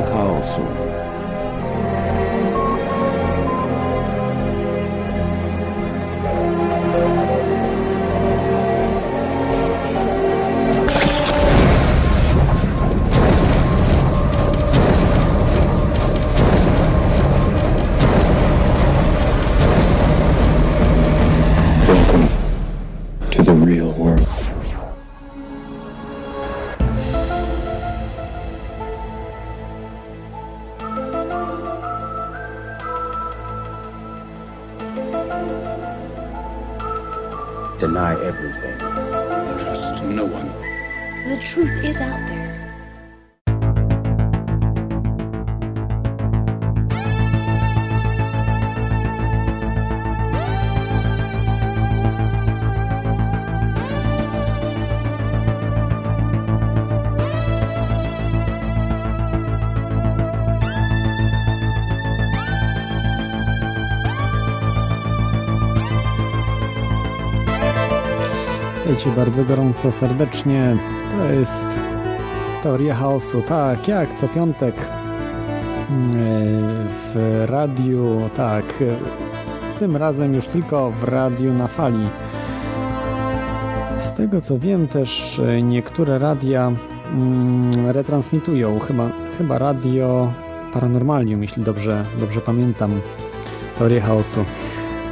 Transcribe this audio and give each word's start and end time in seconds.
Teoria 0.00 0.02
chaosu. 0.02 0.62
Welcome 0.62 0.89
Bardzo 69.16 69.44
gorąco, 69.44 69.92
serdecznie. 69.92 70.76
To 71.10 71.32
jest 71.32 71.68
Teoria 72.62 72.94
Chaosu. 72.94 73.42
Tak, 73.42 73.88
jak 73.88 74.14
co 74.14 74.28
piątek 74.28 74.74
mm, 75.90 76.88
w 77.14 77.44
radiu, 77.46 78.30
tak, 78.34 78.64
tym 79.78 79.96
razem 79.96 80.34
już 80.34 80.46
tylko 80.46 80.90
w 80.90 81.04
radiu 81.04 81.54
na 81.54 81.66
fali. 81.66 82.08
Z 83.98 84.12
tego 84.12 84.40
co 84.40 84.58
wiem 84.58 84.88
też 84.88 85.40
niektóre 85.62 86.18
radia 86.18 86.72
mm, 87.12 87.90
retransmitują, 87.90 88.78
chyba, 88.78 89.10
chyba 89.38 89.58
radio 89.58 90.32
Paranormalium, 90.72 91.42
jeśli 91.42 91.62
dobrze, 91.62 92.04
dobrze 92.20 92.40
pamiętam, 92.40 93.00
Teorię 93.78 94.00
Chaosu. 94.00 94.44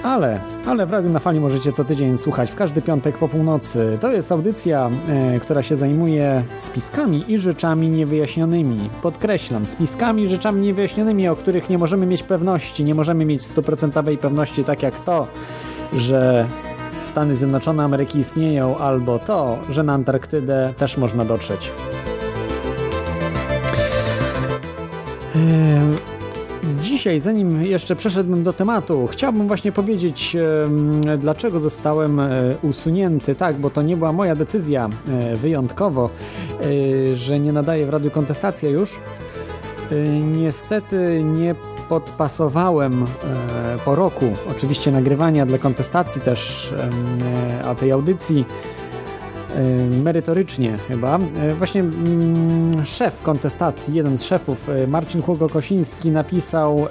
Ale, 0.02 0.37
ale 0.68 0.86
w 0.86 0.92
Radiu 0.92 1.10
na 1.10 1.18
Fali 1.18 1.40
możecie 1.40 1.72
co 1.72 1.84
tydzień 1.84 2.18
słuchać 2.18 2.50
w 2.50 2.54
każdy 2.54 2.82
piątek 2.82 3.18
po 3.18 3.28
północy. 3.28 3.98
To 4.00 4.12
jest 4.12 4.32
audycja, 4.32 4.90
e, 5.08 5.40
która 5.40 5.62
się 5.62 5.76
zajmuje 5.76 6.42
spiskami 6.58 7.24
i 7.28 7.38
rzeczami 7.38 7.88
niewyjaśnionymi. 7.88 8.90
Podkreślam, 9.02 9.66
spiskami 9.66 10.22
i 10.22 10.28
rzeczami 10.28 10.60
niewyjaśnionymi, 10.60 11.28
o 11.28 11.36
których 11.36 11.70
nie 11.70 11.78
możemy 11.78 12.06
mieć 12.06 12.22
pewności. 12.22 12.84
Nie 12.84 12.94
możemy 12.94 13.24
mieć 13.24 13.46
stuprocentowej 13.46 14.18
pewności, 14.18 14.64
tak 14.64 14.82
jak 14.82 15.04
to, 15.04 15.26
że 15.92 16.46
Stany 17.04 17.34
Zjednoczone 17.34 17.84
Ameryki 17.84 18.18
istnieją, 18.18 18.78
albo 18.78 19.18
to, 19.18 19.58
że 19.70 19.82
na 19.82 19.92
Antarktydę 19.92 20.72
też 20.76 20.96
można 20.96 21.24
dotrzeć. 21.24 21.70
Dzisiaj, 26.98 27.20
zanim 27.20 27.62
jeszcze 27.62 27.96
przeszedłbym 27.96 28.42
do 28.42 28.52
tematu, 28.52 29.06
chciałbym 29.06 29.46
właśnie 29.46 29.72
powiedzieć, 29.72 30.36
dlaczego 31.18 31.60
zostałem 31.60 32.20
e, 32.20 32.54
usunięty. 32.62 33.34
Tak, 33.34 33.56
bo 33.56 33.70
to 33.70 33.82
nie 33.82 33.96
była 33.96 34.12
moja 34.12 34.36
decyzja 34.36 34.88
e, 35.08 35.36
wyjątkowo, 35.36 36.10
e, 36.10 37.16
że 37.16 37.40
nie 37.40 37.52
nadaję 37.52 37.86
w 37.86 37.90
radiu 37.90 38.10
kontestacja 38.10 38.68
już. 38.68 39.00
Niestety 40.36 41.22
nie 41.24 41.54
podpasowałem 41.88 43.04
po 43.84 43.94
roku, 43.94 44.24
oczywiście 44.50 44.92
nagrywania 44.92 45.46
dla 45.46 45.58
kontestacji 45.58 46.20
też, 46.20 46.72
a 47.64 47.74
tej 47.74 47.92
audycji 47.92 48.44
merytorycznie 50.02 50.78
chyba. 50.88 51.18
E, 51.36 51.54
Właśnie 51.54 51.80
mm, 51.80 52.84
szef 52.84 53.22
kontestacji, 53.22 53.94
jeden 53.94 54.18
z 54.18 54.24
szefów, 54.24 54.68
e, 54.68 54.86
Marcin 54.86 55.22
Hugo-Kosiński 55.22 56.10
napisał, 56.10 56.86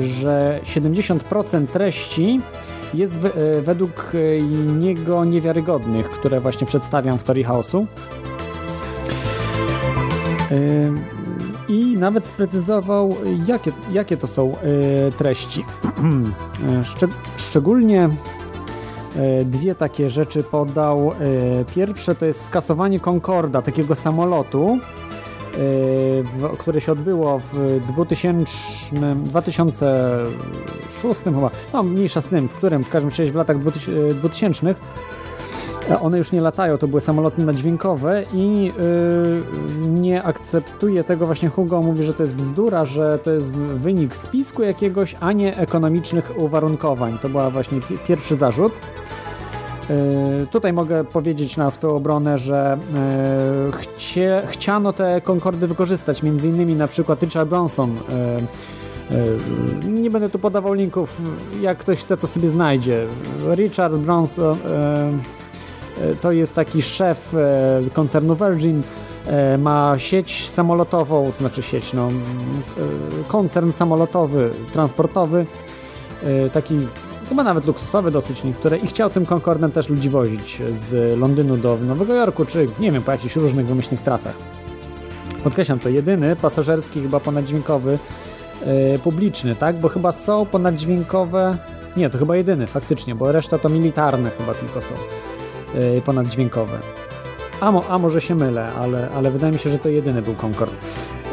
że 0.00 0.60
70% 0.64 1.66
treści 1.66 2.40
jest 2.94 3.18
według 3.62 4.12
niego 4.78 5.24
niewiarygodnych, 5.24 6.10
które 6.10 6.40
właśnie 6.40 6.66
przedstawiam 6.66 7.18
w 7.18 7.24
Teorii 7.24 7.44
Chaosu. 7.44 7.86
I 11.68 11.96
nawet 11.96 12.26
sprecyzował, 12.26 13.16
jakie, 13.46 13.72
jakie 13.92 14.16
to 14.16 14.26
są 14.26 14.52
treści. 15.16 15.64
Szczeg- 16.82 17.10
szczególnie 17.36 18.08
dwie 19.44 19.74
takie 19.74 20.10
rzeczy 20.10 20.42
podał. 20.42 21.12
E, 21.12 21.14
Pierwsze 21.74 22.14
to 22.14 22.26
jest 22.26 22.44
skasowanie 22.44 23.00
Concorda, 23.00 23.62
takiego 23.62 23.94
samolotu, 23.94 24.78
e, 26.48 26.56
które 26.58 26.80
się 26.80 26.92
odbyło 26.92 27.38
w 27.38 27.80
2000, 27.86 28.52
2006 29.24 31.20
chyba, 31.24 31.50
no 31.72 31.82
mniejsza 31.82 32.20
z 32.20 32.26
tym, 32.26 32.48
w 32.48 32.52
którym, 32.52 32.84
w 32.84 32.88
każdym 32.88 33.10
razie 33.10 33.32
w 33.32 33.34
latach 33.34 33.58
2000, 33.58 34.14
2000 34.14 34.70
E, 34.70 34.74
one 35.98 36.18
już 36.18 36.32
nie 36.32 36.40
latają, 36.40 36.78
to 36.78 36.88
były 36.88 37.00
samoloty 37.00 37.44
nadźwiękowe 37.44 38.24
i 38.34 38.64
yy, 38.64 39.90
nie 40.00 40.22
akceptuje 40.22 41.04
tego 41.04 41.26
właśnie 41.26 41.48
Hugo, 41.48 41.82
mówi, 41.82 42.02
że 42.02 42.14
to 42.14 42.22
jest 42.22 42.34
bzdura, 42.34 42.84
że 42.84 43.18
to 43.18 43.30
jest 43.30 43.52
wynik 43.52 44.16
spisku 44.16 44.62
jakiegoś, 44.62 45.16
a 45.20 45.32
nie 45.32 45.56
ekonomicznych 45.56 46.32
uwarunkowań. 46.38 47.18
To 47.22 47.28
była 47.28 47.50
właśnie 47.50 47.80
pi- 47.80 47.98
pierwszy 48.08 48.36
zarzut. 48.36 48.72
Yy, 49.90 50.46
tutaj 50.46 50.72
mogę 50.72 51.04
powiedzieć 51.04 51.56
na 51.56 51.70
swoją 51.70 51.96
obronę, 51.96 52.38
że 52.38 52.78
yy, 53.66 53.72
chcie, 53.72 54.42
chciano 54.46 54.92
te 54.92 55.20
Concordy 55.20 55.66
wykorzystać, 55.66 56.22
między 56.22 56.48
innymi 56.48 56.74
na 56.74 56.88
przykład 56.88 57.22
Richard 57.22 57.48
Bronson. 57.48 57.94
Yy, 59.10 59.16
yy, 59.90 60.00
nie 60.00 60.10
będę 60.10 60.30
tu 60.30 60.38
podawał 60.38 60.72
linków, 60.72 61.16
jak 61.60 61.78
ktoś 61.78 61.98
chce, 61.98 62.16
to 62.16 62.26
sobie 62.26 62.48
znajdzie. 62.48 63.06
Richard 63.56 63.94
Bronson 63.94 64.58
yy, 64.58 65.39
to 66.20 66.32
jest 66.32 66.54
taki 66.54 66.82
szef 66.82 67.34
yy, 67.82 67.90
koncernu 67.90 68.36
Virgin, 68.36 68.82
yy, 69.26 69.58
ma 69.58 69.98
sieć 69.98 70.50
samolotową, 70.50 71.32
to 71.32 71.38
znaczy 71.38 71.62
sieć, 71.62 71.92
no, 71.92 72.08
koncern 73.28 73.72
samolotowy, 73.72 74.50
transportowy, 74.72 75.46
taki 76.52 76.74
chyba 77.28 77.44
nawet 77.44 77.66
luksusowy 77.66 78.10
dosyć 78.10 78.44
niektóre 78.44 78.76
i 78.76 78.86
chciał 78.86 79.10
tym 79.10 79.26
Concordem 79.26 79.72
też 79.72 79.88
ludzi 79.88 80.10
wozić 80.10 80.62
z 80.88 81.18
Londynu 81.18 81.56
do 81.56 81.76
Nowego 81.76 82.14
Jorku, 82.14 82.44
czy 82.44 82.68
nie 82.80 82.92
wiem, 82.92 83.02
po 83.02 83.12
jakichś 83.12 83.36
różnych 83.36 83.66
wymyślnych 83.66 84.02
trasach. 84.02 84.34
Podkreślam, 85.44 85.78
to 85.78 85.88
jedyny 85.88 86.36
pasażerski, 86.36 87.02
chyba 87.02 87.20
ponaddźwiękowy, 87.20 87.98
publiczny, 89.04 89.56
tak? 89.56 89.80
Bo 89.80 89.88
chyba 89.88 90.12
są 90.12 90.46
ponaddźwiękowe. 90.46 91.58
Nie, 91.96 92.10
to 92.10 92.18
chyba 92.18 92.36
jedyny, 92.36 92.66
faktycznie, 92.66 93.14
bo 93.14 93.32
reszta 93.32 93.58
to 93.58 93.68
militarne 93.68 94.30
chyba 94.30 94.54
tylko 94.54 94.80
są 94.80 94.94
ponaddźwiękowe. 96.04 96.78
A, 97.60 97.72
mo, 97.72 97.84
a 97.88 97.98
może 97.98 98.20
się 98.20 98.34
mylę, 98.34 98.72
ale, 98.72 99.08
ale 99.14 99.30
wydaje 99.30 99.52
mi 99.52 99.58
się, 99.58 99.70
że 99.70 99.78
to 99.78 99.88
jedyny 99.88 100.22
był 100.22 100.34
Concorde. 100.34 100.76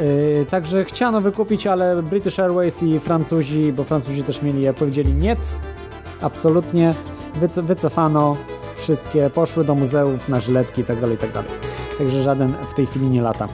Yy, 0.02 0.46
także 0.50 0.86
chciano 0.86 1.22
wykupić, 1.22 1.68
ale 1.68 2.04
British 2.04 2.40
Airways 2.40 2.84
i 2.84 3.00
Francuzi, 3.00 3.74
bo 3.74 3.84
Francuzi 3.84 4.24
też 4.24 4.42
mieli, 4.42 4.62
jak 4.62 4.76
powiedzieli, 4.76 5.14
nie, 5.14 5.36
absolutnie, 6.22 6.94
wyco, 7.36 7.64
wycofano 7.64 8.38
wszystkie, 8.78 9.30
poszły 9.30 9.64
do 9.64 9.76
muzeów 9.76 10.30
na 10.30 10.40
żyletki 10.40 10.82
itd., 10.82 11.12
itd. 11.12 11.44
Także 11.98 12.24
żaden 12.24 12.54
w 12.70 12.74
tej 12.74 12.86
chwili 12.86 13.10
nie 13.10 13.22
lata. 13.22 13.48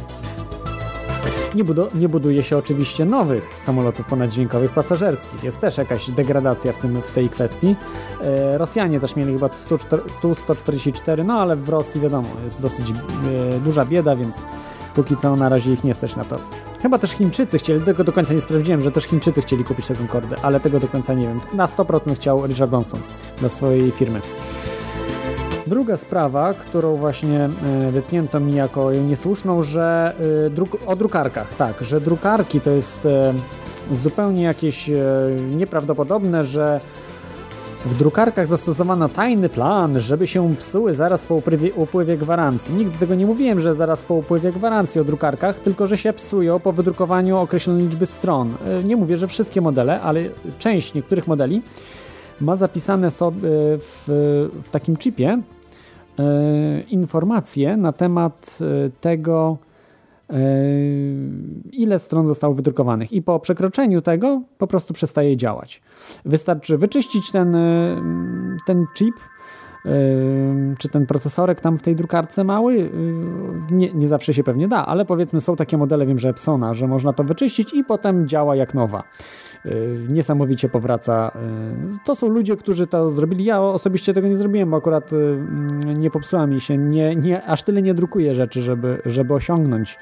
Nie, 1.56 1.64
budu 1.64 1.88
nie 1.96 2.10
buduje 2.10 2.44
się 2.44 2.58
oczywiście 2.58 3.06
nowych 3.06 3.54
samolotów 3.66 4.06
ponaddźwiękowych 4.06 4.72
pasażerskich. 4.72 5.44
Jest 5.44 5.62
też 5.62 5.78
jakaś 5.78 6.10
degradacja 6.10 6.74
w, 6.74 6.78
tym, 6.78 7.02
w 7.02 7.12
tej 7.12 7.30
kwestii. 7.30 7.76
E, 8.22 8.58
Rosjanie 8.58 9.00
też 9.00 9.16
mieli 9.16 9.34
chyba 9.34 9.50
Tu-144, 10.22 11.26
no 11.26 11.34
ale 11.34 11.56
w 11.56 11.70
Rosji 11.70 12.02
wiadomo, 12.02 12.28
jest 12.44 12.62
dosyć 12.62 12.90
e, 12.90 12.94
duża 13.60 13.86
bieda, 13.86 14.16
więc 14.16 14.36
póki 14.96 15.18
co 15.18 15.36
na 15.36 15.50
razie 15.50 15.74
ich 15.74 15.84
nie 15.84 15.94
stać 15.94 16.16
na 16.16 16.24
to. 16.26 16.38
Chyba 16.82 17.00
też 17.00 17.12
Chińczycy 17.12 17.58
chcieli, 17.58 17.82
tego 17.82 18.04
do 18.04 18.12
końca 18.12 18.34
nie 18.34 18.42
sprawdziłem, 18.42 18.82
że 18.82 18.92
też 18.92 19.04
Chińczycy 19.04 19.42
chcieli 19.42 19.64
kupić 19.64 19.88
tę 19.88 19.96
Concordę, 19.96 20.36
ale 20.42 20.60
tego 20.60 20.80
do 20.80 20.88
końca 20.88 21.14
nie 21.14 21.28
wiem. 21.28 21.40
Na 21.54 21.66
100% 21.66 22.16
chciał 22.16 22.48
Richard 22.48 22.70
Branson 22.72 23.00
dla 23.40 23.50
swojej 23.50 23.92
firmy. 23.92 24.22
Druga 25.68 25.98
sprawa, 25.98 26.54
którą 26.54 26.96
właśnie 26.96 27.40
e, 27.40 27.92
wytnięto 27.92 28.40
mi 28.40 28.56
jako 28.56 28.94
niesłuszną, 28.94 29.62
że 29.62 30.16
e, 30.46 30.50
druk 30.50 30.78
o 30.86 30.96
drukarkach, 30.96 31.56
tak, 31.56 31.82
że 31.82 32.02
drukarki 32.02 32.62
to 32.62 32.70
jest 32.70 33.06
e, 33.06 33.34
zupełnie 33.92 34.44
jakieś 34.44 34.90
nieprawdopodobne, 35.56 36.44
że 36.44 36.80
w 37.86 37.98
drukarkach 37.98 38.48
zastosowano 38.48 39.10
tajny 39.10 39.50
plan, 39.50 40.00
żeby 40.00 40.28
się 40.28 40.56
psuły 40.56 40.94
zaraz 40.94 41.24
po 41.24 41.36
upływie, 41.36 41.74
upływie, 41.74 42.18
gwarancji. 42.18 42.76
Nigdy 42.76 42.98
tego 42.98 43.16
nie 43.16 43.26
mówiłem, 43.26 43.60
że 43.60 43.76
zaraz 43.76 44.02
po 44.02 44.14
upływie 44.14 44.52
gwarancji 44.52 45.02
o 45.02 45.04
drukarkach, 45.04 45.60
tylko 45.60 45.88
że 45.88 45.98
się 45.98 46.14
psują 46.14 46.60
po 46.60 46.72
wydrukowaniu 46.72 47.38
określonej 47.38 47.84
liczby 47.84 48.06
stron. 48.06 48.54
Nie 48.84 48.96
mówię, 48.96 49.18
że 49.18 49.28
wszystkie 49.28 49.62
modele, 49.62 50.02
ale 50.02 50.24
część 50.60 50.94
niektórych 50.94 51.28
modeli 51.28 51.62
ma 52.42 52.56
zapisane 52.56 53.12
sobie 53.12 53.42
w, 53.78 54.04
w 54.64 54.70
takim 54.70 54.98
chipie 54.98 55.42
e, 56.20 56.82
informacje 56.82 57.78
na 57.78 57.92
temat 57.92 58.60
e, 58.62 58.90
tego, 59.02 59.58
e, 60.30 60.36
ile 61.72 62.00
stron 62.00 62.28
zostało 62.28 62.54
wydrukowanych 62.54 63.14
i 63.14 63.22
po 63.22 63.40
przekroczeniu 63.40 64.02
tego 64.02 64.42
po 64.58 64.68
prostu 64.68 64.94
przestaje 64.94 65.38
działać. 65.38 65.82
Wystarczy 66.26 66.78
wyczyścić 66.78 67.32
ten, 67.32 67.58
ten 68.68 68.86
chip 68.96 69.16
czy 70.80 70.90
ten 70.90 71.06
procesorek 71.06 71.62
tam 71.62 71.78
w 71.78 71.82
tej 71.82 71.96
drukarce 71.96 72.44
mały, 72.44 72.90
nie, 73.72 73.94
nie 73.94 74.08
zawsze 74.08 74.34
się 74.34 74.44
pewnie 74.44 74.68
da, 74.68 74.86
ale 74.86 75.06
powiedzmy 75.06 75.42
są 75.42 75.56
takie 75.56 75.78
modele, 75.78 76.06
wiem, 76.06 76.20
że 76.20 76.30
Epsona, 76.30 76.74
że 76.74 76.88
można 76.88 77.14
to 77.14 77.24
wyczyścić 77.24 77.74
i 77.74 77.84
potem 77.84 78.28
działa 78.28 78.56
jak 78.56 78.74
nowa. 78.74 79.04
Y, 79.66 80.08
niesamowicie 80.10 80.70
powraca. 80.70 81.32
Y, 81.96 82.06
to 82.06 82.16
są 82.16 82.28
ludzie, 82.28 82.58
którzy 82.58 82.88
to 82.88 83.10
zrobili. 83.10 83.46
Ja 83.46 83.62
osobiście 83.62 84.14
tego 84.14 84.28
nie 84.28 84.36
zrobiłem, 84.36 84.70
bo 84.70 84.78
akurat 84.78 85.14
y, 85.14 85.16
mm, 85.16 85.98
nie 85.98 86.12
popsuła 86.12 86.48
mi 86.48 86.62
się, 86.62 86.78
nie, 86.78 87.16
nie, 87.16 87.44
aż 87.44 87.64
tyle 87.64 87.82
nie 87.82 87.94
drukuję 87.94 88.34
rzeczy, 88.34 88.62
żeby, 88.62 89.02
żeby 89.06 89.34
osiągnąć 89.34 90.00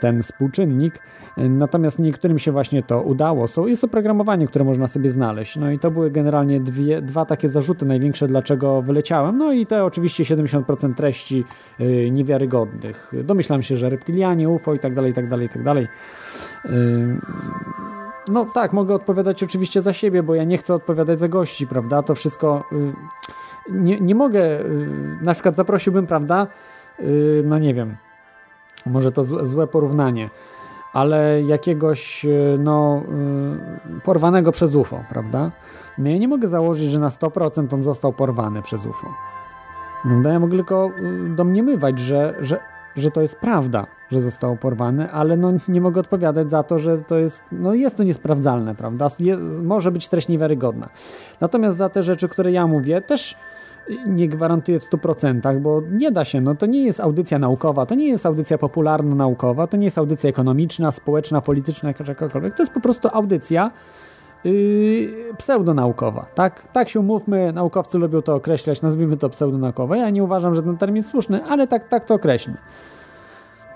ten 0.00 0.22
współczynnik. 0.22 0.98
Natomiast 1.36 1.98
niektórym 1.98 2.38
się 2.38 2.52
właśnie 2.52 2.82
to 2.82 3.02
udało. 3.02 3.46
Są, 3.46 3.66
jest 3.66 3.84
oprogramowanie, 3.84 4.46
które 4.46 4.64
można 4.64 4.88
sobie 4.88 5.10
znaleźć. 5.10 5.56
No 5.56 5.70
i 5.70 5.78
to 5.78 5.90
były 5.90 6.10
generalnie 6.10 6.60
dwie, 6.60 7.02
dwa 7.02 7.24
takie 7.24 7.48
zarzuty 7.48 7.86
największe, 7.86 8.26
dlaczego 8.26 8.82
wyleciałem. 8.82 9.38
No 9.38 9.52
i 9.52 9.66
te 9.66 9.84
oczywiście 9.84 10.24
70% 10.24 10.94
treści 10.94 11.44
niewiarygodnych. 12.10 13.12
Domyślam 13.24 13.62
się, 13.62 13.76
że 13.76 13.90
reptilianie, 13.90 14.48
UFO 14.48 14.74
i 14.74 14.78
tak 14.78 14.94
dalej, 14.94 15.10
i 15.10 15.14
tak 15.14 15.28
dalej, 15.28 15.46
i 15.46 15.50
tak 15.50 15.62
dalej. 15.62 15.88
No 18.28 18.44
tak, 18.44 18.72
mogę 18.72 18.94
odpowiadać 18.94 19.42
oczywiście 19.42 19.82
za 19.82 19.92
siebie, 19.92 20.22
bo 20.22 20.34
ja 20.34 20.44
nie 20.44 20.58
chcę 20.58 20.74
odpowiadać 20.74 21.18
za 21.18 21.28
gości, 21.28 21.66
prawda? 21.66 22.02
To 22.02 22.14
wszystko. 22.14 22.64
Y, 22.72 22.92
nie, 23.70 24.00
nie 24.00 24.14
mogę. 24.14 24.60
Y, 24.60 25.18
na 25.22 25.34
przykład 25.34 25.56
zaprosiłbym, 25.56 26.06
prawda? 26.06 26.46
Y, 27.00 27.42
no 27.44 27.58
nie 27.58 27.74
wiem. 27.74 27.96
Może 28.86 29.12
to 29.12 29.24
złe 29.44 29.66
porównanie, 29.66 30.30
ale 30.92 31.42
jakiegoś 31.42 32.26
no, 32.58 33.02
porwanego 34.04 34.52
przez 34.52 34.74
UFO, 34.74 35.04
prawda? 35.10 35.50
No 35.98 36.08
ja 36.08 36.18
nie 36.18 36.28
mogę 36.28 36.48
założyć, 36.48 36.90
że 36.90 36.98
na 36.98 37.08
100% 37.08 37.74
on 37.74 37.82
został 37.82 38.12
porwany 38.12 38.62
przez 38.62 38.86
UFO. 38.86 39.14
No, 40.04 40.30
ja 40.30 40.40
mogę 40.40 40.56
tylko 40.56 40.90
domniemywać, 41.28 41.98
że, 41.98 42.34
że, 42.40 42.60
że 42.96 43.10
to 43.10 43.22
jest 43.22 43.36
prawda 43.36 43.86
że 44.10 44.20
zostało 44.20 44.56
porwane, 44.56 45.10
ale 45.10 45.36
no 45.36 45.52
nie 45.68 45.80
mogę 45.80 46.00
odpowiadać 46.00 46.50
za 46.50 46.62
to, 46.62 46.78
że 46.78 46.98
to 46.98 47.18
jest, 47.18 47.44
no 47.52 47.74
jest 47.74 47.96
to 47.96 48.04
niesprawdzalne, 48.04 48.74
prawda? 48.74 49.08
Je, 49.20 49.36
może 49.62 49.92
być 49.92 50.08
treść 50.08 50.28
niewiarygodna. 50.28 50.88
Natomiast 51.40 51.76
za 51.76 51.88
te 51.88 52.02
rzeczy, 52.02 52.28
które 52.28 52.52
ja 52.52 52.66
mówię, 52.66 53.00
też 53.00 53.36
nie 54.06 54.28
gwarantuję 54.28 54.80
w 54.80 54.90
100%, 54.90 55.60
bo 55.60 55.82
nie 55.90 56.12
da 56.12 56.24
się, 56.24 56.40
no 56.40 56.54
to 56.54 56.66
nie 56.66 56.84
jest 56.84 57.00
audycja 57.00 57.38
naukowa, 57.38 57.86
to 57.86 57.94
nie 57.94 58.08
jest 58.08 58.26
audycja 58.26 58.58
popularno-naukowa, 58.58 59.66
to 59.66 59.76
nie 59.76 59.84
jest 59.84 59.98
audycja 59.98 60.30
ekonomiczna, 60.30 60.90
społeczna, 60.90 61.40
polityczna, 61.40 61.92
jakakolwiek, 62.08 62.54
to 62.54 62.62
jest 62.62 62.72
po 62.72 62.80
prostu 62.80 63.08
audycja 63.12 63.70
yy, 64.44 65.34
pseudonaukowa, 65.38 66.26
tak? 66.34 66.68
Tak 66.72 66.88
się 66.88 67.00
umówmy, 67.00 67.52
naukowcy 67.52 67.98
lubią 67.98 68.22
to 68.22 68.34
określać, 68.34 68.82
nazwijmy 68.82 69.16
to 69.16 69.30
pseudonaukowe, 69.30 69.98
ja 69.98 70.10
nie 70.10 70.24
uważam, 70.24 70.54
że 70.54 70.62
ten 70.62 70.76
termin 70.76 70.96
jest 70.96 71.08
słuszny, 71.08 71.44
ale 71.44 71.66
tak, 71.66 71.88
tak 71.88 72.04
to 72.04 72.14
określmy. 72.14 72.56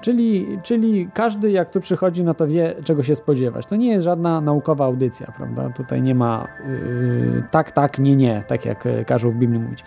Czyli, 0.00 0.58
czyli 0.62 1.08
każdy, 1.14 1.50
jak 1.50 1.70
tu 1.70 1.80
przychodzi, 1.80 2.24
no 2.24 2.34
to 2.34 2.46
wie, 2.46 2.74
czego 2.84 3.02
się 3.02 3.14
spodziewać. 3.14 3.66
To 3.66 3.76
nie 3.76 3.90
jest 3.90 4.04
żadna 4.04 4.40
naukowa 4.40 4.84
audycja, 4.84 5.32
prawda? 5.36 5.70
Tutaj 5.70 6.02
nie 6.02 6.14
ma 6.14 6.48
yy, 6.68 7.42
tak, 7.50 7.70
tak, 7.70 7.98
nie, 7.98 8.16
nie, 8.16 8.44
tak 8.48 8.64
jak 8.66 8.86
y, 8.86 9.04
każą 9.06 9.30
w 9.30 9.34
Biblii 9.34 9.60
mówić. 9.60 9.84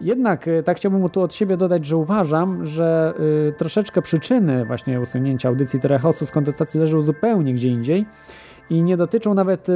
Jednak 0.00 0.46
yy, 0.46 0.62
tak 0.62 0.76
chciałbym 0.76 1.08
tu 1.08 1.20
od 1.20 1.34
siebie 1.34 1.56
dodać, 1.56 1.84
że 1.86 1.96
uważam, 1.96 2.64
że 2.64 3.14
yy, 3.18 3.52
troszeczkę 3.52 4.02
przyczyny 4.02 4.64
właśnie 4.64 5.00
usunięcia 5.00 5.48
audycji 5.48 5.80
Terechosu 5.80 6.26
z 6.26 6.30
kontestacji 6.30 6.80
leżą 6.80 7.02
zupełnie 7.02 7.54
gdzie 7.54 7.68
indziej 7.68 8.06
i 8.70 8.82
nie 8.82 8.96
dotyczą 8.96 9.34
nawet 9.34 9.66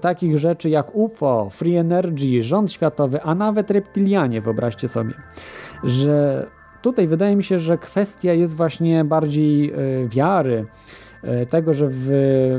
takich 0.00 0.38
rzeczy 0.38 0.70
jak 0.70 0.94
UFO, 0.94 1.48
Free 1.50 1.76
Energy, 1.76 2.42
rząd 2.42 2.72
światowy, 2.72 3.22
a 3.22 3.34
nawet 3.34 3.70
reptilianie, 3.70 4.40
wyobraźcie 4.40 4.88
sobie, 4.88 5.14
że 5.84 6.46
Tutaj 6.82 7.06
wydaje 7.06 7.36
mi 7.36 7.44
się, 7.44 7.58
że 7.58 7.78
kwestia 7.78 8.32
jest 8.32 8.56
właśnie 8.56 9.04
bardziej 9.04 9.72
e, 9.72 9.76
wiary, 10.08 10.66
e, 11.22 11.46
tego, 11.46 11.72
że 11.72 11.86
w 11.90 12.10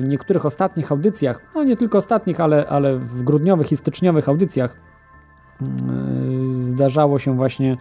niektórych 0.07 0.45
ostatnich 0.45 0.91
audycjach, 0.91 1.41
no 1.55 1.63
nie 1.63 1.75
tylko 1.75 1.97
ostatnich, 1.97 2.39
ale, 2.39 2.67
ale 2.67 2.97
w 2.97 3.23
grudniowych 3.23 3.71
i 3.71 3.77
styczniowych 3.77 4.29
audycjach 4.29 4.75
mm, 5.61 6.49
e, 6.49 6.53
zdarzało 6.53 7.19
się 7.19 7.35
właśnie 7.35 7.77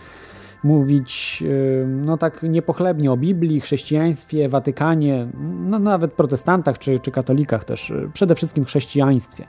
mówić 0.63 1.45
no 1.87 2.17
tak 2.17 2.43
niepochlebnie 2.43 3.13
o 3.13 3.17
Biblii, 3.17 3.61
chrześcijaństwie, 3.61 4.49
Watykanie, 4.49 5.27
no 5.61 5.79
nawet 5.79 6.13
protestantach 6.13 6.79
czy, 6.79 6.99
czy 6.99 7.11
katolikach 7.11 7.65
też, 7.65 7.93
przede 8.13 8.35
wszystkim 8.35 8.65
chrześcijaństwie. 8.65 9.47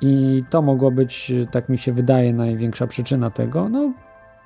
I 0.00 0.44
to 0.50 0.62
mogło 0.62 0.90
być, 0.90 1.32
tak 1.50 1.68
mi 1.68 1.78
się 1.78 1.92
wydaje, 1.92 2.32
największa 2.32 2.86
przyczyna 2.86 3.30
tego. 3.30 3.68
No, 3.68 3.92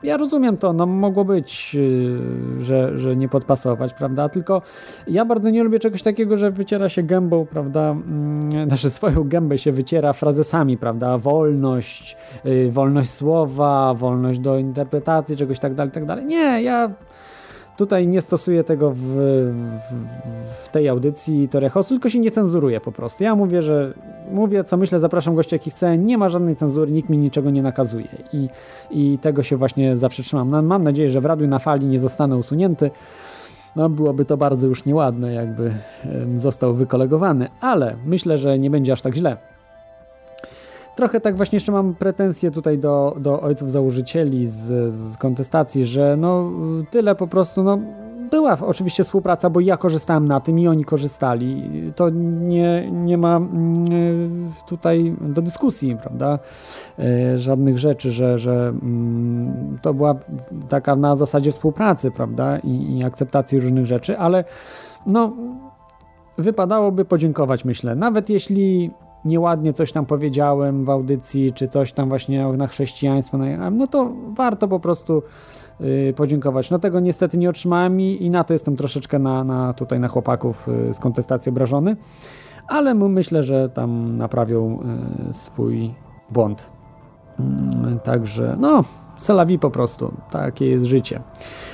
ja 0.02 0.16
rozumiem 0.16 0.56
to, 0.56 0.72
no 0.72 0.86
mogło 0.86 1.24
być, 1.24 1.74
yy, 1.74 2.64
że, 2.64 2.98
że 2.98 3.16
nie 3.16 3.28
podpasować, 3.28 3.94
prawda? 3.94 4.28
Tylko 4.28 4.62
ja 5.06 5.24
bardzo 5.24 5.50
nie 5.50 5.62
lubię 5.64 5.78
czegoś 5.78 6.02
takiego, 6.02 6.36
że 6.36 6.50
wyciera 6.50 6.88
się 6.88 7.02
gębą, 7.02 7.46
prawda? 7.46 7.90
Mm, 7.90 8.50
znaczy 8.68 8.90
swoją 8.90 9.24
gębę 9.24 9.58
się 9.58 9.72
wyciera 9.72 10.12
frazesami, 10.12 10.78
prawda? 10.78 11.18
Wolność, 11.18 12.16
yy, 12.44 12.70
wolność 12.70 13.10
słowa, 13.10 13.94
wolność 13.94 14.38
do 14.38 14.58
interpretacji, 14.58 15.36
czegoś 15.36 15.58
tak 15.58 15.74
dalej, 15.74 15.92
tak 15.92 16.04
dalej. 16.04 16.24
Nie, 16.24 16.62
ja 16.62 16.90
Tutaj 17.78 18.08
nie 18.08 18.20
stosuję 18.20 18.64
tego 18.64 18.90
w, 18.90 18.98
w, 18.98 20.64
w 20.64 20.68
tej 20.68 20.88
audycji 20.88 21.48
Torehosu, 21.48 21.88
tylko 21.88 22.10
się 22.10 22.18
nie 22.18 22.30
cenzuruję 22.30 22.80
po 22.80 22.92
prostu. 22.92 23.24
Ja 23.24 23.34
mówię, 23.34 23.62
że 23.62 23.94
mówię 24.30 24.64
co 24.64 24.76
myślę, 24.76 25.00
zapraszam 25.00 25.34
gościa 25.34 25.56
jaki 25.56 25.70
chcę, 25.70 25.98
nie 25.98 26.18
ma 26.18 26.28
żadnej 26.28 26.56
cenzury, 26.56 26.92
nikt 26.92 27.08
mi 27.08 27.18
niczego 27.18 27.50
nie 27.50 27.62
nakazuje 27.62 28.08
i, 28.32 28.48
i 28.90 29.18
tego 29.18 29.42
się 29.42 29.56
właśnie 29.56 29.96
zawsze 29.96 30.22
trzymam. 30.22 30.50
No, 30.50 30.62
mam 30.62 30.82
nadzieję, 30.84 31.10
że 31.10 31.20
w 31.20 31.24
Radiu 31.24 31.46
na 31.46 31.58
Fali 31.58 31.86
nie 31.86 32.00
zostanę 32.00 32.36
usunięty. 32.36 32.90
No, 33.76 33.88
byłoby 33.88 34.24
to 34.24 34.36
bardzo 34.36 34.66
już 34.66 34.84
nieładne, 34.84 35.32
jakby 35.32 35.72
został 36.34 36.74
wykolegowany, 36.74 37.48
ale 37.60 37.96
myślę, 38.06 38.38
że 38.38 38.58
nie 38.58 38.70
będzie 38.70 38.92
aż 38.92 39.02
tak 39.02 39.14
źle 39.14 39.36
trochę 40.98 41.20
tak 41.20 41.36
właśnie 41.36 41.56
jeszcze 41.56 41.72
mam 41.72 41.94
pretensje 41.94 42.50
tutaj 42.50 42.78
do, 42.78 43.16
do 43.20 43.40
ojców 43.40 43.70
założycieli 43.70 44.46
z, 44.46 44.92
z 44.92 45.16
kontestacji, 45.16 45.84
że 45.84 46.16
no 46.16 46.50
tyle 46.90 47.14
po 47.14 47.26
prostu, 47.26 47.62
no 47.62 47.78
była 48.30 48.58
oczywiście 48.60 49.04
współpraca, 49.04 49.50
bo 49.50 49.60
ja 49.60 49.76
korzystałem 49.76 50.28
na 50.28 50.40
tym 50.40 50.58
i 50.58 50.68
oni 50.68 50.84
korzystali. 50.84 51.70
To 51.96 52.10
nie, 52.10 52.90
nie 52.90 53.18
ma 53.18 53.36
mm, 53.36 54.50
tutaj 54.66 55.16
do 55.20 55.42
dyskusji, 55.42 55.96
prawda? 55.96 56.38
E, 56.98 57.38
żadnych 57.38 57.78
rzeczy, 57.78 58.12
że, 58.12 58.38
że 58.38 58.68
mm, 58.68 59.78
to 59.82 59.94
była 59.94 60.14
taka 60.68 60.96
na 60.96 61.16
zasadzie 61.16 61.50
współpracy, 61.50 62.10
prawda? 62.10 62.58
I, 62.58 62.98
i 62.98 63.04
akceptacji 63.04 63.60
różnych 63.60 63.86
rzeczy, 63.86 64.18
ale 64.18 64.44
no 65.06 65.32
wypadałoby 66.38 67.04
podziękować, 67.04 67.64
myślę. 67.64 67.94
Nawet 67.94 68.30
jeśli 68.30 68.90
nieładnie 69.24 69.72
coś 69.72 69.92
tam 69.92 70.06
powiedziałem 70.06 70.84
w 70.84 70.90
audycji, 70.90 71.52
czy 71.52 71.68
coś 71.68 71.92
tam 71.92 72.08
właśnie 72.08 72.52
na 72.52 72.66
chrześcijaństwo 72.66 73.38
no 73.70 73.86
to 73.86 74.12
warto 74.34 74.68
po 74.68 74.80
prostu 74.80 75.22
yy, 75.80 76.12
podziękować. 76.16 76.70
No 76.70 76.78
tego 76.78 77.00
niestety 77.00 77.38
nie 77.38 77.50
otrzymałem 77.50 78.00
i, 78.00 78.22
i 78.22 78.30
na 78.30 78.44
to 78.44 78.52
jestem 78.52 78.76
troszeczkę 78.76 79.18
na, 79.18 79.44
na 79.44 79.72
tutaj 79.72 80.00
na 80.00 80.08
chłopaków 80.08 80.68
yy, 80.86 80.94
z 80.94 80.98
kontestacji 80.98 81.50
obrażony, 81.50 81.96
ale 82.68 82.94
myślę, 82.94 83.42
że 83.42 83.68
tam 83.68 84.16
naprawią 84.16 84.78
yy, 85.26 85.32
swój 85.32 85.94
błąd. 86.30 86.72
Mm, 87.40 88.00
także 88.00 88.56
no, 88.60 88.84
Selawi 89.18 89.58
po 89.58 89.70
prostu, 89.70 90.12
takie 90.30 90.66
jest 90.66 90.84
życie. 90.84 91.20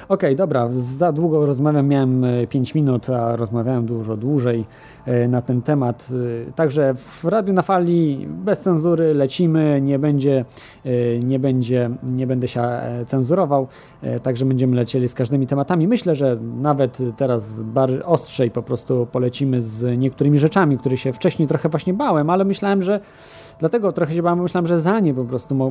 Okej, 0.08 0.36
dobra, 0.36 0.68
za 0.70 1.12
długo 1.12 1.46
rozmawiam, 1.46 1.88
miałem 1.88 2.26
5 2.48 2.74
minut, 2.74 3.10
a 3.10 3.36
rozmawiałem 3.36 3.86
dużo 3.86 4.16
dłużej 4.16 4.64
e, 5.06 5.28
na 5.28 5.42
ten 5.42 5.62
temat. 5.62 6.08
E, 6.48 6.52
Także 6.52 6.94
w 6.94 7.24
Radiu 7.24 7.52
na 7.54 7.62
Fali 7.62 8.26
bez 8.28 8.60
cenzury 8.60 9.14
lecimy, 9.14 9.80
nie 9.82 9.98
będzie, 9.98 10.44
e, 10.84 11.18
nie 11.18 11.38
będzie, 11.38 11.90
nie 12.02 12.26
będę 12.26 12.48
się 12.48 12.60
e, 12.60 13.04
cenzurował, 13.06 13.68
e, 14.02 14.20
także 14.20 14.44
będziemy 14.44 14.76
lecieli 14.76 15.08
z 15.08 15.14
każdymi 15.14 15.46
tematami. 15.46 15.88
Myślę, 15.88 16.14
że 16.14 16.36
nawet 16.60 16.98
teraz 17.16 17.62
bar 17.62 17.90
ostrzej 18.04 18.50
po 18.50 18.62
prostu 18.62 19.06
polecimy 19.12 19.62
z 19.62 19.98
niektórymi 19.98 20.38
rzeczami, 20.38 20.78
które 20.78 20.96
się 20.96 21.12
wcześniej 21.12 21.48
trochę 21.48 21.68
właśnie 21.68 21.94
bałem, 21.94 22.30
ale 22.30 22.44
myślałem, 22.44 22.82
że 22.82 23.00
Dlatego 23.58 23.92
trochę 23.92 24.14
się 24.14 24.22
bałem, 24.22 24.42
myślałem, 24.42 24.66
że 24.66 24.80
za 24.80 25.00
nie 25.00 25.14
po 25.14 25.24
prostu 25.24 25.54
mo 25.54 25.70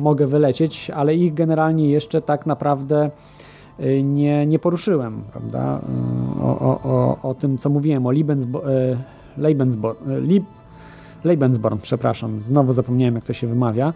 mogę 0.00 0.26
wylecieć, 0.26 0.90
ale 0.90 1.14
ich 1.14 1.34
generalnie 1.34 1.90
jeszcze 1.90 2.22
tak 2.22 2.46
naprawdę 2.46 3.10
nie, 4.04 4.46
nie 4.46 4.58
poruszyłem, 4.58 5.22
prawda? 5.32 5.78
Y, 5.78 6.24
O, 6.44 6.58
o, 6.60 6.80
o, 6.84 7.18
o 7.30 7.34
tym, 7.34 7.58
co 7.58 7.70
mówiłem, 7.70 8.06
o 8.06 8.12
Libensbo 8.12 8.72
e, 8.72 8.96
Lebensborn, 9.38 9.96
Lib 10.20 10.44
przepraszam, 11.82 12.40
znowu 12.40 12.72
zapomniałem, 12.72 13.14
jak 13.14 13.24
to 13.24 13.32
się 13.32 13.46
wymawia, 13.46 13.92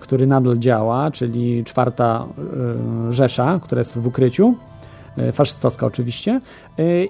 który 0.00 0.26
nadal 0.26 0.58
działa, 0.58 1.10
czyli 1.10 1.64
czwarta 1.64 2.26
Rzesza, 3.10 3.60
która 3.62 3.78
jest 3.80 3.98
w 3.98 4.06
ukryciu 4.06 4.54
faszystowska 5.32 5.86
oczywiście 5.86 6.40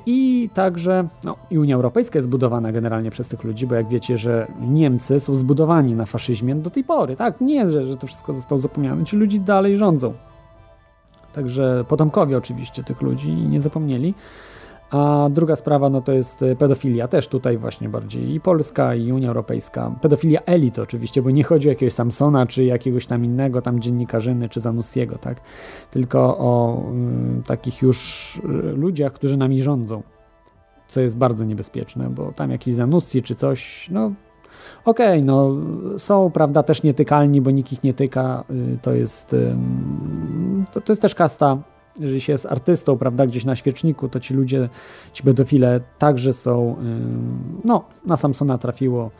i 0.07 0.51
także 0.55 1.09
no, 1.25 1.37
i 1.51 1.59
Unia 1.59 1.77
Europejska 1.77 2.19
jest 2.19 2.29
zbudowana 2.29 2.73
generalnie 2.73 3.11
przez 3.11 3.29
tych 3.29 3.45
ludzi, 3.45 3.67
bo 3.67 3.75
jak 3.75 3.89
wiecie, 3.89 4.19
że 4.19 4.47
Niemcy 4.61 5.21
są 5.21 5.37
zbudowani 5.37 5.95
na 5.95 6.07
faszyzmie 6.07 6.55
do 6.55 6.71
tej 6.71 6.85
pory, 6.85 7.17
tak, 7.17 7.41
nie 7.41 7.69
że, 7.69 7.87
że 7.87 7.97
to 7.97 8.07
wszystko 8.07 8.35
zostało 8.35 8.61
zapomniane, 8.61 9.05
ci 9.05 9.17
ludzie 9.17 9.41
dalej 9.41 9.77
rządzą. 9.77 10.15
Także 11.35 11.85
potomkowie 11.89 12.39
oczywiście 12.39 12.85
tych 12.85 13.03
ludzi 13.03 13.33
nie 13.33 13.61
zapomnieli. 13.61 14.15
A 14.91 15.29
druga 15.31 15.57
sprawa 15.57 15.91
no 15.91 16.01
to 16.01 16.13
jest 16.13 16.43
e, 16.43 16.57
pedofilia, 16.57 17.09
też 17.09 17.29
tutaj 17.29 17.59
właśnie 17.59 17.89
bardziej 17.89 18.35
i 18.35 18.41
Polska, 18.41 18.95
i 18.95 19.13
Unia 19.13 19.29
Europejska. 19.29 19.95
Pedofilia 20.03 20.41
elit 20.47 20.79
oczywiście, 20.79 21.23
bo 21.23 21.31
nie 21.31 21.45
chodzi 21.45 21.69
o 21.69 21.73
jakiegoś 21.73 21.93
Samsona, 21.93 22.47
czy 22.47 22.65
jakiegoś 22.65 23.07
tam 23.07 23.25
innego, 23.25 23.63
tam 23.63 23.81
dziennikarzyny, 23.81 24.49
czy 24.49 24.61
Zanussiego, 24.61 25.19
tak? 25.19 25.41
Tylko 25.91 26.39
o 26.39 26.83
y, 27.41 27.43
takich 27.43 27.83
już 27.83 28.37
y, 28.37 28.43
ludziach, 28.77 29.13
którzy 29.13 29.37
nami 29.37 29.63
rządzą, 29.63 30.03
co 30.89 31.01
jest 31.01 31.17
bardzo 31.17 31.45
niebezpieczne, 31.45 32.11
bo 32.11 32.33
tam 32.33 32.51
jakiś 32.51 32.75
Zanussi 32.75 33.23
czy 33.23 33.35
coś, 33.35 33.91
no 33.91 34.13
okej, 34.85 35.23
no 35.23 35.51
są, 35.99 36.31
prawda, 36.31 36.63
też 36.63 36.83
nietykalni, 36.83 37.41
bo 37.41 37.51
nikt 37.51 37.73
ich 37.73 37.83
nie 37.83 37.95
tyka, 37.95 38.45
y, 38.51 38.79
to 38.83 38.95
jest, 38.95 39.37
to, 40.73 40.81
to 40.81 40.93
jest 40.93 41.03
też 41.03 41.15
kasta 41.15 41.59
jeżeli 42.01 42.21
się 42.21 42.33
jest 42.33 42.47
artystą, 42.47 42.99
prawda, 42.99 43.27
gdzieś 43.27 43.45
na 43.45 43.57
świeczniku, 43.57 44.09
to 44.09 44.21
ci 44.21 44.35
ludzie, 44.35 44.69
ci 45.13 45.23
pedofile 45.23 45.81
także 45.99 46.33
są, 46.33 46.77
no, 47.65 47.85
na 48.07 48.17
Samsona 48.17 48.59
trafiło, 48.59 49.11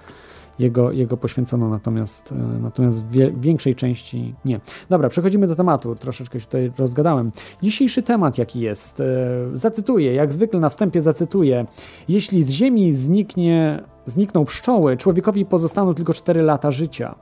jego, 0.59 0.93
jego 0.93 1.17
poświęcono, 1.17 1.69
natomiast, 1.69 2.33
y, 2.33 2.35
natomiast 2.63 3.05
w 3.05 3.41
większej 3.41 3.75
części 3.75 4.35
nie. 4.45 4.61
Dobra, 4.91 5.09
przechodzimy 5.09 5.47
do 5.47 5.57
tematu, 5.57 5.95
troszeczkę 5.95 6.41
się 6.41 6.47
tutaj 6.47 6.73
rozgadałem. 6.79 7.33
Dzisiejszy 7.63 8.03
temat 8.03 8.39
jaki 8.39 8.61
jest, 8.61 9.01
y, 9.01 9.05
zacytuję, 9.55 10.15
jak 10.15 10.33
zwykle 10.33 10.61
na 10.61 10.69
wstępie 10.69 11.03
zacytuję, 11.03 11.67
jeśli 12.09 12.43
z 12.43 12.51
ziemi 12.51 12.93
zniknie, 12.93 13.83
znikną 14.07 14.45
pszczoły, 14.45 14.97
człowiekowi 14.97 15.45
pozostaną 15.45 15.95
tylko 15.95 16.13
4 16.13 16.43
lata 16.43 16.71
życia 16.71 17.15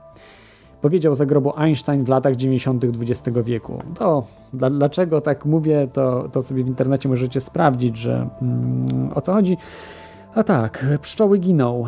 powiedział 0.83 1.15
za 1.15 1.25
grobu 1.25 1.53
Einstein 1.57 2.03
w 2.03 2.09
latach 2.09 2.35
90. 2.35 2.85
XX 2.85 3.37
wieku. 3.43 3.81
To 3.95 4.23
dla, 4.53 4.69
dlaczego 4.69 5.21
tak 5.21 5.45
mówię, 5.45 5.87
to, 5.93 6.29
to 6.31 6.43
sobie 6.43 6.63
w 6.63 6.67
internecie 6.67 7.09
możecie 7.09 7.41
sprawdzić, 7.41 7.97
że 7.97 8.29
mm, 8.41 9.11
o 9.15 9.21
co 9.21 9.33
chodzi. 9.33 9.57
A 10.35 10.43
tak, 10.43 10.85
pszczoły 11.01 11.37
giną. 11.37 11.83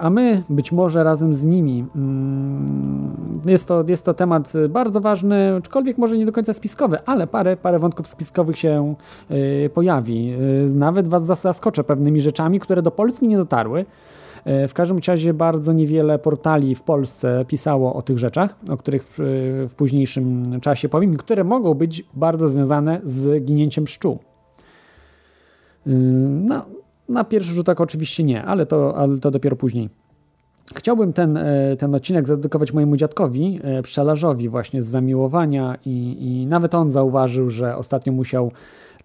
A 0.00 0.10
my 0.10 0.42
być 0.48 0.72
może 0.72 1.04
razem 1.04 1.34
z 1.34 1.44
nimi. 1.44 1.86
Mm, 1.96 3.40
Jest 3.46 3.68
to, 3.68 3.84
jest 3.88 4.04
to 4.04 4.14
temat 4.14 4.52
bardzo 4.68 5.00
ważny, 5.00 5.54
aczkolwiek 5.58 5.98
może 5.98 6.18
nie 6.18 6.26
do 6.26 6.32
końca 6.32 6.52
spiskowy, 6.52 6.98
ale 7.06 7.26
parę, 7.26 7.56
parę 7.56 7.78
wątków 7.78 8.06
spiskowych 8.06 8.58
się 8.58 8.94
y, 9.30 9.70
pojawi. 9.74 10.32
Y, 10.68 10.74
nawet 10.74 11.08
Was 11.08 11.24
zaskoczę 11.24 11.84
pewnymi 11.84 12.20
rzeczami, 12.20 12.60
które 12.60 12.82
do 12.82 12.90
Polski 12.90 13.28
nie 13.28 13.36
dotarły. 13.36 13.84
E, 14.44 14.68
W 14.68 14.74
każdym 14.74 14.98
razie 15.08 15.34
bardzo 15.34 15.72
niewiele 15.72 16.18
portali 16.18 16.74
w 16.74 16.82
Polsce 16.82 17.44
pisało 17.48 17.94
o 17.94 18.02
tych 18.02 18.18
rzeczach, 18.18 18.56
o 18.70 18.76
których 18.76 19.04
w, 19.04 19.16
w 19.70 19.74
późniejszym 19.74 20.60
czasie 20.60 20.88
powiem, 20.88 21.16
które 21.16 21.44
mogą 21.44 21.74
być 21.74 22.04
bardzo 22.14 22.48
związane 22.48 23.00
z 23.04 23.44
ginięciem 23.44 23.84
pszczół. 23.84 24.18
No, 25.86 26.64
na 27.10 27.24
pierwszy 27.24 27.52
rzut 27.52 27.68
oka 27.68 27.84
oczywiście 27.84 28.24
nie, 28.24 28.44
ale 28.44 28.66
to, 28.66 28.96
ale 28.96 29.18
to 29.18 29.30
dopiero 29.30 29.56
później. 29.56 29.88
Chciałbym 30.74 31.12
ten, 31.12 31.36
e, 31.36 31.76
ten 31.78 31.94
odcinek 31.94 32.28
zadedykować 32.28 32.72
mojemu 32.72 32.96
dziadkowi, 32.96 33.60
e, 33.62 33.82
pszczelarzowi 33.82 34.48
właśnie 34.48 34.82
z 34.82 34.86
zamiłowania 34.86 35.76
i, 35.84 36.16
i 36.20 36.46
nawet 36.46 36.74
on 36.74 36.90
zauważył, 36.90 37.50
że 37.50 37.76
ostatnio 37.76 38.12
musiał 38.12 38.52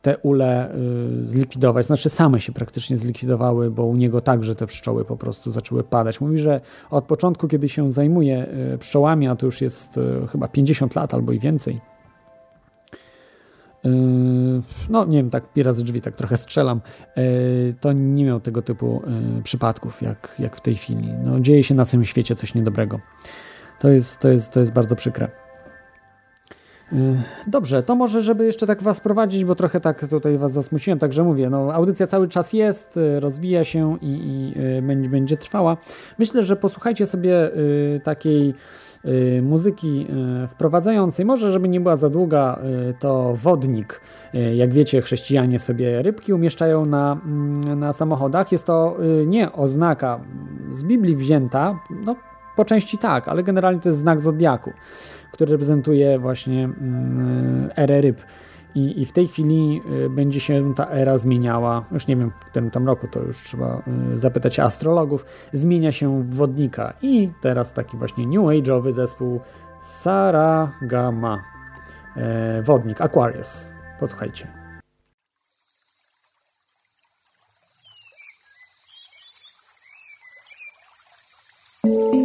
te 0.01 0.17
ule 0.17 0.75
y, 0.75 1.27
zlikwidować. 1.27 1.85
Znaczy 1.85 2.09
same 2.09 2.39
się 2.39 2.51
praktycznie 2.53 2.97
zlikwidowały, 2.97 3.71
bo 3.71 3.85
u 3.85 3.95
niego 3.95 4.21
także 4.21 4.55
te 4.55 4.67
pszczoły 4.67 5.05
po 5.05 5.17
prostu 5.17 5.51
zaczęły 5.51 5.83
padać. 5.83 6.21
Mówi, 6.21 6.39
że 6.39 6.62
od 6.91 7.05
początku, 7.05 7.47
kiedy 7.47 7.69
się 7.69 7.91
zajmuje 7.91 8.47
pszczołami, 8.79 9.27
a 9.27 9.35
to 9.35 9.45
już 9.45 9.62
jest 9.62 9.97
y, 9.97 10.27
chyba 10.27 10.47
50 10.47 10.95
lat 10.95 11.13
albo 11.13 11.31
i 11.31 11.39
więcej, 11.39 11.81
no 14.89 15.05
nie 15.05 15.17
wiem, 15.17 15.29
tak 15.29 15.43
razy 15.57 15.83
drzwi 15.83 16.01
tak 16.01 16.15
trochę 16.15 16.37
strzelam, 16.37 16.81
y, 17.17 17.75
to 17.81 17.93
nie 17.93 18.25
miał 18.25 18.39
tego 18.39 18.61
typu 18.61 19.01
y, 19.39 19.43
przypadków 19.43 20.01
jak, 20.01 20.35
jak 20.39 20.55
w 20.55 20.61
tej 20.61 20.75
chwili. 20.75 21.13
No, 21.23 21.39
dzieje 21.39 21.63
się 21.63 21.75
na 21.75 21.85
całym 21.85 22.05
świecie 22.05 22.35
coś 22.35 22.55
niedobrego. 22.55 22.99
To 23.79 23.89
jest, 23.89 24.19
to 24.19 24.29
jest, 24.29 24.53
to 24.53 24.59
jest 24.59 24.71
bardzo 24.71 24.95
przykre. 24.95 25.29
Dobrze, 27.47 27.83
to 27.83 27.95
może, 27.95 28.21
żeby 28.21 28.45
jeszcze 28.45 28.67
tak 28.67 28.83
Was 28.83 28.99
prowadzić, 28.99 29.45
bo 29.45 29.55
trochę 29.55 29.79
tak 29.79 30.07
tutaj 30.07 30.37
Was 30.37 30.51
zasmuciłem, 30.51 30.99
także 30.99 31.23
mówię, 31.23 31.49
no 31.49 31.73
audycja 31.73 32.07
cały 32.07 32.27
czas 32.27 32.53
jest, 32.53 32.99
rozwija 33.19 33.63
się 33.63 33.97
i, 34.01 34.07
i 34.07 34.81
będzie, 34.81 35.09
będzie 35.09 35.37
trwała. 35.37 35.77
Myślę, 36.19 36.43
że 36.43 36.55
posłuchajcie 36.55 37.05
sobie 37.05 37.51
takiej 38.03 38.53
muzyki 39.41 40.07
y, 40.43 40.47
wprowadzającej, 40.47 41.25
może 41.25 41.51
żeby 41.51 41.69
nie 41.69 41.79
była 41.79 41.95
za 41.95 42.09
długa, 42.09 42.59
y, 42.89 42.93
to 43.00 43.33
wodnik. 43.35 44.01
Y, 44.35 44.55
Jak 44.55 44.74
wiecie, 44.74 45.01
chrześcijanie 45.01 45.59
sobie 45.59 46.03
rybki 46.03 46.33
umieszczają 46.33 46.85
na, 46.85 47.21
mm, 47.25 47.79
na 47.79 47.93
samochodach. 47.93 48.51
Jest 48.51 48.65
to 48.65 48.97
y, 49.21 49.25
nie 49.25 49.51
oznaka 49.51 50.19
z 50.71 50.83
Biblii 50.83 51.15
wzięta, 51.15 51.79
no 52.05 52.15
po 52.55 52.65
części 52.65 52.97
tak, 52.97 53.27
ale 53.27 53.43
generalnie 53.43 53.79
to 53.79 53.89
jest 53.89 54.00
znak 54.00 54.21
zodiaku 54.21 54.71
który 55.35 55.51
reprezentuje 55.51 56.19
właśnie 56.19 56.63
mm, 56.63 57.69
erę 57.77 58.01
ryb. 58.01 58.21
I, 58.75 59.01
I, 59.01 59.05
w 59.05 59.12
tej 59.12 59.27
chwili 59.27 59.82
y, 60.05 60.10
będzie 60.10 60.39
się 60.39 60.74
ta 60.75 60.89
era 60.89 61.17
zmieniała, 61.17 61.86
już 61.91 62.08
nie 62.08 62.15
wiem, 62.15 62.32
w 62.32 62.51
tym 62.51 62.72
tam 62.72 62.88
roku 62.88 63.08
to 63.08 63.20
już 63.20 63.44
trzeba 63.44 63.84
y, 64.13 64.17
zapytać 64.17 64.60
astrologów, 64.60 65.25
zmienia 65.53 65.91
się 65.91 66.24
wodnika. 66.24 66.94
I 67.01 67.29
teraz 67.41 67.74
taki 67.74 67.98
właśnie 67.98 68.27
new 68.27 68.41
age'owy 68.41 68.91
zespół 68.91 69.39
Saragama. 69.82 71.44
E, 72.17 72.62
Wodnik, 72.63 73.01
Aquarius. 73.01 73.70
Posłuchajcie. 74.00 74.48
thank 81.86 82.25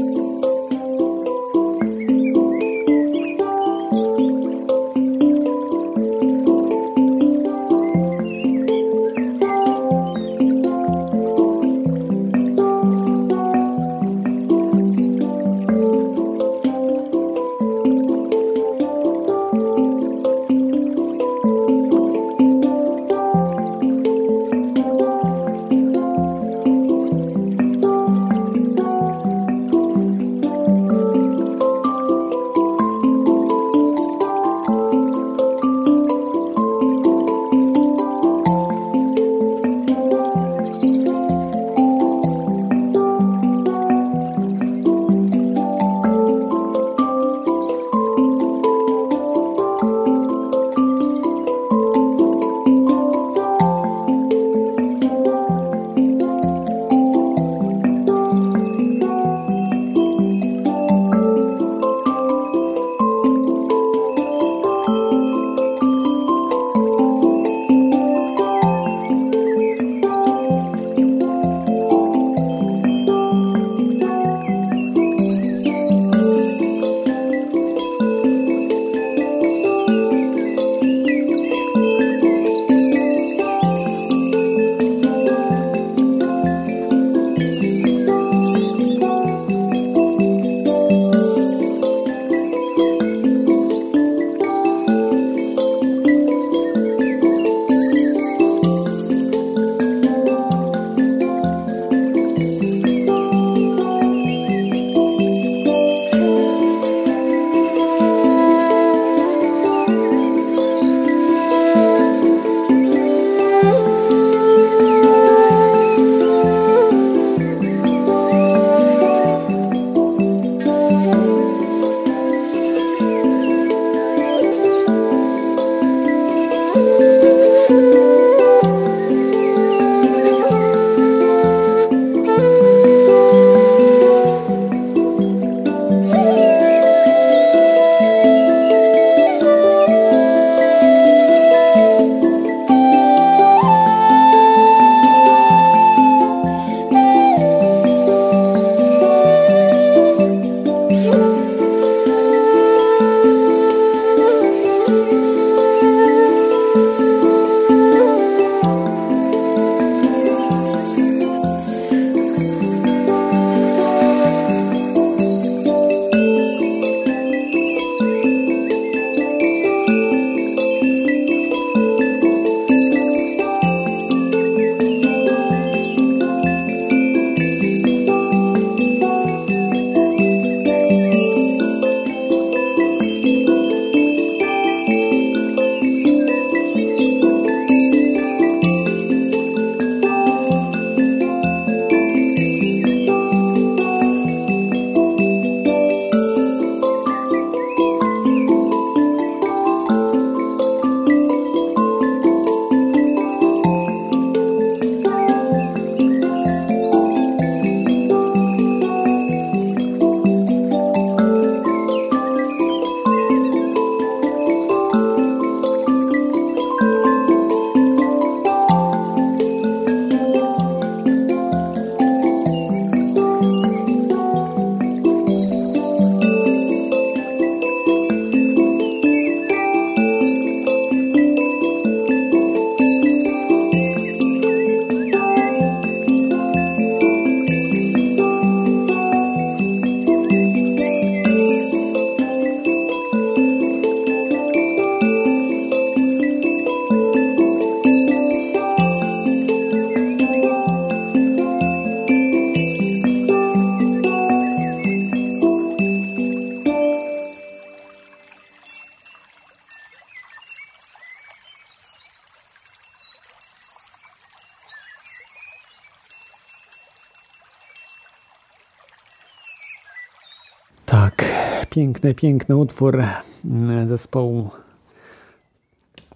Piękny, 272.10 272.28
piękny 272.28 272.56
utwór 272.56 273.02
mm, 273.44 273.86
zespołu 273.86 274.50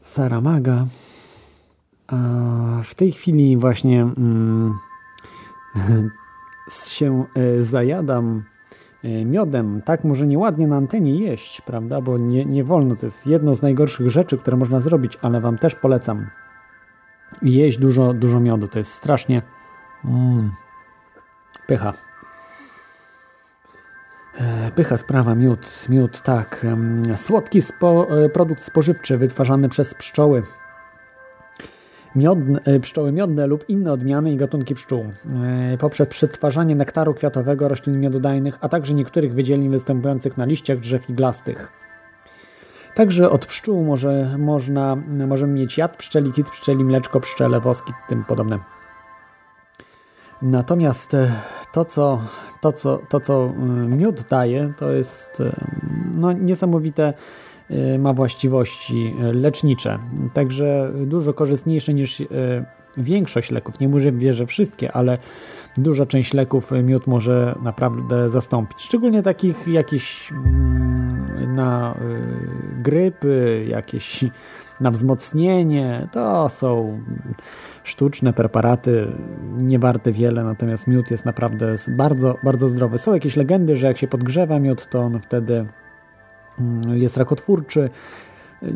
Saramaga. 0.01 0.87
W 2.83 2.95
tej 2.95 3.13
chwili 3.13 3.57
właśnie 3.57 4.03
mm, 4.03 4.79
się 6.89 7.25
e, 7.35 7.63
zajadam 7.63 8.45
e, 9.05 9.25
miodem. 9.25 9.83
Tak 9.83 10.05
może 10.05 10.27
nieładnie 10.27 10.67
na 10.67 10.77
antenie 10.77 11.21
jeść, 11.21 11.61
prawda? 11.61 12.01
Bo 12.01 12.19
nie, 12.19 12.45
nie 12.45 12.65
wolno. 12.65 12.97
To 12.97 13.07
jest 13.07 13.27
jedno 13.27 13.55
z 13.55 13.63
najgorszych 13.63 14.11
rzeczy, 14.11 14.39
które 14.39 14.57
można 14.57 14.81
zrobić, 14.81 15.19
ale 15.23 15.41
Wam 15.41 15.59
też 15.59 15.75
polecam 15.75 16.27
jeść 17.43 17.79
dużo, 17.79 18.15
dużo 18.15 18.41
miodu. 18.41 18.69
To 18.69 18.79
jest 18.79 18.93
strasznie 18.93 19.43
mm, 20.05 20.51
pycha. 21.67 21.93
E, 24.41 24.71
pycha 24.71 24.97
sprawa, 24.97 25.35
miód, 25.35 25.87
miód, 25.89 26.21
tak. 26.21 26.67
Słodki 27.17 27.63
spo, 27.63 28.09
produkt 28.33 28.63
spożywczy 28.63 29.19
wytwarzany 29.19 29.69
przez 29.69 29.95
pszczoły 29.95 30.43
miodne, 32.17 32.61
e, 32.65 32.81
pszczoły 32.81 33.13
miodne 33.13 33.47
lub 33.47 33.69
inne 33.69 33.93
odmiany 33.93 34.33
i 34.33 34.37
gatunki 34.37 34.75
pszczół 34.75 35.05
e, 35.05 35.79
poprzez 35.79 36.09
przetwarzanie 36.09 36.77
nektaru 36.77 37.15
kwiatowego 37.15 37.69
roślin 37.69 38.01
miododajnych, 38.01 38.59
a 38.61 38.69
także 38.69 38.95
niektórych 38.95 39.35
wydzielin 39.35 39.71
występujących 39.71 40.37
na 40.37 40.45
liściach 40.45 40.79
drzew 40.79 41.11
iglastych. 41.11 41.73
Także 42.95 43.31
od 43.31 43.47
pszczół 43.47 43.85
może, 43.85 44.39
można, 44.39 44.97
możemy 45.27 45.53
mieć 45.53 45.79
jad 45.79 45.97
pszczeli, 45.97 46.33
kit 46.33 46.51
pszczeli, 46.51 46.85
mleczko 46.85 47.21
pszczele, 47.21 47.61
woski 47.61 47.93
tym 48.09 48.25
podobne. 48.25 48.59
Natomiast 50.43 51.15
e, 51.15 51.33
to, 51.73 51.85
co, 51.85 52.21
to, 52.61 52.73
co, 52.73 52.99
to, 53.09 53.21
co 53.21 53.53
miód 53.89 54.23
daje, 54.31 54.73
to 54.77 54.93
jest 54.93 55.43
no, 56.17 56.33
niesamowite 56.33 57.15
ma 57.99 58.13
właściwości 58.13 59.15
lecznicze, 59.33 59.99
także 60.35 60.93
dużo 61.07 61.35
korzystniejsze 61.35 61.95
niż 61.95 62.23
większość 62.97 63.51
leków. 63.51 63.81
Nie 63.81 63.89
mówię, 63.89 64.33
że 64.33 64.47
wszystkie, 64.47 64.93
ale 64.93 65.19
duża 65.77 66.07
część 66.07 66.35
leków 66.35 66.71
miód 66.83 67.07
może 67.07 67.59
naprawdę 67.63 68.29
zastąpić. 68.29 68.81
Szczególnie 68.83 69.23
takich 69.23 69.69
jakichś 69.69 70.33
mm, 70.33 71.53
na 71.53 71.95
grypy, 72.85 73.65
jakieś 73.69 74.25
na 74.81 74.91
wzmocnienie. 74.91 76.09
To 76.13 76.49
są 76.49 77.01
sztuczne 77.85 78.33
preparaty, 78.33 79.07
nie 79.59 79.79
warte 79.79 80.13
wiele, 80.13 80.45
natomiast 80.45 80.87
miód 80.87 81.11
jest 81.11 81.25
naprawdę 81.25 81.75
bardzo, 81.89 82.39
bardzo 82.43 82.69
zdrowy. 82.69 82.99
Są 82.99 83.15
jakieś 83.15 83.37
legendy, 83.37 83.77
że 83.77 83.87
jak 83.87 83.99
się 83.99 84.09
podgrzewa 84.09 84.59
miód, 84.59 84.87
to 84.87 85.01
on 85.01 85.21
wtedy 85.21 85.67
Mm, 86.59 86.99
jest 86.99 87.17
rakotwórczy. 87.17 87.91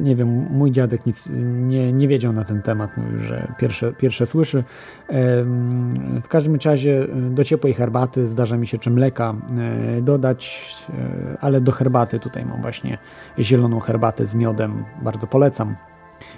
Nie 0.03 0.17
wiem, 0.17 0.29
mój 0.51 0.71
dziadek 0.71 1.07
nic 1.07 1.29
nie, 1.43 1.93
nie 1.93 2.09
wiedział 2.09 2.33
na 2.33 2.45
ten 2.45 2.63
temat, 2.63 2.97
mówił, 2.97 3.19
że 3.19 3.53
pierwsze, 3.59 3.93
pierwsze 3.93 4.27
słyszy. 4.27 4.65
W 6.23 6.29
każdym 6.29 6.59
razie 6.65 7.03
e, 7.03 7.31
do 7.31 7.45
ciepłej 7.45 7.75
herbaty 7.75 8.27
zdarza 8.27 8.57
mi 8.57 8.67
się 8.67 8.79
czy 8.79 8.91
mleka 8.91 9.35
e, 9.99 10.03
dodać, 10.03 10.75
e, 10.91 11.39
ale 11.41 11.61
do 11.61 11.73
herbaty 11.73 12.21
tutaj 12.21 12.47
mam 12.47 12.63
właśnie 12.63 12.99
zieloną 13.39 13.81
herbatę 13.81 14.25
z 14.25 14.35
miodem, 14.35 14.85
bardzo 15.03 15.27
polecam. 15.27 15.77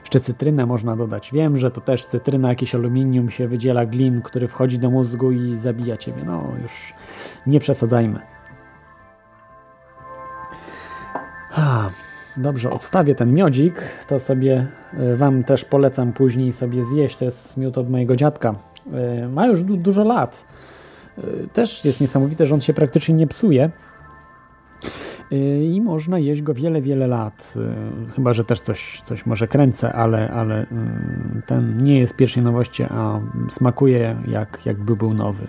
Jeszcze 0.01 0.21
cytrynę 0.21 0.67
można 0.67 0.97
dodać. 0.97 1.31
Wiem, 1.33 1.57
że 1.57 1.71
to 1.71 1.81
też 1.81 2.07
cytryna, 2.07 2.49
jakieś 2.49 2.75
aluminium 2.75 3.31
się 3.31 3.49
wydziela 3.49 3.87
glin, 3.87 4.23
który 4.23 4.49
wchodzi 4.49 4.79
do 4.79 4.91
mózgu 4.91 5.33
i 5.33 5.57
zabija 5.57 5.97
ciebie. 5.97 6.23
No 6.27 6.53
już 6.63 6.95
nie 7.47 7.61
przesadzajmy. 7.61 8.21
Dobrze, 12.37 12.71
odstawię 12.71 13.15
ten 13.15 13.35
miodzik, 13.35 13.83
to 14.09 14.21
sobie 14.21 14.67
e, 14.95 15.17
Wam 15.17 15.45
też 15.45 15.65
polecam 15.65 16.13
później 16.13 16.53
sobie 16.53 16.85
zjeść. 16.85 17.17
To 17.17 17.25
jest 17.25 17.57
miód 17.57 17.79
od 17.79 17.91
mojego 17.91 18.17
dziadka. 18.17 18.55
E, 18.93 19.29
ma 19.29 19.47
już 19.47 19.63
du 19.63 19.77
dużo 19.77 20.05
lat. 20.05 20.47
E, 21.19 21.23
też 21.53 21.85
jest 21.85 22.01
niesamowite, 22.01 22.47
że 22.47 22.55
on 22.55 22.61
się 22.61 22.75
praktycznie 22.75 23.15
nie 23.15 23.27
psuje. 23.27 23.71
I 25.63 25.81
można 25.85 26.19
jeść 26.19 26.43
go 26.43 26.55
wiele, 26.55 26.81
wiele 26.81 27.07
lat. 27.07 27.55
Chyba, 28.15 28.33
że 28.33 28.45
też 28.45 28.61
coś, 28.61 29.01
coś 29.05 29.27
może 29.27 29.49
kręcę, 29.49 29.93
ale, 29.93 30.31
ale 30.31 30.67
mm, 30.67 31.43
ten 31.47 31.77
nie 31.77 31.99
jest 31.99 32.17
pierwszej 32.17 32.43
nowości, 32.43 32.83
a 32.83 33.21
smakuje 33.49 34.17
jak, 34.29 34.67
jakby 34.67 34.97
był 34.97 35.15
nowy. 35.15 35.47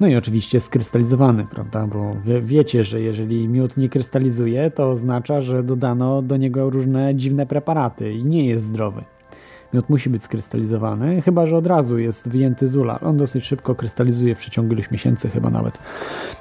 No 0.00 0.06
i 0.06 0.16
oczywiście 0.16 0.60
skrystalizowany, 0.60 1.46
prawda? 1.50 1.86
Bo 1.86 2.16
wie, 2.24 2.42
wiecie, 2.42 2.84
że 2.84 3.00
jeżeli 3.00 3.48
miód 3.48 3.76
nie 3.76 3.88
krystalizuje, 3.88 4.70
to 4.70 4.90
oznacza, 4.90 5.40
że 5.40 5.62
dodano 5.62 6.22
do 6.22 6.36
niego 6.36 6.70
różne 6.70 7.14
dziwne 7.14 7.46
preparaty 7.46 8.12
i 8.12 8.24
nie 8.24 8.46
jest 8.46 8.64
zdrowy. 8.64 9.04
Miód 9.74 9.90
musi 9.90 10.10
być 10.10 10.22
skrystalizowany, 10.22 11.22
chyba 11.22 11.46
że 11.46 11.56
od 11.56 11.66
razu 11.66 11.98
jest 11.98 12.28
wyjęty 12.28 12.68
z 12.68 12.76
ula. 12.76 13.00
On 13.00 13.16
dosyć 13.16 13.44
szybko 13.44 13.74
krystalizuje 13.74 14.34
w 14.34 14.38
przeciągu 14.38 14.72
iluś 14.72 14.90
miesięcy 14.90 15.28
chyba 15.28 15.50
nawet. 15.50 15.78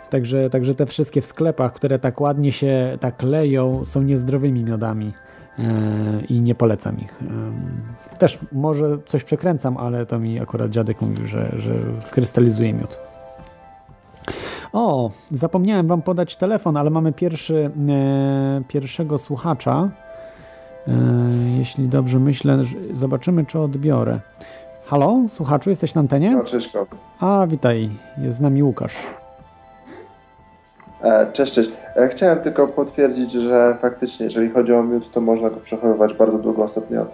Także, 0.09 0.49
także 0.49 0.75
te 0.75 0.85
wszystkie 0.85 1.21
w 1.21 1.25
sklepach, 1.25 1.73
które 1.73 1.99
tak 1.99 2.21
ładnie 2.21 2.51
się 2.51 2.97
tak 2.99 3.23
leją, 3.23 3.85
są 3.85 4.01
niezdrowymi 4.01 4.63
miodami 4.63 5.13
yy, 5.57 5.65
i 6.29 6.41
nie 6.41 6.55
polecam 6.55 6.99
ich. 6.99 7.19
Yy, 8.11 8.17
też 8.17 8.39
może 8.51 8.97
coś 9.05 9.23
przekręcam, 9.23 9.77
ale 9.77 10.05
to 10.05 10.19
mi 10.19 10.39
akurat 10.39 10.71
dziadek 10.71 11.01
mówił, 11.01 11.27
że, 11.27 11.53
że 11.57 11.73
krystalizuje 12.11 12.73
miód. 12.73 13.08
O, 14.73 15.11
zapomniałem 15.31 15.87
Wam 15.87 16.01
podać 16.01 16.35
telefon, 16.35 16.77
ale 16.77 16.89
mamy 16.89 17.13
pierwszy, 17.13 17.71
e, 17.89 18.61
pierwszego 18.67 19.17
słuchacza. 19.17 19.89
E, 20.87 20.91
jeśli 21.57 21.87
dobrze 21.87 22.19
myślę, 22.19 22.57
zobaczymy, 22.93 23.45
czy 23.45 23.59
odbiorę. 23.59 24.19
Halo, 24.85 25.19
słuchaczu, 25.27 25.69
jesteś 25.69 25.93
na 25.93 26.01
antenie? 26.01 26.35
No, 26.35 26.43
cześć. 26.43 26.71
A, 27.19 27.47
witaj, 27.47 27.89
jest 28.17 28.37
z 28.37 28.41
nami 28.41 28.63
Łukasz. 28.63 28.95
E, 31.01 31.31
cześć, 31.33 31.53
cześć. 31.53 31.71
E, 31.95 32.07
chciałem 32.07 32.39
tylko 32.39 32.67
potwierdzić, 32.67 33.31
że 33.31 33.77
faktycznie, 33.81 34.25
jeżeli 34.25 34.49
chodzi 34.49 34.73
o 34.73 34.83
miód, 34.83 35.11
to 35.11 35.21
można 35.21 35.49
go 35.49 35.55
przechowywać 35.55 36.13
bardzo 36.13 36.37
długo. 36.37 36.63
Ostatnio 36.63 37.05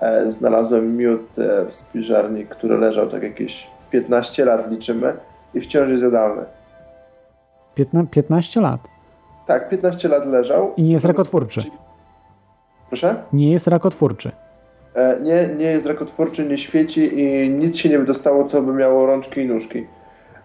e, 0.00 0.30
znalazłem 0.30 0.96
miód 0.96 1.28
w 1.68 1.74
spiżarni, 1.74 2.46
który 2.46 2.78
leżał 2.78 3.08
tak 3.08 3.22
jakieś 3.22 3.66
15 3.90 4.44
lat, 4.44 4.70
liczymy, 4.70 5.12
i 5.54 5.60
wciąż 5.60 5.90
jest 5.90 6.02
jadalny. 6.02 6.42
15 8.10 8.60
lat. 8.60 8.80
Tak, 9.46 9.68
15 9.68 10.08
lat 10.08 10.26
leżał. 10.26 10.72
I 10.76 10.82
nie 10.82 10.92
jest 10.92 11.04
rakotwórczy. 11.04 11.62
Proszę? 12.88 13.22
Nie 13.32 13.52
jest 13.52 13.66
rakotwórczy. 13.66 14.32
E, 14.94 15.20
nie, 15.20 15.48
nie 15.56 15.64
jest 15.64 15.86
rakotwórczy, 15.86 16.46
nie 16.46 16.58
świeci 16.58 17.20
i 17.20 17.50
nic 17.50 17.76
się 17.76 17.88
nie 17.88 17.98
dostało, 17.98 18.44
co 18.44 18.62
by 18.62 18.72
miało 18.72 19.06
rączki 19.06 19.40
i 19.40 19.46
nóżki. 19.46 19.86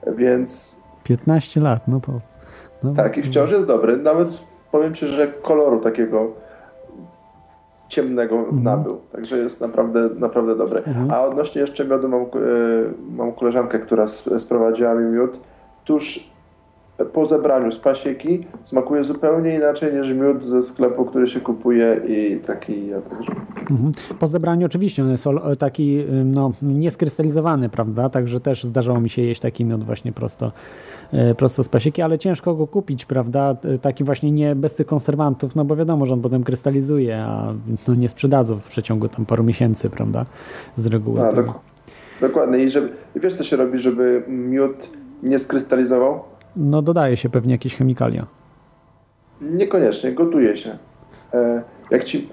Więc. 0.08 0.76
15 1.04 1.62
lat, 1.62 1.88
no 1.88 2.00
po. 2.00 2.12
No, 2.84 2.94
tak, 2.94 3.18
i 3.18 3.22
wciąż 3.22 3.52
jest 3.52 3.68
dobry. 3.68 3.98
Nawet 3.98 4.28
powiem 4.72 4.94
Ci, 4.94 5.06
że 5.06 5.28
koloru 5.28 5.80
takiego 5.80 6.32
ciemnego 7.88 8.36
mhm. 8.36 8.64
nabył. 8.64 9.02
Także 9.12 9.38
jest 9.38 9.62
naprawdę, 9.62 10.10
naprawdę 10.16 10.56
dobry. 10.56 10.80
Mhm. 10.80 11.12
A 11.12 11.22
odnośnie 11.22 11.62
jeszcze 11.62 11.86
miodu, 11.86 12.10
mam, 12.10 12.22
e, 12.22 12.26
mam 13.12 13.32
koleżankę, 13.32 13.80
która 13.80 14.08
sprowadziła 14.38 14.96
mi 14.96 15.06
miód 15.06 15.40
tuż 15.86 16.35
po 17.14 17.26
zebraniu 17.26 17.72
z 17.72 17.80
pasieki 17.80 18.40
smakuje 18.64 19.04
zupełnie 19.04 19.56
inaczej 19.56 19.94
niż 19.94 20.14
miód 20.14 20.46
ze 20.46 20.62
sklepu, 20.62 21.06
który 21.06 21.28
się 21.28 21.42
kupuje 21.42 22.02
i 22.08 22.40
taki 22.40 22.88
ja 22.88 23.02
także. 23.02 23.32
Mhm. 23.72 23.92
Po 24.20 24.28
zebraniu 24.28 24.66
oczywiście 24.66 25.04
on 25.04 25.12
jest 25.12 25.26
taki 25.60 26.06
no, 26.26 26.52
nieskrystalizowany, 26.62 27.70
prawda? 27.70 28.10
Także 28.10 28.40
też 28.40 28.64
zdarzało 28.64 29.02
mi 29.02 29.10
się 29.10 29.22
jeść 29.22 29.42
taki 29.42 29.66
miód 29.66 29.84
właśnie 29.84 30.12
prosto, 30.12 30.52
e, 31.12 31.36
prosto 31.36 31.64
z 31.64 31.70
pasieki, 31.70 32.02
ale 32.02 32.20
ciężko 32.20 32.56
go 32.56 32.68
kupić, 32.68 33.06
prawda? 33.06 33.56
Taki 33.82 34.04
właśnie 34.04 34.32
nie 34.32 34.56
bez 34.56 34.76
tych 34.76 34.88
konserwantów, 34.88 35.56
no 35.56 35.66
bo 35.66 35.76
wiadomo, 35.76 36.06
że 36.06 36.14
on 36.14 36.22
potem 36.22 36.44
krystalizuje, 36.44 37.18
a 37.18 37.54
no, 37.88 37.96
nie 37.96 38.10
sprzedadzą 38.10 38.60
w 38.60 38.68
przeciągu 38.68 39.08
tam 39.08 39.26
paru 39.26 39.44
miesięcy, 39.44 39.90
prawda? 39.90 40.26
Z 40.76 40.88
reguły. 40.88 41.22
A, 41.22 41.34
dok 41.34 41.60
dokładnie. 42.22 42.64
I, 42.64 42.70
żeby, 42.70 42.90
I 43.16 43.20
wiesz, 43.20 43.34
co 43.34 43.44
się 43.44 43.56
robi, 43.56 43.78
żeby 43.78 44.24
miód 44.28 44.90
nie 45.24 45.40
skrystalizował? 45.40 46.35
No 46.56 46.82
dodaje 46.82 47.18
się 47.18 47.30
pewnie 47.30 47.52
jakieś 47.52 47.76
chemikalia. 47.76 48.26
Niekoniecznie, 49.42 50.12
gotuje 50.12 50.58
się. 50.58 50.78
E, 51.34 51.64
jak 51.92 52.04
ci, 52.04 52.28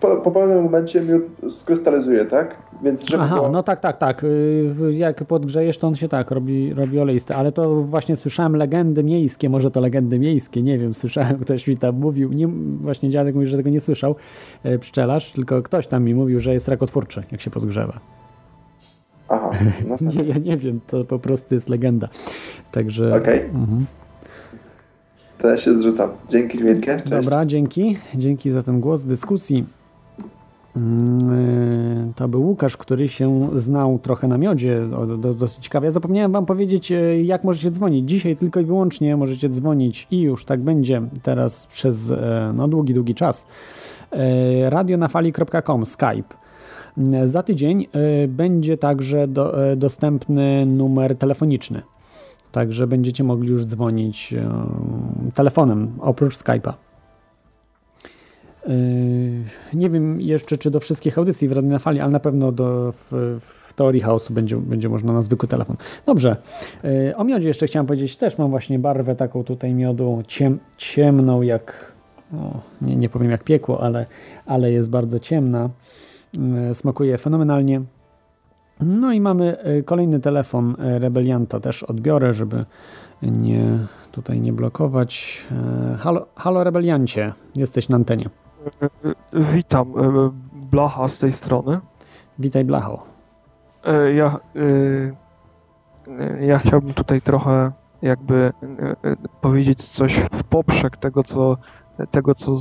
po, 0.00 0.16
po 0.16 0.30
pewnym 0.30 0.62
momencie 0.62 1.00
miód 1.00 1.52
skrystalizuje, 1.52 2.24
tak? 2.24 2.56
Więc 2.82 3.08
żeby 3.08 3.22
Aha, 3.22 3.34
było... 3.34 3.48
no 3.48 3.62
tak, 3.62 3.80
tak, 3.80 3.98
tak. 3.98 4.24
Y, 4.24 4.92
jak 4.92 5.24
podgrzejesz, 5.24 5.78
to 5.78 5.86
on 5.86 5.94
się 5.94 6.08
tak 6.08 6.30
robi, 6.30 6.74
robi 6.74 7.00
oleisty. 7.00 7.34
Ale 7.34 7.52
to 7.52 7.82
właśnie 7.82 8.16
słyszałem 8.16 8.56
legendy 8.56 9.04
miejskie, 9.04 9.50
może 9.50 9.70
to 9.70 9.80
legendy 9.80 10.18
miejskie, 10.18 10.62
nie 10.62 10.78
wiem, 10.78 10.94
słyszałem, 11.04 11.38
ktoś 11.38 11.66
mi 11.66 11.76
tam 11.76 11.94
mówił, 11.94 12.32
nie, 12.32 12.48
właśnie 12.80 13.10
dziadek 13.10 13.34
mówi, 13.34 13.46
że 13.46 13.56
tego 13.56 13.70
nie 13.70 13.80
słyszał, 13.80 14.14
e, 14.62 14.78
pszczelarz, 14.78 15.32
tylko 15.32 15.62
ktoś 15.62 15.86
tam 15.86 16.04
mi 16.04 16.14
mówił, 16.14 16.40
że 16.40 16.52
jest 16.52 16.68
rakotwórczy, 16.68 17.22
jak 17.32 17.40
się 17.40 17.50
podgrzewa. 17.50 18.00
Aha. 19.28 19.50
No 19.88 19.98
tak. 19.98 20.00
nie, 20.00 20.24
ja 20.24 20.38
nie 20.38 20.56
wiem, 20.56 20.80
to 20.86 21.04
po 21.04 21.18
prostu 21.18 21.54
jest 21.54 21.68
legenda. 21.68 22.08
Także. 22.72 23.14
Okay. 23.16 23.44
Mhm. 23.44 23.86
To 25.38 25.48
ja 25.48 25.56
się 25.56 25.78
zrzucam. 25.78 26.10
Dzięki 26.28 26.58
wielkie. 26.58 26.96
Cześć. 26.96 27.10
Dobra, 27.10 27.46
dzięki. 27.46 27.98
Dzięki 28.14 28.50
za 28.50 28.62
ten 28.62 28.80
głos 28.80 29.04
dyskusji. 29.04 29.64
Mm, 30.76 32.12
To 32.16 32.28
był 32.28 32.46
Łukasz, 32.46 32.76
który 32.76 33.08
się 33.08 33.48
znał 33.54 33.98
trochę 33.98 34.28
na 34.28 34.38
miodzie, 34.38 34.80
dosyć 35.34 35.58
ciekawie. 35.64 35.84
Ja 35.84 35.90
zapomniałem 35.90 36.32
Wam 36.32 36.46
powiedzieć, 36.46 36.92
e, 36.92 37.22
jak 37.22 37.44
możecie 37.44 37.70
dzwonić. 37.70 38.08
Dzisiaj 38.08 38.36
tylko 38.36 38.60
i 38.60 38.64
wyłącznie 38.64 39.16
możecie 39.16 39.48
dzwonić 39.48 40.06
i 40.10 40.20
już 40.20 40.44
tak 40.44 40.60
będzie 40.60 41.02
teraz 41.22 41.66
przez 41.66 42.10
e, 42.10 42.52
no, 42.56 42.68
długi, 42.68 42.94
długi 42.94 43.14
czas. 43.14 43.46
E, 44.12 44.70
radionafali.com, 44.70 45.86
Skype. 45.86 46.45
Za 47.24 47.42
tydzień 47.42 47.86
e, 47.92 48.28
będzie 48.28 48.78
także 48.78 49.28
do, 49.28 49.70
e, 49.70 49.76
dostępny 49.76 50.66
numer 50.66 51.16
telefoniczny. 51.16 51.82
Także 52.52 52.86
będziecie 52.86 53.24
mogli 53.24 53.48
już 53.48 53.64
dzwonić 53.64 54.32
e, 54.32 54.50
telefonem 55.34 55.92
oprócz 56.00 56.36
Skype'a. 56.36 56.72
Nie 59.74 59.90
wiem 59.90 60.20
jeszcze, 60.20 60.58
czy 60.58 60.70
do 60.70 60.80
wszystkich 60.80 61.18
audycji 61.18 61.48
w 61.48 61.52
Radiu 61.52 61.70
na 61.70 61.78
Fali, 61.78 62.00
ale 62.00 62.10
na 62.10 62.20
pewno 62.20 62.52
do, 62.52 62.92
w, 62.92 63.38
w 63.40 63.74
teorii 63.74 64.00
chaosu 64.00 64.34
będzie, 64.34 64.56
będzie 64.56 64.88
można 64.88 65.12
na 65.12 65.22
zwykły 65.22 65.48
telefon. 65.48 65.76
Dobrze. 66.06 66.36
O 67.16 67.24
miodzie 67.24 67.48
jeszcze 67.48 67.66
chciałem 67.66 67.86
powiedzieć. 67.86 68.16
Też 68.16 68.38
mam 68.38 68.50
właśnie 68.50 68.78
barwę 68.78 69.16
taką 69.16 69.44
tutaj 69.44 69.74
miodu 69.74 70.22
ciem, 70.26 70.58
ciemną, 70.76 71.42
jak 71.42 71.92
o, 72.34 72.60
nie, 72.82 72.96
nie 72.96 73.08
powiem 73.08 73.30
jak 73.30 73.44
piekło, 73.44 73.82
ale, 73.82 74.06
ale 74.46 74.72
jest 74.72 74.90
bardzo 74.90 75.18
ciemna. 75.18 75.70
Yy, 76.32 76.74
Smakuje 76.74 77.18
fenomenalnie. 77.18 77.82
No 78.80 79.12
i 79.12 79.20
mamy 79.20 79.56
yy, 79.64 79.82
kolejny 79.82 80.20
telefon 80.20 80.74
yy, 80.78 80.98
Rebelianta. 80.98 81.60
Też 81.60 81.82
odbiorę, 81.82 82.32
żeby 82.32 82.64
nie 83.22 83.78
tutaj 84.12 84.40
nie 84.40 84.52
blokować. 84.52 85.46
Halo, 85.98 86.26
halo 86.36 86.64
Rebeliancie, 86.64 87.32
jesteś 87.54 87.88
na 87.88 87.96
antenie. 87.96 88.28
Witam, 89.32 89.92
e, 89.98 90.30
Blacha 90.70 91.08
z 91.08 91.18
tej 91.18 91.32
strony. 91.32 91.80
Witaj 92.38 92.64
Blacho. 92.64 93.02
E, 93.84 94.12
Ja, 94.12 94.40
e, 94.56 96.46
ja 96.46 96.58
chciałbym 96.58 96.94
tutaj 96.94 97.22
trochę 97.22 97.72
jakby 98.02 98.52
e, 99.04 99.10
e, 99.10 99.16
powiedzieć 99.40 99.84
coś 99.88 100.14
w 100.32 100.44
poprzek 100.44 100.96
tego, 100.96 101.22
co, 101.22 101.56
tego, 102.10 102.34
co 102.34 102.56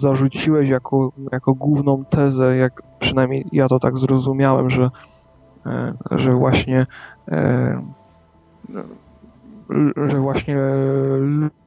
zarzuciłeś 0.00 0.68
jako, 0.68 1.12
jako 1.32 1.54
główną 1.54 2.04
tezę, 2.04 2.56
jak 2.56 2.82
przynajmniej 2.98 3.46
ja 3.52 3.68
to 3.68 3.78
tak 3.78 3.98
zrozumiałem, 3.98 4.70
że, 4.70 4.90
e, 5.66 5.94
że 6.10 6.34
właśnie 6.34 6.86
e, 7.28 7.82
że 10.06 10.20
właśnie 10.20 10.58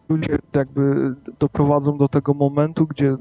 ludzie 0.09 0.37
jakby 0.55 1.15
doprowadzą 1.39 1.97
do 1.97 2.07
tego 2.07 2.33
momentu, 2.33 2.87
gdzie 2.87 3.09
e, 3.09 3.17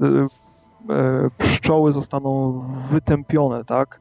pszczoły 1.37 1.91
zostaną 1.91 2.63
wytępione, 2.91 3.65
tak? 3.65 3.99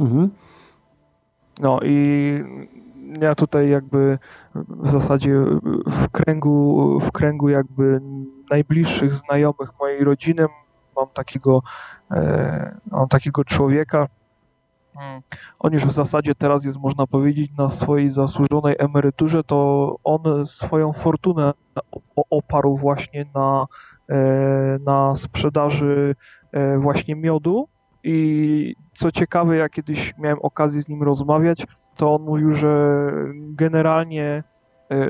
Mhm. 0.00 0.30
No 1.60 1.80
i 1.82 2.44
ja 3.20 3.34
tutaj 3.34 3.70
jakby 3.70 4.18
w 4.54 4.90
zasadzie 4.90 5.44
w 5.86 6.08
kręgu, 6.08 6.98
w 7.00 7.12
kręgu 7.12 7.48
jakby 7.48 8.00
najbliższych 8.50 9.14
znajomych 9.14 9.70
mojej 9.80 10.04
rodziny 10.04 10.46
mam 10.96 11.06
takiego, 11.14 11.62
e, 12.10 12.76
mam 12.90 13.08
takiego 13.08 13.44
człowieka. 13.44 14.08
Mm, 14.96 15.22
On 15.58 15.72
już 15.72 15.86
w 15.86 15.92
zasadzie 15.92 16.34
teraz 16.34 16.64
jest, 16.64 16.78
można 16.78 17.06
powiedzieć, 17.06 17.52
na 17.58 17.68
swojej 17.68 18.10
zasłużonej 18.10 18.76
emeryturze, 18.78 19.44
to 19.44 19.96
on 20.04 20.46
swoją 20.46 20.92
fortunę 20.92 21.52
oparł 22.30 22.76
właśnie 22.76 23.26
na, 23.34 23.66
e, 24.08 24.16
na 24.86 25.14
sprzedaży 25.14 26.16
e, 26.52 26.78
właśnie 26.78 27.16
miodu. 27.16 27.68
I 28.04 28.74
co 28.94 29.12
ciekawe, 29.12 29.56
ja 29.56 29.68
kiedyś 29.68 30.14
miałem 30.18 30.38
okazję 30.42 30.82
z 30.82 30.88
nim 30.88 31.02
rozmawiać, 31.02 31.66
to 31.96 32.14
on 32.14 32.22
mówił, 32.22 32.54
że 32.54 33.08
generalnie, 33.34 34.44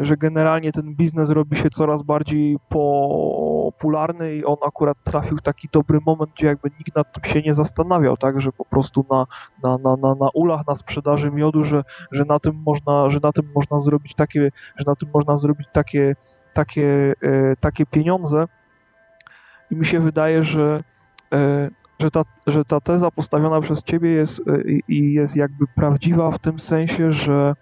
że 0.01 0.17
generalnie 0.17 0.73
ten 0.73 0.95
biznes 0.95 1.31
robi 1.31 1.57
się 1.57 1.71
coraz 1.71 2.03
bardziej 2.03 2.57
popularny 2.69 4.35
i 4.35 4.45
on 4.45 4.57
akurat 4.67 4.97
trafił 5.05 5.37
w 5.37 5.43
taki 5.43 5.69
dobry 5.73 5.99
moment, 6.07 6.31
gdzie 6.37 6.47
jakby 6.47 6.71
nikt 6.79 6.97
nad 6.97 7.13
tym 7.13 7.25
się 7.25 7.43
nie 7.43 7.55
zastanawiał, 7.55 8.17
tak, 8.17 8.41
że 8.41 8.53
po 8.53 8.65
prostu 8.65 9.07
na, 9.11 9.27
na, 9.63 9.79
na, 9.79 9.97
na, 9.97 10.15
na 10.15 10.29
ulach, 10.35 10.67
na 10.67 10.75
sprzedaży 10.75 11.31
miodu, 11.31 11.65
że, 11.65 11.85
że 12.13 12.25
na 12.25 12.39
tym 12.39 12.63
można, 12.67 13.11
że 13.11 13.19
na 13.23 13.33
tym 13.33 13.51
można 13.55 13.79
zrobić 13.79 14.15
takie, 14.15 14.51
że 14.77 14.85
na 14.87 14.97
tym 14.97 15.09
można 15.15 15.37
zrobić 15.37 15.69
takie, 15.73 16.17
takie, 16.53 17.15
e, 17.23 17.57
takie 17.61 17.87
pieniądze. 17.87 18.47
I 19.71 19.77
mi 19.77 19.87
się 19.87 20.01
wydaje, 20.01 20.45
że 20.45 20.83
e, 21.33 21.71
że 21.99 22.11
ta, 22.11 22.25
że 22.47 22.65
ta 22.65 22.81
teza 22.81 23.11
postawiona 23.11 23.61
przez 23.61 23.83
ciebie 23.83 24.11
jest 24.11 24.43
e, 24.49 24.63
jest 24.89 25.37
jakby 25.37 25.67
prawdziwa 25.67 26.31
w 26.31 26.39
tym 26.39 26.59
sensie, 26.59 27.13
że 27.13 27.55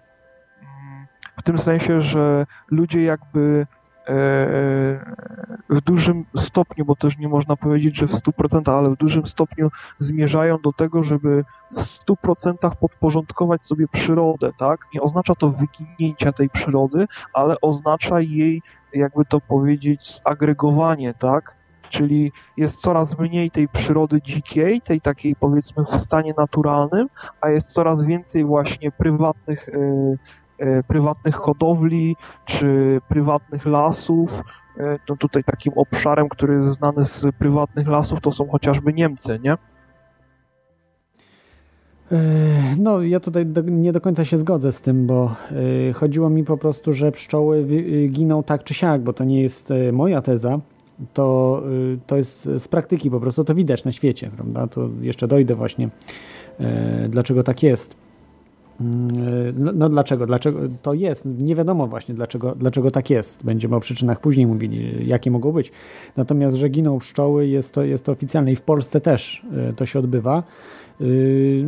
w 1.42 1.44
tym 1.44 1.58
sensie, 1.58 2.00
że 2.00 2.46
ludzie 2.70 3.02
jakby 3.02 3.66
e, 4.06 4.14
w 5.68 5.80
dużym 5.84 6.24
stopniu, 6.36 6.84
bo 6.84 6.96
też 6.96 7.18
nie 7.18 7.28
można 7.28 7.56
powiedzieć, 7.56 7.96
że 7.96 8.06
w 8.06 8.12
100%, 8.12 8.78
ale 8.78 8.90
w 8.90 8.96
dużym 8.96 9.26
stopniu 9.26 9.70
zmierzają 9.98 10.58
do 10.58 10.72
tego, 10.72 11.02
żeby 11.02 11.44
w 11.70 11.76
100% 11.76 12.76
podporządkować 12.80 13.64
sobie 13.64 13.88
przyrodę, 13.88 14.50
tak? 14.58 14.80
Nie 14.94 15.02
oznacza 15.02 15.34
to 15.34 15.48
wyginięcia 15.50 16.32
tej 16.32 16.50
przyrody, 16.50 17.06
ale 17.34 17.60
oznacza 17.60 18.20
jej, 18.20 18.62
jakby 18.94 19.24
to 19.24 19.40
powiedzieć, 19.40 20.20
zagregowanie, 20.26 21.14
tak? 21.14 21.62
czyli 21.92 22.32
jest 22.56 22.80
coraz 22.80 23.18
mniej 23.18 23.50
tej 23.50 23.68
przyrody 23.68 24.22
dzikiej, 24.22 24.80
tej 24.80 25.00
takiej 25.00 25.36
powiedzmy 25.36 25.84
w 25.84 25.96
stanie 25.96 26.34
naturalnym, 26.38 27.08
a 27.40 27.50
jest 27.50 27.72
coraz 27.72 28.02
więcej 28.02 28.44
właśnie 28.44 28.90
prywatnych, 28.90 29.68
e, 29.68 29.72
e, 29.72 30.16
prywatnych 30.88 31.34
hodowli 31.34 32.16
czy 32.44 33.00
prywatnych 33.08 33.66
lasów. 33.66 34.42
E, 34.78 34.98
No 35.08 35.16
tutaj 35.16 35.44
takim 35.44 35.72
obszarem, 35.76 36.28
który 36.28 36.54
jest 36.54 36.66
znany 36.66 37.04
z 37.04 37.26
prywatnych 37.38 37.88
lasów, 37.88 38.20
to 38.20 38.30
są 38.32 38.48
chociażby 38.48 38.92
Niemcy, 38.92 39.40
nie? 39.44 39.56
Yy, 42.10 42.18
No, 42.78 43.02
ja 43.02 43.20
tutaj 43.20 43.46
do, 43.46 43.60
nie 43.60 43.92
do 43.92 44.00
końca 44.00 44.24
się 44.24 44.38
zgodzę 44.38 44.72
z 44.72 44.82
tym, 44.82 45.06
bo 45.06 45.34
yy, 45.86 45.92
chodziło 45.92 46.30
mi 46.30 46.44
po 46.44 46.56
prostu, 46.56 46.92
że 46.92 47.12
pszczoły 47.12 47.60
yy, 47.68 48.08
giną 48.08 48.42
tak 48.42 48.64
czy 48.64 48.74
siak, 48.74 49.02
bo 49.02 49.12
to 49.12 49.24
nie 49.24 49.42
jest 49.42 49.70
yy, 49.70 49.92
moja 49.92 50.22
teza, 50.22 50.60
to, 51.14 51.62
to 52.06 52.16
jest 52.16 52.42
z 52.44 52.68
praktyki 52.68 53.10
po 53.10 53.20
prostu, 53.20 53.44
to 53.44 53.54
widać 53.54 53.84
na 53.84 53.92
świecie, 53.92 54.30
prawda? 54.36 54.66
To 54.66 54.88
jeszcze 55.00 55.28
dojdę 55.28 55.54
właśnie, 55.54 55.88
dlaczego 57.08 57.42
tak 57.42 57.62
jest. 57.62 58.01
Yy, 58.80 59.52
No, 59.56 59.72
no 59.74 59.88
dlaczego? 59.88 60.26
Dlaczego 60.26 60.58
to 60.82 60.94
jest? 60.94 61.28
Nie 61.38 61.54
wiadomo 61.54 61.86
właśnie, 61.86 62.14
dlaczego, 62.14 62.54
dlaczego 62.54 62.90
tak 62.90 63.10
jest. 63.10 63.44
Będziemy 63.44 63.76
o 63.76 63.80
przyczynach 63.80 64.20
później 64.20 64.46
mówili, 64.46 65.08
jakie 65.08 65.30
mogą 65.30 65.52
być. 65.52 65.72
Natomiast, 66.16 66.56
że 66.56 66.68
giną 66.68 66.98
pszczoły, 66.98 67.46
jest 67.46 67.74
to, 67.74 67.82
jest 67.82 68.04
to 68.04 68.12
oficjalne 68.12 68.52
i 68.52 68.56
w 68.56 68.62
Polsce 68.62 69.00
też 69.00 69.46
yy, 69.52 69.72
to 69.72 69.86
się 69.86 69.98
odbywa. 69.98 70.42
Yy, 71.00 71.66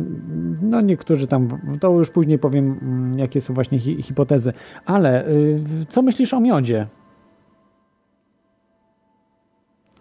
No, 0.61 0.81
niektórzy 0.81 1.27
tam, 1.27 1.47
to 1.79 1.91
już 1.91 2.11
później 2.11 2.39
powiem, 2.39 2.79
mm, 2.81 3.19
jakie 3.19 3.41
są 3.41 3.53
właśnie 3.53 3.79
hi 3.79 4.01
hipotezy. 4.03 4.53
Ale 4.85 5.25
co 5.87 6.01
myślisz 6.01 6.33
o 6.33 6.39
miodzie? 6.39 6.87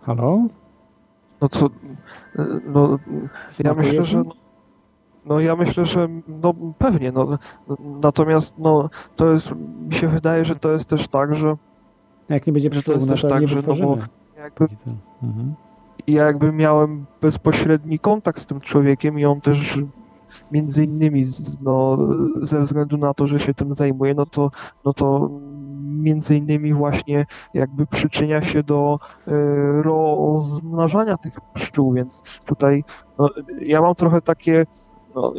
Halo? 0.02 0.46
No 1.40 1.48
co, 1.48 1.70
no 2.66 2.98
ja 3.64 3.74
myślę, 3.74 4.02
że 4.02 4.22
no, 5.26 5.40
ja 5.40 5.56
myślę, 5.56 5.84
że 5.84 6.08
no 6.28 6.54
pewnie, 6.78 7.12
no, 7.12 7.38
natomiast 8.02 8.58
no 8.58 8.90
to 9.16 9.30
jest, 9.30 9.52
mi 9.88 9.94
się 9.94 10.08
wydaje, 10.08 10.44
że 10.44 10.56
to 10.56 10.72
jest 10.72 10.88
też 10.88 11.08
tak, 11.08 11.34
że 11.34 11.56
Jak 12.28 12.46
nie 12.46 12.52
będzie 12.52 12.68
jest 12.68 12.88
no 12.88 13.06
też 13.06 13.22
to 13.22 13.28
tak, 13.28 13.40
nie 13.40 13.48
że 13.48 13.56
no 13.66 13.74
bo 13.74 13.98
jakby. 14.36 14.66
Mhm. 15.22 15.54
ja 16.06 16.24
jakby 16.24 16.52
miałem 16.52 17.06
bezpośredni 17.20 17.98
kontakt 17.98 18.40
z 18.40 18.46
tym 18.46 18.60
człowiekiem 18.60 19.18
i 19.18 19.24
on 19.24 19.40
też 19.40 19.78
między 20.52 20.84
innymi 20.84 21.24
z, 21.24 21.60
no, 21.60 21.98
ze 22.40 22.60
względu 22.60 22.96
na 22.96 23.14
to, 23.14 23.26
że 23.26 23.40
się 23.40 23.54
tym 23.54 23.74
zajmuje, 23.74 24.14
no 24.14 24.26
to, 24.26 24.50
no 24.84 24.92
to 24.92 25.30
między 25.82 26.36
innymi 26.36 26.74
właśnie 26.74 27.26
jakby 27.54 27.86
przyczynia 27.86 28.42
się 28.42 28.62
do 28.62 28.98
e, 29.26 29.32
rozmnażania 29.82 31.16
tych 31.16 31.40
pszczół, 31.54 31.92
więc 31.92 32.22
tutaj 32.46 32.84
no, 33.18 33.30
ja 33.60 33.80
mam 33.80 33.94
trochę 33.94 34.22
takie 34.22 34.66
no, 35.14 35.34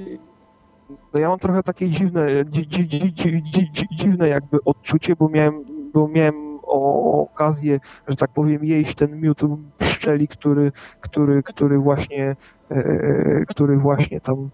no 1.13 1.19
ja 1.19 1.29
mam 1.29 1.39
trochę 1.39 1.63
takie 1.63 1.89
dziwne, 1.89 2.45
dzi, 2.45 2.67
dzi, 2.67 2.87
dzi, 2.87 3.13
dzi, 3.13 3.43
dzi, 3.43 3.71
dzi, 3.73 3.87
dziwne 3.91 4.27
jakby 4.27 4.63
odczucie, 4.65 5.15
bo 5.15 5.29
miałem, 5.29 5.63
bo 5.93 6.07
miałem 6.07 6.59
o, 6.63 7.21
okazję, 7.21 7.79
że 8.07 8.15
tak 8.15 8.29
powiem, 8.29 8.65
jeść 8.65 8.95
ten 8.95 9.21
miód 9.21 9.41
pszczeli, 9.77 10.27
który, 10.27 10.71
który, 11.01 11.43
który 11.43 11.77
właśnie, 11.79 12.35
e, 12.69 13.45
który 13.45 13.77
właśnie 13.77 14.21
tam 14.21 14.49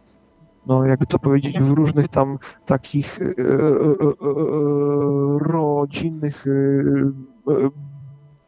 no 0.65 0.85
jakby 0.85 1.05
to 1.05 1.19
powiedzieć, 1.19 1.59
w 1.59 1.71
różnych 1.71 2.07
tam 2.07 2.39
takich 2.65 3.21
e, 3.21 3.25
e, 3.25 3.29
e, 3.29 3.35
rodzinnych 5.39 6.45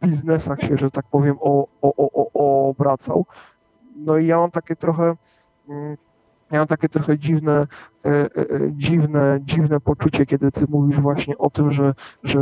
biznesach 0.02 0.60
się, 0.62 0.78
że 0.78 0.92
tak 0.92 1.06
powiem, 1.12 1.36
o, 1.40 1.68
o, 1.82 1.94
o, 1.98 2.30
o, 2.34 2.70
obracał. 2.70 3.26
No 3.96 4.18
i 4.18 4.28
ja 4.28 4.38
mam 4.38 4.52
takie 4.52 4.76
trochę 4.76 5.16
mm, 5.70 5.98
mam 6.52 6.68
takie 6.68 6.90
trochę 6.90 7.20
dziwne, 7.20 7.68
dziwne, 8.72 9.40
dziwne 9.42 9.80
poczucie, 9.80 10.26
kiedy 10.26 10.52
ty 10.52 10.66
mówisz 10.70 11.00
właśnie 11.00 11.38
o 11.38 11.50
tym, 11.50 11.72
że, 11.72 11.94
że 12.24 12.40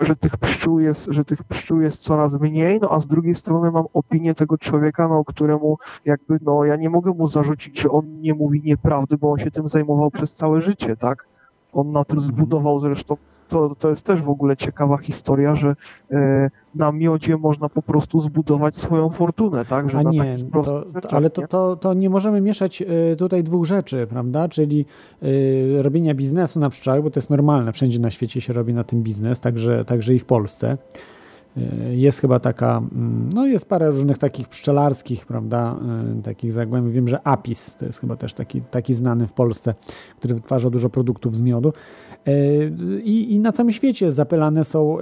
że 0.00 0.16
tych 0.16 0.36
pszczół 0.36 0.80
jest, 0.80 1.06
że 1.10 1.24
tych 1.24 1.44
pszczół 1.44 1.80
jest 1.80 2.02
coraz 2.02 2.40
mniej, 2.40 2.78
no 2.80 2.90
a 2.90 3.00
z 3.00 3.06
drugiej 3.06 3.34
strony 3.34 3.70
mam 3.70 3.84
opinię 3.94 4.34
tego 4.34 4.58
człowieka, 4.58 5.08
no 5.08 5.24
któremu 5.24 5.78
jakby, 6.04 6.38
no 6.42 6.64
ja 6.64 6.76
nie 6.76 6.90
mogę 6.90 7.10
mu 7.10 7.26
zarzucić, 7.26 7.80
że 7.80 7.90
on 7.90 8.20
nie 8.20 8.34
mówi 8.34 8.62
nieprawdy, 8.64 9.16
bo 9.16 9.32
on 9.32 9.38
się 9.38 9.50
tym 9.50 9.68
zajmował 9.68 10.10
przez 10.10 10.34
całe 10.34 10.62
życie, 10.62 10.96
tak? 10.96 11.26
On 11.72 11.92
na 11.92 12.04
tym 12.04 12.20
zbudował 12.20 12.80
zresztą 12.80 13.16
to, 13.48 13.74
to 13.78 13.90
jest 13.90 14.06
też 14.06 14.22
w 14.22 14.28
ogóle 14.28 14.56
ciekawa 14.56 14.96
historia, 14.96 15.54
że 15.54 15.76
e, 16.10 16.50
na 16.74 16.92
miodzie 16.92 17.36
można 17.36 17.68
po 17.68 17.82
prostu 17.82 18.20
zbudować 18.20 18.76
swoją 18.76 19.10
fortunę, 19.10 19.64
tak? 19.64 19.90
Że 19.90 19.98
A 19.98 20.02
nie, 20.02 20.36
to, 20.64 20.84
ale 21.10 21.30
to, 21.30 21.46
to, 21.46 21.76
to 21.76 21.94
nie 21.94 22.10
możemy 22.10 22.40
mieszać 22.40 22.82
e, 22.82 23.16
tutaj 23.16 23.44
dwóch 23.44 23.64
rzeczy, 23.66 24.06
prawda? 24.06 24.48
Czyli 24.48 24.86
y, 25.22 25.82
robienia 25.82 26.14
biznesu 26.14 26.60
na 26.60 26.70
pszczołach, 26.70 27.02
bo 27.02 27.10
to 27.10 27.20
jest 27.20 27.30
normalne, 27.30 27.72
wszędzie 27.72 27.98
na 27.98 28.10
świecie 28.10 28.40
się 28.40 28.52
robi 28.52 28.74
na 28.74 28.84
tym 28.84 29.02
biznes, 29.02 29.40
także, 29.40 29.84
także 29.84 30.14
i 30.14 30.18
w 30.18 30.24
Polsce. 30.24 30.76
Y, 31.58 31.96
jest 31.96 32.20
chyba 32.20 32.40
taka, 32.40 32.78
mm, 32.78 33.28
no 33.34 33.46
jest 33.46 33.68
parę 33.68 33.90
różnych 33.90 34.18
takich 34.18 34.48
pszczelarskich, 34.48 35.26
prawda, 35.26 35.76
y, 36.18 36.22
takich 36.22 36.52
zagłębień. 36.52 36.92
Wiem, 36.92 37.08
że 37.08 37.26
Apis 37.26 37.76
to 37.76 37.86
jest 37.86 38.00
chyba 38.00 38.16
też 38.16 38.34
taki, 38.34 38.60
taki 38.60 38.94
znany 38.94 39.26
w 39.26 39.32
Polsce, 39.32 39.74
który 40.18 40.34
wytwarza 40.34 40.70
dużo 40.70 40.90
produktów 40.90 41.36
z 41.36 41.40
miodu. 41.40 41.72
Y, 42.28 42.72
I, 43.04 43.34
I, 43.34 43.38
na 43.38 43.52
całym 43.52 43.72
świecie 43.72 44.12
zapylane 44.12 44.64
są 44.64 44.98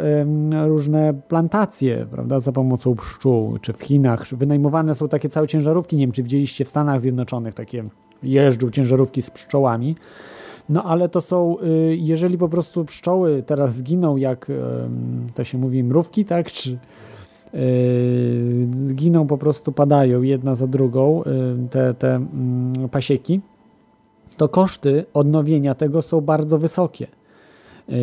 różne 0.66 1.14
plantacje, 1.28 2.06
prawda, 2.10 2.40
za 2.40 2.52
pomocą 2.52 2.94
pszczół, 2.94 3.58
czy 3.58 3.72
w 3.72 3.82
Chinach. 3.82 4.34
Wynajmowane 4.34 4.94
są 4.94 5.08
takie 5.08 5.28
całe 5.28 5.48
ciężarówki, 5.48 5.96
nie 5.96 6.06
wiem, 6.06 6.12
czy 6.12 6.22
widzieliście 6.22 6.64
w 6.64 6.68
Stanach 6.68 7.00
Zjednoczonych 7.00 7.54
takie 7.54 7.84
jeżdżą 8.22 8.70
ciężarówki 8.70 9.22
z 9.22 9.30
pszczołami. 9.30 9.96
No 10.68 10.82
ale 10.82 11.08
to 11.08 11.20
są, 11.20 11.56
y, 11.58 11.96
jeżeli 11.96 12.38
po 12.38 12.48
prostu 12.48 12.84
pszczoły 12.84 13.42
teraz 13.46 13.74
zginą, 13.74 14.16
jak 14.16 14.52
to 15.34 15.44
się 15.44 15.58
mówi, 15.58 15.84
mrówki, 15.84 16.24
tak? 16.24 16.52
Czy 16.52 16.78
y, 17.54 18.68
giną, 18.94 19.26
po 19.26 19.38
prostu 19.38 19.72
padają 19.72 20.22
jedna 20.22 20.54
za 20.54 20.66
drugą 20.66 21.22
y, 21.22 21.68
te, 21.70 21.94
te 21.94 22.14
mm, 22.14 22.88
pasieki, 22.88 23.40
to 24.36 24.48
koszty 24.48 25.04
odnowienia 25.14 25.74
tego 25.74 26.02
są 26.02 26.20
bardzo 26.20 26.58
wysokie. 26.58 27.06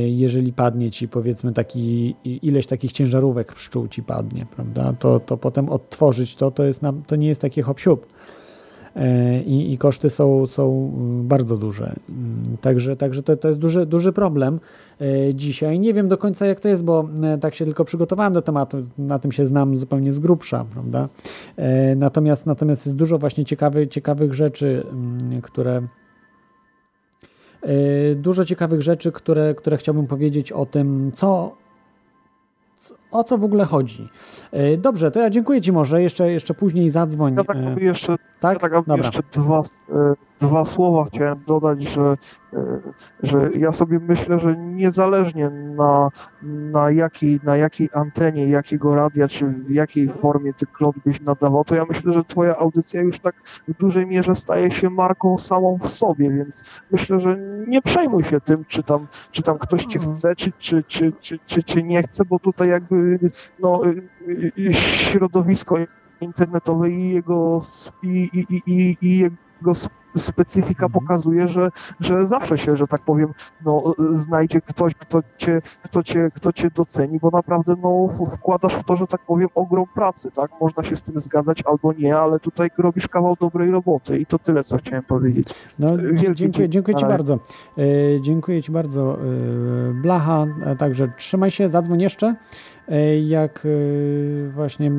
Jeżeli 0.06 0.54
padnie 0.54 0.90
ci 0.90 1.08
powiedzmy 1.08 1.54
taki, 1.54 2.16
ileś 2.24 2.68
takich 2.68 2.92
ciężarówek 2.92 3.54
pszczół 3.54 3.88
ci 3.88 4.04
padnie, 4.04 4.46
prawda, 4.56 4.94
to, 5.00 5.20
to 5.20 5.38
potem 5.38 5.70
odtworzyć 5.70 6.36
to, 6.36 6.52
to, 6.52 6.64
jest 6.64 6.82
to 7.08 7.16
nie 7.16 7.28
jest 7.28 7.42
takie 7.42 7.62
hop 7.62 7.78
-siup. 7.78 7.98
E, 8.96 9.42
i, 9.42 9.74
i 9.74 9.78
koszty 9.78 10.10
są, 10.10 10.48
są 10.48 10.92
bardzo 11.24 11.58
duże. 11.58 11.96
Mm, 12.10 12.58
także, 12.62 12.96
także 12.96 13.24
to, 13.24 13.38
to 13.38 13.48
jest 13.48 13.60
duży, 13.60 13.86
duży 13.86 14.14
problem 14.14 14.60
e, 15.02 15.34
dzisiaj. 15.34 15.80
Nie 15.80 15.94
wiem 15.94 16.08
do 16.08 16.18
końca 16.18 16.46
jak 16.46 16.60
to 16.60 16.70
jest, 16.70 16.84
bo 16.84 17.10
e, 17.24 17.38
tak 17.38 17.56
się 17.56 17.66
tylko 17.66 17.86
przygotowałem 17.86 18.34
do 18.34 18.42
tematu, 18.42 18.78
na 18.98 19.20
tym 19.20 19.32
się 19.32 19.46
znam 19.46 19.78
zupełnie 19.78 20.14
z 20.14 20.20
grubsza, 20.20 20.66
prawda? 20.74 21.10
Natomiast, 21.96 22.46
natomiast 22.46 22.86
jest 22.86 22.98
dużo 22.98 23.18
właśnie 23.18 23.46
ciekawych, 23.46 23.90
ciekawych 23.90 24.34
rzeczy, 24.34 24.84
mm, 24.92 25.42
które 25.42 25.88
dużo 28.16 28.46
ciekawych 28.46 28.82
rzeczy, 28.82 29.12
które, 29.12 29.56
które 29.56 29.78
chciałbym 29.78 30.08
powiedzieć 30.08 30.52
o 30.52 30.66
tym, 30.66 31.12
co 31.16 31.56
o 33.14 33.24
co 33.24 33.38
w 33.38 33.44
ogóle 33.44 33.66
chodzi. 33.66 34.10
Dobrze, 34.78 35.12
to 35.12 35.20
ja 35.20 35.30
dziękuję 35.30 35.62
Ci 35.62 35.72
może, 35.72 36.02
jeszcze, 36.02 36.32
jeszcze 36.32 36.54
później 36.54 36.90
zadzwoń. 36.90 37.36
Ja 37.38 37.44
tak 37.44 37.58
jeszcze 37.78 38.18
tak? 38.44 38.54
Ja 38.54 38.70
tak 38.70 38.86
Dobra. 38.86 38.96
jeszcze 38.96 39.24
dwa, 39.32 39.60
e, 39.60 40.14
dwa 40.42 40.66
słowa 40.66 41.06
chciałem 41.06 41.40
dodać, 41.48 41.84
że, 41.84 42.18
e, 42.54 42.80
że 43.24 43.50
ja 43.56 43.72
sobie 43.72 44.00
myślę, 44.00 44.40
że 44.40 44.58
niezależnie 44.58 45.50
na, 45.50 46.10
na, 46.44 46.92
jakiej, 46.92 47.40
na 47.44 47.58
jakiej 47.58 47.90
antenie, 47.94 48.50
jakiego 48.50 48.96
radia, 48.96 49.28
czy 49.28 49.46
w 49.48 49.72
jakiej 49.72 50.10
formie 50.10 50.54
ty 50.54 50.66
klot 50.66 50.96
byś 51.06 51.22
nadawał, 51.22 51.64
to 51.64 51.76
ja 51.76 51.86
myślę, 51.86 52.14
że 52.14 52.24
twoja 52.24 52.58
audycja 52.58 53.02
już 53.02 53.20
tak 53.20 53.36
w 53.68 53.78
dużej 53.78 54.06
mierze 54.06 54.36
staje 54.36 54.72
się 54.72 54.90
marką 54.90 55.38
samą 55.38 55.80
w 55.84 55.90
sobie, 55.90 56.30
więc 56.30 56.64
myślę, 56.92 57.20
że 57.20 57.38
nie 57.68 57.82
przejmuj 57.82 58.24
się 58.24 58.42
tym, 58.42 58.66
czy 58.68 58.84
tam, 58.84 59.08
czy 59.32 59.44
tam 59.44 59.58
ktoś 59.58 59.86
cię 59.86 60.00
mhm. 60.00 60.16
chce, 60.16 60.36
czy, 60.36 60.52
czy, 60.60 60.84
czy, 60.88 61.14
czy, 61.20 61.40
czy, 61.46 61.64
czy 61.64 61.84
nie 61.84 62.04
chce, 62.04 62.26
bo 62.26 62.40
tutaj 62.40 62.70
jakby 62.70 62.96
no, 63.60 63.82
środowisko 64.72 65.76
internetowe 66.22 66.90
i 66.90 67.10
jego, 67.10 67.62
i, 68.04 68.30
i, 68.34 68.72
i, 68.72 68.98
i 69.02 69.18
jego 69.18 69.74
specyfika 70.18 70.86
mhm. 70.86 70.92
pokazuje, 70.92 71.48
że, 71.48 71.72
że 72.00 72.28
zawsze 72.28 72.58
się, 72.58 72.78
że 72.78 72.88
tak 72.88 73.02
powiem, 73.02 73.34
no, 73.66 73.96
znajdzie 74.12 74.62
ktoś, 74.62 74.96
kto 74.96 75.22
cię, 75.38 75.62
kto, 75.84 76.04
cię, 76.04 76.32
kto 76.36 76.54
cię 76.54 76.70
doceni, 76.76 77.20
bo 77.20 77.30
naprawdę 77.30 77.76
no, 77.84 78.10
wkładasz 78.36 78.74
w 78.74 78.84
to, 78.84 78.96
że 78.96 79.08
tak 79.08 79.22
powiem, 79.22 79.50
ogrom 79.56 79.86
pracy, 79.96 80.32
tak? 80.32 80.52
Można 80.62 80.84
się 80.84 80.96
z 80.96 81.02
tym 81.02 81.20
zgadzać 81.20 81.64
albo 81.66 81.94
nie, 81.94 82.18
ale 82.18 82.40
tutaj 82.40 82.70
robisz 82.78 83.08
kawał 83.08 83.36
dobrej 83.40 83.72
roboty 83.72 84.18
i 84.18 84.26
to 84.26 84.40
tyle, 84.40 84.64
co 84.64 84.78
chciałem 84.78 85.04
powiedzieć. 85.04 85.48
No, 85.80 85.90
dziękuję, 86.34 86.70
dziękuję 86.70 86.96
Ci 86.98 87.06
bardzo. 87.06 87.40
Dziękuję 88.22 88.62
Ci 88.62 88.72
bardzo. 88.72 89.18
E, 89.18 89.18
Blacha, 89.94 90.46
także 90.78 91.08
trzymaj 91.18 91.52
się, 91.52 91.70
zadzwoń 91.70 92.02
jeszcze. 92.02 92.36
E, 92.88 93.20
jak 93.22 93.66
e, 93.66 94.50
właśnie 94.50 94.88
e, 94.88 94.92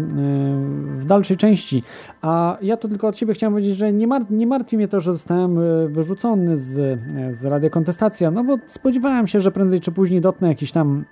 w 0.91 1.05
dalszej 1.05 1.37
części. 1.37 1.83
A 2.23 2.59
ja 2.63 2.77
tu 2.77 2.89
tylko 2.89 3.09
od 3.09 3.19
siebie 3.19 3.35
chciałem 3.35 3.53
powiedzieć, 3.53 3.77
że 3.77 3.93
nie, 3.93 4.07
mar 4.07 4.23
nie 4.31 4.47
martwi 4.47 4.77
mnie 4.77 4.89
to, 4.89 5.01
że 5.01 5.13
zostałem 5.13 5.59
wyrzucony 5.93 6.57
z, 6.57 7.01
z 7.31 7.45
Radia 7.45 7.71
Kontestacja, 7.71 8.31
no 8.31 8.45
bo 8.45 8.57
spodziewałem 8.69 9.27
się, 9.27 9.41
że 9.41 9.51
prędzej 9.51 9.81
czy 9.81 9.93
później 9.93 10.21
dotknę 10.21 10.49
jakiś 10.49 10.73
tam 10.73 11.05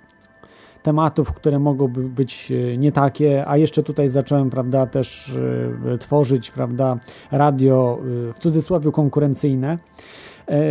tematów, 0.83 1.33
które 1.33 1.59
mogłyby 1.59 2.03
być 2.09 2.51
nie 2.77 2.91
takie, 2.91 3.47
a 3.47 3.57
jeszcze 3.57 3.83
tutaj 3.83 4.09
zacząłem, 4.09 4.49
prawda, 4.49 4.85
też 4.85 5.35
tworzyć, 5.99 6.51
prawda, 6.51 6.97
radio 7.31 7.99
w 8.33 8.39
cudzysłowie 8.39 8.91
konkurencyjne. 8.91 9.77
E, 10.47 10.61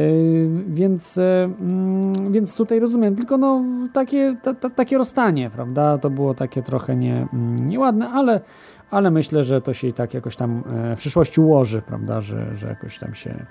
więc, 0.68 1.18
e, 1.18 1.44
mm, 1.44 2.32
więc 2.32 2.56
tutaj 2.56 2.80
rozumiem, 2.80 3.16
tylko 3.16 3.38
no 3.38 3.64
takie, 3.92 4.36
ta, 4.42 4.54
ta, 4.54 4.70
takie 4.70 4.98
rozstanie, 4.98 5.50
prawda? 5.50 5.98
To 5.98 6.10
było 6.10 6.34
takie 6.34 6.62
trochę 6.62 6.96
nie, 6.96 7.26
mm, 7.32 7.66
nieładne, 7.66 8.08
ale, 8.08 8.40
ale 8.90 9.10
myślę, 9.10 9.42
że 9.42 9.60
to 9.60 9.74
się 9.74 9.88
i 9.88 9.92
tak 9.92 10.14
jakoś 10.14 10.36
tam 10.36 10.64
e, 10.92 10.96
w 10.96 10.98
przyszłości 10.98 11.40
ułoży, 11.40 11.82
prawda? 11.82 12.20
Że, 12.20 12.56
że 12.56 12.66
jakoś 12.66 12.98
tam 12.98 13.14
się 13.14 13.46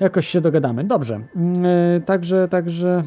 jakoś 0.00 0.26
się 0.26 0.40
dogadamy. 0.40 0.84
Dobrze, 0.84 1.20
mm, 1.36 2.02
także, 2.02 2.48
także 2.48 3.02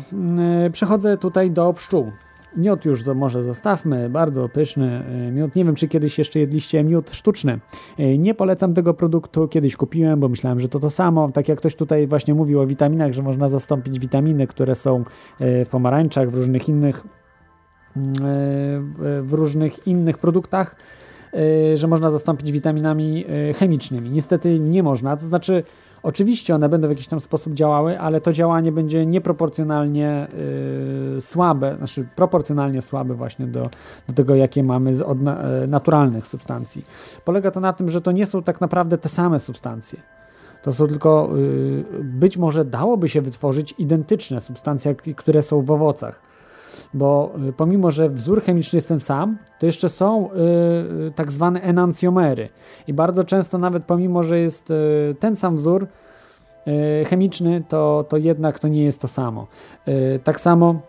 przechodzę 0.71 1.17
tutaj 1.17 1.51
do 1.51 1.73
pszczół. 1.73 2.11
Miód 2.57 2.85
już 2.85 3.05
może 3.05 3.43
zostawmy, 3.43 4.09
bardzo 4.09 4.49
pyszny 4.49 5.03
e, 5.27 5.31
miód. 5.31 5.55
Nie 5.55 5.65
wiem, 5.65 5.75
czy 5.75 5.87
kiedyś 5.87 6.17
jeszcze 6.17 6.39
jedliście 6.39 6.83
miód 6.83 7.11
sztuczny. 7.11 7.59
E, 7.97 8.17
nie 8.17 8.33
polecam 8.33 8.73
tego 8.73 8.93
produktu, 8.93 9.47
kiedyś 9.47 9.75
kupiłem, 9.75 10.19
bo 10.19 10.29
myślałem, 10.29 10.59
że 10.59 10.69
to 10.69 10.79
to 10.79 10.89
samo. 10.89 11.31
Tak 11.31 11.49
jak 11.49 11.57
ktoś 11.57 11.75
tutaj 11.75 12.07
właśnie 12.07 12.33
mówił 12.33 12.61
o 12.61 12.67
witaminach, 12.67 13.13
że 13.13 13.21
można 13.21 13.49
zastąpić 13.49 13.99
witaminy, 13.99 14.47
które 14.47 14.75
są 14.75 15.03
e, 15.39 15.65
w 15.65 15.69
pomarańczach, 15.69 16.29
w 16.29 16.33
różnych 16.33 16.69
innych 16.69 17.03
w 19.21 19.33
różnych 19.33 19.87
innych 19.87 20.17
produktach, 20.17 20.75
że 21.73 21.87
można 21.87 22.11
zastąpić 22.11 22.51
witaminami 22.51 23.25
chemicznymi. 23.59 24.09
Niestety 24.09 24.59
nie 24.59 24.83
można, 24.83 25.17
to 25.17 25.25
znaczy 25.25 25.63
Oczywiście 26.05 26.55
one 26.55 26.69
będą 26.69 26.87
w 26.87 26.91
jakiś 26.91 27.07
tam 27.07 27.19
sposób 27.19 27.53
działały, 27.53 27.99
ale 27.99 28.21
to 28.21 28.33
działanie 28.33 28.71
będzie 28.71 29.05
nieproporcjonalnie 29.05 30.27
yy, 31.13 31.21
słabe, 31.21 31.75
znaczy 31.77 32.07
proporcjonalnie 32.15 32.81
słabe 32.81 33.13
właśnie 33.13 33.47
do, 33.47 33.69
do 34.07 34.13
tego, 34.13 34.35
jakie 34.35 34.63
mamy 34.63 35.05
od 35.05 35.21
na, 35.21 35.43
yy, 35.61 35.67
naturalnych 35.67 36.27
substancji. 36.27 36.85
Polega 37.25 37.51
to 37.51 37.59
na 37.59 37.73
tym, 37.73 37.89
że 37.89 38.01
to 38.01 38.11
nie 38.11 38.25
są 38.25 38.43
tak 38.43 38.61
naprawdę 38.61 38.97
te 38.97 39.09
same 39.09 39.39
substancje. 39.39 39.99
To 40.63 40.73
są 40.73 40.87
tylko, 40.87 41.29
yy, 41.35 42.03
być 42.03 42.37
może 42.37 42.65
dałoby 42.65 43.09
się 43.09 43.21
wytworzyć 43.21 43.75
identyczne 43.77 44.41
substancje, 44.41 44.95
które 44.95 45.41
są 45.41 45.61
w 45.61 45.71
owocach 45.71 46.21
bo 46.95 47.31
y, 47.49 47.53
pomimo, 47.53 47.91
że 47.91 48.09
wzór 48.09 48.43
chemiczny 48.43 48.77
jest 48.77 48.87
ten 48.87 48.99
sam, 48.99 49.37
to 49.59 49.65
jeszcze 49.65 49.89
są 49.89 50.29
y, 50.31 51.11
tak 51.15 51.31
zwane 51.31 51.61
enancjomery. 51.61 52.49
I 52.87 52.93
bardzo 52.93 53.23
często, 53.23 53.57
nawet 53.57 53.83
pomimo, 53.83 54.23
że 54.23 54.39
jest 54.39 54.71
y, 54.71 55.15
ten 55.19 55.35
sam 55.35 55.55
wzór 55.55 55.87
y, 56.67 57.05
chemiczny, 57.05 57.63
to, 57.67 58.05
to 58.09 58.17
jednak 58.17 58.59
to 58.59 58.67
nie 58.67 58.83
jest 58.83 59.01
to 59.01 59.07
samo. 59.07 59.47
Y, 59.87 60.19
tak 60.23 60.39
samo, 60.39 60.81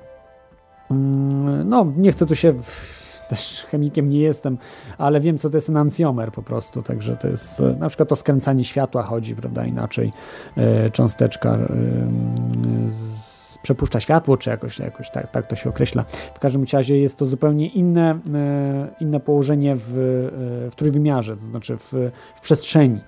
mm, 0.90 1.68
no 1.68 1.86
nie 1.96 2.12
chcę 2.12 2.26
tu 2.26 2.34
się 2.34 2.52
w, 2.52 3.06
też 3.30 3.66
chemikiem 3.70 4.08
nie 4.08 4.20
jestem, 4.20 4.58
ale 4.98 5.20
wiem, 5.20 5.38
co 5.38 5.50
to 5.50 5.56
jest 5.56 5.68
enancjomer 5.68 6.32
po 6.32 6.42
prostu, 6.42 6.82
także 6.82 7.16
to 7.16 7.28
jest, 7.28 7.62
na 7.78 7.88
przykład 7.88 8.08
to 8.08 8.16
skręcanie 8.16 8.64
światła 8.64 9.02
chodzi, 9.02 9.36
prawda, 9.36 9.64
inaczej 9.64 10.12
cząsteczka 10.92 11.58
z, 12.88 13.25
przepuszcza 13.66 14.00
światło, 14.00 14.36
czy 14.36 14.50
jakoś, 14.50 14.78
jakoś 14.78 15.10
tak, 15.10 15.28
tak 15.28 15.46
to 15.46 15.56
się 15.56 15.70
określa. 15.70 16.04
W 16.34 16.38
każdym 16.38 16.64
razie 16.72 16.98
jest 16.98 17.16
to 17.16 17.26
zupełnie 17.26 17.68
inne, 17.68 18.10
e, 18.34 18.88
inne 19.00 19.20
położenie 19.20 19.76
w, 19.76 19.88
e, 19.88 20.70
w 20.70 20.74
trójwymiarze, 20.76 21.36
to 21.36 21.44
znaczy 21.44 21.76
w, 21.76 21.92
w 22.34 22.40
przestrzeni, 22.40 23.00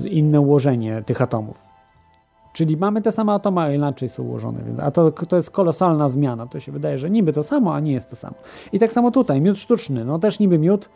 inne 0.00 0.40
ułożenie 0.40 1.02
tych 1.06 1.22
atomów. 1.22 1.64
Czyli 2.52 2.76
mamy 2.76 3.02
te 3.02 3.12
same 3.12 3.32
atomy, 3.32 3.60
a 3.60 3.72
inaczej 3.72 4.08
są 4.08 4.22
ułożone, 4.22 4.58
więc, 4.66 4.80
a 4.80 4.90
to, 4.90 5.10
to 5.10 5.36
jest 5.36 5.50
kolosalna 5.50 6.08
zmiana. 6.08 6.46
To 6.46 6.60
się 6.60 6.72
wydaje, 6.72 6.98
że 6.98 7.10
niby 7.10 7.32
to 7.32 7.42
samo, 7.42 7.74
a 7.74 7.80
nie 7.80 7.92
jest 7.92 8.10
to 8.10 8.16
samo. 8.16 8.34
I 8.72 8.78
tak 8.78 8.92
samo 8.92 9.10
tutaj, 9.10 9.40
miód 9.40 9.58
sztuczny, 9.58 10.04
no 10.04 10.18
też 10.18 10.38
niby 10.38 10.58
miód, 10.58 10.90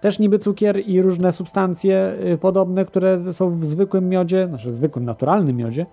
też 0.00 0.18
niby 0.18 0.38
cukier 0.38 0.88
i 0.88 1.02
różne 1.02 1.32
substancje 1.32 2.14
y, 2.32 2.38
podobne, 2.38 2.84
które 2.84 3.32
są 3.32 3.50
w 3.50 3.64
zwykłym 3.64 4.08
miodzie, 4.08 4.46
znaczy 4.48 4.72
zwykłym, 4.72 5.04
naturalnym 5.04 5.56
miodzie. 5.56 5.86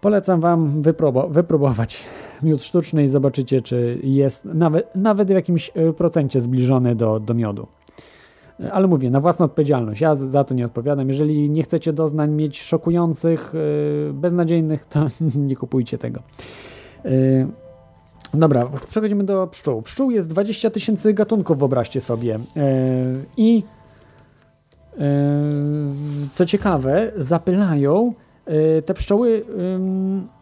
Polecam 0.00 0.40
Wam 0.40 0.82
wypróbować 1.30 2.04
miód 2.42 2.64
sztuczny 2.64 3.04
i 3.04 3.08
zobaczycie, 3.08 3.60
czy 3.60 3.98
jest 4.02 4.44
nawet, 4.44 4.96
nawet 4.96 5.28
w 5.28 5.30
jakimś 5.30 5.70
y, 5.76 5.92
procencie 5.92 6.40
zbliżony 6.40 6.94
do, 6.94 7.20
do 7.20 7.34
miodu. 7.34 7.66
Ale 8.72 8.86
mówię, 8.86 9.10
na 9.10 9.20
własną 9.20 9.44
odpowiedzialność. 9.44 10.00
Ja 10.00 10.14
za 10.14 10.44
to 10.44 10.54
nie 10.54 10.66
odpowiadam. 10.66 11.08
Jeżeli 11.08 11.50
nie 11.50 11.62
chcecie 11.62 11.92
doznań 11.92 12.30
mieć 12.30 12.62
szokujących, 12.62 13.52
yy, 14.06 14.12
beznadziejnych, 14.12 14.86
to 14.86 15.06
nie 15.48 15.56
kupujcie 15.56 15.98
tego. 15.98 16.20
Dobra, 18.34 18.68
przechodzimy 18.88 19.24
do 19.24 19.46
pszczół. 19.46 19.82
Pszczół 19.82 20.10
jest 20.10 20.28
20 20.28 20.70
tysięcy 20.70 21.14
gatunków, 21.14 21.58
wyobraźcie 21.58 22.00
sobie. 22.00 22.38
I 23.36 23.62
co 26.34 26.46
ciekawe, 26.46 27.12
zapylają 27.16 28.14
te 28.84 28.94
pszczoły. 28.94 29.30
Yy, 29.30 30.40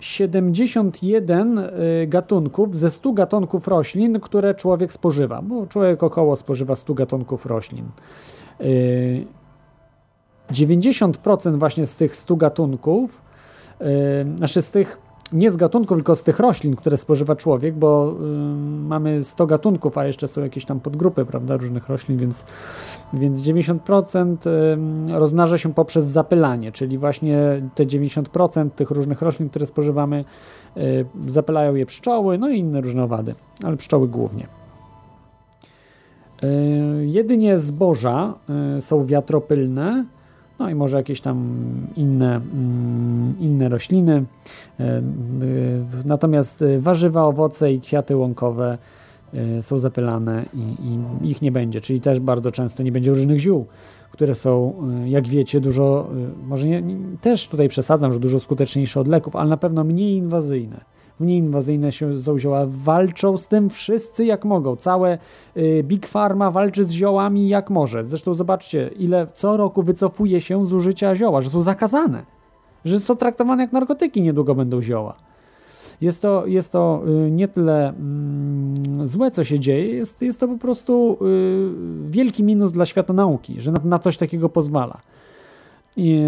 71 0.00 1.58
y, 1.58 2.06
gatunków 2.06 2.78
ze 2.78 2.90
100 2.90 3.12
gatunków 3.12 3.68
roślin, 3.68 4.20
które 4.20 4.54
człowiek 4.54 4.92
spożywa, 4.92 5.42
bo 5.42 5.66
człowiek 5.66 6.02
około 6.02 6.36
spożywa 6.36 6.76
100 6.76 6.94
gatunków 6.94 7.46
roślin. 7.46 7.84
90% 10.50 11.54
y, 11.54 11.58
właśnie 11.58 11.86
z 11.86 11.96
tych 11.96 12.16
100 12.16 12.36
gatunków, 12.36 13.22
znaczy 14.36 14.62
z 14.62 14.70
tych 14.70 14.98
nie 15.32 15.50
z 15.50 15.56
gatunków, 15.56 15.96
tylko 15.96 16.14
z 16.14 16.22
tych 16.22 16.38
roślin, 16.38 16.76
które 16.76 16.96
spożywa 16.96 17.36
człowiek, 17.36 17.74
bo 17.74 18.14
y, 18.20 18.24
mamy 18.88 19.24
100 19.24 19.46
gatunków, 19.46 19.98
a 19.98 20.06
jeszcze 20.06 20.28
są 20.28 20.42
jakieś 20.42 20.64
tam 20.64 20.80
podgrupy, 20.80 21.24
prawda, 21.24 21.56
różnych 21.56 21.88
roślin, 21.88 22.18
więc, 22.18 22.44
więc 23.12 23.40
90% 23.40 24.36
y, 24.46 25.18
rozmnaża 25.18 25.58
się 25.58 25.74
poprzez 25.74 26.04
zapylanie, 26.04 26.72
czyli 26.72 26.98
właśnie 26.98 27.62
te 27.74 27.84
90% 27.84 28.70
tych 28.70 28.90
różnych 28.90 29.22
roślin, 29.22 29.48
które 29.48 29.66
spożywamy, 29.66 30.24
y, 30.76 31.04
zapylają 31.28 31.74
je 31.74 31.86
pszczoły, 31.86 32.38
no 32.38 32.50
i 32.50 32.58
inne 32.58 32.80
różne 32.80 33.04
owady, 33.04 33.34
ale 33.64 33.76
pszczoły 33.76 34.08
głównie. 34.08 34.46
Jedynie 37.00 37.58
zboża 37.58 38.34
są 38.80 39.04
wiatropylne, 39.04 40.04
no 40.62 40.70
i 40.70 40.74
może 40.74 40.96
jakieś 40.96 41.20
tam 41.20 41.66
inne, 41.96 42.36
mm, 42.36 43.34
inne 43.40 43.68
rośliny. 43.68 44.24
E, 44.80 44.84
e, 44.84 45.02
natomiast 46.04 46.64
warzywa, 46.78 47.24
owoce 47.24 47.72
i 47.72 47.80
kwiaty 47.80 48.16
łąkowe 48.16 48.78
e, 49.34 49.62
są 49.62 49.78
zapylane 49.78 50.44
i, 50.54 50.58
i, 50.60 51.30
ich 51.30 51.42
nie 51.42 51.52
będzie, 51.52 51.80
czyli 51.80 52.00
też 52.00 52.20
bardzo 52.20 52.52
często 52.52 52.82
nie 52.82 52.92
będzie 52.92 53.10
różnych 53.10 53.38
ziół, 53.38 53.66
które 54.10 54.34
są, 54.34 54.74
jak 55.04 55.28
wiecie, 55.28 55.60
dużo, 55.60 56.10
może 56.46 56.68
nie, 56.68 56.82
też 57.20 57.48
tutaj 57.48 57.68
przesadzam, 57.68 58.12
że 58.12 58.20
dużo 58.20 58.40
skuteczniejsze 58.40 59.00
od 59.00 59.08
leków, 59.08 59.36
ale 59.36 59.50
na 59.50 59.56
pewno 59.56 59.84
mniej 59.84 60.16
inwazyjne 60.16 60.91
mniej 61.22 61.38
inwazyjne 61.38 61.92
się 61.92 62.18
są 62.18 62.38
zioła. 62.38 62.66
Walczą 62.66 63.38
z 63.38 63.48
tym 63.48 63.70
wszyscy 63.70 64.24
jak 64.24 64.44
mogą. 64.44 64.76
Całe 64.76 65.18
y, 65.56 65.84
Big 65.84 66.06
Pharma 66.06 66.50
walczy 66.50 66.84
z 66.84 66.90
ziołami 66.90 67.48
jak 67.48 67.70
może. 67.70 68.04
Zresztą 68.04 68.34
zobaczcie, 68.34 68.90
ile 68.98 69.26
co 69.34 69.56
roku 69.56 69.82
wycofuje 69.82 70.40
się 70.40 70.66
z 70.66 70.72
użycia 70.72 71.14
zioła, 71.14 71.40
że 71.40 71.50
są 71.50 71.62
zakazane. 71.62 72.22
Że 72.84 73.00
są 73.00 73.16
traktowane 73.16 73.62
jak 73.62 73.72
narkotyki, 73.72 74.22
niedługo 74.22 74.54
będą 74.54 74.82
zioła. 74.82 75.16
Jest 76.00 76.22
to, 76.22 76.46
jest 76.46 76.72
to 76.72 77.02
y, 77.26 77.30
nie 77.30 77.48
tyle 77.48 77.88
mm, 77.88 79.06
złe, 79.06 79.30
co 79.30 79.44
się 79.44 79.58
dzieje, 79.58 79.94
jest, 79.94 80.22
jest 80.22 80.40
to 80.40 80.48
po 80.48 80.58
prostu 80.58 81.18
y, 81.22 82.10
wielki 82.10 82.44
minus 82.44 82.72
dla 82.72 82.86
świata 82.86 83.12
nauki, 83.12 83.60
że 83.60 83.72
na, 83.72 83.80
na 83.84 83.98
coś 83.98 84.16
takiego 84.16 84.48
pozwala 84.48 85.00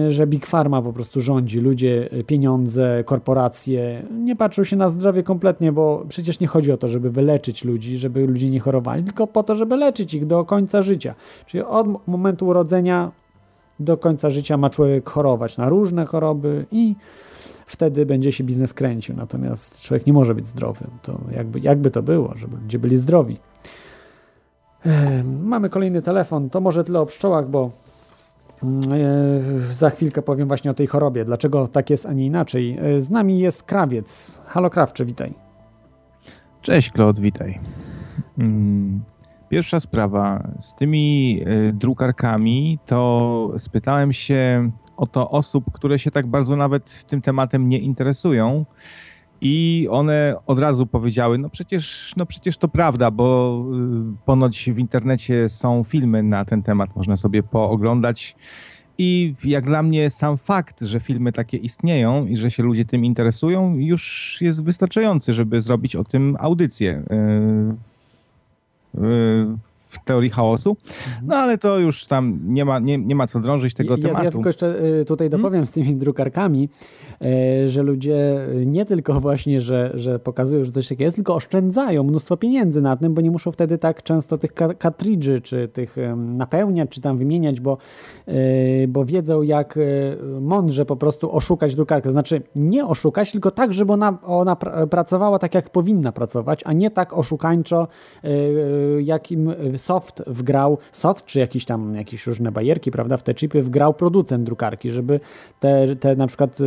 że 0.08 0.26
Big 0.26 0.46
Pharma 0.46 0.82
po 0.82 0.92
prostu 0.92 1.20
rządzi, 1.20 1.60
ludzie, 1.60 2.08
e, 2.12 2.24
pieniądze, 2.24 3.04
korporacje 3.04 4.02
nie 4.10 4.36
patrzą 4.36 4.64
się 4.64 4.76
na 4.76 4.88
zdrowie 4.88 5.22
kompletnie, 5.22 5.72
bo 5.72 6.04
przecież 6.08 6.40
nie 6.40 6.46
chodzi 6.46 6.72
o 6.72 6.76
to, 6.76 6.88
żeby 6.88 7.10
wyleczyć 7.10 7.64
ludzi, 7.64 7.98
żeby 7.98 8.26
ludzie 8.26 8.50
nie 8.50 8.60
chorowali, 8.60 9.04
tylko 9.04 9.26
po 9.26 9.42
to, 9.42 9.54
żeby 9.54 9.76
leczyć 9.76 10.14
ich 10.14 10.26
do 10.26 10.44
końca 10.44 10.82
życia. 10.82 11.14
Czyli 11.46 11.64
od 11.64 12.06
momentu 12.06 12.46
urodzenia 12.46 13.12
do 13.80 13.96
końca 13.96 14.30
życia 14.30 14.56
ma 14.56 14.70
człowiek 14.70 15.10
chorować 15.10 15.56
na 15.56 15.68
różne 15.68 16.04
choroby 16.04 16.66
i 16.70 16.94
wtedy 17.66 18.06
będzie 18.06 18.32
się 18.32 18.44
biznes 18.44 18.74
kręcił. 18.74 19.16
Natomiast 19.16 19.80
człowiek 19.80 20.06
nie 20.06 20.12
może 20.12 20.34
być 20.34 20.46
zdrowy. 20.46 20.86
To 21.02 21.20
jakby, 21.30 21.60
jakby 21.60 21.90
to 21.90 22.02
było, 22.02 22.32
żeby 22.36 22.56
ludzie 22.56 22.78
byli 22.78 22.96
zdrowi. 22.96 23.38
Mamy 25.42 25.70
kolejny 25.70 26.02
telefon. 26.02 26.50
To 26.50 26.60
może 26.60 26.84
tyle 26.84 27.00
o 27.00 27.06
pszczołach, 27.06 27.48
bo 27.48 27.70
za 29.70 29.90
chwilkę 29.90 30.22
powiem 30.22 30.48
właśnie 30.48 30.70
o 30.70 30.74
tej 30.74 30.86
chorobie. 30.86 31.24
Dlaczego 31.24 31.68
tak 31.68 31.90
jest, 31.90 32.06
a 32.06 32.12
nie 32.12 32.26
inaczej. 32.26 32.78
E, 32.80 33.00
z 33.00 33.10
nami 33.10 33.38
jest 33.38 33.62
krawiec. 33.62 34.40
Halo 34.46 34.70
krawcze, 34.70 35.04
witaj. 35.04 35.34
Cześć 36.62 36.90
Klod, 36.90 37.20
witaj. 37.20 37.60
Mm, 38.38 39.00
pierwsza 39.48 39.80
sprawa. 39.80 40.48
Z 40.60 40.74
tymi 40.74 41.40
e, 41.46 41.72
drukarkami 41.72 42.78
to 42.86 43.52
spytałem 43.58 44.12
się 44.12 44.70
o 44.96 45.06
to 45.06 45.30
osób, 45.30 45.64
które 45.72 45.98
się 45.98 46.10
tak 46.10 46.26
bardzo 46.26 46.56
nawet 46.56 47.06
tym 47.06 47.22
tematem 47.22 47.68
nie 47.68 47.78
interesują. 47.78 48.64
I 49.46 49.88
one 49.90 50.36
od 50.46 50.58
razu 50.58 50.86
powiedziały, 50.86 51.38
no 51.38 51.48
przecież, 51.48 52.12
no 52.16 52.26
przecież 52.26 52.58
to 52.58 52.68
prawda, 52.68 53.10
bo 53.10 53.58
y, 54.14 54.24
ponoć 54.26 54.70
w 54.70 54.78
internecie 54.78 55.48
są 55.48 55.84
filmy 55.84 56.22
na 56.22 56.44
ten 56.44 56.62
temat, 56.62 56.96
można 56.96 57.16
sobie 57.16 57.42
pooglądać. 57.42 58.36
I 58.98 59.34
jak 59.44 59.64
dla 59.64 59.82
mnie 59.82 60.10
sam 60.10 60.38
fakt, 60.38 60.80
że 60.80 61.00
filmy 61.00 61.32
takie 61.32 61.56
istnieją 61.56 62.26
i 62.26 62.36
że 62.36 62.50
się 62.50 62.62
ludzie 62.62 62.84
tym 62.84 63.04
interesują, 63.04 63.76
już 63.76 64.36
jest 64.40 64.64
wystarczający, 64.64 65.32
żeby 65.32 65.62
zrobić 65.62 65.96
o 65.96 66.04
tym 66.04 66.36
audycję. 66.40 67.02
Yy, 68.94 69.02
yy, 69.08 69.56
w 69.94 70.04
teorii 70.04 70.30
chaosu. 70.30 70.70
Mhm. 70.70 71.26
No 71.26 71.36
ale 71.36 71.58
to 71.58 71.78
już 71.78 72.06
tam 72.06 72.40
nie 72.44 72.64
ma, 72.64 72.78
nie, 72.78 72.98
nie 72.98 73.14
ma 73.14 73.26
co 73.26 73.40
drążyć 73.40 73.74
tego 73.74 73.96
ja, 73.96 74.02
tematu. 74.02 74.24
Ja 74.24 74.30
tylko 74.30 74.48
jeszcze 74.48 74.84
y, 75.00 75.04
tutaj 75.04 75.30
dopowiem 75.30 75.52
hmm? 75.52 75.66
z 75.66 75.72
tymi 75.72 75.96
drukarkami, 75.96 76.68
y, 77.22 77.68
że 77.68 77.82
ludzie 77.82 78.46
nie 78.66 78.84
tylko 78.84 79.20
właśnie, 79.20 79.60
że, 79.60 79.90
że 79.94 80.18
pokazują, 80.18 80.64
że 80.64 80.72
coś 80.72 80.88
takiego 80.88 81.04
jest, 81.04 81.16
tylko 81.16 81.34
oszczędzają 81.34 82.02
mnóstwo 82.02 82.36
pieniędzy 82.36 82.80
na 82.80 82.96
tym, 82.96 83.14
bo 83.14 83.20
nie 83.20 83.30
muszą 83.30 83.52
wtedy 83.52 83.78
tak 83.78 84.02
często 84.02 84.38
tych 84.38 84.52
kartridży, 84.78 85.40
czy 85.40 85.68
tych 85.68 85.96
napełniać, 86.16 86.90
czy 86.90 87.00
tam 87.00 87.18
wymieniać, 87.18 87.60
bo, 87.60 87.78
y, 88.28 88.88
bo 88.88 89.04
wiedzą 89.04 89.42
jak 89.42 89.78
mądrze 90.40 90.84
po 90.86 90.96
prostu 90.96 91.36
oszukać 91.36 91.74
drukarkę. 91.74 92.10
Znaczy 92.10 92.42
nie 92.56 92.86
oszukać, 92.86 93.32
tylko 93.32 93.50
tak, 93.50 93.72
żeby 93.72 93.92
ona, 93.92 94.18
ona 94.22 94.56
pracowała 94.90 95.38
tak, 95.38 95.54
jak 95.54 95.70
powinna 95.70 96.12
pracować, 96.12 96.60
a 96.64 96.72
nie 96.72 96.90
tak 96.90 97.12
oszukańczo, 97.12 97.88
jak 99.00 99.32
im 99.32 99.54
soft 99.84 100.22
wgrał, 100.26 100.78
soft 100.92 101.26
czy 101.26 101.40
jakieś 101.40 101.64
tam 101.64 101.94
jakieś 101.94 102.26
różne 102.26 102.52
bajerki, 102.52 102.90
prawda, 102.90 103.16
w 103.16 103.22
te 103.22 103.34
chipy 103.34 103.62
wgrał 103.62 103.94
producent 103.94 104.44
drukarki, 104.44 104.90
żeby 104.90 105.20
te, 105.60 105.96
te 105.96 106.16
na 106.16 106.26
przykład 106.26 106.58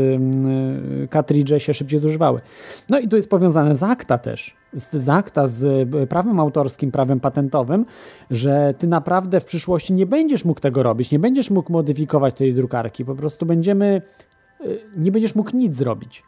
cartridge 1.13 1.61
się 1.61 1.74
szybciej 1.74 1.99
zużywały. 1.99 2.41
No 2.89 2.99
i 2.99 3.07
tu 3.07 3.15
jest 3.15 3.30
powiązane 3.30 3.76
z 3.76 3.84
akta 3.84 4.18
też, 4.18 4.55
z, 4.74 4.95
z 4.95 5.09
akta 5.09 5.47
z 5.47 5.89
prawem 6.09 6.39
autorskim, 6.39 6.91
prawem 6.91 7.20
patentowym, 7.20 7.86
że 8.32 8.74
ty 8.78 8.88
naprawdę 8.88 9.39
w 9.39 9.45
przyszłości 9.45 9.93
nie 9.93 10.05
będziesz 10.05 10.45
mógł 10.45 10.59
tego 10.59 10.84
robić, 10.84 11.11
nie 11.11 11.20
będziesz 11.20 11.49
mógł 11.49 11.72
modyfikować 11.72 12.34
tej 12.34 12.53
drukarki, 12.53 13.05
po 13.05 13.15
prostu 13.15 13.45
będziemy, 13.45 14.01
y, 14.65 14.80
nie 14.97 15.11
będziesz 15.11 15.36
mógł 15.36 15.57
nic 15.57 15.76
zrobić 15.76 16.24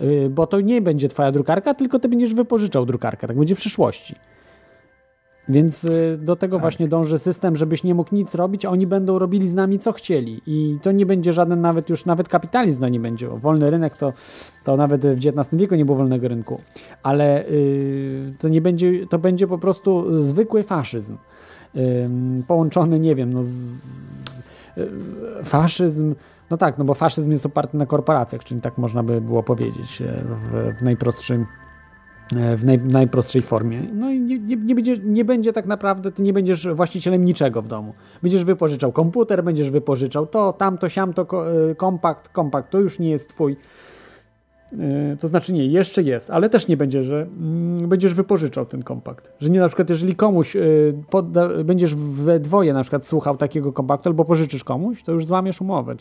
y, 0.00 0.30
bo 0.30 0.46
to 0.46 0.60
nie 0.60 0.82
będzie 0.82 1.08
twoja 1.08 1.32
drukarka, 1.32 1.74
tylko 1.74 1.98
ty 1.98 2.08
będziesz 2.08 2.34
wypożyczał 2.34 2.86
drukarkę. 2.86 3.26
Tak 3.26 3.38
będzie 3.38 3.54
w 3.54 3.58
przyszłości. 3.58 4.14
Więc 5.48 5.84
y, 5.84 6.18
do 6.20 6.36
tego 6.36 6.58
właśnie 6.58 6.88
dąży 6.88 7.18
system, 7.18 7.56
żebyś 7.56 7.84
nie 7.84 7.94
mógł 7.94 8.14
nic 8.14 8.34
robić, 8.34 8.64
a 8.64 8.70
oni 8.70 8.86
będą 8.86 9.18
robili 9.18 9.48
z 9.48 9.54
nami 9.54 9.78
co 9.78 9.92
chcieli. 9.92 10.42
I 10.46 10.78
to 10.82 10.92
nie 10.92 11.06
będzie 11.06 11.32
żaden 11.32 11.60
nawet 11.60 11.90
już, 11.90 12.04
nawet 12.04 12.28
kapitalizm 12.28 12.80
to 12.80 12.88
nie 12.88 13.00
będzie. 13.00 13.28
Wolny 13.28 13.70
rynek 13.70 13.96
to, 13.96 14.12
to 14.64 14.76
nawet 14.76 15.06
w 15.06 15.26
XIX 15.26 15.48
wieku 15.52 15.74
nie 15.74 15.84
było 15.84 15.98
wolnego 15.98 16.28
rynku. 16.28 16.60
Ale 17.02 17.46
y, 17.46 18.34
to 18.40 18.48
nie 18.48 18.60
będzie, 18.60 19.06
to 19.06 19.18
będzie 19.18 19.46
po 19.46 19.58
prostu 19.58 20.22
zwykły 20.22 20.62
faszyzm. 20.62 21.16
Ym, 21.76 22.44
połączony, 22.48 23.00
nie 23.00 23.14
wiem, 23.14 23.32
no 23.32 23.42
z, 23.42 23.48
z, 23.48 24.38
y, 24.78 25.44
faszyzm, 25.44 26.14
no 26.50 26.56
tak, 26.56 26.78
no 26.78 26.84
bo 26.84 26.94
faszyzm 26.94 27.30
jest 27.30 27.46
oparty 27.46 27.76
na 27.76 27.86
korporacjach, 27.86 28.44
czyli 28.44 28.60
tak 28.60 28.78
można 28.78 29.02
by 29.02 29.20
było 29.20 29.42
powiedzieć 29.42 30.02
e, 30.02 30.24
w, 30.24 30.78
w 30.78 30.82
najprostszym 30.82 31.46
w 32.56 32.64
naj, 32.64 32.78
najprostszej 32.78 33.42
formie. 33.42 33.82
No 33.92 34.10
i 34.10 34.20
nie, 34.20 34.38
nie, 34.38 34.56
nie, 34.56 34.74
będzie, 34.74 34.96
nie 35.04 35.24
będzie 35.24 35.52
tak 35.52 35.66
naprawdę, 35.66 36.12
ty 36.12 36.22
nie 36.22 36.32
będziesz 36.32 36.68
właścicielem 36.68 37.24
niczego 37.24 37.62
w 37.62 37.68
domu. 37.68 37.94
Będziesz 38.22 38.44
wypożyczał 38.44 38.92
komputer, 38.92 39.44
będziesz 39.44 39.70
wypożyczał 39.70 40.26
to, 40.26 40.52
tamto, 40.52 40.88
siamto, 40.88 41.26
e, 41.70 41.74
kompakt, 41.74 42.28
kompakt, 42.28 42.70
to 42.70 42.80
już 42.80 42.98
nie 42.98 43.10
jest 43.10 43.28
twój. 43.28 43.56
Yy, 44.72 45.16
To 45.16 45.28
znaczy 45.28 45.52
nie, 45.52 45.66
jeszcze 45.66 46.02
jest, 46.02 46.30
ale 46.30 46.48
też 46.48 46.68
nie 46.68 46.76
będzie, 46.76 47.02
że 47.02 47.22
mm, 47.22 47.88
będziesz 47.88 48.14
wypożyczał 48.14 48.66
ten 48.66 48.82
kompakt. 48.82 49.32
Że 49.40 49.50
nie 49.50 49.60
na 49.60 49.66
przykład, 49.68 49.90
jeżeli 49.90 50.14
komuś 50.16 50.54
yy, 50.54 50.94
podda, 51.10 51.48
będziesz 51.64 51.94
we 51.94 52.40
dwoje 52.40 52.72
na 52.72 52.82
przykład 52.82 53.06
słuchał 53.06 53.36
takiego 53.36 53.72
kompaktu 53.72 54.08
albo 54.08 54.24
pożyczysz 54.24 54.64
komuś, 54.64 55.02
to 55.02 55.12
już 55.12 55.26
złamiesz 55.26 55.60
umowę. 55.60 55.94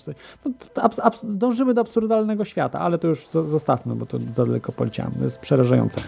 No, 0.45 0.51
to, 0.73 0.89
dążymy 1.23 1.73
do 1.73 1.81
absurdalnego 1.81 2.45
świata, 2.45 2.79
ale 2.79 2.97
to 2.97 3.07
już 3.07 3.19
zo- 3.27 3.47
zostawmy, 3.47 3.95
bo 3.95 4.05
to 4.05 4.17
za 4.29 4.45
daleko 4.45 4.71
poleciałem. 4.71 5.11
To 5.11 5.23
jest 5.23 5.39
przerażające. 5.39 6.01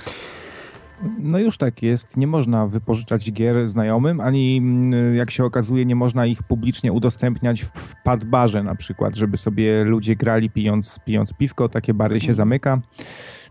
No 1.19 1.39
już 1.39 1.57
tak 1.57 1.83
jest. 1.83 2.17
Nie 2.17 2.27
można 2.27 2.67
wypożyczać 2.67 3.31
gier 3.31 3.67
znajomym, 3.67 4.21
ani 4.21 4.57
mm, 4.57 5.15
jak 5.15 5.31
się 5.31 5.45
okazuje, 5.45 5.85
nie 5.85 5.95
można 5.95 6.25
ich 6.25 6.43
publicznie 6.43 6.91
udostępniać 6.91 7.61
w, 7.61 7.93
padbarze 8.03 8.63
na 8.63 8.75
przykład, 8.75 9.15
żeby 9.15 9.37
sobie 9.37 9.83
ludzie 9.83 10.15
grali 10.15 10.49
pijąc, 10.49 10.99
pijąc 11.05 11.33
piwko, 11.33 11.69
takie 11.69 11.93
bary 11.93 12.21
się 12.21 12.33
zamyka. 12.33 12.81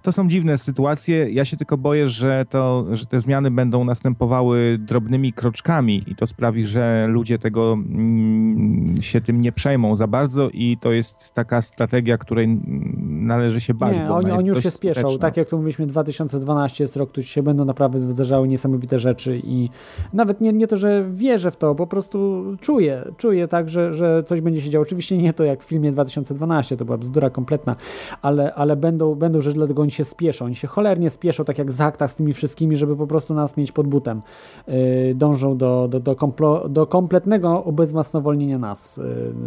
To 0.03 0.13
są 0.13 0.29
dziwne 0.29 0.59
sytuacje. 0.59 1.31
Ja 1.31 1.45
się 1.45 1.57
tylko 1.57 1.79
boję, 1.79 2.09
że, 2.09 2.45
to, 2.51 2.87
że 2.93 3.07
te 3.07 3.21
zmiany 3.21 3.51
będą 3.51 3.85
następowały 3.85 4.79
drobnymi 4.79 5.33
kroczkami 5.33 6.05
i 6.07 6.17
to 6.17 6.27
sprawi, 6.27 6.67
że 6.67 7.07
ludzie 7.09 7.39
tego 7.39 7.73
mm, 7.73 9.03
się 9.03 9.21
tym 9.21 9.41
nie 9.41 9.53
przejmą 9.53 9.97
za 9.97 10.07
bardzo 10.07 10.51
i 10.51 10.79
to 10.81 10.93
jest 10.93 11.35
taka 11.35 11.63
strategia, 11.63 12.19
której 12.19 12.45
mm, 12.45 13.12
należy 13.27 13.61
się 13.61 13.75
bać. 13.75 13.97
Nie, 13.97 14.11
oni, 14.11 14.31
oni 14.31 14.49
już 14.49 14.63
się 14.63 14.71
spieszą. 14.71 15.01
skuteczna. 15.01 15.19
Tak 15.19 15.37
jak 15.37 15.49
tu 15.49 15.57
mówiliśmy, 15.57 15.87
2012 15.87 16.85
jest 16.85 16.97
rok, 16.97 17.11
tu 17.11 17.23
się 17.23 17.43
będą 17.43 17.65
naprawdę 17.65 17.99
wydarzały 17.99 18.49
niesamowite 18.49 18.99
rzeczy 18.99 19.41
i 19.45 19.69
nawet 20.13 20.41
nie, 20.41 20.53
nie 20.53 20.67
to, 20.67 20.77
że 20.77 21.05
wierzę 21.13 21.51
w 21.51 21.57
to, 21.57 21.75
po 21.75 21.87
prostu 21.87 22.45
czuję, 22.61 23.05
czuję 23.17 23.49
tak, 23.49 23.69
że, 23.69 23.95
że 23.95 24.25
coś 24.27 24.41
będzie 24.41 24.63
się 24.63 24.71
działo. 24.71 24.83
Oczywiście 24.83 25.19
nie 25.19 25.33
to 25.33 25.45
jak 25.45 25.63
w 25.65 25.67
filmie 25.67 25.93
2012, 25.93 26.77
to 26.77 26.85
była 26.85 26.99
bzdura 26.99 27.31
kompletna, 27.31 27.77
ale, 28.23 28.55
ale 28.55 28.77
będą, 28.77 29.15
będą 29.15 29.41
rzeczy, 29.41 29.57
dlatego 29.57 29.83
oni 29.83 29.91
się 29.91 30.05
spieszą. 30.05 30.45
Oni 30.45 30.55
się 30.55 30.69
cholernie 30.69 31.11
spieszą, 31.11 31.45
tak 31.45 31.59
jak 31.59 31.73
Zakta 31.73 32.09
z 32.09 32.15
tymi 32.15 32.33
wszystkimi, 32.33 32.77
żeby 32.77 32.97
po 32.97 33.07
prostu 33.07 33.35
nas 33.35 33.57
mieć 33.57 33.73
pod 33.73 33.87
butem. 33.87 34.23
Yy, 34.69 34.75
dążą 35.15 35.57
do, 35.57 35.89
do, 35.89 36.01
do, 36.01 36.17
komplo, 36.17 36.69
do 36.69 36.87
kompletnego 36.87 37.61
ubezwłasnowolnienia 37.61 38.59
nas, 38.59 38.97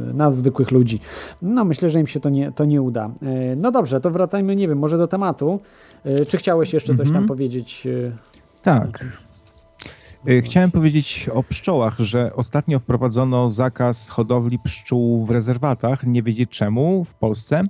yy, 0.08 0.14
nas 0.14 0.38
zwykłych 0.38 0.72
ludzi. 0.72 1.00
No 1.42 1.66
myślę, 1.66 1.90
że 1.90 2.00
im 2.00 2.08
się 2.08 2.20
to 2.20 2.30
nie, 2.30 2.52
to 2.52 2.66
nie 2.66 2.82
uda. 2.82 3.12
Yy, 3.22 3.56
no 3.66 3.72
dobrze, 3.72 4.02
to 4.02 4.12
wracajmy, 4.12 4.56
nie 4.56 4.68
wiem, 4.68 4.78
może 4.78 4.98
do 4.98 5.08
tematu. 5.08 5.60
Yy, 6.06 6.26
czy 6.26 6.38
chciałeś 6.38 6.74
jeszcze 6.74 6.94
coś 6.96 7.08
tam 7.08 7.16
Mhm. 7.16 7.28
powiedzieć? 7.28 7.86
Yy, 7.86 8.12
Tak. 8.62 9.06
Y, 10.30 10.42
Chciałem 10.42 10.72
powiedzieć 10.72 11.30
o 11.34 11.44
pszczołach, 11.44 12.00
że 12.00 12.32
ostatnio 12.36 12.80
wprowadzono 12.80 13.50
zakaz 13.50 14.10
hodowli 14.10 14.60
pszczół 14.60 15.26
w 15.26 15.30
rezerwatach, 15.32 16.04
nie 16.04 16.24
wiedzieć 16.24 16.50
czemu, 16.50 17.04
w 17.06 17.16
Polsce. 17.16 17.64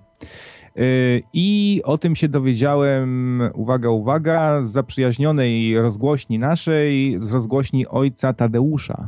Y, 0.78 1.24
I 1.34 1.82
o 1.84 1.98
tym 1.98 2.16
się 2.16 2.30
dowiedziałem, 2.30 3.42
uwaga, 3.54 3.90
uwaga, 3.90 4.64
z 4.64 4.72
zaprzyjaźnionej 4.72 5.80
rozgłośni 5.80 6.40
naszej, 6.40 7.16
z 7.18 7.32
rozgłośni 7.32 7.88
ojca 7.88 8.34
Tadeusza. 8.34 9.08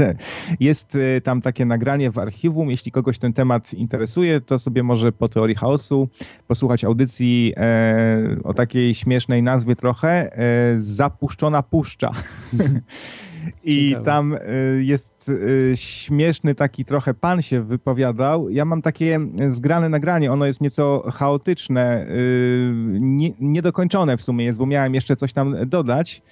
Jest 0.60 0.94
y, 0.94 1.20
tam 1.24 1.42
takie 1.42 1.64
nagranie 1.64 2.10
w 2.10 2.18
archiwum. 2.18 2.70
Jeśli 2.70 2.92
kogoś 2.92 3.18
ten 3.18 3.32
temat 3.32 3.74
interesuje, 3.74 4.40
to 4.40 4.58
sobie 4.58 4.82
może 4.82 5.12
po 5.12 5.28
teorii 5.28 5.56
chaosu 5.56 6.08
posłuchać 6.46 6.84
audycji 6.84 7.52
e, 7.56 8.36
o 8.44 8.54
takiej 8.54 8.94
śmiesznej 8.94 9.42
nazwie 9.42 9.76
trochę, 9.76 10.38
e, 10.38 10.74
Zapuszczona 10.76 11.62
Puszcza. 11.62 12.10
I 13.64 13.88
Ciekawe. 13.88 14.04
tam 14.04 14.34
y, 14.34 14.38
jest 14.84 15.17
y, 15.28 15.72
śmieszny 15.76 16.54
taki 16.54 16.84
trochę 16.84 17.14
pan 17.14 17.42
się 17.42 17.62
wypowiadał. 17.62 18.50
Ja 18.50 18.64
mam 18.64 18.82
takie 18.82 19.20
zgrane 19.48 19.88
nagranie, 19.88 20.32
ono 20.32 20.46
jest 20.46 20.60
nieco 20.60 21.02
chaotyczne, 21.14 22.06
y, 22.10 22.72
nie, 23.00 23.30
niedokończone 23.40 24.16
w 24.16 24.22
sumie 24.22 24.44
jest, 24.44 24.58
bo 24.58 24.66
miałem 24.66 24.94
jeszcze 24.94 25.16
coś 25.16 25.32
tam 25.32 25.56
dodać, 25.66 26.22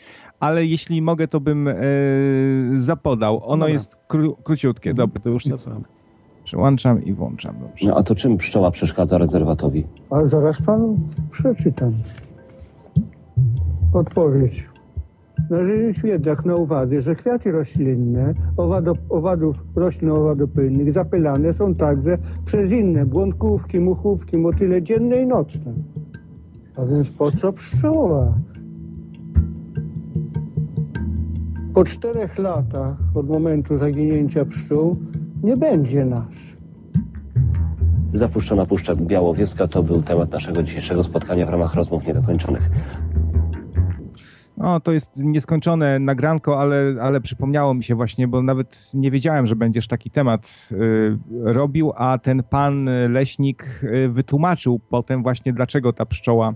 ale 0.41 0.67
jeśli 0.67 1.03
mogę, 1.03 1.29
to 1.29 1.41
bym 1.41 1.69
y, 1.69 1.75
zapodał. 2.75 3.37
Ono 3.45 3.57
Dobra. 3.57 3.69
jest 3.69 3.97
kró, 4.09 4.37
króciutkie. 4.43 4.91
Mhm. 4.91 5.09
Dobra, 5.09 5.23
to 5.23 5.31
już 5.31 5.47
ja 5.47 5.57
słucham. 5.57 5.85
przełączam 6.45 7.05
i 7.05 7.13
włączam. 7.13 7.55
Dobrze. 7.61 7.87
No 7.89 7.97
a 7.97 8.03
to 8.03 8.15
czym 8.15 8.37
pszczoła 8.37 8.71
przeszkadza 8.71 9.19
rezerwatowi? 9.19 9.85
Ale 10.11 10.29
zaraz 10.29 10.63
panu 10.63 10.99
przeczytam. 11.31 11.93
Odpowiedź. 13.93 14.69
Należy 15.51 15.79
mieć 15.79 15.99
jednak 16.05 16.45
na 16.45 16.57
uwadze, 16.57 17.03
że 17.03 17.15
kwiaty 17.15 17.53
roślinne 17.53 18.35
owadów 19.09 19.65
roślin 19.77 20.11
owadopylnych 20.11 20.93
zapylane 20.93 21.55
są 21.55 21.75
także 21.75 22.19
przez 22.45 22.73
inne 22.73 23.07
błąkówki, 23.07 23.81
muchówki, 23.81 24.39
motyle 24.39 24.83
dzienne 24.83 25.23
i 25.23 25.27
nocne. 25.27 25.73
A 26.77 26.85
więc 26.85 27.11
po 27.11 27.33
co 27.33 27.53
pszczoła? 27.53 28.35
Po 31.75 31.85
czterech 31.85 32.39
latach 32.39 32.97
od 33.15 33.29
momentu 33.29 33.79
zaginięcia 33.79 34.45
pszczół 34.45 34.97
nie 35.43 35.57
będzie 35.57 36.05
nas. 36.05 36.35
Zapuszczona 38.13 38.67
Puszcza 38.67 38.95
Białowieska 38.95 39.69
to 39.69 39.83
był 39.83 40.03
temat 40.03 40.33
naszego 40.33 40.63
dzisiejszego 40.63 41.03
spotkania 41.03 41.47
w 41.47 41.51
ramach 41.51 41.75
rozmów 41.75 42.07
niedokończonych. 42.07 42.71
No, 44.57 44.81
to 44.81 44.93
jest 44.93 45.17
nieskończone 45.17 45.99
nagranko, 45.99 46.61
ale, 46.61 46.95
ale 47.01 47.21
przypomniało 47.21 47.75
mi 47.75 47.85
się 47.85 47.95
właśnie, 47.95 48.29
bo 48.29 48.43
nawet 48.43 48.91
nie 48.95 49.11
wiedziałem, 49.11 49.47
że 49.47 49.57
będziesz 49.57 49.89
taki 49.89 50.11
temat 50.11 50.69
y, 50.73 51.19
robił, 51.45 51.93
a 51.97 52.19
ten 52.19 52.43
pan 52.43 52.89
leśnik 53.09 53.81
y, 53.83 54.09
wytłumaczył 54.09 54.79
potem 54.79 55.23
właśnie, 55.23 55.53
dlaczego 55.53 55.93
ta 55.93 56.07
pszczoła 56.07 56.53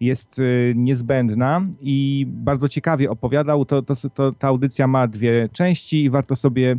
jest 0.00 0.38
y, 0.38 0.72
niezbędna 0.76 1.60
i 1.80 2.26
bardzo 2.28 2.68
ciekawie 2.68 3.10
opowiadał. 3.10 3.64
To, 3.64 3.82
to, 3.82 3.94
to, 4.14 4.32
ta 4.32 4.48
audycja 4.48 4.86
ma 4.86 5.06
dwie 5.06 5.48
części 5.52 6.04
i 6.04 6.10
warto 6.10 6.36
sobie, 6.36 6.76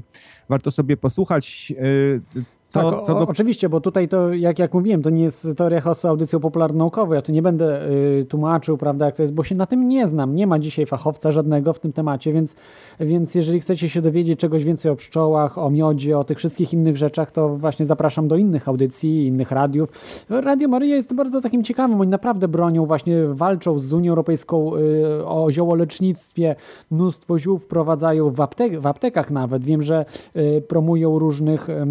warto 0.49 0.71
sobie 0.71 0.97
posłuchać. 0.97 1.73
Y, 1.83 2.21
co, 2.69 2.91
tak, 2.91 3.01
co 3.01 3.17
o, 3.17 3.19
do 3.19 3.27
oczywiście, 3.27 3.69
bo 3.69 3.81
tutaj 3.81 4.07
to, 4.07 4.33
jak, 4.33 4.59
jak 4.59 4.73
mówiłem, 4.73 5.01
to 5.01 5.09
nie 5.09 5.23
jest 5.23 5.47
teoria 5.57 5.81
chaosu 5.81 6.07
audycją 6.07 6.39
popularno-naukową. 6.39 7.13
Ja 7.13 7.21
tu 7.21 7.31
nie 7.31 7.41
będę 7.41 7.89
y, 7.91 8.25
tłumaczył, 8.29 8.77
prawda, 8.77 9.05
jak 9.05 9.15
to 9.15 9.21
jest, 9.21 9.33
bo 9.33 9.43
się 9.43 9.55
na 9.55 9.65
tym 9.65 9.87
nie 9.87 10.07
znam. 10.07 10.33
Nie 10.33 10.47
ma 10.47 10.59
dzisiaj 10.59 10.85
fachowca 10.85 11.31
żadnego 11.31 11.73
w 11.73 11.79
tym 11.79 11.93
temacie, 11.93 12.33
więc, 12.33 12.55
więc 12.99 13.35
jeżeli 13.35 13.59
chcecie 13.59 13.89
się 13.89 14.01
dowiedzieć 14.01 14.39
czegoś 14.39 14.63
więcej 14.63 14.91
o 14.91 14.95
pszczołach, 14.95 15.57
o 15.57 15.69
miodzie, 15.69 16.17
o 16.17 16.23
tych 16.23 16.37
wszystkich 16.37 16.73
innych 16.73 16.97
rzeczach, 16.97 17.31
to 17.31 17.49
właśnie 17.49 17.85
zapraszam 17.85 18.27
do 18.27 18.35
innych 18.35 18.67
audycji, 18.67 19.27
innych 19.27 19.51
radiów. 19.51 19.89
Radio 20.29 20.67
Maryja 20.67 20.95
jest 20.95 21.13
bardzo 21.13 21.41
takim 21.41 21.63
ciekawym. 21.63 22.01
Oni 22.01 22.09
naprawdę 22.09 22.47
bronią, 22.47 22.85
właśnie 22.85 23.27
walczą 23.27 23.79
z 23.79 23.93
Unią 23.93 24.11
Europejską 24.11 24.75
y, 24.75 25.25
o 25.25 25.51
ziołolecznictwie. 25.51 26.55
Mnóstwo 26.91 27.37
ziół 27.37 27.57
wprowadzają 27.57 28.29
w, 28.29 28.41
aptek 28.41 28.79
w 28.79 28.87
aptekach 28.87 29.31
nawet. 29.31 29.65
Wiem, 29.65 29.81
że 29.81 30.05
y, 30.35 30.63
promują 30.67 31.19
różnych 31.19 31.69
y, 31.69 31.85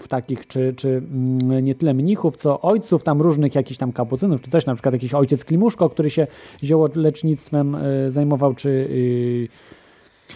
mnichów 0.00 0.08
takich, 0.08 0.46
czy, 0.46 0.74
czy 0.76 0.88
mm, 0.88 1.64
nie 1.64 1.74
tyle 1.74 1.94
mnichów, 1.94 2.36
co 2.36 2.60
ojców 2.60 3.02
tam 3.02 3.20
różnych 3.20 3.54
jakichś 3.54 3.78
tam 3.78 3.92
kapucynów, 3.92 4.40
czy 4.40 4.50
coś, 4.50 4.66
na 4.66 4.74
przykład 4.74 4.94
jakiś 4.94 5.14
ojciec 5.14 5.44
Klimuszko, 5.44 5.90
który 5.90 6.10
się 6.10 6.26
ziołolecznictwem 6.62 7.74
y, 7.74 8.10
zajmował, 8.10 8.54
czy... 8.54 8.68
Y, 8.68 9.48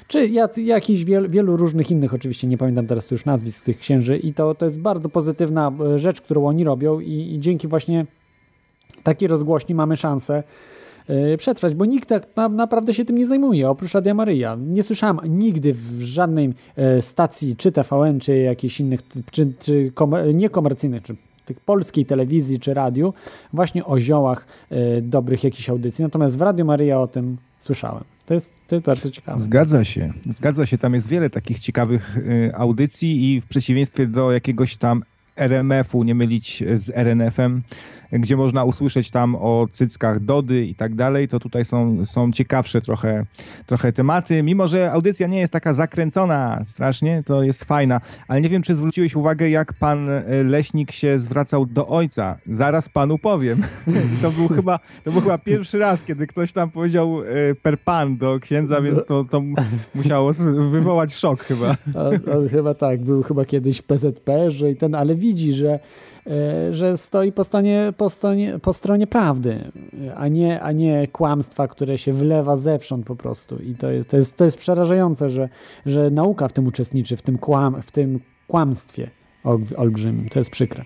czy 0.08 0.28
jak, 0.28 0.58
jakichś 0.58 1.04
wiel, 1.04 1.30
wielu 1.30 1.56
różnych 1.56 1.90
innych, 1.90 2.14
oczywiście 2.14 2.46
nie 2.46 2.58
pamiętam 2.58 2.86
teraz 2.86 3.06
tu 3.06 3.14
już 3.14 3.24
nazwisk 3.24 3.64
tych 3.64 3.78
księży, 3.78 4.18
i 4.18 4.34
to, 4.34 4.54
to 4.54 4.64
jest 4.64 4.80
bardzo 4.80 5.08
pozytywna 5.08 5.72
e, 5.94 5.98
rzecz, 5.98 6.20
którą 6.20 6.46
oni 6.46 6.64
robią, 6.64 7.00
i, 7.00 7.34
i 7.34 7.40
dzięki 7.40 7.68
właśnie 7.68 8.06
takiej 9.02 9.28
rozgłośni 9.28 9.74
mamy 9.74 9.96
szansę 9.96 10.34
e, 10.34 10.42
przetrwać, 11.38 11.74
bo 11.74 11.84
nikt 11.84 12.08
tak 12.08 12.26
na, 12.36 12.48
naprawdę 12.48 12.94
się 12.94 13.04
tym 13.04 13.18
nie 13.18 13.26
zajmuje, 13.26 13.70
oprócz 13.70 13.92
Radia 13.92 14.14
Maryja. 14.14 14.56
Nie 14.66 14.82
słyszałem 14.82 15.18
nigdy 15.38 15.74
w 15.74 16.02
żadnej 16.02 16.54
e, 16.76 17.02
stacji, 17.02 17.56
czy 17.56 17.72
TVN, 17.72 18.20
czy 18.20 18.36
jakichś 18.36 18.80
innych, 18.80 19.00
czy, 19.30 19.52
czy 19.58 19.92
komer- 19.94 20.34
niekomercyjnych, 20.34 21.02
czy 21.02 21.16
tych 21.44 21.60
polskiej 21.60 22.06
telewizji, 22.06 22.60
czy 22.60 22.74
radiu, 22.74 23.14
właśnie 23.52 23.84
o 23.84 23.98
ziołach 23.98 24.46
e, 24.70 25.02
dobrych 25.02 25.44
jakichś 25.44 25.70
audycji. 25.70 26.02
Natomiast 26.02 26.38
w 26.38 26.40
Radiu 26.40 26.64
Maryja 26.64 27.00
o 27.00 27.06
tym 27.06 27.36
słyszałem. 27.60 28.04
To 28.26 28.34
jest, 28.34 28.56
to 28.68 28.74
jest 28.74 28.86
bardzo 28.86 29.10
ciekawe. 29.10 29.40
Zgadza 29.40 29.84
się, 29.84 30.12
zgadza 30.30 30.66
się. 30.66 30.78
Tam 30.78 30.94
jest 30.94 31.08
wiele 31.08 31.30
takich 31.30 31.58
ciekawych 31.58 32.16
audycji 32.54 33.34
i 33.34 33.40
w 33.40 33.46
przeciwieństwie 33.46 34.06
do 34.06 34.32
jakiegoś 34.32 34.76
tam 34.76 35.02
RMF-u, 35.36 36.04
nie 36.04 36.14
mylić 36.14 36.64
z 36.74 36.90
RNF-em, 36.90 37.62
gdzie 38.12 38.36
można 38.36 38.64
usłyszeć 38.64 39.10
tam 39.10 39.34
o 39.34 39.66
cyckach 39.72 40.20
Dody 40.20 40.66
i 40.66 40.74
tak 40.74 40.94
dalej, 40.94 41.28
to 41.28 41.40
tutaj 41.40 41.64
są, 41.64 42.06
są 42.06 42.32
ciekawsze 42.32 42.80
trochę, 42.80 43.26
trochę 43.66 43.92
tematy. 43.92 44.42
Mimo, 44.42 44.66
że 44.66 44.92
audycja 44.92 45.26
nie 45.26 45.38
jest 45.38 45.52
taka 45.52 45.74
zakręcona 45.74 46.62
strasznie, 46.64 47.22
to 47.26 47.42
jest 47.42 47.64
fajna. 47.64 48.00
Ale 48.28 48.40
nie 48.40 48.48
wiem, 48.48 48.62
czy 48.62 48.74
zwróciłeś 48.74 49.16
uwagę, 49.16 49.50
jak 49.50 49.72
pan 49.72 50.08
Leśnik 50.44 50.92
się 50.92 51.18
zwracał 51.18 51.66
do 51.66 51.88
ojca. 51.88 52.36
Zaraz 52.46 52.88
panu 52.88 53.18
powiem. 53.18 53.62
To 54.22 54.30
był 54.30 54.48
chyba, 54.48 54.78
to 55.04 55.12
był 55.12 55.20
chyba 55.20 55.38
pierwszy 55.38 55.78
raz, 55.78 56.04
kiedy 56.04 56.26
ktoś 56.26 56.52
tam 56.52 56.70
powiedział 56.70 57.22
e, 57.22 57.54
per 57.54 57.78
pan 57.78 58.16
do 58.16 58.40
księdza, 58.40 58.82
więc 58.82 59.06
to, 59.06 59.24
to 59.24 59.42
musiało 59.94 60.32
wywołać 60.70 61.14
szok 61.14 61.40
chyba. 61.40 61.76
On, 61.94 62.36
on 62.38 62.48
chyba 62.48 62.74
tak, 62.74 63.00
był 63.00 63.22
chyba 63.22 63.44
kiedyś 63.44 63.82
PZP, 63.82 64.50
że 64.50 64.70
i 64.70 64.76
ten, 64.76 64.94
ale 64.94 65.14
widzi, 65.24 65.52
że 65.52 65.78
E, 66.26 66.72
że 66.72 66.96
stoi 66.96 67.32
po 67.32 67.44
stronie, 67.44 67.92
po 67.96 68.10
stronie, 68.10 68.58
po 68.62 68.72
stronie 68.72 69.06
prawdy, 69.06 69.70
a 70.16 70.28
nie, 70.28 70.60
a 70.60 70.72
nie 70.72 71.08
kłamstwa, 71.08 71.68
które 71.68 71.98
się 71.98 72.12
wlewa 72.12 72.56
zewsząd 72.56 73.06
po 73.06 73.16
prostu. 73.16 73.56
I 73.56 73.74
to 73.74 73.90
jest, 73.90 74.08
to 74.08 74.16
jest, 74.16 74.36
to 74.36 74.44
jest 74.44 74.56
przerażające, 74.56 75.30
że, 75.30 75.48
że 75.86 76.10
nauka 76.10 76.48
w 76.48 76.52
tym 76.52 76.66
uczestniczy, 76.66 77.16
w 77.16 77.22
tym, 77.22 77.38
kłam, 77.38 77.82
w 77.82 77.90
tym 77.90 78.20
kłamstwie 78.46 79.10
olbrzymim. 79.76 80.28
To 80.28 80.38
jest 80.38 80.50
przykre. 80.50 80.84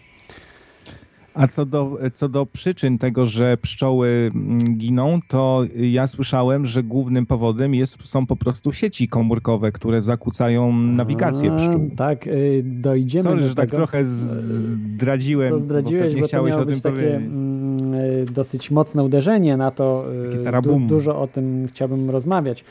A 1.39 1.49
co 1.49 1.67
do, 1.67 1.99
co 2.15 2.29
do 2.29 2.47
przyczyn 2.47 2.99
tego, 2.99 3.27
że 3.27 3.57
pszczoły 3.57 4.31
mm, 4.35 4.77
giną, 4.79 5.21
to 5.29 5.65
ja 5.77 6.07
słyszałem, 6.07 6.67
że 6.67 6.83
głównym 6.83 7.27
powodem 7.27 7.75
jest, 7.75 8.05
są 8.05 8.27
po 8.27 8.37
prostu 8.37 8.73
sieci 8.73 9.09
komórkowe, 9.09 9.73
które 9.73 10.03
zakłócają 10.03 10.73
nawigację 10.73 11.57
pszczół. 11.57 11.91
Tak, 11.97 12.27
y, 12.27 12.63
dojdziemy 12.65 13.23
Sorry, 13.25 13.41
do 13.43 13.49
że 13.49 13.55
tak 13.55 13.65
tego. 13.71 13.77
trochę 13.77 14.07
zdradziłem, 14.07 15.51
to 15.51 15.59
zdradziłeś, 15.59 16.15
bo, 16.15 16.21
bo 16.21 16.27
chciałeś 16.27 16.53
to 16.55 16.59
o 16.61 16.65
tym 16.67 16.81
takie 16.81 16.97
powiedzieć. 16.97 17.21
mm, 17.33 17.95
y, 17.95 18.27
dosyć 18.33 18.71
mocne 18.71 19.05
uderzenie 19.05 19.57
na 19.57 19.71
to. 19.71 20.05
y, 20.59 20.63
Du, 20.63 20.81
dużo 20.81 21.21
o 21.21 21.27
tym 21.27 21.67
chciałbym 21.69 22.11
rozmawiać. 22.11 22.65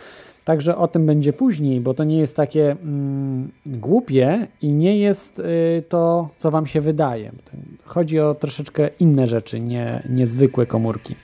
Także 0.48 0.78
o 0.78 0.88
tym 0.88 1.06
będzie 1.06 1.34
później, 1.34 1.82
bo 1.82 1.94
to 1.94 2.04
nie 2.04 2.18
jest 2.18 2.36
takie 2.36 2.72
mm, 2.72 3.52
głupie 3.66 4.48
i 4.62 4.72
nie 4.72 4.98
jest 4.98 5.40
y, 5.40 5.44
to, 5.90 6.30
co 6.38 6.52
wam 6.52 6.66
się 6.66 6.82
wydaje. 6.82 7.32
Chodzi 7.84 8.20
o 8.20 8.36
troszeczkę 8.36 8.90
inne 9.00 9.28
rzeczy, 9.28 9.60
nie 9.60 10.04
niezwykłe 10.10 10.66
komórki. 10.66 11.16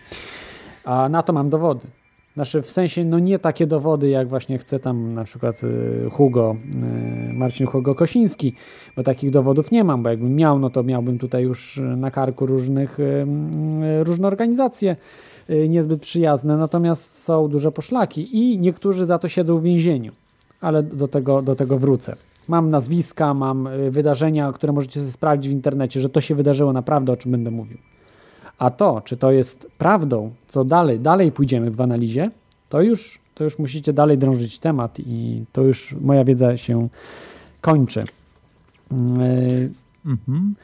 A 0.86 1.10
na 1.10 1.24
to 1.24 1.34
mam 1.34 1.50
dowody. 1.50 1.88
Znaczy 2.34 2.62
w 2.62 2.70
sensie, 2.70 3.06
no 3.06 3.20
nie 3.20 3.40
takie 3.40 3.68
dowody, 3.68 4.10
jak 4.10 4.28
właśnie 4.28 4.58
chce 4.58 4.80
tam 4.80 5.14
na 5.14 5.24
przykład 5.24 5.64
y, 5.64 6.10
Hugo, 6.12 6.56
y, 7.30 7.34
Marcin 7.34 7.68
Hugo 7.68 7.96
Kosiński, 7.96 8.56
bo 8.96 9.04
takich 9.04 9.32
dowodów 9.32 9.72
nie 9.72 9.84
mam, 9.84 10.04
bo 10.04 10.10
jakbym 10.10 10.36
miał, 10.36 10.60
no 10.60 10.70
to 10.70 10.84
miałbym 10.84 11.20
tutaj 11.20 11.44
już 11.44 11.82
na 11.98 12.12
karku 12.12 12.46
różnych, 12.46 13.00
y, 13.00 13.26
różne 14.04 14.28
organizacje, 14.28 14.96
niezbyt 15.70 16.02
przyjazne, 16.02 16.58
natomiast 16.58 17.24
są 17.24 17.48
duże 17.48 17.72
poszlaki 17.72 18.38
i 18.38 18.60
niektórzy 18.60 19.06
za 19.06 19.20
to 19.20 19.28
siedzą 19.28 19.58
w 19.58 19.64
więzieniu, 19.64 20.12
ale 20.62 20.84
do 20.84 21.08
tego, 21.08 21.42
do 21.42 21.56
tego 21.56 21.80
wrócę. 21.80 22.16
Mam 22.48 22.70
nazwiska, 22.70 23.34
mam 23.34 23.68
y, 23.68 23.92
wydarzenia, 23.92 24.52
które 24.52 24.74
możecie 24.74 25.00
sobie 25.00 25.12
sprawdzić 25.12 25.52
w 25.52 25.56
internecie, 25.56 26.02
że 26.02 26.10
to 26.10 26.22
się 26.22 26.36
wydarzyło 26.36 26.74
naprawdę, 26.74 27.12
o 27.12 27.18
czym 27.18 27.32
będę 27.32 27.52
mówił. 27.52 27.78
A 28.58 28.70
to, 28.70 29.02
czy 29.06 29.18
to 29.18 29.32
jest 29.32 29.68
prawdą, 29.78 30.32
co 30.48 30.66
dalej, 30.66 31.00
dalej 31.00 31.32
pójdziemy 31.32 31.72
w 31.72 31.82
analizie, 31.82 32.32
to 32.70 32.82
już, 32.82 33.20
to 33.36 33.44
już 33.44 33.60
musicie 33.60 33.94
dalej 33.94 34.18
drążyć 34.18 34.60
temat 34.60 35.00
i 35.00 35.44
to 35.52 35.62
już 35.62 35.96
moja 36.02 36.24
wiedza 36.24 36.58
się 36.58 36.88
kończy. 37.62 38.00
Y, 38.00 39.72
mhm. 40.06 40.56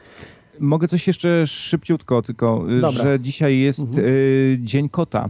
Mogę 0.60 0.88
coś 0.88 1.06
jeszcze 1.06 1.46
szybciutko, 1.46 2.22
tylko 2.22 2.66
y, 2.70 2.80
Dobra. 2.80 3.02
że 3.02 3.20
dzisiaj 3.20 3.58
jest 3.58 3.80
mhm. 3.80 4.06
y, 4.06 4.58
Dzień 4.60 4.88
Kota 4.88 5.28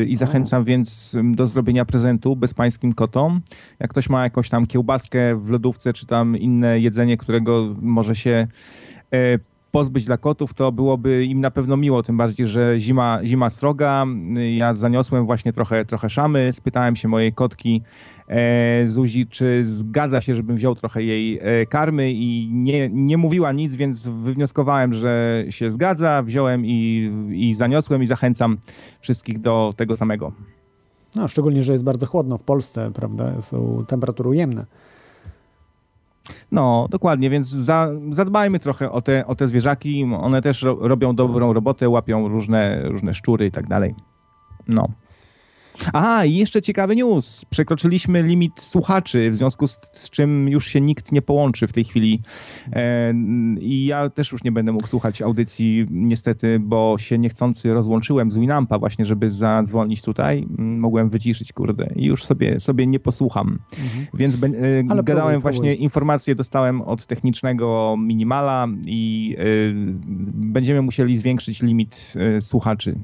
y, 0.00 0.04
i 0.04 0.16
zachęcam 0.16 0.64
więc 0.64 1.16
do 1.24 1.46
zrobienia 1.46 1.84
prezentu 1.84 2.36
bezpańskim 2.36 2.92
kotom. 2.92 3.40
Jak 3.80 3.90
ktoś 3.90 4.08
ma 4.08 4.24
jakąś 4.24 4.48
tam 4.48 4.66
kiełbaskę 4.66 5.36
w 5.36 5.48
lodówce, 5.48 5.92
czy 5.92 6.06
tam 6.06 6.36
inne 6.36 6.80
jedzenie, 6.80 7.16
którego 7.16 7.74
może 7.82 8.16
się 8.16 8.46
pozbyć 9.72 10.04
dla 10.04 10.16
kotów, 10.16 10.54
to 10.54 10.72
byłoby 10.72 11.24
im 11.24 11.40
na 11.40 11.50
pewno 11.50 11.76
miło, 11.76 12.02
tym 12.02 12.16
bardziej, 12.16 12.46
że 12.46 12.80
zima, 12.80 13.20
zima 13.24 13.50
sroga. 13.50 14.06
Ja 14.56 14.74
zaniosłem 14.74 15.26
właśnie 15.26 15.52
trochę, 15.52 15.84
trochę 15.84 16.10
szamy, 16.10 16.52
spytałem 16.52 16.96
się 16.96 17.08
mojej 17.08 17.32
kotki, 17.32 17.82
Zuzi, 18.86 19.26
czy 19.26 19.64
zgadza 19.64 20.20
się, 20.20 20.34
żebym 20.34 20.56
wziął 20.56 20.74
trochę 20.74 21.02
jej 21.02 21.38
e, 21.42 21.66
karmy 21.66 22.12
i 22.12 22.48
nie, 22.52 22.88
nie 22.88 23.16
mówiła 23.16 23.52
nic, 23.52 23.74
więc 23.74 24.06
wywnioskowałem, 24.06 24.94
że 24.94 25.44
się 25.50 25.70
zgadza, 25.70 26.22
wziąłem 26.22 26.66
i, 26.66 27.10
i 27.32 27.54
zaniosłem 27.54 28.02
i 28.02 28.06
zachęcam 28.06 28.58
wszystkich 29.00 29.40
do 29.40 29.74
tego 29.76 29.96
samego. 29.96 30.32
No, 31.16 31.28
szczególnie, 31.28 31.62
że 31.62 31.72
jest 31.72 31.84
bardzo 31.84 32.06
chłodno 32.06 32.38
w 32.38 32.42
Polsce, 32.42 32.90
prawda? 32.94 33.40
Są 33.40 33.84
temperatury 33.88 34.28
ujemne. 34.28 34.66
No, 36.52 36.86
dokładnie, 36.90 37.30
więc 37.30 37.48
za, 37.48 37.90
zadbajmy 38.10 38.58
trochę 38.58 38.92
o 38.92 39.02
te, 39.02 39.26
o 39.26 39.34
te 39.34 39.46
zwierzaki. 39.46 40.04
One 40.20 40.42
też 40.42 40.62
ro, 40.62 40.76
robią 40.80 41.14
dobrą 41.14 41.52
robotę, 41.52 41.88
łapią 41.88 42.28
różne, 42.28 42.82
różne 42.84 43.14
szczury 43.14 43.46
i 43.46 43.50
tak 43.50 43.66
dalej. 43.66 43.94
No. 44.68 44.88
Aha, 45.92 46.24
i 46.24 46.34
jeszcze 46.34 46.62
ciekawy 46.62 46.96
news. 46.96 47.44
Przekroczyliśmy 47.44 48.22
limit 48.22 48.60
słuchaczy, 48.60 49.30
w 49.30 49.36
związku 49.36 49.66
z, 49.66 49.78
z 49.92 50.10
czym 50.10 50.48
już 50.48 50.66
się 50.66 50.80
nikt 50.80 51.12
nie 51.12 51.22
połączy 51.22 51.66
w 51.66 51.72
tej 51.72 51.84
chwili. 51.84 52.22
E, 52.72 53.14
I 53.60 53.86
ja 53.86 54.10
też 54.10 54.32
już 54.32 54.44
nie 54.44 54.52
będę 54.52 54.72
mógł 54.72 54.86
słuchać 54.86 55.22
audycji, 55.22 55.86
niestety, 55.90 56.60
bo 56.60 56.96
się 56.98 57.18
niechcący 57.18 57.74
rozłączyłem 57.74 58.30
z 58.30 58.36
Winampa 58.36 58.78
właśnie, 58.78 59.04
żeby 59.04 59.30
zadzwonić 59.30 60.02
tutaj. 60.02 60.46
Mogłem 60.58 61.10
wyciszyć, 61.10 61.52
kurde, 61.52 61.88
i 61.96 62.04
już 62.04 62.24
sobie, 62.24 62.60
sobie 62.60 62.86
nie 62.86 63.00
posłucham. 63.00 63.58
Mhm. 63.78 64.06
Więc 64.14 64.36
be, 64.36 64.46
e, 64.46 65.02
gadałem 65.02 65.40
właśnie, 65.40 65.74
informacje 65.74 66.34
dostałem 66.34 66.82
od 66.82 67.06
technicznego 67.06 67.96
Minimala 67.98 68.68
i 68.86 69.36
e, 69.38 69.42
będziemy 70.34 70.82
musieli 70.82 71.18
zwiększyć 71.18 71.62
limit 71.62 72.12
e, 72.16 72.40
słuchaczy. 72.40 72.98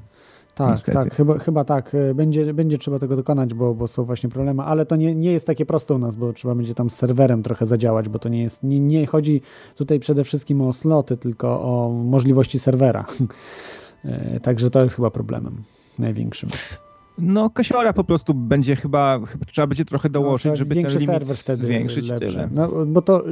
Tak, 0.54 0.70
Niestety. 0.70 0.98
tak, 0.98 1.14
chyba, 1.14 1.38
chyba 1.38 1.64
tak. 1.64 1.94
E, 1.94 2.14
będzie, 2.14 2.54
będzie 2.54 2.78
trzeba 2.78 2.98
tego 2.98 3.16
dokonać, 3.16 3.54
bo, 3.54 3.74
bo 3.74 3.88
są 3.88 4.04
właśnie 4.04 4.28
problemy, 4.28 4.62
ale 4.62 4.86
to 4.86 4.96
nie, 4.96 5.14
nie 5.14 5.32
jest 5.32 5.46
takie 5.46 5.66
proste 5.66 5.94
u 5.94 5.98
nas, 5.98 6.16
bo 6.16 6.32
trzeba 6.32 6.54
będzie 6.54 6.74
tam 6.74 6.90
z 6.90 6.96
serwerem 6.96 7.42
trochę 7.42 7.66
zadziałać, 7.66 8.08
bo 8.08 8.18
to 8.18 8.28
nie 8.28 8.42
jest, 8.42 8.62
nie, 8.62 8.80
nie 8.80 9.06
chodzi 9.06 9.40
tutaj 9.76 10.00
przede 10.00 10.24
wszystkim 10.24 10.60
o 10.60 10.72
sloty, 10.72 11.16
tylko 11.16 11.48
o 11.48 11.90
możliwości 11.90 12.58
serwera. 12.58 13.04
E, 14.04 14.40
także 14.40 14.70
to 14.70 14.82
jest 14.82 14.96
chyba 14.96 15.10
problemem 15.10 15.62
największym. 15.98 16.50
No, 17.18 17.50
kasiora 17.50 17.92
po 17.92 18.04
prostu 18.04 18.34
będzie 18.34 18.76
chyba, 18.76 19.20
chyba 19.26 19.46
trzeba 19.46 19.66
będzie 19.66 19.84
trochę 19.84 20.08
dołożyć, 20.08 20.46
no, 20.46 20.56
żeby 20.56 20.74
ten 20.74 20.86
limit 20.86 21.06
serwer 21.06 21.36
wtedy 21.36 21.62
zwiększyć. 21.66 22.08
Lepszy. 22.08 22.26
Tyle. 22.26 22.48
No, 22.52 22.86
bo 22.86 23.02
to 23.02 23.24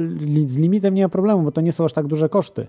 z 0.45 0.57
limitem 0.57 0.93
nie 0.93 1.03
ma 1.03 1.09
problemu, 1.09 1.43
bo 1.43 1.51
to 1.51 1.61
nie 1.61 1.71
są 1.71 1.85
aż 1.85 1.93
tak 1.93 2.07
duże 2.07 2.29
koszty 2.29 2.67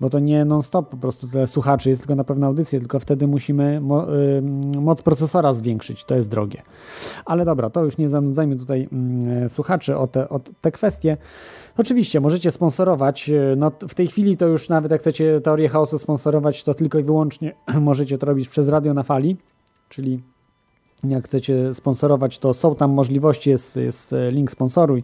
bo 0.00 0.10
to 0.10 0.18
nie 0.18 0.44
non-stop 0.44 0.88
po 0.88 0.96
prostu 0.96 1.28
tyle 1.28 1.46
słuchaczy 1.46 1.90
jest 1.90 2.02
tylko 2.02 2.14
na 2.14 2.24
pewne 2.24 2.46
audycje, 2.46 2.78
tylko 2.80 3.00
wtedy 3.00 3.26
musimy 3.26 3.80
mo 3.80 4.14
y, 4.14 4.42
moc 4.80 5.02
procesora 5.02 5.54
zwiększyć, 5.54 6.04
to 6.04 6.14
jest 6.14 6.28
drogie. 6.28 6.62
Ale 7.24 7.44
dobra, 7.44 7.70
to 7.70 7.84
już 7.84 7.98
nie 7.98 8.08
zanudzajmy 8.08 8.56
tutaj 8.56 8.88
y, 9.44 9.48
słuchaczy 9.48 9.96
o 9.96 10.06
te, 10.06 10.28
o 10.28 10.40
te 10.60 10.72
kwestie. 10.72 11.16
Oczywiście, 11.78 12.20
możecie 12.20 12.50
sponsorować, 12.50 13.28
y, 13.28 13.54
no 13.56 13.72
w 13.88 13.94
tej 13.94 14.06
chwili 14.06 14.36
to 14.36 14.46
już 14.46 14.68
nawet 14.68 14.92
jak 14.92 15.00
chcecie 15.00 15.40
Teorię 15.40 15.68
Chaosu 15.68 15.98
sponsorować, 15.98 16.64
to 16.64 16.74
tylko 16.74 16.98
i 16.98 17.02
wyłącznie 17.02 17.54
możecie 17.80 18.18
to 18.18 18.26
robić 18.26 18.48
przez 18.48 18.68
Radio 18.68 18.94
na 18.94 19.02
Fali, 19.02 19.36
czyli 19.88 20.22
jak 21.04 21.24
chcecie 21.24 21.74
sponsorować, 21.74 22.38
to 22.38 22.54
są 22.54 22.74
tam 22.74 22.90
możliwości, 22.90 23.50
jest, 23.50 23.76
jest 23.76 24.14
link 24.30 24.50
sponsoruj. 24.50 25.02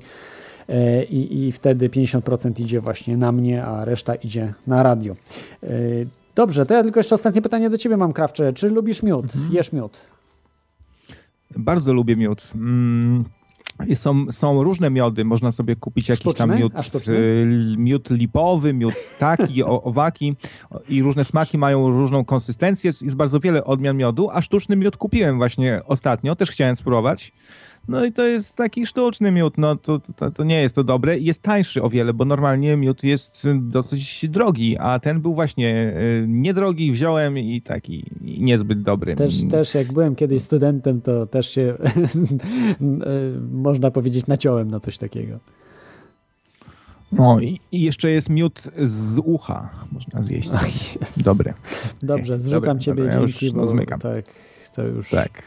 E, 0.72 1.04
i, 1.04 1.46
i 1.46 1.52
wtedy 1.52 1.88
50% 1.88 2.60
idzie 2.60 2.80
właśnie 2.80 3.16
na 3.16 3.32
mnie, 3.32 3.64
a 3.64 3.84
reszta 3.84 4.14
idzie 4.14 4.54
na 4.66 4.82
radio. 4.82 5.16
E, 5.62 5.68
dobrze, 6.34 6.66
to 6.66 6.74
ja 6.74 6.82
tylko 6.82 7.00
jeszcze 7.00 7.14
ostatnie 7.14 7.42
pytanie 7.42 7.70
do 7.70 7.78
Ciebie 7.78 7.96
mam, 7.96 8.12
Krawcze. 8.12 8.52
Czy 8.52 8.68
lubisz 8.68 9.02
miód? 9.02 9.24
Mhm. 9.24 9.52
Jesz 9.52 9.72
miód? 9.72 10.00
Bardzo 11.56 11.92
lubię 11.92 12.16
miód. 12.16 12.50
Mm. 12.54 13.24
Są, 13.94 14.32
są 14.32 14.64
różne 14.64 14.90
miody, 14.90 15.24
można 15.24 15.52
sobie 15.52 15.76
kupić 15.76 16.08
jakiś 16.08 16.20
sztuczny? 16.20 16.46
tam 16.46 16.58
miód, 16.58 16.72
y, 17.08 17.74
miód 17.78 18.10
lipowy, 18.10 18.72
miód 18.72 18.94
taki, 19.18 19.62
owaki 19.62 20.36
i 20.88 21.02
różne 21.02 21.24
smaki 21.24 21.58
mają 21.58 21.90
różną 21.90 22.24
konsystencję. 22.24 22.92
Jest 23.02 23.16
bardzo 23.16 23.40
wiele 23.40 23.64
odmian 23.64 23.96
miodu, 23.96 24.30
a 24.30 24.42
sztuczny 24.42 24.76
miód 24.76 24.96
kupiłem 24.96 25.36
właśnie 25.36 25.80
ostatnio, 25.86 26.36
też 26.36 26.50
chciałem 26.50 26.76
spróbować. 26.76 27.32
No 27.88 28.04
i 28.04 28.12
to 28.12 28.22
jest 28.22 28.56
taki 28.56 28.86
sztuczny 28.86 29.30
miód, 29.30 29.58
no 29.58 29.76
to, 29.76 30.00
to, 30.16 30.30
to 30.30 30.44
nie 30.44 30.62
jest 30.62 30.74
to 30.74 30.84
dobre. 30.84 31.18
Jest 31.18 31.42
tańszy 31.42 31.82
o 31.82 31.90
wiele, 31.90 32.14
bo 32.14 32.24
normalnie 32.24 32.76
miód 32.76 33.04
jest 33.04 33.46
dosyć 33.60 34.26
drogi, 34.28 34.78
a 34.78 34.98
ten 34.98 35.20
był 35.20 35.34
właśnie 35.34 35.94
y, 36.22 36.26
niedrogi, 36.28 36.92
wziąłem 36.92 37.38
i 37.38 37.62
taki 37.62 38.04
niezbyt 38.20 38.82
dobry. 38.82 39.16
Też, 39.16 39.34
też 39.50 39.74
jak 39.74 39.92
byłem 39.92 40.14
kiedyś 40.14 40.42
studentem, 40.42 41.00
to 41.00 41.26
też 41.26 41.50
się 41.50 41.74
można 43.52 43.90
powiedzieć 43.90 44.26
naciąłem 44.26 44.70
na 44.70 44.80
coś 44.80 44.98
takiego. 44.98 45.38
No 47.12 47.40
i, 47.40 47.60
i, 47.72 47.82
jeszcze 47.82 48.10
jest 48.10 48.30
miód 48.30 48.62
z 48.84 49.18
ucha, 49.24 49.70
można 49.92 50.22
zjeść. 50.22 50.50
Dobry. 51.24 51.54
Dobrze, 52.02 52.38
zrzucam 52.38 52.60
Dobry. 52.62 52.80
ciebie, 52.80 53.04
Dobra, 53.04 53.26
dzięki, 53.26 53.46
już, 53.46 53.54
no, 53.54 53.66
zmykam. 53.66 54.00
tak, 54.00 54.24
to 54.76 54.82
już... 54.82 55.10
Tak. 55.10 55.42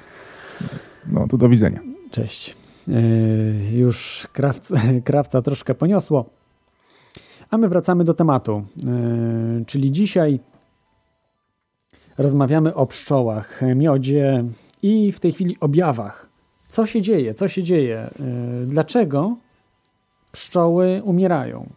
No 1.11 1.27
to 1.27 1.37
do 1.37 1.49
widzenia. 1.49 1.94
Cześć. 2.11 2.55
Yy, 2.87 3.77
już 3.77 4.27
krawca, 4.33 4.75
krawca 5.05 5.41
troszkę 5.41 5.75
poniosło. 5.75 6.25
A 7.49 7.57
my 7.57 7.69
wracamy 7.69 8.03
do 8.03 8.13
tematu. 8.13 8.63
Yy, 8.77 9.65
czyli 9.65 9.91
dzisiaj 9.91 10.39
rozmawiamy 12.17 12.75
o 12.75 12.85
pszczołach, 12.85 13.61
miodzie 13.75 14.43
i 14.81 15.11
w 15.11 15.19
tej 15.19 15.31
chwili 15.31 15.57
objawach. 15.59 16.29
Co 16.69 16.85
się 16.85 17.01
dzieje? 17.01 17.33
Co 17.33 17.47
się 17.47 17.63
dzieje? 17.63 18.09
Yy, 18.19 18.65
dlaczego 18.65 19.35
pszczoły 20.31 21.01
umierają? 21.03 21.69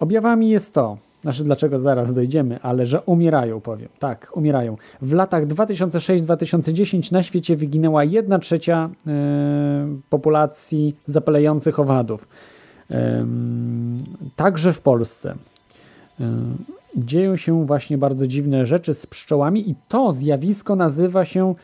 Objawami 0.00 0.50
jest 0.50 0.74
to, 0.74 0.98
znaczy 1.22 1.44
dlaczego 1.44 1.78
zaraz 1.78 2.14
dojdziemy, 2.14 2.60
ale 2.62 2.86
że 2.86 3.00
umierają, 3.00 3.60
powiem. 3.60 3.88
Tak, 3.98 4.32
umierają. 4.34 4.76
W 5.02 5.12
latach 5.12 5.46
2006-2010 5.46 7.12
na 7.12 7.22
świecie 7.22 7.56
wyginęła 7.56 8.04
1 8.04 8.40
trzecia 8.40 8.90
y, 9.06 9.10
populacji 10.10 10.96
zapalających 11.06 11.78
owadów. 11.80 12.28
Także 14.36 14.72
w 14.72 14.80
Polsce. 14.80 15.34
Dzieją 16.96 17.36
się 17.36 17.66
właśnie 17.66 17.98
bardzo 17.98 18.26
dziwne 18.26 18.66
rzeczy 18.66 18.94
z 18.94 19.06
pszczołami 19.06 19.70
i 19.70 19.74
to 19.88 20.12
zjawisko 20.12 20.76
nazywa 20.76 21.24
się 21.24 21.54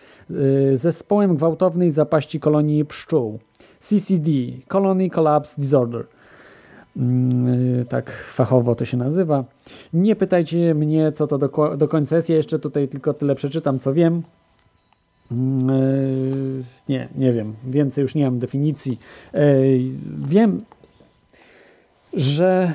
zespołem 0.72 1.36
gwałtownej 1.36 1.90
zapaści 1.90 2.40
kolonii 2.40 2.84
pszczół. 2.84 3.38
CCD, 3.80 4.30
Colony 4.68 5.10
Collapse 5.10 5.60
Disorder. 5.60 6.06
Mm, 6.96 7.84
tak 7.84 8.10
fachowo 8.10 8.74
to 8.74 8.84
się 8.84 8.96
nazywa. 8.96 9.44
Nie 9.92 10.16
pytajcie 10.16 10.74
mnie, 10.74 11.12
co 11.12 11.26
to 11.26 11.38
do, 11.38 11.76
do 11.76 11.88
końca 11.88 12.16
jest. 12.16 12.28
Ja 12.28 12.36
jeszcze 12.36 12.58
tutaj 12.58 12.88
tylko 12.88 13.14
tyle 13.14 13.34
przeczytam, 13.34 13.78
co 13.78 13.92
wiem. 13.92 14.22
Mm, 15.32 15.70
e, 15.70 15.74
nie, 16.88 17.08
nie 17.14 17.32
wiem. 17.32 17.54
Więcej 17.64 18.02
już 18.02 18.14
nie 18.14 18.24
mam 18.24 18.38
definicji. 18.38 18.98
E, 19.34 19.54
wiem, 20.26 20.64
że 22.14 22.72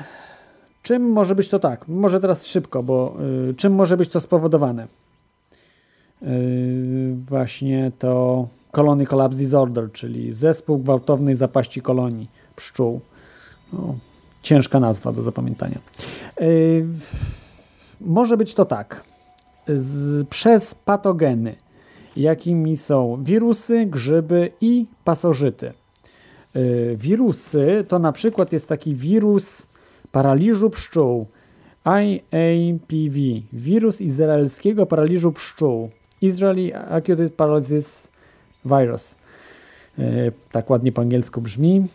czym 0.82 1.10
może 1.10 1.34
być 1.34 1.48
to 1.48 1.58
tak? 1.58 1.88
Może 1.88 2.20
teraz 2.20 2.46
szybko, 2.46 2.82
bo 2.82 3.16
czym 3.56 3.74
może 3.74 3.96
być 3.96 4.08
to 4.08 4.20
spowodowane? 4.20 4.86
Właśnie 7.28 7.92
to 7.98 8.48
Colony 8.70 9.06
Collapse 9.06 9.38
Disorder, 9.38 9.92
czyli 9.92 10.32
zespół 10.32 10.78
gwałtownej 10.78 11.36
zapaści 11.36 11.82
kolonii 11.82 12.30
pszczół. 12.56 13.00
No, 13.72 13.94
ciężka 14.42 14.80
nazwa 14.80 15.12
do 15.12 15.22
zapamiętania. 15.22 15.78
Yy, 16.40 16.86
może 18.00 18.36
być 18.36 18.54
to 18.54 18.64
tak. 18.64 19.04
Z, 19.68 20.28
przez 20.28 20.74
patogeny, 20.74 21.56
jakimi 22.16 22.76
są 22.76 23.22
wirusy, 23.22 23.86
grzyby 23.86 24.50
i 24.60 24.86
pasożyty. 25.04 25.72
Yy, 26.54 26.96
wirusy 26.96 27.84
to 27.88 27.98
na 27.98 28.12
przykład 28.12 28.52
jest 28.52 28.68
taki 28.68 28.94
wirus 28.94 29.66
paraliżu 30.12 30.70
pszczół, 30.70 31.26
IAPV, 31.84 33.18
wirus 33.52 34.00
izraelskiego 34.00 34.86
paraliżu 34.86 35.32
pszczół, 35.32 35.90
Israeli 36.22 36.74
Acute 36.74 37.30
Paralysis 37.30 38.08
Virus. 38.64 39.14
Yy, 39.98 40.32
tak 40.52 40.70
ładnie 40.70 40.92
po 40.92 41.02
angielsku 41.02 41.40
brzmi. 41.40 41.86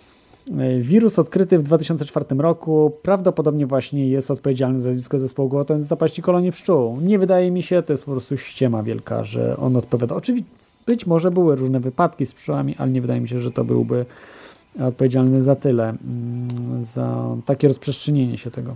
E, 0.52 0.80
wirus 0.80 1.20
odkryty 1.20 1.58
w 1.58 1.64
2004 1.64 2.26
roku 2.38 2.92
prawdopodobnie 3.02 3.68
właśnie 3.68 4.08
jest 4.08 4.32
odpowiedzialny 4.32 4.80
za 4.80 4.84
zjawisko 4.84 5.20
zespołu 5.20 5.50
gwałtownej 5.50 5.88
zapaści 5.88 6.22
kolonii 6.22 6.52
pszczół. 6.52 7.02
Nie 7.02 7.20
wydaje 7.20 7.52
mi 7.52 7.64
się, 7.64 7.84
to 7.84 7.94
jest 7.94 8.06
po 8.06 8.12
prostu 8.12 8.38
ściema 8.38 8.84
wielka, 8.84 9.24
że 9.24 9.58
on 9.58 9.76
odpowiada. 9.76 10.16
Oczywiście 10.16 10.50
być 10.86 11.06
może 11.08 11.32
były 11.32 11.56
różne 11.56 11.80
wypadki 11.80 12.26
z 12.26 12.34
pszczołami, 12.34 12.76
ale 12.78 12.92
nie 12.92 13.02
wydaje 13.02 13.22
mi 13.22 13.28
się, 13.28 13.40
że 13.40 13.52
to 13.52 13.64
byłby 13.64 14.06
odpowiedzialny 14.80 15.42
za 15.42 15.56
tyle, 15.56 15.90
mm, 15.90 16.84
za 16.84 17.36
takie 17.46 17.68
rozprzestrzenienie 17.68 18.38
się 18.38 18.52
tego. 18.52 18.76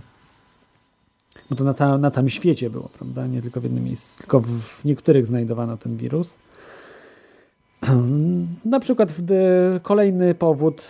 No 1.50 1.56
to 1.56 1.64
na, 1.64 1.74
całym, 1.74 2.00
na 2.00 2.10
całym 2.10 2.28
świecie 2.28 2.70
było, 2.70 2.88
prawda? 2.98 3.26
Nie 3.26 3.42
tylko 3.42 3.60
w 3.60 3.64
jednym 3.64 3.84
miejscu, 3.84 4.18
tylko 4.18 4.40
w 4.40 4.84
niektórych 4.84 5.26
znajdowano 5.26 5.76
ten 5.76 5.96
wirus. 5.96 6.34
Na 8.64 8.80
przykład 8.80 9.14
kolejny 9.82 10.34
powód 10.34 10.82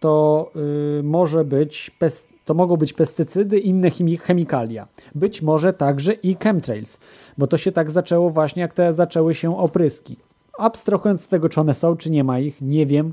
to 0.00 0.50
y, 0.98 1.02
może 1.02 1.44
być 1.44 1.90
to 2.44 2.54
mogą 2.54 2.76
być 2.76 2.92
pestycydy, 2.92 3.58
inne 3.58 3.90
chemikalia. 4.20 4.88
Być 5.14 5.42
może 5.42 5.72
także 5.72 6.12
i 6.12 6.36
chemtrails, 6.42 6.98
bo 7.38 7.46
to 7.46 7.58
się 7.58 7.72
tak 7.72 7.90
zaczęło 7.90 8.30
właśnie, 8.30 8.62
jak 8.62 8.74
te 8.74 8.92
zaczęły 8.92 9.34
się 9.34 9.58
opryski. 9.58 10.16
Abstrahując 10.58 11.22
z 11.22 11.28
tego, 11.28 11.48
czy 11.48 11.60
one 11.60 11.74
są, 11.74 11.96
czy 11.96 12.10
nie 12.10 12.24
ma 12.24 12.38
ich, 12.38 12.60
nie 12.60 12.86
wiem, 12.86 13.12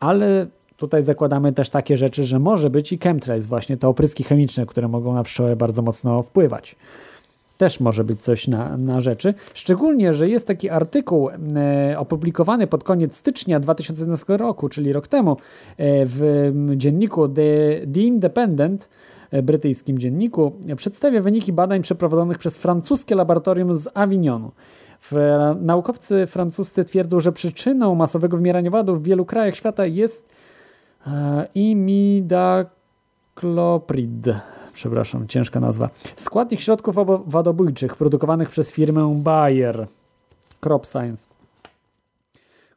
ale 0.00 0.46
tutaj 0.76 1.02
zakładamy 1.02 1.52
też 1.52 1.70
takie 1.70 1.96
rzeczy, 1.96 2.24
że 2.24 2.38
może 2.38 2.70
być 2.70 2.92
i 2.92 2.98
chemtrails, 2.98 3.46
właśnie 3.46 3.76
te 3.76 3.88
opryski 3.88 4.24
chemiczne, 4.24 4.66
które 4.66 4.88
mogą 4.88 5.14
na 5.14 5.22
pszczołę 5.22 5.56
bardzo 5.56 5.82
mocno 5.82 6.22
wpływać 6.22 6.76
też 7.58 7.80
może 7.80 8.04
być 8.04 8.22
coś 8.22 8.48
na, 8.48 8.76
na 8.76 9.00
rzeczy. 9.00 9.34
Szczególnie, 9.54 10.12
że 10.12 10.28
jest 10.28 10.46
taki 10.46 10.70
artykuł 10.70 11.30
e, 11.30 11.34
opublikowany 11.98 12.66
pod 12.66 12.84
koniec 12.84 13.16
stycznia 13.16 13.60
2011 13.60 14.36
roku, 14.36 14.68
czyli 14.68 14.92
rok 14.92 15.08
temu, 15.08 15.30
e, 15.30 15.36
w 16.06 16.52
dzienniku 16.76 17.28
The, 17.28 17.42
The 17.94 18.00
Independent, 18.00 18.88
e, 19.30 19.42
brytyjskim 19.42 19.98
dzienniku, 19.98 20.52
przedstawia 20.76 21.22
wyniki 21.22 21.52
badań 21.52 21.82
przeprowadzonych 21.82 22.38
przez 22.38 22.56
francuskie 22.56 23.14
laboratorium 23.14 23.74
z 23.74 23.88
Avignonu. 23.94 24.52
Naukowcy 25.60 26.26
francuscy 26.26 26.84
twierdzą, 26.84 27.20
że 27.20 27.32
przyczyną 27.32 27.94
masowego 27.94 28.36
wymierania 28.36 28.70
wadów 28.70 29.02
w 29.02 29.04
wielu 29.04 29.24
krajach 29.24 29.56
świata 29.56 29.86
jest 29.86 30.28
e, 31.06 31.48
imidakloprid 31.54 34.28
przepraszam, 34.78 35.28
ciężka 35.28 35.60
nazwa. 35.60 35.90
Składnik 36.16 36.60
środków 36.60 36.96
wadobójczych 37.26 37.96
produkowanych 37.96 38.50
przez 38.50 38.70
firmę 38.70 39.14
Bayer 39.22 39.86
Crop 40.60 40.86
Science, 40.86 41.26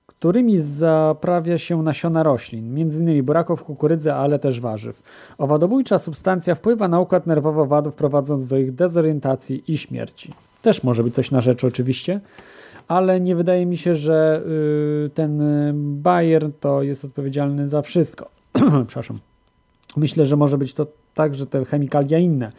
którymi 0.08 0.60
zaprawia 0.60 1.58
się 1.58 1.84
nasiona 1.84 2.24
roślin, 2.24 2.82
m.in. 2.82 3.24
buraków, 3.24 3.64
kukurydzy, 3.64 4.14
ale 4.14 4.40
też 4.40 4.60
warzyw. 4.62 5.02
Owadobójcza 5.38 6.00
substancja 6.00 6.56
wpływa 6.56 6.88
na 6.88 7.00
układ 7.00 7.28
nerwowy 7.28 7.62
owadów, 7.62 7.96
prowadząc 7.96 8.48
do 8.48 8.58
ich 8.58 8.76
dezorientacji 8.76 9.64
i 9.68 9.78
śmierci. 9.78 10.34
Też 10.62 10.84
może 10.84 11.04
być 11.04 11.14
coś 11.16 11.32
na 11.32 11.42
rzecz 11.42 11.64
oczywiście, 11.64 12.20
ale 12.88 13.20
nie 13.20 13.36
wydaje 13.36 13.66
mi 13.66 13.78
się, 13.78 13.96
że 13.96 14.44
y, 15.06 15.10
ten 15.10 15.42
Bayer 16.02 16.50
to 16.60 16.84
jest 16.84 17.06
odpowiedzialny 17.06 17.68
za 17.68 17.82
wszystko. 17.82 18.30
Przepraszam. 18.88 19.20
Myślę, 19.98 20.26
że 20.26 20.36
może 20.36 20.58
być 20.58 20.74
to 20.74 20.88
także 21.14 21.46
te 21.46 21.66
chemikalia 21.66 22.20
inne, 22.20 22.52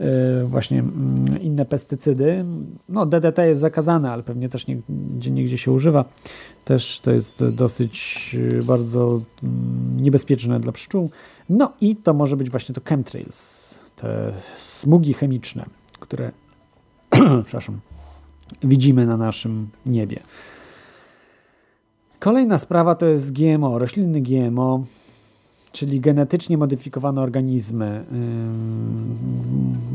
e, 0.00 0.44
właśnie 0.44 0.78
mm, 0.78 1.42
inne 1.42 1.64
pestycydy. 1.64 2.44
No 2.88 3.06
DDT 3.06 3.38
jest 3.38 3.60
zakazane, 3.60 4.12
ale 4.12 4.22
pewnie 4.22 4.48
też 4.48 4.66
nigdzie, 4.66 5.30
nigdzie 5.30 5.58
się 5.58 5.72
używa. 5.72 6.04
Też 6.64 7.00
to 7.00 7.10
jest 7.10 7.44
dosyć 7.44 8.36
e, 8.58 8.62
bardzo 8.62 9.20
mm, 9.42 9.96
niebezpieczne 10.00 10.60
dla 10.60 10.72
pszczół. 10.72 11.10
No 11.48 11.72
i 11.80 11.96
to 11.96 12.14
może 12.14 12.36
być 12.36 12.50
właśnie 12.50 12.74
to 12.74 12.80
chemtrails, 12.84 13.74
te 13.96 14.32
smugi 14.56 15.14
chemiczne, 15.14 15.66
które 16.00 16.32
przepraszam, 17.44 17.80
widzimy 18.62 19.06
na 19.06 19.16
naszym 19.16 19.68
niebie. 19.86 20.20
Kolejna 22.18 22.58
sprawa 22.58 22.94
to 22.94 23.06
jest 23.06 23.32
GMO, 23.32 23.78
roślinny 23.78 24.20
GMO 24.20 24.84
czyli 25.72 26.00
genetycznie 26.00 26.58
modyfikowane 26.58 27.20
organizmy, 27.20 28.04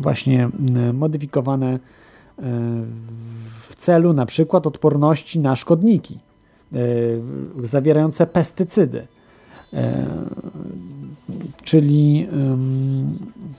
właśnie 0.01 0.49
modyfikowane 0.93 1.79
w 3.59 3.75
celu 3.77 4.13
na 4.13 4.25
przykład 4.25 4.67
odporności 4.67 5.39
na 5.39 5.55
szkodniki, 5.55 6.19
zawierające 7.63 8.27
pestycydy. 8.27 9.07
Czyli 11.63 12.27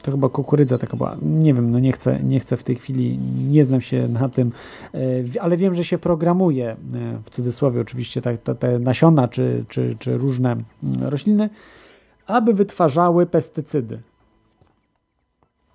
to 0.02 0.10
chyba 0.10 0.28
kukurydza 0.28 0.78
taka 0.78 0.96
była. 0.96 1.16
Nie 1.22 1.54
wiem, 1.54 1.70
no 1.70 1.78
nie 1.78 1.92
chcę, 1.92 2.20
nie 2.22 2.40
chcę 2.40 2.56
w 2.56 2.64
tej 2.64 2.76
chwili, 2.76 3.18
nie 3.48 3.64
znam 3.64 3.80
się 3.80 4.08
na 4.08 4.28
tym, 4.28 4.52
ale 5.40 5.56
wiem, 5.56 5.74
że 5.74 5.84
się 5.84 5.98
programuje, 5.98 6.76
w 7.24 7.30
cudzysłowie 7.30 7.80
oczywiście, 7.80 8.22
te, 8.22 8.36
te 8.38 8.78
nasiona 8.78 9.28
czy, 9.28 9.64
czy, 9.68 9.96
czy 9.98 10.18
różne 10.18 10.56
rośliny, 11.00 11.50
aby 12.26 12.54
wytwarzały 12.54 13.26
pestycydy. 13.26 14.00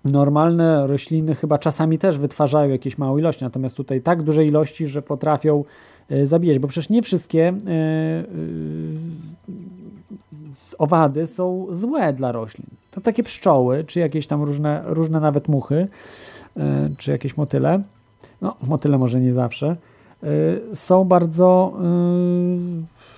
Normalne 0.04 0.86
rośliny 0.86 1.34
chyba 1.34 1.58
czasami 1.58 1.98
też 1.98 2.18
wytwarzają 2.18 2.70
jakieś 2.70 2.98
małe 2.98 3.20
ilości, 3.20 3.44
natomiast 3.44 3.76
tutaj 3.76 4.00
tak 4.00 4.22
duże 4.22 4.46
ilości, 4.46 4.86
że 4.86 5.02
potrafią 5.02 5.64
e, 6.10 6.26
zabijać, 6.26 6.58
bo 6.58 6.68
przecież 6.68 6.90
nie 6.90 7.02
wszystkie 7.02 7.48
e, 7.48 7.52
e, 7.52 8.24
owady 10.78 11.26
są 11.26 11.66
złe 11.70 12.12
dla 12.12 12.32
roślin. 12.32 12.66
To 12.90 13.00
takie 13.00 13.22
pszczoły, 13.22 13.84
czy 13.84 14.00
jakieś 14.00 14.26
tam 14.26 14.42
różne, 14.42 14.82
różne 14.86 15.20
nawet 15.20 15.48
muchy, 15.48 15.88
czy 16.98 17.10
jakieś 17.10 17.36
motyle, 17.36 17.82
no 18.42 18.56
motyle 18.62 18.98
może 18.98 19.20
nie 19.20 19.34
zawsze, 19.34 19.76
są 20.74 21.04
bardzo 21.04 21.72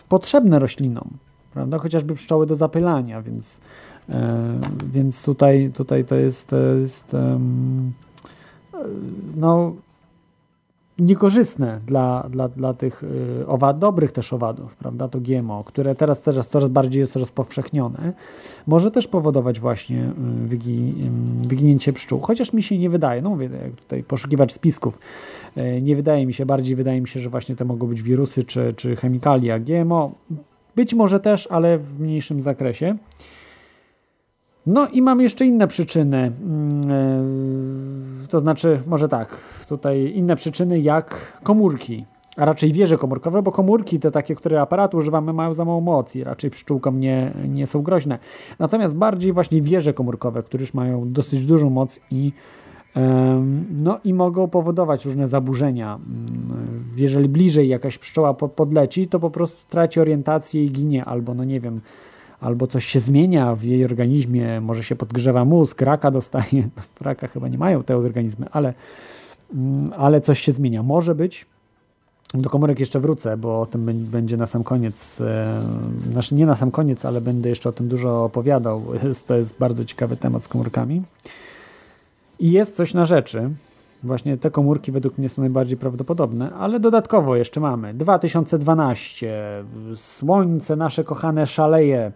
potrzebne 0.09 0.59
roślinom, 0.59 1.09
prawda? 1.55 1.79
Chociażby 1.79 2.15
pszczoły 2.15 2.47
do 2.47 2.57
zapylania, 2.57 3.23
więc 3.23 3.61
E, 4.09 4.61
więc 4.93 5.25
tutaj, 5.25 5.71
tutaj 5.75 6.05
to 6.05 6.15
jest, 6.15 6.55
jest 6.81 7.17
no, 9.37 9.73
niekorzystne 10.99 11.81
dla, 11.87 12.27
dla, 12.31 12.49
dla 12.49 12.75
tych 12.75 13.03
y, 13.03 13.47
owad, 13.47 13.79
dobrych 13.79 14.13
też 14.13 14.33
owadów, 14.33 14.77
prawda, 14.77 15.09
to 15.09 15.21
GMO, 15.21 15.65
które 15.65 15.95
teraz, 15.95 16.23
teraz 16.23 16.49
coraz 16.49 16.69
bardziej 16.69 17.01
jest 17.01 17.17
rozpowszechnione, 17.17 18.13
może 18.67 18.91
też 18.91 19.09
powodować 19.09 19.61
właśnie 19.61 20.05
y, 20.45 20.49
wygi, 20.49 20.95
wyginięcie 21.43 21.93
pszczół, 21.93 22.21
chociaż 22.21 22.53
mi 22.53 22.63
się 22.63 22.79
nie 22.79 22.91
wydaje, 22.91 23.23
no 23.23 23.31
mówię, 23.31 23.51
jak 23.65 23.73
tutaj 23.73 24.03
poszukiwacz 24.03 24.53
spisków, 24.53 24.99
y, 25.57 25.83
nie 25.83 25.97
wydaje 25.97 26.27
mi 26.27 26.35
się, 26.35 26.47
bardziej 26.47 26.77
wydaje 26.77 27.01
mi 27.01 27.09
się, 27.09 27.21
że 27.21 27.31
właśnie 27.31 27.57
to 27.57 27.65
mogą 27.65 27.87
być 27.87 28.03
wirusy 28.03 28.45
czy, 28.45 28.75
czy 28.77 28.97
chemikalia 28.97 29.59
GMO, 29.59 30.13
być 30.77 30.95
może 30.95 31.21
też, 31.21 31.47
ale 31.51 31.79
w 31.79 32.01
mniejszym 32.01 32.41
zakresie. 32.41 32.97
No 34.67 34.89
i 34.89 35.03
mam 35.03 35.21
jeszcze 35.21 35.47
inne 35.47 35.69
przyczyny. 35.69 36.33
Mm, 36.43 36.91
e, 38.25 38.29
to 38.29 38.41
znaczy, 38.41 38.83
może 38.87 39.09
tak, 39.09 39.37
tutaj 39.69 40.13
inne 40.15 40.37
przyczyny 40.37 40.81
jak 40.81 41.39
komórki, 41.43 42.05
a 42.37 42.45
raczej 42.45 42.73
wieże 42.73 42.99
komórkowe, 42.99 43.43
bo 43.43 43.53
komórki 43.53 44.01
te 44.01 44.11
takie, 44.11 44.35
które 44.35 44.61
aparatu 44.61 44.97
używamy, 44.97 45.33
mają 45.33 45.55
za 45.55 45.65
mało 45.65 45.81
mocy 45.81 46.25
raczej 46.25 46.51
pszczółkom 46.51 46.99
nie, 46.99 47.33
nie 47.49 47.67
są 47.67 47.83
groźne. 47.83 48.19
Natomiast 48.59 48.97
bardziej 48.97 49.33
właśnie 49.33 49.63
wieże 49.63 49.95
komórkowe, 49.95 50.43
które 50.43 50.61
już 50.61 50.75
mają 50.75 51.13
dosyć 51.13 51.47
dużą 51.47 51.71
moc 51.71 52.01
i 52.11 52.33
no 53.71 53.99
i 54.05 54.15
mogą 54.15 54.49
powodować 54.49 55.05
różne 55.05 55.29
zaburzenia. 55.29 55.95
Mm, 55.95 56.85
jeżeli 56.97 57.29
bliżej 57.29 57.69
jakaś 57.69 57.99
pszczoła 57.99 58.35
podleci, 58.35 59.09
to 59.09 59.21
po 59.21 59.31
prostu 59.31 59.69
traci 59.69 60.01
orientację 60.01 60.65
i 60.65 60.71
ginie, 60.71 61.05
albo 61.05 61.35
no 61.35 61.45
nie 61.45 61.61
wiem, 61.61 61.81
albo 62.41 62.67
coś 62.67 62.87
się 62.87 63.01
zmienia 63.01 63.55
w 63.55 63.63
jej 63.63 63.85
organizmie, 63.85 64.61
może 64.61 64.85
się 64.85 64.97
podgrzewa 64.97 65.45
mózg, 65.45 65.81
raka 65.81 66.11
dostaje. 66.11 66.69
Raka 67.01 67.29
chyba 67.29 67.49
nie 67.49 67.59
mają 67.59 67.83
te 67.83 67.97
organizmy, 67.97 68.47
ale, 68.53 68.75
mm, 69.55 69.93
ale 69.97 70.21
coś 70.21 70.41
się 70.41 70.53
zmienia. 70.53 70.83
Może 70.83 71.15
być. 71.15 71.47
Do 72.35 72.51
komórek 72.51 72.81
jeszcze 72.81 73.01
wrócę, 73.01 73.37
bo 73.37 73.61
o 73.61 73.67
tym 73.67 73.85
będzie 74.11 74.37
na 74.37 74.47
sam 74.47 74.65
koniec, 74.65 75.23
znaczy 76.13 76.35
nie 76.35 76.47
na 76.47 76.57
sam 76.57 76.71
koniec, 76.71 77.05
ale 77.05 77.21
będę 77.21 77.49
jeszcze 77.49 77.69
o 77.69 77.73
tym 77.73 77.89
dużo 77.89 78.25
opowiadał. 78.25 78.83
To 79.27 79.35
jest 79.35 79.59
bardzo 79.59 79.85
ciekawy 79.85 80.17
temat 80.17 80.45
z 80.45 80.49
komórkami. 80.49 81.03
I 82.39 82.51
jest 82.51 82.77
coś 82.77 82.95
na 82.95 83.05
rzeczy, 83.05 83.51
Właśnie 84.05 84.37
te 84.37 84.51
komórki 84.51 84.93
według 84.93 85.19
mnie 85.19 85.29
są 85.29 85.43
najbardziej 85.43 85.79
prawdopodobne, 85.79 86.53
ale 86.55 86.81
dodatkowo 86.81 87.37
jeszcze 87.37 87.61
mamy 87.61 87.95
2012, 87.95 89.65
Słońce 89.97 90.77
nasze 90.77 91.05
kochane 91.05 91.47
szaleje, 91.47 92.13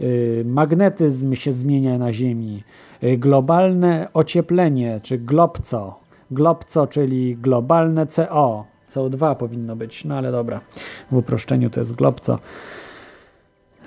y, 0.00 0.44
magnetyzm 0.46 1.34
się 1.34 1.52
zmienia 1.52 1.98
na 1.98 2.12
Ziemi, 2.12 2.62
y, 3.02 3.18
globalne 3.18 4.08
ocieplenie, 4.14 5.00
czy 5.02 5.18
globco, 5.18 6.00
globco, 6.30 6.86
czyli 6.86 7.36
globalne 7.36 8.06
CO, 8.06 8.64
CO2 8.90 9.36
powinno 9.36 9.76
być, 9.76 10.04
no 10.04 10.16
ale 10.16 10.32
dobra, 10.32 10.60
w 11.10 11.16
uproszczeniu 11.16 11.70
to 11.70 11.80
jest 11.80 11.94
globco. 11.94 12.38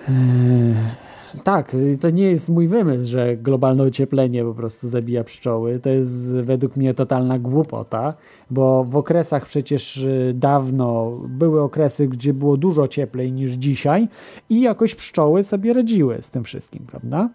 Yy 0.10 1.11
tak, 1.44 1.76
to 2.02 2.10
nie 2.10 2.24
jest 2.24 2.50
mój 2.50 2.68
wymysł, 2.68 3.12
że 3.12 3.38
globalne 3.38 3.84
ocieplenie 3.84 4.44
po 4.44 4.54
prostu 4.54 4.90
zabija 4.90 5.24
pszczoły. 5.24 5.80
To 5.80 5.90
jest 5.90 6.34
według 6.34 6.76
mnie 6.76 6.94
totalna 6.94 7.40
głupota, 7.40 8.14
bo 8.50 8.84
w 8.84 8.96
okresach 8.96 9.46
przecież 9.46 9.98
y, 9.98 10.34
dawno 10.36 11.12
były 11.28 11.62
okresy, 11.62 12.08
gdzie 12.08 12.34
było 12.34 12.58
dużo 12.58 12.88
cieplej 12.88 13.32
niż 13.32 13.52
dzisiaj 13.52 14.08
i 14.50 14.62
jakoś 14.62 14.96
pszczoły 14.96 15.44
sobie 15.44 15.74
radziły 15.74 16.22
z 16.22 16.30
tym 16.30 16.44
wszystkim, 16.44 16.86
prawda? 16.88 17.30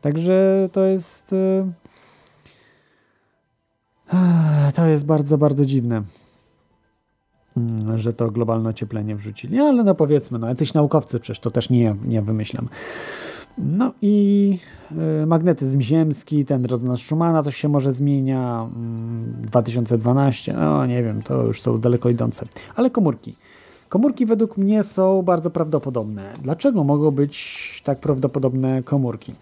Także 0.00 0.68
to 0.72 0.84
jest. 0.84 1.32
Y, 1.32 1.64
to 4.76 4.86
jest 4.86 5.06
bardzo, 5.06 5.38
bardzo 5.38 5.64
dziwne. 5.64 6.02
Mm, 7.56 7.98
że 7.98 8.12
to 8.12 8.30
globalne 8.30 8.70
ocieplenie 8.70 9.16
wrzucili. 9.16 9.60
Ale 9.60 9.84
no 9.84 9.94
powiedzmy, 9.94 10.38
no 10.38 10.48
jacyś 10.48 10.74
naukowcy 10.74 11.20
przecież 11.20 11.40
to 11.40 11.50
też 11.50 11.70
nie, 11.70 11.96
nie 12.04 12.22
wymyślam. 12.22 12.68
No 13.58 13.92
i 14.02 14.58
y, 15.22 15.26
magnetyzm 15.26 15.80
ziemski, 15.80 16.44
ten 16.44 16.64
rezonans 16.64 17.00
Schumana, 17.00 17.42
coś 17.42 17.56
się 17.56 17.68
może 17.68 17.92
zmienia. 17.92 18.68
2012, 19.42 20.52
mm, 20.52 20.64
no 20.64 20.86
nie 20.86 21.02
wiem, 21.02 21.22
to 21.22 21.42
już 21.42 21.62
są 21.62 21.80
daleko 21.80 22.08
idące. 22.08 22.46
Ale 22.76 22.90
komórki. 22.90 23.34
Komórki 23.88 24.26
według 24.26 24.56
mnie 24.56 24.82
są 24.82 25.22
bardzo 25.22 25.50
prawdopodobne. 25.50 26.32
Dlaczego 26.42 26.84
mogą 26.84 27.10
być 27.10 27.82
tak 27.84 28.00
prawdopodobne 28.00 28.82
komórki? 28.82 29.32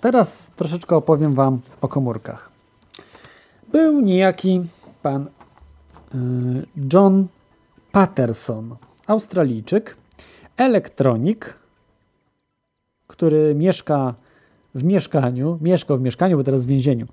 Teraz 0.00 0.50
troszeczkę 0.56 0.96
opowiem 0.96 1.32
Wam 1.32 1.60
o 1.80 1.88
komórkach. 1.88 2.50
Był 3.72 4.00
niejaki 4.00 4.62
pan 5.02 5.26
Y, 5.26 5.33
John 6.92 7.26
Patterson, 7.92 8.76
Australijczyk, 9.06 9.96
elektronik, 10.56 11.54
który 13.06 13.54
mieszka 13.54 14.14
w 14.74 14.84
mieszkaniu, 14.84 15.58
mieszkał 15.60 15.98
w 15.98 16.00
mieszkaniu, 16.00 16.36
bo 16.36 16.44
teraz 16.44 16.64
w 16.64 16.66
więzieniu. 16.66 17.06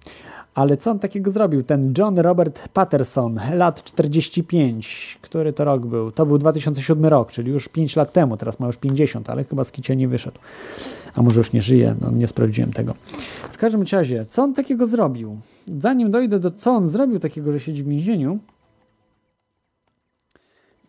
Ale 0.54 0.78
co 0.78 0.92
on 0.92 1.00
takiego 1.00 1.32
zrobił? 1.32 1.64
Ten 1.64 1.94
John 1.98 2.20
Robert 2.20 2.70
Patterson, 2.70 3.40
lat 3.54 3.84
45, 3.84 5.18
który 5.22 5.54
to 5.54 5.64
rok 5.64 5.86
był? 5.86 6.12
To 6.12 6.26
był 6.26 6.38
2007 6.38 7.06
rok, 7.06 7.32
czyli 7.32 7.52
już 7.52 7.70
5 7.70 7.96
lat 7.96 8.14
temu, 8.14 8.38
teraz 8.38 8.60
ma 8.60 8.68
już 8.68 8.78
50, 8.78 9.30
ale 9.30 9.44
chyba 9.44 9.64
z 9.64 9.72
kicia 9.72 9.94
nie 9.94 10.08
wyszedł. 10.08 10.40
A 11.16 11.22
może 11.22 11.40
już 11.40 11.54
nie 11.54 11.62
żyje, 11.62 11.96
no 12.02 12.12
nie 12.12 12.28
sprawdziłem 12.28 12.74
tego. 12.74 12.94
W 13.52 13.58
każdym 13.58 13.84
razie, 13.92 14.26
co 14.30 14.44
on 14.44 14.54
takiego 14.54 14.86
zrobił? 14.86 15.38
Zanim 15.80 16.12
dojdę 16.12 16.40
do 16.40 16.52
co 16.52 16.72
on 16.72 16.88
zrobił 16.88 17.20
takiego, 17.20 17.52
że 17.52 17.60
siedzi 17.60 17.84
w 17.84 17.88
więzieniu, 17.88 18.40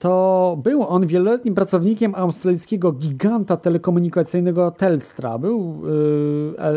to 0.03 0.59
był 0.63 0.87
on 0.87 1.07
wieloletnim 1.07 1.55
pracownikiem 1.55 2.15
australijskiego 2.15 2.93
giganta 2.93 3.57
telekomunikacyjnego 3.57 4.71
Telstra. 4.71 5.39
Był 5.39 5.83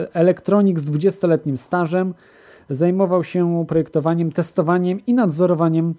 y, 0.03 0.13
elektronik 0.13 0.79
z 0.79 0.85
20-letnim 0.85 1.57
stażem. 1.57 2.13
Zajmował 2.69 3.23
się 3.23 3.65
projektowaniem, 3.67 4.31
testowaniem 4.31 5.05
i 5.07 5.13
nadzorowaniem 5.13 5.95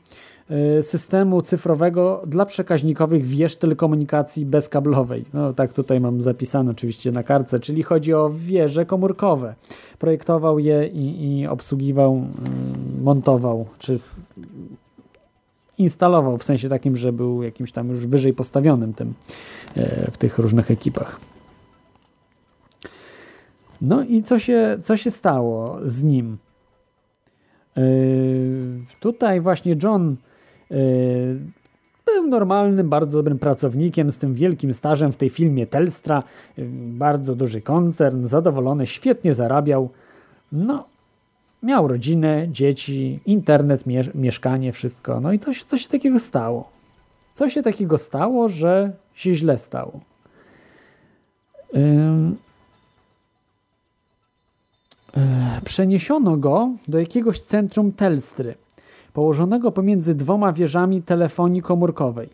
y, 0.78 0.82
systemu 0.82 1.42
cyfrowego 1.42 2.22
dla 2.26 2.46
przekaźnikowych 2.46 3.24
wież 3.26 3.56
telekomunikacji 3.56 4.46
bezkablowej. 4.46 5.24
No 5.34 5.52
tak 5.52 5.72
tutaj 5.72 6.00
mam 6.00 6.22
zapisane 6.22 6.70
oczywiście 6.70 7.12
na 7.12 7.22
kartce, 7.22 7.60
czyli 7.60 7.82
chodzi 7.82 8.14
o 8.14 8.30
wieże 8.34 8.86
komórkowe. 8.86 9.54
Projektował 9.98 10.58
je 10.58 10.86
i, 10.86 11.38
i 11.40 11.46
obsługiwał, 11.46 12.16
y, 12.98 13.02
montował, 13.02 13.66
czy 13.78 13.98
instalował, 15.78 16.38
w 16.38 16.44
sensie 16.44 16.68
takim, 16.68 16.96
że 16.96 17.12
był 17.12 17.42
jakimś 17.42 17.72
tam 17.72 17.88
już 17.88 18.06
wyżej 18.06 18.32
postawionym 18.32 18.94
tym 18.94 19.14
e, 19.76 20.10
w 20.10 20.18
tych 20.18 20.38
różnych 20.38 20.70
ekipach. 20.70 21.20
No 23.80 24.02
i 24.02 24.22
co 24.22 24.38
się, 24.38 24.78
co 24.82 24.96
się 24.96 25.10
stało 25.10 25.78
z 25.84 26.02
nim? 26.02 26.38
Yy, 27.76 27.82
tutaj 29.00 29.40
właśnie 29.40 29.76
John 29.82 30.16
yy, 30.70 30.76
był 32.06 32.26
normalnym, 32.26 32.88
bardzo 32.88 33.18
dobrym 33.18 33.38
pracownikiem 33.38 34.10
z 34.10 34.18
tym 34.18 34.34
wielkim 34.34 34.74
stażem 34.74 35.12
w 35.12 35.16
tej 35.16 35.28
filmie 35.28 35.66
Telstra. 35.66 36.22
Yy, 36.56 36.68
bardzo 36.72 37.34
duży 37.34 37.60
koncern, 37.60 38.26
zadowolony, 38.26 38.86
świetnie 38.86 39.34
zarabiał. 39.34 39.90
No, 40.52 40.86
Miał 41.66 41.88
rodzinę, 41.88 42.46
dzieci, 42.50 43.20
internet, 43.26 43.86
mie 43.86 44.04
mieszkanie, 44.14 44.72
wszystko. 44.72 45.20
No 45.20 45.32
i 45.32 45.38
coś, 45.38 45.64
coś 45.64 45.82
się 45.82 45.88
takiego 45.88 46.18
stało. 46.18 46.68
Co 47.34 47.48
się 47.48 47.62
takiego 47.62 47.98
stało, 47.98 48.48
że 48.48 48.92
się 49.14 49.34
źle 49.34 49.58
stało. 49.58 50.00
Ym... 51.76 52.36
E, 55.16 55.60
przeniesiono 55.64 56.36
go 56.36 56.70
do 56.88 56.98
jakiegoś 56.98 57.40
centrum 57.40 57.92
Telstry, 57.92 58.54
położonego 59.12 59.72
pomiędzy 59.72 60.14
dwoma 60.14 60.52
wieżami 60.52 61.02
telefonii 61.02 61.62
komórkowej. 61.62 62.28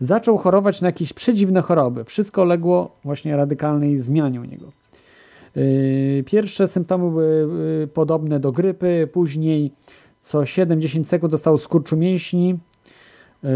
Zaczął 0.00 0.38
chorować 0.38 0.80
na 0.80 0.88
jakieś 0.88 1.12
przedziwne 1.12 1.60
choroby. 1.60 2.04
Wszystko 2.04 2.44
legło 2.44 2.96
właśnie 3.04 3.36
radykalnej 3.36 3.98
zmianie 3.98 4.40
u 4.40 4.44
niego. 4.44 4.81
Yy, 5.56 6.22
Pierwsze 6.26 6.68
symptomy 6.68 7.10
były 7.10 7.48
yy, 7.80 7.86
podobne 7.86 8.40
do 8.40 8.52
grypy, 8.52 9.08
później 9.12 9.72
co 10.22 10.40
7-10 10.40 11.04
sekund 11.04 11.32
dostał 11.32 11.58
skurczu 11.58 11.96
mięśni, 11.96 12.58
yy, 13.42 13.50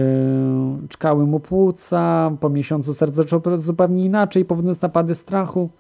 czkały 0.89 1.27
mu 1.27 1.41
płuca, 1.41 2.33
po 2.41 2.49
miesiącu 2.49 2.95
serce 2.95 3.15
zaczęło 3.17 3.59
zupełnie 3.59 4.05
inaczej, 4.05 4.45
powodując 4.45 4.83
napady 4.83 5.15
strachu. 5.15 5.71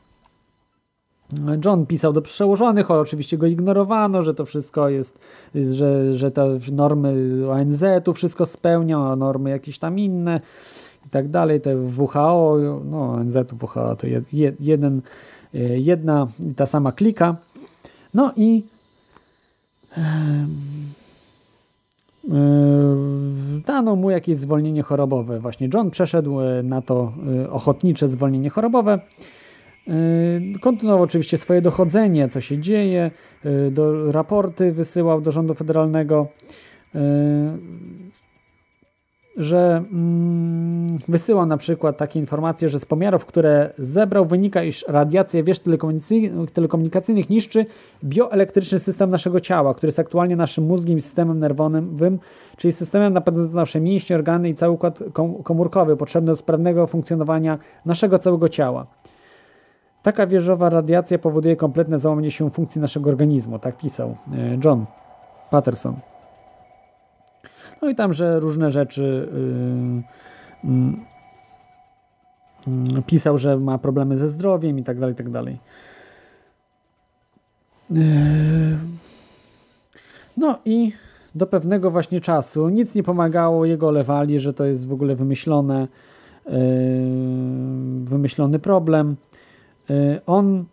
John 1.64 1.86
pisał 1.86 2.12
do 2.12 2.22
przełożonych, 2.22 2.90
oczywiście 2.90 3.38
go 3.38 3.46
ignorowano, 3.46 4.22
że 4.22 4.34
to 4.34 4.44
wszystko 4.44 4.88
jest, 4.88 5.18
że, 5.54 6.12
że 6.12 6.30
te 6.30 6.58
normy 6.72 7.40
ONZ-u 7.50 8.12
wszystko 8.12 8.46
spełnia, 8.46 9.16
normy 9.16 9.50
jakieś 9.50 9.78
tam 9.78 9.98
inne 9.98 10.40
i 11.06 11.08
tak 11.10 11.28
dalej. 11.28 11.60
Te 11.60 11.76
WHO, 11.76 12.56
no 12.84 13.12
ONZ-u, 13.12 13.56
WHO 13.62 13.96
to 13.96 14.06
jed, 14.06 14.60
jeden, 14.60 15.02
jedna 15.76 16.28
ta 16.56 16.66
sama 16.66 16.92
klika. 16.92 17.36
No 18.14 18.32
i 18.36 18.62
dano 23.66 23.96
mu 23.96 24.10
jakieś 24.10 24.36
zwolnienie 24.36 24.82
chorobowe. 24.82 25.40
Właśnie 25.40 25.68
John 25.74 25.90
przeszedł 25.90 26.36
na 26.62 26.82
to 26.82 27.12
ochotnicze 27.50 28.08
zwolnienie 28.08 28.50
chorobowe. 28.50 29.00
Kontynuował 30.60 31.02
oczywiście 31.02 31.36
swoje 31.36 31.62
dochodzenie, 31.62 32.28
co 32.28 32.40
się 32.40 32.58
dzieje, 32.58 33.10
do, 33.70 34.12
raporty 34.12 34.72
wysyłał 34.72 35.20
do 35.20 35.32
rządu 35.32 35.54
federalnego, 35.54 36.28
że 39.36 39.84
mm, 39.92 40.98
wysyłał 41.08 41.46
na 41.46 41.56
przykład 41.56 41.96
takie 41.96 42.20
informacje, 42.20 42.68
że 42.68 42.80
z 42.80 42.84
pomiarów, 42.84 43.26
które 43.26 43.72
zebrał, 43.78 44.24
wynika, 44.24 44.62
iż 44.62 44.84
radiacja 44.88 45.42
wież 45.42 45.60
telekomunikacyjnych 46.52 47.30
niszczy 47.30 47.66
bioelektryczny 48.04 48.78
system 48.78 49.10
naszego 49.10 49.40
ciała, 49.40 49.74
który 49.74 49.88
jest 49.88 49.98
aktualnie 49.98 50.36
naszym 50.36 50.64
mózgiem 50.64 50.98
i 50.98 51.00
systemem 51.00 51.38
nerwowym, 51.38 52.18
czyli 52.56 52.72
systemem 52.72 53.12
napędzającym 53.12 53.56
nasze 53.56 53.80
mięśnie, 53.80 54.16
organy 54.16 54.48
i 54.48 54.54
cały 54.54 54.72
układ 54.72 54.98
komórkowy 55.44 55.96
potrzebny 55.96 56.26
do 56.26 56.36
sprawnego 56.36 56.86
funkcjonowania 56.86 57.58
naszego 57.84 58.18
całego 58.18 58.48
ciała. 58.48 58.86
Taka 60.02 60.26
wieżowa 60.26 60.70
radiacja 60.70 61.18
powoduje 61.18 61.56
kompletne 61.56 61.98
załamanie 61.98 62.30
się 62.30 62.50
funkcji 62.50 62.80
naszego 62.80 63.10
organizmu, 63.10 63.58
tak 63.58 63.76
pisał 63.76 64.16
John 64.64 64.86
Patterson. 65.50 65.94
No 67.86 67.90
i 67.90 67.94
tam, 67.94 68.12
że 68.12 68.40
różne 68.40 68.70
rzeczy 68.70 69.28
yy, 70.64 70.72
yy, 72.94 73.02
pisał, 73.02 73.38
że 73.38 73.56
ma 73.56 73.78
problemy 73.78 74.16
ze 74.16 74.28
zdrowiem 74.28 74.78
i 74.78 74.84
tak 74.84 74.98
dalej, 74.98 75.12
i 75.12 75.16
tak 75.16 75.30
dalej. 75.30 75.58
Yy. 77.90 78.02
No 80.36 80.58
i 80.64 80.92
do 81.34 81.46
pewnego 81.46 81.90
właśnie 81.90 82.20
czasu 82.20 82.68
nic 82.68 82.94
nie 82.94 83.02
pomagało, 83.02 83.64
jego 83.64 83.90
lewali, 83.90 84.38
że 84.38 84.54
to 84.54 84.64
jest 84.64 84.88
w 84.88 84.92
ogóle 84.92 85.16
wymyślone, 85.16 85.88
wymyślony 88.04 88.58
problem. 88.58 89.16
On 90.26 90.64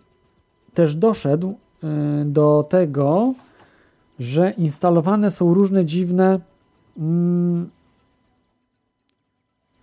też 0.74 0.95
doszedł 0.95 1.53
do 2.26 2.66
tego, 2.70 3.34
że 4.20 4.51
instalowane 4.51 5.32
są 5.32 5.53
różne 5.53 5.86
dziwne 5.86 6.39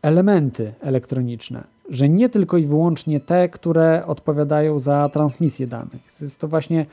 elementy 0.02 0.72
elektroniczne, 0.80 1.64
że 1.88 2.08
nie 2.08 2.28
tylko 2.28 2.56
i 2.56 2.66
wyłącznie 2.66 3.20
te, 3.20 3.48
które 3.48 4.06
odpowiadają 4.06 4.78
za 4.78 5.08
transmisję 5.08 5.66
danych. 5.66 6.20
Jest 6.20 6.40
to 6.40 6.48
właśnie 6.48 6.86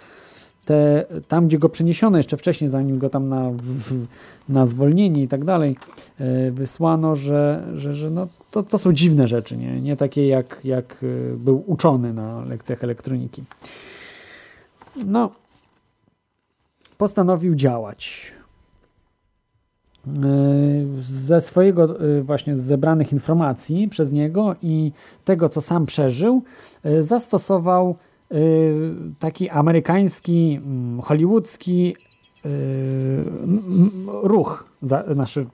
te, 0.65 1.05
tam, 1.27 1.47
gdzie 1.47 1.59
go 1.59 1.69
przeniesiono 1.69 2.17
jeszcze 2.17 2.37
wcześniej, 2.37 2.69
zanim 2.69 2.99
go 2.99 3.09
tam 3.09 3.29
na, 3.29 3.51
w, 3.51 4.05
na 4.49 4.65
zwolnienie 4.65 5.23
i 5.23 5.27
tak 5.27 5.45
dalej 5.45 5.75
wysłano, 6.51 7.15
że, 7.15 7.67
że, 7.75 7.93
że 7.93 8.11
no, 8.11 8.27
to, 8.51 8.63
to 8.63 8.77
są 8.77 8.91
dziwne 8.91 9.27
rzeczy, 9.27 9.57
nie, 9.57 9.81
nie 9.81 9.97
takie 9.97 10.27
jak, 10.27 10.59
jak 10.63 11.05
był 11.37 11.63
uczony 11.67 12.13
na 12.13 12.45
lekcjach 12.45 12.83
elektroniki. 12.83 13.43
No, 15.05 15.31
postanowił 16.97 17.55
działać. 17.55 18.36
Ze 20.99 21.41
swojego 21.41 21.95
właśnie 22.21 22.57
zebranych 22.57 23.13
informacji 23.13 23.87
przez 23.87 24.11
niego 24.11 24.55
i 24.61 24.91
tego, 25.25 25.49
co 25.49 25.61
sam 25.61 25.85
przeżył, 25.85 26.43
zastosował 26.99 27.95
taki 29.19 29.49
amerykański, 29.49 30.59
hollywoodzki 31.03 31.95
ruch, 34.23 34.69
znaczy 35.11 35.45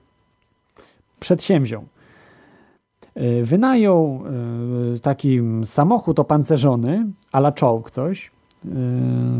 przedsięwziął. 1.20 1.84
Wynajął 3.43 4.24
taki 5.01 5.39
samochód 5.66 6.20
opancerzony, 6.20 7.06
ala 7.32 7.51
czołg 7.51 7.91
coś. 7.91 8.32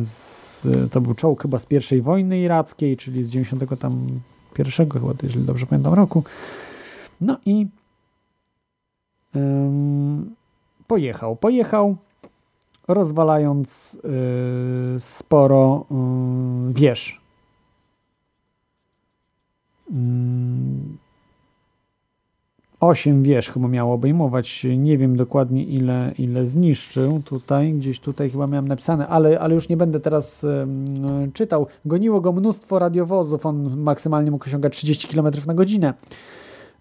Z, 0.02 0.68
to 0.92 1.02
był 1.02 1.14
czołg 1.14 1.42
chyba 1.42 1.60
z 1.60 1.66
pierwszej 1.66 2.02
wojny 2.02 2.40
irackiej, 2.40 2.98
czyli 2.98 3.24
z 3.24 3.30
90 3.30 3.80
tam 3.80 4.08
pierwszego 4.54 5.00
chyba, 5.00 5.14
jeżeli 5.24 5.46
dobrze 5.46 5.66
pamiętam, 5.66 5.94
roku. 5.94 6.24
No 7.22 7.38
i 7.46 7.68
pojechał. 10.88 11.36
Pojechał 11.36 11.96
rozwalając 12.88 13.94
y, 14.96 15.00
sporo 15.00 15.86
y, 16.70 16.74
wież. 16.74 17.22
Mm, 19.92 20.98
8 22.84 23.24
wierzch 23.24 23.56
mu 23.56 23.68
miało 23.68 23.94
obejmować. 23.94 24.68
Nie 24.78 24.98
wiem 24.98 25.16
dokładnie 25.16 25.64
ile, 25.64 26.14
ile 26.18 26.46
zniszczył 26.46 27.22
tutaj. 27.26 27.74
Gdzieś 27.74 28.00
tutaj 28.00 28.30
chyba 28.30 28.48
miałem 28.48 28.68
napisane, 28.68 29.08
ale, 29.08 29.40
ale 29.40 29.56
już 29.56 29.70
nie 29.70 29.78
będę 29.78 30.00
teraz 30.00 30.46
czytał. 31.34 31.68
Goniło 31.86 32.22
go 32.22 32.32
mnóstwo 32.32 32.80
radiowozów. 32.80 33.46
On 33.46 33.78
maksymalnie 33.78 34.32
mógł 34.32 34.46
osiągać 34.46 34.78
30 34.78 35.08
km 35.08 35.28
na 35.48 35.54
godzinę. 35.54 35.94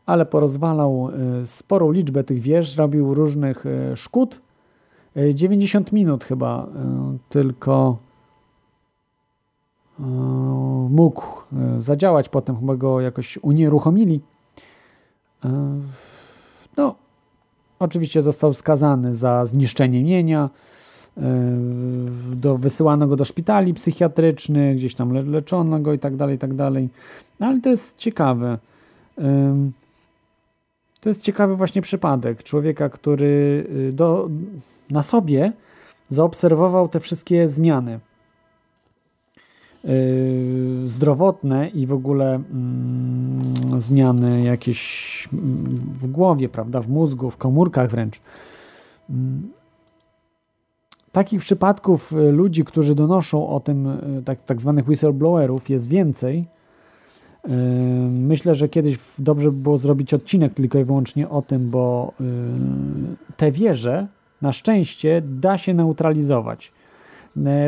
Ale 0.07 0.27
porozwalał 0.27 1.09
y, 1.43 1.47
sporą 1.47 1.91
liczbę 1.91 2.25
tych 2.25 2.41
wież, 2.41 2.77
robił 2.77 3.15
różnych 3.15 3.67
y, 3.67 3.97
szkód. 3.97 4.41
E, 5.17 5.21
y, 5.21 5.35
90 5.35 5.93
minut 5.93 6.25
chyba 6.25 6.67
tylko 7.29 7.97
mógł 10.91 11.23
zadziałać. 11.79 12.29
Potem 12.29 12.57
chyba 12.57 12.77
go 12.77 13.01
jakoś 13.01 13.39
unieruchomili 13.43 14.21
no, 16.77 16.95
oczywiście 17.79 18.23
został 18.23 18.55
skazany 18.55 19.15
za 19.15 19.45
zniszczenie 19.45 20.05
mienia. 20.05 20.51
Do, 22.35 22.59
wysyłano 22.59 23.07
go 23.07 23.17
do 23.17 23.25
szpitali 23.25 23.75
psychiatrycznych, 23.75 24.77
gdzieś 24.77 24.95
tam 24.95 25.13
le, 25.13 25.23
leczono 25.23 25.81
go 25.81 25.93
i 25.93 25.99
tak 25.99 26.17
dalej, 26.17 26.37
i 26.37 26.39
tak 26.39 26.55
dalej. 26.55 26.89
Ale 27.41 27.61
to 27.61 27.69
jest 27.69 27.99
ciekawe. 27.99 28.59
To 31.01 31.09
jest 31.09 31.23
ciekawy 31.23 31.57
właśnie 31.57 31.83
przypadek 31.83 32.43
człowieka, 32.43 32.89
który 32.89 33.67
do, 33.93 34.29
na 34.91 35.03
sobie 35.03 35.53
zaobserwował 36.11 36.89
te 36.89 37.01
wszystkie 37.01 37.49
zmiany 37.49 38.01
zdrowotne 40.85 41.69
i 41.69 41.87
w 41.87 41.93
ogóle 41.93 42.43
yy, 43.73 43.81
zmiany 43.81 44.43
jakieś 44.43 45.29
w 45.95 46.07
głowie, 46.07 46.49
prawda, 46.49 46.81
w 46.81 46.89
mózgu, 46.89 47.31
w 47.31 47.37
komórkach 47.37 47.91
wręcz. 47.91 48.21
Yy. 49.11 49.17
Takich 51.13 51.41
przypadków 51.41 52.15
ludzi, 52.33 52.65
którzy 52.65 52.95
donoszą 52.95 53.49
o 53.49 53.61
tym, 53.61 53.89
tak, 54.25 54.43
tak 54.43 54.61
zwanych 54.61 54.89
whistleblowerów, 54.89 55.71
jest 55.71 55.89
więcej. 55.89 56.47
Myślę, 58.11 58.55
że 58.55 58.69
kiedyś 58.69 58.99
dobrze 59.19 59.53
by 59.53 59.59
było 59.59 59.79
zrobić 59.79 60.15
odcinek 60.15 60.55
tylko 60.55 60.79
i 60.79 60.85
wyłącznie 60.85 61.29
o 61.29 61.43
tym, 61.43 61.71
bo 61.71 62.13
te 63.37 63.53
wieże 63.53 64.07
na 64.43 64.53
szczęście 64.53 65.23
da 65.41 65.59
się 65.59 65.75
neutralizować. 65.75 66.73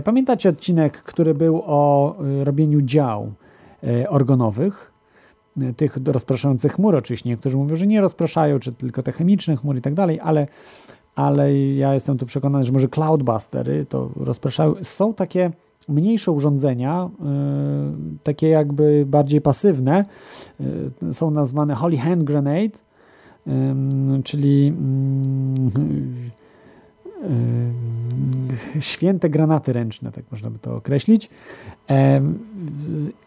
Pamiętacie 0.04 0.48
odcinek, 0.48 1.02
który 1.02 1.34
był 1.34 1.62
o 1.64 2.16
robieniu 2.44 2.80
dział 2.80 3.32
organowych, 4.08 4.92
tych 5.76 5.98
rozpraszających 6.06 6.72
chmur 6.72 6.96
oczywiście. 6.96 7.28
Niektórzy 7.28 7.56
mówią, 7.56 7.76
że 7.76 7.86
nie 7.86 8.00
rozpraszają, 8.00 8.58
czy 8.58 8.72
tylko 8.72 9.02
te 9.02 9.12
chemiczne 9.12 9.56
chmury 9.56 9.78
i 9.78 9.82
tak 9.82 9.94
dalej, 9.94 10.20
ale, 10.20 10.46
ale 11.14 11.58
ja 11.58 11.94
jestem 11.94 12.18
tu 12.18 12.26
przekonany, 12.26 12.64
że 12.64 12.72
może 12.72 12.88
cloudbustery 12.88 13.86
to 13.86 14.10
rozpraszają. 14.16 14.74
Są 14.82 15.14
takie 15.14 15.50
mniejsze 15.88 16.32
urządzenia, 16.32 17.10
takie 18.22 18.48
jakby 18.48 19.04
bardziej 19.06 19.40
pasywne, 19.40 20.04
są 21.10 21.30
nazwane 21.30 21.74
Holy 21.74 21.96
Hand 21.96 22.24
Grenade, 22.24 22.78
czyli 24.24 24.72
y, 25.78 26.43
święte 28.80 29.30
granaty 29.30 29.72
ręczne, 29.72 30.12
tak 30.12 30.24
można 30.30 30.50
by 30.50 30.58
to 30.58 30.76
określić. 30.76 31.30
E, 31.90 32.20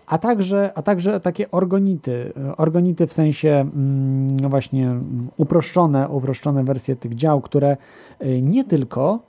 a 0.08 0.18
także, 0.18 0.72
a 0.76 0.82
także 0.82 1.20
takie 1.20 1.52
orgonity. 1.52 2.34
Orgonity 2.58 3.08
w 3.08 3.14
sensie 3.14 3.50
mm, 3.50 4.40
no 4.40 4.50
właśnie 4.50 4.96
uproszczone, 5.38 6.10
uproszczone 6.10 6.64
wersje 6.64 6.96
tych 6.96 7.16
dział, 7.16 7.42
które 7.42 7.78
y, 8.22 8.42
nie 8.42 8.64
tylko 8.64 9.20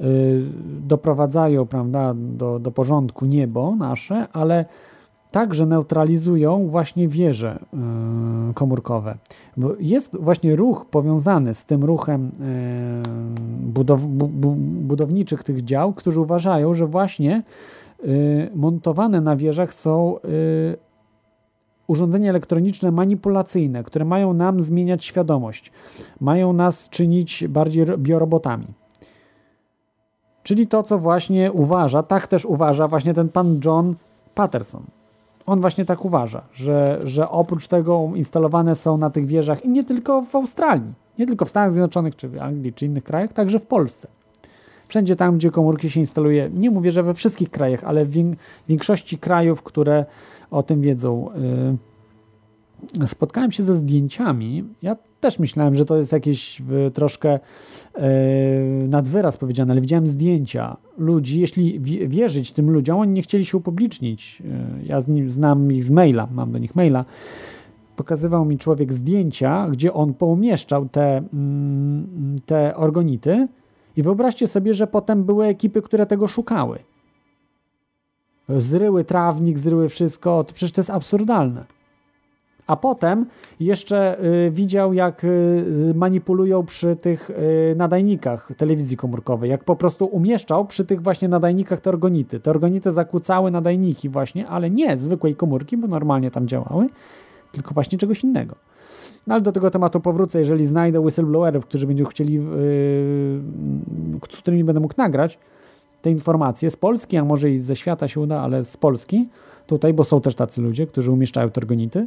y, 0.00 0.42
doprowadzają 0.80 1.66
prawda, 1.66 2.14
do, 2.16 2.58
do 2.58 2.70
porządku 2.70 3.26
niebo 3.26 3.76
nasze, 3.76 4.26
ale 4.32 4.64
także 5.32 5.66
neutralizują 5.66 6.68
właśnie 6.68 7.08
wieże 7.08 7.58
y, 8.50 8.54
komórkowe. 8.54 9.14
Bo 9.56 9.70
jest 9.80 10.16
właśnie 10.20 10.56
ruch 10.56 10.86
powiązany 10.86 11.54
z 11.54 11.64
tym 11.64 11.84
ruchem 11.84 12.30
budow, 13.60 14.00
bu, 14.06 14.54
budowniczych 14.56 15.44
tych 15.44 15.64
dział, 15.64 15.92
którzy 15.92 16.20
uważają, 16.20 16.74
że 16.74 16.86
właśnie 16.86 17.42
Y, 18.04 18.50
montowane 18.54 19.20
na 19.20 19.36
wieżach 19.36 19.74
są 19.74 20.16
urządzenia 21.86 22.30
elektroniczne 22.30 22.90
manipulacyjne, 22.90 23.84
które 23.84 24.04
mają 24.04 24.32
nam 24.32 24.60
zmieniać 24.60 25.04
świadomość, 25.04 25.72
mają 26.20 26.52
nas 26.52 26.88
czynić 26.88 27.44
bardziej 27.48 27.86
biorobotami. 27.98 28.66
Czyli 30.42 30.66
to, 30.66 30.82
co 30.82 30.98
właśnie 30.98 31.52
uważa, 31.52 32.02
tak 32.02 32.26
też 32.26 32.44
uważa 32.44 32.88
właśnie 32.88 33.14
ten 33.14 33.28
pan 33.28 33.60
John 33.64 33.94
Patterson. 34.34 34.82
On 35.46 35.60
właśnie 35.60 35.84
tak 35.84 36.04
uważa, 36.04 36.42
że, 36.52 37.00
że 37.04 37.28
oprócz 37.28 37.66
tego 37.66 38.10
instalowane 38.14 38.74
są 38.74 38.96
na 38.96 39.10
tych 39.10 39.26
wieżach 39.26 39.64
i 39.64 39.68
nie 39.68 39.84
tylko 39.84 40.22
w 40.22 40.34
Australii, 40.34 40.92
nie 41.18 41.26
tylko 41.26 41.44
w 41.44 41.48
Stanach 41.48 41.72
Zjednoczonych, 41.72 42.16
czy 42.16 42.28
w 42.28 42.38
Anglii, 42.38 42.72
czy 42.72 42.86
innych 42.86 43.04
krajach, 43.04 43.32
także 43.32 43.58
w 43.58 43.66
Polsce 43.66 44.08
wszędzie 44.92 45.16
tam, 45.16 45.36
gdzie 45.36 45.50
komórki 45.50 45.90
się 45.90 46.00
instaluje. 46.00 46.50
Nie 46.54 46.70
mówię, 46.70 46.92
że 46.92 47.02
we 47.02 47.14
wszystkich 47.14 47.50
krajach, 47.50 47.84
ale 47.84 48.04
w 48.04 48.10
większości 48.68 49.18
krajów, 49.18 49.62
które 49.62 50.04
o 50.50 50.62
tym 50.62 50.80
wiedzą. 50.80 51.30
Y, 53.02 53.06
spotkałem 53.06 53.52
się 53.52 53.62
ze 53.62 53.74
zdjęciami. 53.74 54.64
Ja 54.82 54.96
też 55.22 55.38
myślałem, 55.38 55.74
że 55.74 55.84
to 55.84 55.96
jest 55.96 56.12
jakieś 56.12 56.60
y, 56.60 56.90
troszkę 56.90 57.34
y, 57.36 58.88
nadwyraz 58.88 59.36
powiedziane, 59.36 59.72
ale 59.72 59.80
widziałem 59.80 60.06
zdjęcia 60.06 60.76
ludzi. 60.98 61.40
Jeśli 61.40 61.80
wierzyć 62.08 62.52
tym 62.52 62.70
ludziom, 62.70 62.98
oni 62.98 63.12
nie 63.12 63.22
chcieli 63.22 63.44
się 63.44 63.58
upublicznić. 63.58 64.42
Ja 64.82 65.00
z 65.00 65.08
nim, 65.08 65.30
znam 65.30 65.72
ich 65.72 65.84
z 65.84 65.90
maila, 65.90 66.28
mam 66.32 66.52
do 66.52 66.58
nich 66.58 66.74
maila 66.74 67.04
pokazywał 67.96 68.44
mi 68.44 68.58
człowiek 68.58 68.92
zdjęcia, 68.92 69.68
gdzie 69.70 69.92
on 69.92 70.14
poumieszczał 70.14 70.88
te, 70.88 71.16
mm, 71.16 72.36
te 72.46 72.76
organity 72.76 73.48
i 73.96 74.02
wyobraźcie 74.02 74.46
sobie, 74.46 74.74
że 74.74 74.86
potem 74.86 75.24
były 75.24 75.46
ekipy, 75.46 75.82
które 75.82 76.06
tego 76.06 76.28
szukały. 76.28 76.78
Zryły 78.48 79.04
trawnik, 79.04 79.58
zryły 79.58 79.88
wszystko, 79.88 80.44
to 80.44 80.54
przecież 80.54 80.72
to 80.72 80.80
jest 80.80 80.90
absurdalne. 80.90 81.64
A 82.66 82.76
potem 82.76 83.26
jeszcze 83.60 84.24
y, 84.24 84.50
widział, 84.50 84.92
jak 84.92 85.24
y, 85.24 85.92
manipulują 85.94 86.66
przy 86.66 86.96
tych 86.96 87.30
y, 87.30 87.74
nadajnikach 87.76 88.52
telewizji 88.56 88.96
komórkowej, 88.96 89.50
jak 89.50 89.64
po 89.64 89.76
prostu 89.76 90.06
umieszczał 90.06 90.64
przy 90.66 90.84
tych 90.84 91.02
właśnie 91.02 91.28
nadajnikach 91.28 91.80
te 91.80 91.90
organity. 91.90 92.40
Te 92.40 92.50
organity 92.50 92.92
zakłócały 92.92 93.50
nadajniki 93.50 94.08
właśnie, 94.08 94.48
ale 94.48 94.70
nie 94.70 94.96
zwykłej 94.96 95.36
komórki, 95.36 95.76
bo 95.76 95.88
normalnie 95.88 96.30
tam 96.30 96.48
działały, 96.48 96.86
tylko 97.52 97.74
właśnie 97.74 97.98
czegoś 97.98 98.24
innego. 98.24 98.54
No 99.26 99.34
ale 99.34 99.42
do 99.42 99.52
tego 99.52 99.70
tematu 99.70 100.00
powrócę, 100.00 100.38
jeżeli 100.38 100.64
znajdę 100.64 101.00
whistleblowerów, 101.00 101.66
którzy 101.66 101.86
będą 101.86 102.04
chcieli, 102.04 102.34
yy, 102.34 102.42
z 104.32 104.38
którymi 104.38 104.64
będę 104.64 104.80
mógł 104.80 104.94
nagrać 104.96 105.38
te 106.02 106.10
informacje 106.10 106.70
z 106.70 106.76
Polski, 106.76 107.16
a 107.16 107.24
może 107.24 107.50
i 107.50 107.60
ze 107.60 107.76
świata 107.76 108.08
się 108.08 108.20
uda, 108.20 108.40
ale 108.40 108.64
z 108.64 108.76
Polski 108.76 109.28
tutaj, 109.66 109.94
bo 109.94 110.04
są 110.04 110.20
też 110.20 110.34
tacy 110.34 110.62
ludzie, 110.62 110.86
którzy 110.86 111.12
umieszczają 111.12 111.50
torgonity, 111.50 112.06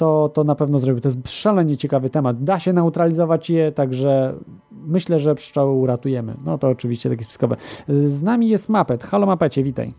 to, 0.00 0.30
to 0.34 0.44
na 0.44 0.54
pewno 0.54 0.78
zrobię. 0.78 1.00
To 1.00 1.08
jest 1.08 1.30
szalenie 1.30 1.76
ciekawy 1.76 2.10
temat. 2.10 2.44
Da 2.44 2.58
się 2.58 2.72
neutralizować 2.72 3.50
je, 3.50 3.72
także 3.72 4.34
myślę, 4.72 5.18
że 5.18 5.34
pszczoły 5.34 5.72
uratujemy. 5.72 6.34
No 6.44 6.58
to 6.58 6.68
oczywiście 6.68 7.10
takie 7.10 7.24
spiskowe. 7.24 7.56
Z 7.88 8.22
nami 8.22 8.48
jest 8.48 8.68
Mapet. 8.68 9.04
Halo 9.04 9.26
Mapecie, 9.26 9.62
witaj. 9.62 9.94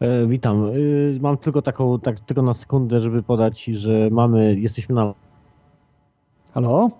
E, 0.00 0.26
witam. 0.26 0.66
E, 0.66 0.70
mam 1.20 1.36
tylko 1.36 1.62
taką, 1.62 2.00
tak, 2.00 2.20
tylko 2.20 2.42
na 2.42 2.54
sekundę, 2.54 3.00
żeby 3.00 3.22
podać, 3.22 3.64
że 3.64 4.08
mamy, 4.10 4.60
jesteśmy 4.60 4.94
na 4.94 5.14
Halo? 6.54 6.90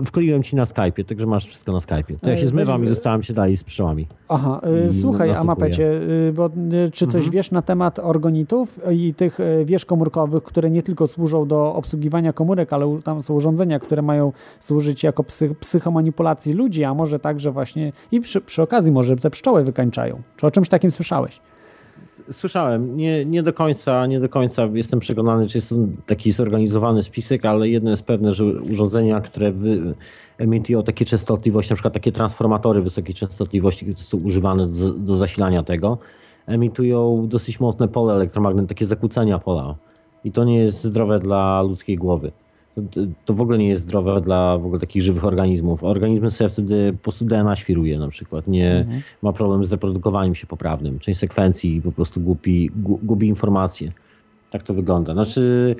Wkleiłem 0.05 0.43
ci 0.43 0.55
na 0.55 0.63
Skype'ie, 0.63 1.05
także 1.05 1.25
masz 1.25 1.45
wszystko 1.47 1.71
na 1.71 1.79
Skype'ie. 1.79 2.15
To 2.21 2.29
ja 2.29 2.37
się 2.37 2.47
zmywam 2.47 2.85
i 2.85 2.87
zostałem 2.87 3.23
się 3.23 3.33
dalej 3.33 3.57
z 3.57 3.63
pszczołami. 3.63 4.07
Aha, 4.29 4.61
y, 4.89 4.93
słuchaj, 4.93 5.31
Amapecie, 5.31 5.83
y, 6.27 6.33
bo 6.33 6.45
y, 6.85 6.91
czy 6.91 7.05
coś 7.05 7.15
mhm. 7.15 7.31
wiesz 7.31 7.51
na 7.51 7.61
temat 7.61 7.99
organitów 7.99 8.79
i 8.91 9.13
tych 9.13 9.39
wież 9.65 9.85
komórkowych, 9.85 10.43
które 10.43 10.69
nie 10.71 10.83
tylko 10.83 11.07
służą 11.07 11.47
do 11.47 11.75
obsługiwania 11.75 12.33
komórek, 12.33 12.73
ale 12.73 12.99
tam 13.03 13.21
są 13.21 13.33
urządzenia, 13.33 13.79
które 13.79 14.01
mają 14.01 14.31
służyć 14.59 15.03
jako 15.03 15.23
psych 15.23 15.59
psychomanipulacji 15.59 16.53
ludzi, 16.53 16.83
a 16.83 16.93
może 16.93 17.19
także 17.19 17.51
właśnie 17.51 17.91
i 18.11 18.21
przy, 18.21 18.41
przy 18.41 18.61
okazji 18.61 18.91
może 18.91 19.15
te 19.15 19.29
pszczoły 19.29 19.63
wykańczają. 19.63 20.21
Czy 20.37 20.47
o 20.47 20.51
czymś 20.51 20.69
takim 20.69 20.91
słyszałeś? 20.91 21.41
Słyszałem, 22.31 22.97
nie, 22.97 23.25
nie 23.25 23.43
do 23.43 23.53
końca, 23.53 24.05
nie 24.05 24.19
do 24.19 24.29
końca 24.29 24.69
jestem 24.73 24.99
przekonany, 24.99 25.47
czy 25.47 25.57
jest 25.57 25.69
to 25.69 25.75
taki 26.05 26.31
zorganizowany 26.31 27.03
spisek, 27.03 27.45
ale 27.45 27.69
jedno 27.69 27.89
jest 27.89 28.03
pewne, 28.03 28.33
że 28.33 28.45
urządzenia, 28.45 29.21
które 29.21 29.51
wy, 29.51 29.95
emitują 30.37 30.83
takie 30.83 31.05
częstotliwości, 31.05 31.71
na 31.71 31.75
przykład 31.75 31.93
takie 31.93 32.11
transformatory 32.11 32.81
wysokiej 32.81 33.15
częstotliwości, 33.15 33.85
które 33.85 33.97
są 33.97 34.17
używane 34.17 34.67
do, 34.67 34.91
do 34.91 35.17
zasilania 35.17 35.63
tego, 35.63 35.97
emitują 36.47 37.27
dosyć 37.27 37.59
mocne 37.59 37.87
pole 37.87 38.13
elektromagnetyczne, 38.13 38.75
takie 38.75 38.85
zakłócenia 38.85 39.39
pola. 39.39 39.75
I 40.23 40.31
to 40.31 40.43
nie 40.43 40.59
jest 40.59 40.83
zdrowe 40.83 41.19
dla 41.19 41.61
ludzkiej 41.61 41.97
głowy 41.97 42.31
to 43.25 43.33
w 43.33 43.41
ogóle 43.41 43.57
nie 43.57 43.67
jest 43.67 43.81
zdrowe 43.81 44.21
dla 44.21 44.57
w 44.57 44.65
ogóle 44.65 44.79
takich 44.79 45.01
żywych 45.01 45.25
organizmów. 45.25 45.83
Organizmy 45.83 46.31
sobie 46.31 46.49
wtedy 46.49 46.93
po 46.93 47.03
prostu 47.03 47.25
DNA 47.25 47.55
świruje 47.55 47.99
na 47.99 48.07
przykład, 48.07 48.47
nie 48.47 48.77
mhm. 48.77 49.01
ma 49.21 49.33
problem 49.33 49.65
z 49.65 49.71
reprodukowaniem 49.71 50.35
się 50.35 50.47
poprawnym. 50.47 50.99
Część 50.99 51.19
sekwencji 51.19 51.81
po 51.81 51.91
prostu 51.91 52.21
gubi, 52.21 52.71
gubi 53.03 53.27
informacje. 53.27 53.91
Tak 54.51 54.63
to 54.63 54.73
wygląda. 54.73 55.13
Znaczy, 55.13 55.75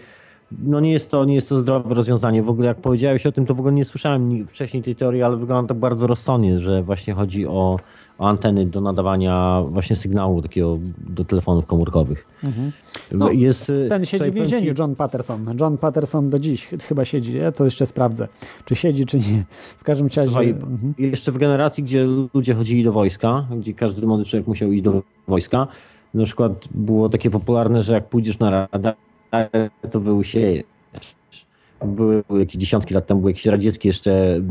no 0.64 0.80
nie 0.80 0.92
jest, 0.92 1.12
to, 1.12 1.26
nie 1.26 1.36
jest 1.36 1.50
to 1.50 1.62
zdrowe 1.62 1.96
rozwiązanie. 1.96 2.44
W 2.44 2.50
ogóle 2.50 2.68
jak 2.68 2.78
powiedziałeś 2.78 3.26
o 3.26 3.32
tym, 3.32 3.46
to 3.46 3.56
w 3.56 3.60
ogóle 3.60 3.74
nie 3.74 3.86
słyszałem 3.86 4.48
wcześniej 4.48 4.84
tej 4.84 4.96
teorii, 4.96 5.24
ale 5.24 5.38
wygląda 5.38 5.68
to 5.68 5.80
bardzo 5.80 6.08
rozsądnie, 6.08 6.60
że 6.60 6.84
właśnie 6.84 7.14
chodzi 7.14 7.48
o 7.48 7.80
anteny 8.20 8.66
do 8.66 8.82
nadawania 8.82 9.64
właśnie 9.70 9.96
sygnału 9.96 10.42
takiego 10.42 10.78
do 10.98 11.26
telefonów 11.26 11.66
komórkowych. 11.66 12.28
Mhm. 12.44 12.72
No, 13.12 13.32
jest, 13.32 13.70
y, 13.70 13.86
ten 13.90 14.06
siedzi 14.06 14.32
w 14.32 14.34
więzieniu, 14.34 14.74
John 14.80 14.96
Patterson. 14.96 15.58
John 15.60 15.78
Patterson 15.78 16.30
do 16.30 16.40
dziś 16.40 16.68
chyba 16.88 17.06
siedzi. 17.06 17.38
Ja 17.38 17.52
to 17.52 17.66
jeszcze 17.66 17.86
sprawdzę, 17.86 18.28
czy 18.66 18.76
siedzi, 18.76 19.06
czy 19.06 19.18
nie. 19.18 19.44
W 19.52 19.84
każdym 19.84 20.08
razie... 20.08 20.24
Słuchaj, 20.24 20.50
mhm. 20.50 20.94
Jeszcze 20.98 21.32
w 21.32 21.38
generacji, 21.38 21.84
gdzie 21.84 22.06
ludzie 22.34 22.54
chodzili 22.54 22.84
do 22.84 22.92
wojska, 22.92 23.46
gdzie 23.60 23.74
każdy 23.74 24.08
młody 24.08 24.26
człowiek 24.26 24.48
musiał 24.48 24.72
iść 24.72 24.84
do 24.84 25.02
wojska, 25.28 25.68
na 26.14 26.26
przykład 26.26 26.52
było 26.72 27.10
takie 27.10 27.30
popularne, 27.30 27.84
że 27.84 27.94
jak 27.94 28.10
pójdziesz 28.10 28.40
na 28.40 28.68
radę, 28.72 28.94
to 29.92 30.00
wyusiejesz 30.00 30.75
były, 31.86 32.24
były 32.28 32.40
jakieś 32.40 32.56
dziesiątki 32.56 32.94
lat 32.94 33.08
temu, 33.08 33.20
były 33.20 33.32
jakieś 33.32 33.46
radzieckie 33.46 33.90
jeszcze 33.90 34.42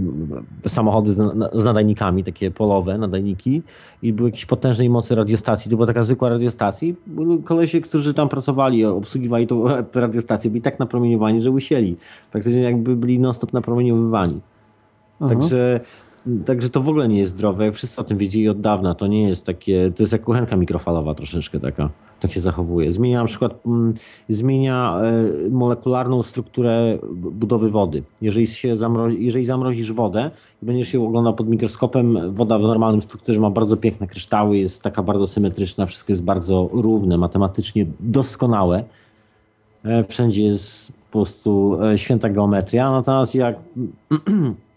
samochody 0.69 1.13
z, 1.13 1.17
z 1.53 1.65
nadajnikami, 1.65 2.25
takie 2.25 2.51
polowe 2.51 2.99
nadajniki 2.99 3.63
i 4.03 4.13
były 4.13 4.29
jakieś 4.29 4.47
potężnej 4.47 4.91
mocy 4.91 5.15
radiostacji. 5.15 5.71
To 5.71 5.77
była 5.77 5.87
taka 5.87 6.05
zwykła 6.05 6.29
radiostacja 6.29 6.89
i 6.89 6.95
kolesie, 7.45 7.81
którzy 7.81 8.15
tam 8.15 8.29
pracowali, 8.29 8.85
obsługiwali 8.85 9.47
tą, 9.47 9.65
radiostację, 9.95 10.51
byli 10.51 10.63
tak 10.63 10.79
napromieniowani, 10.79 11.43
że 11.43 11.51
łysieli. 11.51 11.97
Praktycznie 12.33 12.63
jakby 12.63 12.97
byli 12.97 13.19
non-stop 13.19 13.53
napromieniowywani. 13.53 14.41
Także 15.29 15.81
także 16.47 16.71
to 16.71 16.81
w 16.81 16.89
ogóle 16.89 17.09
nie 17.09 17.19
jest 17.19 17.33
zdrowe. 17.33 17.73
Wszyscy 17.73 18.01
o 18.01 18.05
tym 18.05 18.19
wiedzieli 18.19 18.49
od 18.49 18.61
dawna. 18.61 18.95
To 18.95 19.07
nie 19.07 19.29
jest 19.29 19.47
takie, 19.47 19.93
to 19.97 20.03
jest 20.03 20.13
jak 20.13 20.23
kuchenka 20.23 20.57
mikrofalowa 20.57 21.15
troszeczkę 21.15 21.61
taka. 21.61 21.91
Tak 22.21 22.33
się 22.33 22.41
zachowuje. 22.41 22.93
Zmienia 22.93 23.21
na 23.21 23.25
przykład, 23.25 23.67
mm, 23.67 23.95
zmienia 24.29 25.01
e, 25.03 25.51
molekularną 25.51 26.23
strukturę 26.23 26.99
budowy 27.13 27.71
wody. 27.71 28.03
Jeżeli, 28.23 28.47
się 28.47 28.77
zamrozi, 28.77 29.25
jeżeli 29.25 29.45
zamrozisz 29.45 29.93
wodę 29.93 30.31
i 30.63 30.67
będziesz 30.67 30.89
się 30.89 31.07
oglądał 31.07 31.35
pod 31.35 31.49
mikroskopem, 31.49 32.35
woda 32.35 32.59
w 32.59 32.63
normalnym 32.63 33.03
strukturze 33.03 33.41
ma 33.41 33.51
bardzo 33.51 33.77
piękne 33.77 34.07
kryształy, 34.07 34.59
jest 34.59 34.83
taka 34.83 35.03
bardzo 35.03 35.27
symetryczna, 35.27 35.87
wszystko 35.87 36.13
jest 36.13 36.25
bardzo 36.25 36.69
równe, 36.73 37.19
matematycznie 37.19 37.87
doskonałe. 38.01 38.85
E, 39.85 40.05
Wszędzie 40.05 40.45
jest 40.45 40.93
po 40.93 41.19
prostu 41.19 41.79
e, 41.83 41.99
święta 41.99 42.29
geometria. 42.29 42.91
Natomiast 42.91 43.35
jak 43.35 43.57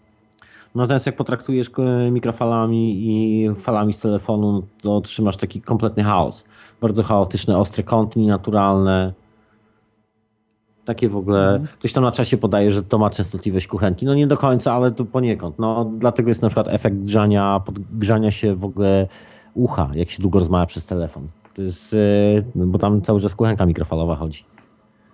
Natomiast 0.78 1.06
jak 1.06 1.16
potraktujesz 1.16 1.70
e, 1.78 2.10
mikrofalami 2.10 3.06
i 3.06 3.48
falami 3.54 3.92
z 3.92 4.00
telefonu, 4.00 4.52
no 4.52 4.62
to 4.82 4.96
otrzymasz 4.96 5.36
taki 5.36 5.60
kompletny 5.60 6.02
chaos. 6.02 6.44
Bardzo 6.80 7.02
chaotyczne, 7.02 7.58
ostre 7.58 7.82
kąty, 7.82 8.20
nienaturalne. 8.20 9.12
Takie 10.84 11.08
w 11.08 11.16
ogóle. 11.16 11.60
Ktoś 11.78 11.92
tam 11.92 12.04
na 12.04 12.12
czasie 12.12 12.36
podaje, 12.36 12.72
że 12.72 12.82
to 12.82 12.98
ma 12.98 13.10
częstotliwość 13.10 13.66
kuchenki. 13.66 14.06
No 14.06 14.14
nie 14.14 14.26
do 14.26 14.36
końca, 14.36 14.72
ale 14.72 14.92
to 14.92 15.04
poniekąd. 15.04 15.58
No, 15.58 15.90
dlatego 15.98 16.28
jest 16.28 16.42
na 16.42 16.48
przykład 16.48 16.68
efekt 16.68 16.96
grzania, 16.96 17.60
podgrzania 17.66 18.30
się 18.30 18.54
w 18.54 18.64
ogóle 18.64 19.06
ucha, 19.54 19.90
jak 19.94 20.10
się 20.10 20.22
długo 20.22 20.38
rozmawia 20.38 20.66
przez 20.66 20.86
telefon. 20.86 21.28
To 21.54 21.62
jest, 21.62 21.94
e, 21.94 21.96
bo 22.54 22.78
tam 22.78 23.02
cały 23.02 23.20
czas 23.20 23.34
kuchenka 23.34 23.66
mikrofalowa 23.66 24.16
chodzi. 24.16 24.44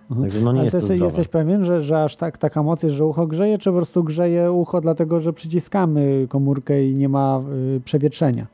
Także 0.09 0.41
no 0.41 0.51
nie 0.51 0.59
Ale 0.59 0.65
jest 0.65 0.77
ty 0.77 0.81
zdrowe. 0.81 1.05
jesteś 1.05 1.27
pewien, 1.27 1.63
że, 1.63 1.81
że 1.81 2.03
aż 2.03 2.15
tak, 2.15 2.37
taka 2.37 2.63
moc 2.63 2.83
jest, 2.83 2.95
że 2.95 3.05
ucho 3.05 3.27
grzeje, 3.27 3.57
czy 3.57 3.69
po 3.69 3.75
prostu 3.75 4.03
grzeje 4.03 4.51
ucho 4.51 4.81
dlatego, 4.81 5.19
że 5.19 5.33
przyciskamy 5.33 6.25
komórkę 6.29 6.85
i 6.85 6.93
nie 6.95 7.09
ma 7.09 7.41
y, 7.77 7.81
przewietrzenia? 7.85 8.45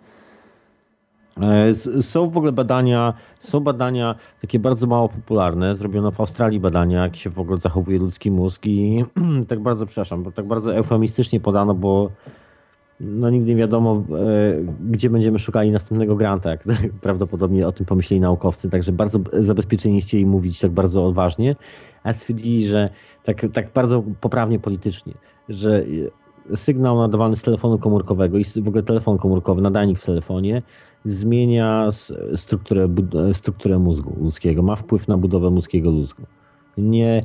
E, 1.41 1.73
Są 2.01 2.29
w 2.29 2.37
ogóle 2.37 2.51
badania, 2.51 3.13
są 3.39 3.59
badania 3.59 4.15
takie 4.41 4.59
bardzo 4.59 4.87
mało 4.87 5.09
popularne. 5.09 5.75
Zrobiono 5.75 6.11
w 6.11 6.19
Australii 6.19 6.59
badania, 6.59 7.03
jak 7.03 7.15
się 7.15 7.29
w 7.29 7.39
ogóle 7.39 7.57
zachowuje 7.57 7.99
ludzki 7.99 8.31
mózg 8.31 8.65
i 8.65 9.05
tak 9.49 9.59
bardzo, 9.59 9.85
przepraszam, 9.85 10.23
bo 10.23 10.31
tak 10.31 10.45
bardzo 10.47 10.75
eufemistycznie 10.75 11.39
podano, 11.39 11.73
bo 11.73 12.09
no 13.03 13.29
nigdy 13.29 13.49
nie 13.49 13.55
wiadomo, 13.55 14.03
e, 14.11 14.53
gdzie 14.89 15.09
będziemy 15.09 15.39
szukali 15.39 15.71
następnego 15.71 16.15
granta, 16.15 16.49
jak 16.49 16.63
prawdopodobnie 17.01 17.67
o 17.67 17.71
tym 17.71 17.85
pomyśleli 17.85 18.21
naukowcy, 18.21 18.69
także 18.69 18.91
bardzo 18.91 19.19
zabezpieczeni 19.39 19.95
nie 19.95 20.01
chcieli 20.01 20.25
mówić 20.25 20.59
tak 20.59 20.71
bardzo 20.71 21.05
odważnie, 21.05 21.55
a 22.03 22.13
stwierdzili, 22.13 22.67
że 22.67 22.89
tak, 23.23 23.45
tak 23.53 23.73
bardzo 23.73 24.03
poprawnie 24.21 24.59
politycznie, 24.59 25.13
że 25.49 25.83
e, 26.51 26.57
sygnał 26.57 26.97
nadawany 26.97 27.35
z 27.35 27.41
telefonu 27.41 27.77
komórkowego 27.77 28.37
i 28.37 28.43
w 28.43 28.67
ogóle 28.67 28.83
telefon 28.83 29.17
komórkowy, 29.17 29.61
nadajnik 29.61 29.99
w 29.99 30.05
telefonie 30.05 30.61
zmienia 31.05 31.87
strukturę, 32.35 32.87
bud- 32.87 33.33
strukturę 33.33 33.79
mózgu 33.79 34.15
ludzkiego, 34.21 34.63
ma 34.63 34.75
wpływ 34.75 35.07
na 35.07 35.17
budowę 35.17 35.49
mózgiego 35.49 35.91
mózgu. 35.91 36.23
Nie, 36.77 37.23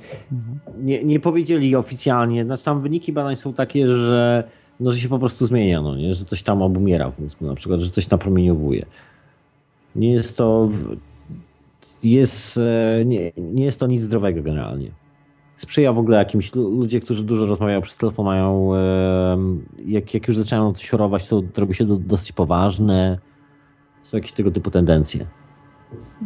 nie, 0.79 1.05
nie 1.05 1.21
powiedzieli 1.21 1.77
oficjalnie, 1.77 2.45
znaczy 2.45 2.65
tam 2.65 2.81
wyniki 2.81 3.13
badań 3.13 3.37
są 3.37 3.53
takie, 3.53 3.89
że, 3.89 4.45
no, 4.81 4.91
że 4.91 5.01
się 5.01 5.09
po 5.09 5.19
prostu 5.19 5.47
zmienia, 5.47 5.83
no, 5.83 5.97
nie? 5.97 6.15
że 6.15 6.25
coś 6.25 6.43
tam 6.43 6.63
obumiera 6.63 7.11
w 7.11 7.19
mózgu 7.19 7.47
na 7.47 7.55
przykład, 7.55 7.81
że 7.81 7.91
coś 7.91 8.11
napromieniowuje. 8.11 8.87
Nie 9.97 10.13
jest 10.13 10.37
to 10.37 10.69
jest, 12.03 12.59
e, 12.59 13.05
nie, 13.05 13.33
nie 13.37 13.65
jest 13.65 13.81
to 13.81 13.87
nic 13.87 14.03
zdrowego 14.03 14.43
generalnie. 14.43 14.91
Sprzyja 15.55 15.93
w 15.93 15.99
ogóle 15.99 16.19
jakimś, 16.19 16.55
lu- 16.55 16.71
ludzie, 16.71 17.01
którzy 17.01 17.25
dużo 17.25 17.47
rozmawiają 17.47 17.81
przez 17.81 17.97
telefon 17.97 18.25
mają, 18.27 18.71
jak, 19.87 20.15
jak 20.15 20.29
już 20.29 20.37
zaczynają 20.37 20.75
coś 20.75 20.91
chorować, 20.91 21.27
to, 21.27 21.43
to 21.43 21.61
robi 21.61 21.75
się 21.75 21.85
do, 21.85 21.97
dosyć 21.97 22.33
poważne. 22.33 23.19
Są 24.03 24.17
jakieś 24.17 24.33
tego 24.33 24.51
typu 24.51 24.71
tendencje. 24.71 25.27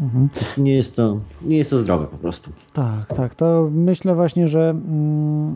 Mhm. 0.03 0.29
Nie 0.59 0.75
jest 0.75 0.97
to, 0.97 1.17
nie 1.43 1.57
jest 1.57 1.71
to 1.71 1.79
zdrowe 1.79 2.07
po 2.07 2.17
prostu. 2.17 2.51
Tak, 2.73 3.07
tak. 3.17 3.35
To 3.35 3.69
myślę 3.73 4.15
właśnie, 4.15 4.49
że 4.49 4.71
mm, 4.71 5.55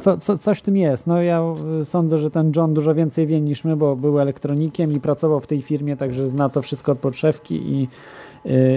co, 0.00 0.18
co, 0.18 0.38
coś 0.38 0.58
w 0.58 0.62
tym 0.62 0.76
jest. 0.76 1.06
No 1.06 1.22
ja 1.22 1.42
y, 1.80 1.84
sądzę, 1.84 2.18
że 2.18 2.30
ten 2.30 2.52
John 2.56 2.74
dużo 2.74 2.94
więcej 2.94 3.26
wie 3.26 3.40
niż 3.40 3.64
my, 3.64 3.76
bo 3.76 3.96
był 3.96 4.20
elektronikiem 4.20 4.92
i 4.92 5.00
pracował 5.00 5.40
w 5.40 5.46
tej 5.46 5.62
firmie, 5.62 5.96
także 5.96 6.28
zna 6.28 6.48
to 6.48 6.62
wszystko 6.62 6.92
od 6.92 6.98
podszewki 6.98 7.54
i, 7.54 7.88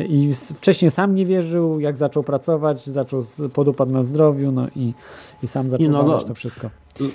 i 0.09 0.33
wcześniej 0.55 0.91
sam 0.91 1.13
nie 1.13 1.25
wierzył, 1.25 1.79
jak 1.79 1.97
zaczął 1.97 2.23
pracować, 2.23 2.85
zaczął 2.85 3.23
podupadł 3.53 3.91
na 3.91 4.03
zdrowiu, 4.03 4.51
no 4.51 4.67
i, 4.75 4.93
i 5.43 5.47
sam 5.47 5.69
zaczął 5.69 5.91
no, 5.91 6.03
no, 6.03 6.21
to 6.21 6.33
wszystko. 6.33 6.69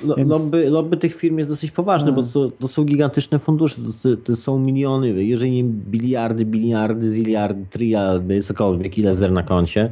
Lo, 0.04 0.14
Więc- 0.14 0.30
lobby, 0.30 0.70
lobby 0.70 0.96
tych 0.96 1.14
firm 1.16 1.38
jest 1.38 1.50
dosyć 1.50 1.70
poważne, 1.70 2.06
Tak. 2.06 2.14
bo 2.14 2.22
to, 2.22 2.50
to 2.50 2.68
są 2.68 2.84
gigantyczne 2.84 3.38
fundusze, 3.38 3.76
to, 4.02 4.16
to 4.16 4.36
są 4.36 4.58
miliony, 4.58 5.24
jeżeli 5.24 5.50
nie 5.52 5.64
biliardy, 5.64 6.44
biliardy, 6.44 7.12
ziliardy, 7.12 7.66
triardy, 7.70 8.42
cokolwiek, 8.42 8.98
ile 8.98 9.14
zer 9.14 9.32
na 9.32 9.42
koncie, 9.42 9.90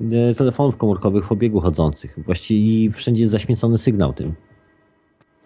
e, 0.00 0.34
telefonów 0.34 0.76
komórkowych 0.76 1.24
w 1.26 1.32
obiegu 1.32 1.60
chodzących. 1.60 2.18
Właściwie 2.26 2.60
i 2.60 2.90
wszędzie 2.90 3.22
jest 3.22 3.32
zaśmiecony 3.32 3.78
sygnał 3.78 4.12
tym. 4.12 4.34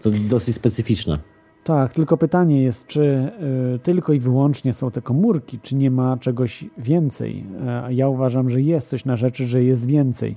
To 0.02 0.10
dosyć 0.10 0.56
specyficzne. 0.56 1.33
Tak, 1.64 1.92
tylko 1.92 2.16
pytanie 2.16 2.62
jest, 2.62 2.86
czy 2.86 3.32
y, 3.74 3.78
tylko 3.78 4.12
i 4.12 4.20
wyłącznie 4.20 4.72
są 4.72 4.90
te 4.90 5.02
komórki, 5.02 5.58
czy 5.62 5.74
nie 5.74 5.90
ma 5.90 6.16
czegoś 6.16 6.64
więcej? 6.78 7.44
E, 7.66 7.94
ja 7.94 8.08
uważam, 8.08 8.50
że 8.50 8.60
jest 8.60 8.88
coś 8.88 9.04
na 9.04 9.16
rzeczy, 9.16 9.46
że 9.46 9.64
jest 9.64 9.86
więcej, 9.86 10.36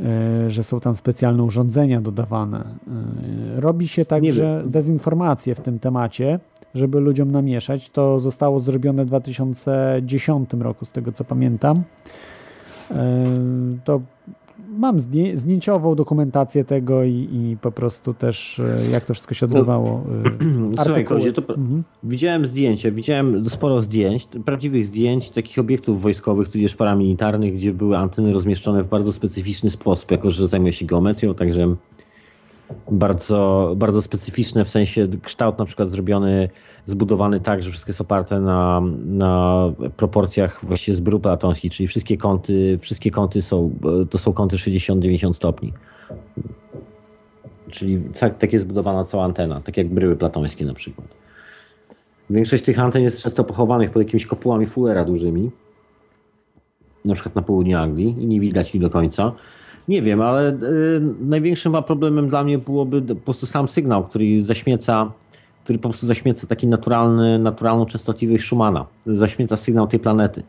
e, 0.00 0.50
że 0.50 0.62
są 0.62 0.80
tam 0.80 0.94
specjalne 0.94 1.42
urządzenia 1.42 2.00
dodawane. 2.00 2.58
E, 3.56 3.60
robi 3.60 3.88
się 3.88 4.04
także 4.04 4.62
dezinformację 4.66 5.54
w 5.54 5.60
tym 5.60 5.78
temacie, 5.78 6.40
żeby 6.74 7.00
ludziom 7.00 7.30
namieszać. 7.30 7.90
To 7.90 8.20
zostało 8.20 8.60
zrobione 8.60 9.04
w 9.04 9.08
2010 9.08 10.50
roku, 10.60 10.84
z 10.84 10.92
tego 10.92 11.12
co 11.12 11.24
pamiętam. 11.24 11.82
To 13.84 14.00
mam 14.78 14.98
zdję- 15.00 15.36
zdjęciową 15.36 15.94
dokumentację 15.94 16.64
tego 16.64 17.04
i, 17.04 17.28
i 17.32 17.56
po 17.60 17.72
prostu 17.72 18.14
też 18.14 18.60
e, 18.60 18.90
jak 18.90 19.04
to 19.04 19.14
wszystko 19.14 19.34
się 19.34 19.46
odbywało. 19.46 20.02
e, 20.76 20.82
Słuchaj, 20.84 21.04
to 21.32 21.42
Mhm. 21.54 21.82
widziałem 22.02 22.46
zdjęcia, 22.46 22.90
widziałem 22.90 23.48
sporo 23.48 23.82
zdjęć, 23.82 24.28
prawdziwych 24.44 24.86
zdjęć 24.86 25.30
takich 25.30 25.58
obiektów 25.58 26.02
wojskowych, 26.02 26.48
tudzież 26.48 26.76
paramilitarnych, 26.76 27.54
gdzie 27.54 27.72
były 27.72 27.96
anteny 27.96 28.32
rozmieszczone 28.32 28.82
w 28.82 28.88
bardzo 28.88 29.12
specyficzny 29.12 29.70
sposób, 29.70 30.10
jako 30.10 30.30
że 30.30 30.48
zajmuję 30.48 30.72
się 30.72 30.86
geometrią, 30.86 31.34
także 31.34 31.74
bardzo, 32.90 33.72
bardzo 33.76 34.02
specyficzne, 34.02 34.64
w 34.64 34.70
sensie 34.70 35.08
kształt 35.22 35.58
na 35.58 35.64
przykład 35.64 35.90
zrobiony, 35.90 36.48
zbudowany 36.86 37.40
tak, 37.40 37.62
że 37.62 37.70
wszystko 37.70 37.90
jest 37.90 38.00
oparte 38.00 38.40
na, 38.40 38.82
na 39.04 39.64
proporcjach 39.96 40.60
właściwie 40.62 40.94
z 40.94 41.00
bru 41.00 41.20
platońskich, 41.20 41.72
czyli 41.72 41.86
wszystkie 41.86 42.16
kąty, 42.16 42.78
wszystkie 42.80 43.10
kąty 43.10 43.42
są, 43.42 43.70
to 44.10 44.18
są 44.18 44.32
kąty 44.32 44.56
60-90 44.56 45.32
stopni. 45.32 45.72
Czyli 47.70 48.00
tak, 48.20 48.38
tak 48.38 48.52
jest 48.52 48.64
zbudowana 48.64 49.04
cała 49.04 49.24
antena, 49.24 49.60
tak 49.60 49.76
jak 49.76 49.88
bryły 49.88 50.16
platońskie 50.16 50.64
na 50.64 50.74
przykład. 50.74 51.06
Większość 52.30 52.64
tych 52.64 52.78
anten 52.78 53.02
jest 53.02 53.22
często 53.22 53.44
pochowanych 53.44 53.90
pod 53.90 54.02
jakimiś 54.02 54.26
kopułami 54.26 54.66
Fullera 54.66 55.04
dużymi, 55.04 55.50
na 57.04 57.14
przykład 57.14 57.34
na 57.34 57.42
południu 57.42 57.78
Anglii 57.78 58.16
i 58.18 58.26
nie 58.26 58.40
widać 58.40 58.74
ich 58.74 58.80
do 58.80 58.90
końca. 58.90 59.32
Nie 59.90 60.02
wiem, 60.02 60.20
ale 60.22 60.50
y, 60.50 60.56
największym 61.20 61.72
problemem 61.86 62.28
dla 62.28 62.44
mnie 62.44 62.58
byłoby 62.58 63.02
po 63.02 63.14
prostu 63.14 63.46
sam 63.46 63.68
sygnał, 63.68 64.04
który 64.04 64.44
zaśmieca, 64.44 65.12
który 65.64 65.78
po 65.78 65.88
prostu 65.88 66.06
zaśmieca 66.06 66.46
taki 66.46 66.66
naturalny, 66.66 67.38
naturalną 67.38 67.86
częstotliwość 67.86 68.44
Schumana. 68.46 68.86
Zaśmieca 69.06 69.56
sygnał 69.56 69.86
tej 69.86 70.00
planety, 70.00 70.42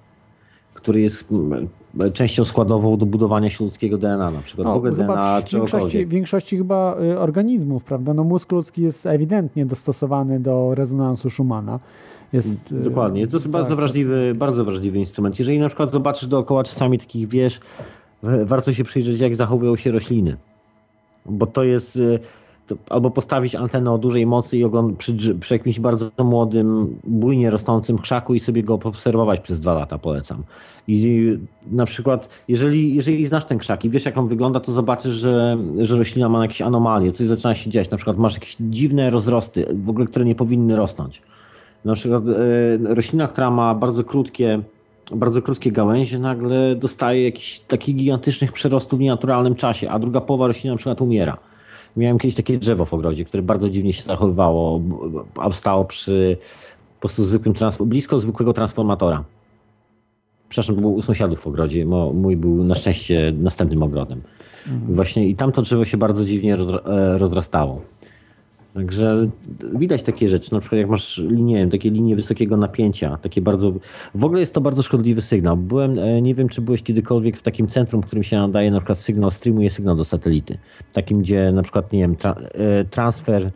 który 0.73 1.01
jest 1.01 1.25
mm, 1.31 1.67
częścią 2.13 2.45
składową 2.45 2.97
do 2.97 3.05
budowania 3.05 3.49
się 3.49 3.63
ludzkiego 3.63 3.97
DNA, 3.97 4.31
na 4.31 4.41
przykład 4.41 4.67
w 4.67 4.71
ogóle 4.71 4.91
DNA 4.91 5.41
w 5.41 5.51
większości, 5.51 5.51
czegokolwiek. 5.51 6.09
większości 6.09 6.57
chyba 6.57 6.97
y, 7.03 7.19
organizmów, 7.19 7.83
prawda? 7.83 8.13
No 8.13 8.23
mózg 8.23 8.51
ludzki 8.51 8.81
jest 8.81 9.05
ewidentnie 9.05 9.65
dostosowany 9.65 10.39
do 10.39 10.75
rezonansu 10.75 11.29
Schumana. 11.29 11.79
Jest, 12.33 12.71
y, 12.71 12.75
Dokładnie, 12.75 13.19
jest 13.19 13.31
to 13.31 13.39
tak, 13.39 13.47
bardzo 13.47 13.75
wrażliwy, 13.75 14.33
bardzo 14.35 14.65
wrażliwy 14.65 14.99
instrument. 14.99 15.39
Jeżeli 15.39 15.59
na 15.59 15.67
przykład 15.67 15.91
zobaczysz 15.91 16.27
dookoła 16.27 16.63
czasami 16.63 16.99
takich 16.99 17.27
wież, 17.27 17.59
w- 17.59 18.00
warto 18.23 18.73
się 18.73 18.83
przyjrzeć, 18.83 19.19
jak 19.19 19.35
zachowują 19.35 19.75
się 19.75 19.91
rośliny. 19.91 20.37
Bo 21.25 21.47
to 21.47 21.63
jest, 21.63 21.95
y, 21.95 22.19
to 22.67 22.75
albo 22.89 23.11
postawić 23.11 23.55
antenę 23.55 23.91
o 23.91 23.97
dużej 23.97 24.25
mocy 24.25 24.57
i 24.57 24.63
ogląd- 24.63 24.97
przy, 24.97 25.35
przy 25.39 25.53
jakimś 25.53 25.79
bardzo 25.79 26.11
młodym, 26.23 26.95
bujnie 27.03 27.49
rosnącym 27.49 27.97
krzaku 27.97 28.33
i 28.33 28.39
sobie 28.39 28.63
go 28.63 28.73
obserwować 28.73 29.39
przez 29.39 29.59
dwa 29.59 29.73
lata, 29.73 29.97
polecam. 29.97 30.43
I 30.87 31.37
na 31.71 31.85
przykład, 31.85 32.29
jeżeli, 32.47 32.95
jeżeli 32.95 33.27
znasz 33.27 33.45
ten 33.45 33.57
krzak 33.57 33.85
i 33.85 33.89
wiesz, 33.89 34.05
jak 34.05 34.17
on 34.17 34.27
wygląda, 34.27 34.59
to 34.59 34.71
zobaczysz, 34.71 35.13
że, 35.13 35.57
że 35.79 35.97
roślina 35.97 36.29
ma 36.29 36.41
jakieś 36.41 36.61
anomalie, 36.61 37.11
coś 37.11 37.27
zaczyna 37.27 37.55
się 37.55 37.69
dziać. 37.69 37.89
Na 37.89 37.97
przykład 37.97 38.17
masz 38.17 38.33
jakieś 38.33 38.57
dziwne 38.59 39.09
rozrosty, 39.09 39.65
w 39.83 39.89
ogóle, 39.89 40.05
które 40.05 40.25
nie 40.25 40.35
powinny 40.35 40.75
rosnąć. 40.75 41.21
Na 41.85 41.93
przykład 41.95 42.23
e, 42.27 42.95
roślina, 42.95 43.27
która 43.27 43.51
ma 43.51 43.75
bardzo 43.75 44.03
krótkie, 44.03 44.61
bardzo 45.11 45.41
krótkie 45.41 45.71
gałęzie, 45.71 46.19
nagle 46.19 46.75
dostaje 46.75 47.23
jakichś 47.23 47.59
takich 47.59 47.95
gigantycznych 47.95 48.51
przerostów 48.51 48.99
w 48.99 49.01
nienaturalnym 49.01 49.55
czasie, 49.55 49.89
a 49.89 49.99
druga 49.99 50.21
połowa 50.21 50.47
rośliny 50.47 50.73
na 50.73 50.77
przykład 50.77 51.01
umiera. 51.01 51.37
Miałem 51.97 52.19
kiedyś 52.19 52.35
takie 52.35 52.57
drzewo 52.57 52.85
w 52.85 52.93
ogrodzie, 52.93 53.25
które 53.25 53.43
bardzo 53.43 53.69
dziwnie 53.69 53.93
się 53.93 54.03
zachowywało, 54.03 54.81
stało 55.51 55.85
przy 55.85 56.37
po 56.95 56.99
prostu 56.99 57.23
zwykłym, 57.23 57.55
blisko 57.79 58.19
zwykłego 58.19 58.53
transformatora. 58.53 59.23
Przepraszam, 60.49 60.75
był 60.75 60.95
u 60.95 61.01
sąsiadów 61.01 61.39
w 61.39 61.47
ogrodzie, 61.47 61.85
mój 62.13 62.37
był 62.37 62.63
na 62.63 62.75
szczęście 62.75 63.33
następnym 63.37 63.83
ogrodem. 63.83 64.21
I 64.89 64.93
Właśnie 64.93 65.27
i 65.27 65.35
tam 65.35 65.51
to 65.51 65.61
drzewo 65.61 65.85
się 65.85 65.97
bardzo 65.97 66.25
dziwnie 66.25 66.53
e, 66.53 67.17
rozrastało. 67.17 67.81
Także 68.73 69.27
widać 69.73 70.03
takie 70.03 70.29
rzeczy, 70.29 70.53
na 70.53 70.59
przykład 70.59 70.79
jak 70.79 70.89
masz 70.89 71.21
nie 71.31 71.55
wiem, 71.55 71.69
takie 71.69 71.89
linie 71.89 72.15
wysokiego 72.15 72.57
napięcia, 72.57 73.17
takie 73.17 73.41
bardzo, 73.41 73.73
w 74.15 74.23
ogóle 74.23 74.39
jest 74.39 74.53
to 74.53 74.61
bardzo 74.61 74.81
szkodliwy 74.81 75.21
sygnał. 75.21 75.57
Byłem, 75.57 75.99
e, 75.99 76.21
nie 76.21 76.35
wiem 76.35 76.49
czy 76.49 76.61
byłeś 76.61 76.83
kiedykolwiek 76.83 77.37
w 77.37 77.41
takim 77.41 77.67
centrum, 77.67 78.01
w 78.01 78.05
którym 78.05 78.23
się 78.23 78.37
nadaje 78.37 78.71
na 78.71 78.79
przykład 78.79 78.99
sygnał, 78.99 79.31
streamuje 79.31 79.69
sygnał 79.69 79.95
do 79.95 80.03
satelity. 80.03 80.57
Takim, 80.93 81.21
gdzie 81.21 81.51
na 81.51 81.63
przykład, 81.63 81.93
nie 81.93 81.99
wiem, 81.99 82.15
tra 82.15 82.35
e, 82.35 82.85
transfer 82.85 83.51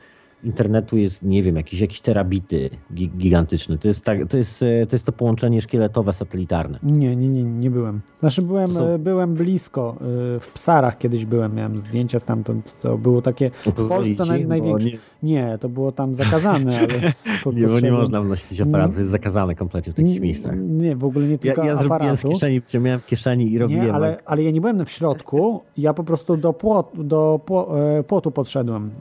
internetu 0.46 0.98
jest, 0.98 1.24
nie 1.24 1.44
wiem, 1.44 1.56
jakieś, 1.56 1.80
jakieś 1.80 2.02
terabity 2.02 2.70
gi- 2.94 3.10
gigantyczne. 3.18 3.78
To 3.78 3.88
jest, 3.88 4.06
tak, 4.06 4.28
to, 4.30 4.38
jest, 4.38 4.64
e, 4.64 4.88
to 4.88 4.96
jest 4.96 5.06
to 5.06 5.12
połączenie 5.12 5.62
szkieletowe, 5.62 6.14
satelitarne. 6.14 6.80
Nie, 6.84 7.16
nie, 7.16 7.30
nie, 7.30 7.44
nie 7.44 7.72
byłem. 7.72 8.02
Znaczy 8.20 8.42
byłem, 8.42 8.74
są- 8.74 8.86
e, 8.86 9.00
byłem 9.00 9.34
blisko, 9.34 9.96
e, 10.36 10.40
w 10.40 10.52
Psarach 10.54 10.98
kiedyś 10.98 11.26
byłem, 11.26 11.56
miałem 11.56 11.80
zdjęcia 11.80 12.20
stamtąd, 12.20 12.82
to 12.82 12.98
było 12.98 13.22
takie, 13.22 13.50
w 13.50 13.64
Pozwolić 13.72 13.90
Polsce 14.18 14.34
naj, 14.34 14.48
największe. 14.48 14.90
nie- 14.90 14.98
Nie, 15.24 15.58
to 15.58 15.70
było 15.70 15.92
tam 15.92 16.16
zakazane, 16.16 16.78
ale 16.80 16.88
po- 17.44 17.52
Nie, 17.52 17.68
bo 17.68 17.80
nie 17.80 17.92
można 17.92 18.22
wnosić 18.22 18.62
aparatu, 18.62 19.00
jest 19.00 19.12
zakazane 19.12 19.56
kompletnie 19.56 19.94
w 19.94 19.96
takich 19.96 20.22
miejscach. 20.22 20.56
Nie, 20.60 20.96
w 20.96 21.06
ogóle 21.06 21.26
nie 21.26 21.32
Ja, 21.32 21.38
tylko 21.38 21.64
ja 21.64 21.76
zrobiłem 21.76 21.92
aparatu. 22.02 22.28
z 22.28 22.32
kieszeni, 22.34 22.62
miałem 22.82 23.00
w 23.00 23.06
kieszeni 23.06 23.52
i 23.52 23.58
robiłem. 23.60 23.86
Nie, 23.86 23.94
ale, 23.94 24.10
jak- 24.10 24.24
ale 24.26 24.44
ja 24.44 24.52
nie 24.52 24.62
byłem 24.62 24.86
w 24.86 24.90
środku, 24.90 25.62
ja 25.78 25.94
po 25.94 26.04
prostu 26.04 26.38
do, 26.38 26.54
płot, 26.54 26.92
do 27.04 27.40
pło, 27.46 27.72
płotu 28.08 28.32
podszedłem 28.32 28.92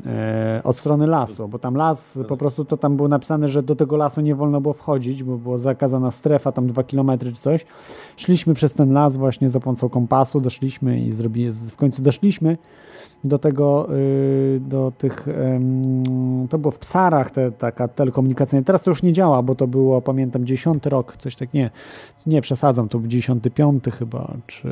od 0.64 0.76
strony 0.76 1.06
lasu, 1.06 1.33
bo 1.48 1.58
tam 1.58 1.74
las, 1.74 2.18
po 2.28 2.36
prostu 2.36 2.64
to 2.64 2.76
tam 2.76 2.96
było 2.96 3.08
napisane, 3.08 3.48
że 3.48 3.62
do 3.62 3.76
tego 3.76 3.96
lasu 3.96 4.20
nie 4.20 4.34
wolno 4.34 4.60
było 4.60 4.74
wchodzić, 4.74 5.22
bo 5.22 5.38
była 5.38 5.58
zakazana 5.58 6.10
strefa, 6.10 6.52
tam 6.52 6.66
dwa 6.66 6.82
kilometry 6.82 7.32
czy 7.32 7.40
coś. 7.40 7.66
Szliśmy 8.16 8.54
przez 8.54 8.72
ten 8.72 8.92
las 8.92 9.16
właśnie 9.16 9.50
za 9.50 9.60
pomocą 9.60 9.88
kompasu, 9.88 10.40
doszliśmy 10.40 11.00
i 11.00 11.12
w 11.50 11.76
końcu 11.76 12.02
doszliśmy 12.02 12.58
do 13.24 13.38
tego, 13.38 13.88
y, 13.94 14.60
do 14.60 14.92
tych, 14.98 15.26
to 16.50 16.58
było 16.58 16.70
w 16.70 16.78
Psarach, 16.78 17.30
te, 17.30 17.52
taka 17.52 17.88
telekomunikacyjna. 17.88 18.64
Teraz 18.64 18.82
to 18.82 18.90
już 18.90 19.02
nie 19.02 19.12
działa, 19.12 19.42
bo 19.42 19.54
to 19.54 19.66
było, 19.66 20.02
pamiętam, 20.02 20.46
10 20.46 20.86
rok, 20.86 21.16
coś 21.16 21.36
tak, 21.36 21.54
nie, 21.54 21.70
nie 22.26 22.42
przesadzam, 22.42 22.88
to 22.88 22.98
był 22.98 23.08
95 23.08 23.84
chyba, 23.98 24.34
czy, 24.46 24.68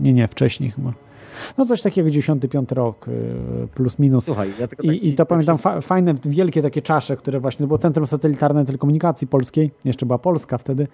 nie, 0.00 0.12
nie, 0.12 0.28
wcześniej 0.28 0.70
chyba. 0.70 0.92
No 1.58 1.66
coś 1.66 1.82
takiego, 1.82 2.10
95 2.10 2.72
rok, 2.72 3.08
y, 3.08 3.68
plus 3.74 3.98
minus. 3.98 4.24
Słuchaj, 4.24 4.50
ja 4.60 4.68
tylko 4.68 4.82
tak 4.82 4.96
I, 4.96 5.08
I 5.08 5.14
to 5.14 5.26
pamiętam 5.26 5.58
fa 5.58 5.80
fajne, 5.80 6.14
wielkie 6.24 6.62
takie 6.62 6.82
czasze, 6.82 7.16
które 7.16 7.40
właśnie, 7.40 7.66
było 7.66 7.78
Centrum 7.78 8.06
Satelitarne 8.06 8.64
Telekomunikacji 8.64 9.26
Polskiej, 9.26 9.70
jeszcze 9.84 10.06
była 10.06 10.18
Polska 10.18 10.58
wtedy, 10.58 10.86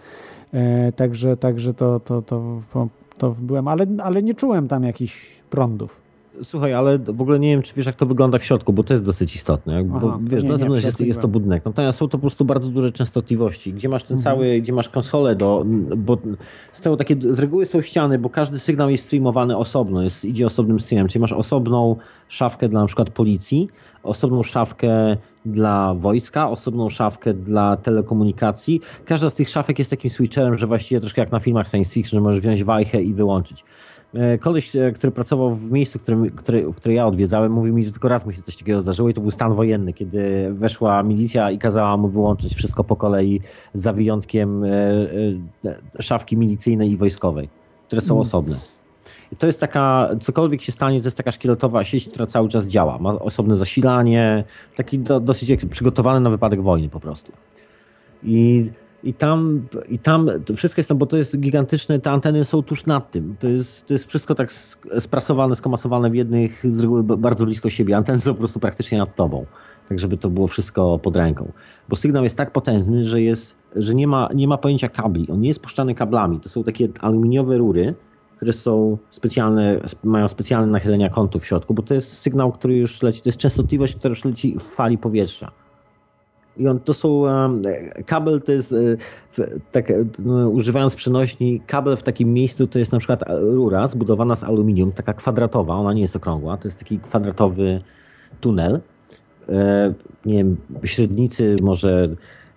e, 0.53 0.93
także, 0.93 1.37
także 1.37 1.75
to, 1.75 2.01
to, 2.01 2.23
to, 2.23 2.61
to, 2.73 2.89
to 3.19 3.35
byłem, 3.41 3.69
ale, 3.69 3.87
ale 4.03 4.23
nie 4.23 4.35
czułem 4.35 4.69
tam 4.69 4.85
jakichś 4.85 5.31
prądów. 5.51 6.08
Słuchaj, 6.43 6.75
ale 6.75 6.99
w 6.99 7.21
ogóle 7.21 7.39
nie 7.39 7.49
wiem, 7.49 7.63
czy 7.63 7.75
wiesz, 7.75 7.87
jak 7.87 7.97
to 7.97 8.07
wygląda 8.07 8.39
w 8.39 8.45
środku, 8.45 8.73
bo 8.73 8.83
to 8.83 8.95
jest 8.95 9.05
dosyć 9.05 9.37
istotne. 9.37 9.85
Aha, 9.91 9.99
bo 10.01 10.01
to 10.01 10.19
wiesz, 10.23 10.43
nie, 10.43 10.49
na 10.49 10.57
zewnątrz 10.57 10.85
jest, 10.85 11.01
jest 11.01 11.21
to 11.21 11.29
budynek. 11.29 11.65
Natomiast 11.65 11.99
są 11.99 12.09
to 12.09 12.19
po 12.19 12.23
prostu 12.23 12.45
bardzo 12.45 12.69
duże 12.69 12.93
częstotliwości, 12.93 13.73
gdzie 13.73 13.89
masz 13.89 14.05
ten 14.05 14.17
Mhm. 14.17 14.37
cały, 14.37 14.61
gdzie 14.61 14.73
masz 14.73 14.89
konsolę 14.89 15.37
do. 15.37 15.65
Bo 15.97 16.19
z, 16.73 16.81
tego 16.81 16.97
takie, 16.97 17.17
z 17.31 17.39
reguły 17.39 17.67
są 17.67 17.81
ściany, 17.81 18.19
bo 18.19 18.31
każdy 18.31 18.59
sygnał 18.59 18.91
jest 18.91 19.05
streamowany 19.05 19.57
osobno, 19.57 20.03
jest, 20.03 20.25
idzie 20.25 20.47
osobnym 20.47 20.81
streamem. 20.81 21.09
Czyli 21.09 21.21
masz 21.21 21.33
osobną 21.33 21.97
szafkę 22.29 22.69
dla 22.69 22.81
na 22.81 22.87
przykład 22.87 23.11
policji, 23.11 23.69
osobną 24.03 24.43
szafkę 24.43 25.17
dla 25.47 25.95
wojska, 25.95 26.51
osobną 26.51 26.91
szafkę 26.91 27.35
dla 27.35 27.77
telekomunikacji. 27.77 28.81
Każda 29.05 29.31
z 29.31 29.35
tych 29.35 29.49
szafek 29.49 29.79
jest 29.79 29.91
takim 29.91 30.11
switcherem, 30.11 30.59
że 30.59 30.67
właściwie 30.67 31.01
troszkę 31.01 31.23
jak 31.23 31.33
na 31.33 31.41
filmach 31.41 31.69
science 31.69 31.95
fiction, 31.95 32.19
że 32.19 32.21
możesz 32.21 32.41
wziąć 32.41 32.65
wajchę 32.65 33.03
i 33.03 33.15
wyłączyć. 33.15 33.65
E, 34.15 34.39
Koleś, 34.39 34.77
e, 34.77 34.93
który 34.93 35.11
pracował 35.11 35.55
w 35.55 35.73
miejscu, 35.73 35.99
którym, 35.99 36.31
które, 36.31 36.63
w 36.63 36.75
które 36.75 36.95
ja 36.95 37.07
odwiedzałem, 37.07 37.53
mówił 37.53 37.75
mi, 37.75 37.85
że 37.85 37.91
tylko 37.91 38.09
raz 38.09 38.27
mu 38.27 38.33
się 38.33 38.43
coś 38.43 38.57
takiego 38.57 38.81
zdarzyło 38.81 39.09
i 39.09 39.15
to 39.15 39.21
był 39.21 39.31
stan 39.31 39.55
wojenny, 39.55 39.93
kiedy 39.93 40.53
weszła 40.53 41.03
milicja 41.03 41.51
i 41.51 41.59
kazała 41.59 41.97
mu 41.97 42.09
wyłączyć 42.09 42.55
wszystko 42.55 42.85
po 42.85 42.97
kolei, 42.97 43.41
za 43.75 43.93
wyjątkiem 43.93 44.65
e, 44.65 44.71
szafki 46.01 46.37
milicyjnej 46.37 46.91
i 46.91 46.97
wojskowej, 46.97 47.49
które 47.87 48.03
są 48.03 48.15
Mm. 48.15 48.23
osobne. 48.23 48.57
I 49.33 49.37
to 49.37 49.47
jest 49.47 49.61
taka, 49.61 50.11
cokolwiek 50.21 50.63
się 50.63 50.73
stanie, 50.73 51.01
to 51.01 51.07
jest 51.07 51.17
taka 51.17 51.33
szkieletowa 51.33 51.85
sieć, 51.85 52.09
która 52.09 52.27
cały 52.27 52.49
czas 52.49 52.67
działa. 52.67 52.99
Ma 52.99 53.11
osobne 53.13 53.57
zasilanie, 53.57 54.45
taki 54.77 54.99
do, 54.99 55.21
dosyć 55.21 55.65
przygotowany 55.71 56.21
na 56.21 56.31
wypadek 56.31 56.63
wojny 56.63 56.89
po 56.89 57.01
prostu. 57.01 57.33
I, 58.23 58.71
i 59.03 59.15
tam, 59.15 59.67
i 59.89 59.99
tam 59.99 60.31
wszystko 60.57 60.79
jest 60.79 60.89
tam, 60.89 60.99
bo 60.99 61.07
to 61.07 61.17
jest 61.17 61.41
gigantyczne, 61.41 62.01
te 62.01 62.11
anteny 62.11 62.45
są 62.45 62.63
tuż 62.63 62.87
nad 62.87 63.11
tym. 63.11 63.37
To 63.41 63.49
jest, 63.49 63.87
to 63.87 63.95
jest 63.95 64.05
wszystko 64.09 64.35
tak 64.35 64.53
sprasowane, 64.99 65.57
skomasowane 65.57 66.11
w 66.11 66.15
jednych, 66.15 66.65
z 66.71 66.81
reguły 66.81 67.03
bardzo 67.03 67.45
blisko 67.45 67.71
siebie. 67.71 67.97
Anteny 67.97 68.21
są 68.21 68.33
po 68.33 68.39
prostu 68.39 68.61
praktycznie 68.61 68.99
nad 68.99 69.17
tobą, 69.17 69.47
tak 69.89 69.99
żeby 69.99 70.17
to 70.17 70.31
było 70.31 70.47
wszystko 70.47 70.99
pod 70.99 71.17
ręką. 71.17 71.53
Bo 71.89 71.97
sygnał 71.97 72.25
jest 72.25 72.37
tak 72.37 72.53
potężny, 72.53 73.05
że, 73.05 73.23
jest, 73.23 73.55
że 73.77 73.95
nie, 73.95 74.07
ma, 74.07 74.29
nie 74.35 74.49
ma 74.49 74.59
pojęcia 74.59 74.89
kabli. 74.89 75.31
On 75.31 75.41
nie 75.41 75.49
jest 75.49 75.61
puszczany 75.61 75.95
kablami. 75.95 76.41
To 76.41 76.49
są 76.49 76.65
takie 76.65 76.89
aluminiowe 77.01 77.59
rury, 77.59 77.95
które 78.37 78.53
są 78.53 78.99
specjalne, 79.11 79.81
sp- 79.93 80.05
mają 80.05 80.29
specjalne 80.29 80.73
nachylenia 80.73 81.11
kątów 81.11 81.43
w 81.43 81.47
środku, 81.47 81.75
bo 81.75 81.83
to 81.83 81.95
jest 81.95 82.19
sygnał, 82.19 82.53
który 82.53 82.77
już 82.77 83.03
leci, 83.03 83.23
to 83.23 83.29
jest 83.29 83.39
częstotliwość, 83.39 83.95
która 83.95 84.09
już 84.11 84.25
leci 84.25 84.57
w 84.61 84.63
fali 84.63 84.99
powietrza. 84.99 85.51
I 86.59 86.69
on, 86.69 86.81
to 86.81 86.95
są, 86.95 87.09
um, 87.09 87.63
kabel 88.07 88.43
to 88.43 88.53
jest, 88.53 88.73
e, 88.73 88.97
tak, 89.73 89.91
e, 89.91 90.05
no, 90.19 90.49
używając 90.49 90.95
przenośni, 90.95 91.61
kabel 91.67 91.97
w 91.97 92.03
takim 92.03 92.33
miejscu 92.33 92.67
to 92.67 92.79
jest 92.79 92.93
na 92.93 92.99
przykład 92.99 93.23
e, 93.23 93.41
rura 93.41 93.89
zbudowana 93.89 94.37
z 94.37 94.45
aluminium, 94.45 94.93
taka 94.93 95.13
kwadratowa, 95.13 95.75
ona 95.75 95.93
nie 95.93 96.03
jest 96.03 96.17
okrągła, 96.17 96.57
to 96.57 96.69
jest 96.69 96.79
taki 96.79 96.99
kwadratowy 96.99 97.81
tunel, 98.41 98.81
e, 99.49 99.95
nie 100.27 100.35
wiem, 100.35 100.57
średnicy 100.85 101.57
może 101.63 102.09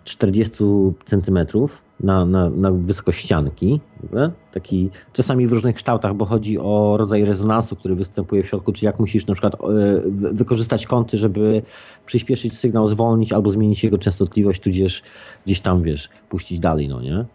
40 0.04 0.64
centymetrów 1.06 1.78
na, 2.04 2.26
na, 2.26 2.50
na 2.50 2.72
wysokość 2.72 3.20
ścianki, 3.20 3.80
nie? 4.14 4.32
taki 4.54 4.90
czasami 5.14 5.48
w 5.48 5.52
różnych 5.54 5.76
kształtach, 5.76 6.16
bo 6.16 6.26
chodzi 6.26 6.60
o 6.60 6.96
rodzaj 6.98 7.26
rezonansu, 7.26 7.76
który 7.76 7.96
występuje 7.96 8.44
w 8.44 8.48
środku, 8.48 8.72
czy 8.72 8.86
jak 8.86 9.00
musisz 9.00 9.28
na 9.28 9.34
przykład 9.34 9.54
e, 9.56 9.58
wy- 10.06 10.34
wykorzystać 10.34 10.88
kąty, 10.88 11.18
żeby 11.18 11.62
przyspieszyć 12.06 12.58
sygnał, 12.58 12.88
zwolnić 12.88 13.34
albo 13.34 13.50
zmienić 13.50 13.84
jego 13.84 13.98
częstotliwość, 13.98 14.62
tudzież 14.62 15.04
gdzieś 15.46 15.60
tam, 15.60 15.84
wiesz, 15.84 16.10
puścić 16.30 16.60
dalej, 16.60 16.88
no 16.88 17.02
nie? 17.02 17.26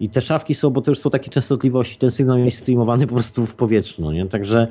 I 0.00 0.08
te 0.08 0.20
szafki 0.20 0.54
są, 0.54 0.70
bo 0.70 0.82
to 0.82 0.90
już 0.90 0.98
są 0.98 1.10
takie 1.10 1.30
częstotliwości, 1.30 1.98
ten 1.98 2.10
sygnał 2.10 2.38
jest 2.38 2.58
streamowany 2.58 3.06
po 3.06 3.14
prostu 3.14 3.46
w 3.46 3.54
powietrzu, 3.54 4.02
no 4.02 4.12
nie? 4.12 4.26
Także 4.26 4.68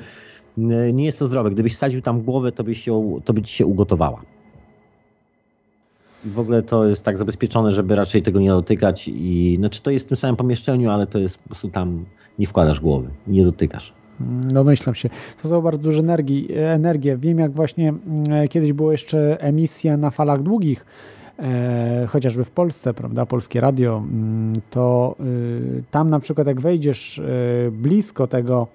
e, 0.58 0.92
nie 0.92 1.04
jest 1.04 1.18
to 1.18 1.26
zdrowe. 1.26 1.50
Gdybyś 1.50 1.76
sadził 1.76 2.02
tam 2.02 2.22
głowę, 2.22 2.52
to 2.52 2.64
by, 2.64 2.74
się, 2.74 3.20
to 3.24 3.32
by 3.32 3.42
ci 3.42 3.54
się 3.54 3.66
ugotowała. 3.66 4.22
W 6.24 6.38
ogóle 6.38 6.62
to 6.62 6.86
jest 6.86 7.04
tak 7.04 7.18
zabezpieczone, 7.18 7.72
żeby 7.72 7.94
raczej 7.94 8.22
tego 8.22 8.40
nie 8.40 8.48
dotykać 8.48 9.08
i 9.08 9.56
znaczy 9.58 9.82
to 9.82 9.90
jest 9.90 10.06
w 10.06 10.08
tym 10.08 10.16
samym 10.16 10.36
pomieszczeniu, 10.36 10.90
ale 10.90 11.06
to 11.06 11.18
jest 11.18 11.38
po 11.38 11.48
prostu 11.48 11.68
tam 11.68 12.04
nie 12.38 12.46
wkładasz 12.46 12.80
głowy, 12.80 13.08
nie 13.26 13.44
dotykasz. 13.44 13.92
Domyślam 14.48 14.94
się. 14.94 15.08
To 15.42 15.48
są 15.48 15.60
bardzo 15.60 15.82
duże 15.82 15.98
energii, 15.98 16.48
energie. 16.56 17.16
Wiem, 17.16 17.38
jak 17.38 17.52
właśnie 17.52 17.88
mm, 17.88 18.48
kiedyś 18.48 18.72
była 18.72 18.92
jeszcze 18.92 19.40
emisja 19.40 19.96
na 19.96 20.10
falach 20.10 20.42
długich, 20.42 20.86
e, 21.38 22.06
chociażby 22.08 22.44
w 22.44 22.50
Polsce, 22.50 22.94
prawda, 22.94 23.26
polskie 23.26 23.60
radio, 23.60 23.96
mm, 23.98 24.60
to 24.70 25.16
y, 25.20 25.82
tam 25.90 26.10
na 26.10 26.20
przykład 26.20 26.46
jak 26.46 26.60
wejdziesz 26.60 27.18
y, 27.18 27.22
blisko 27.72 28.26
tego 28.26 28.66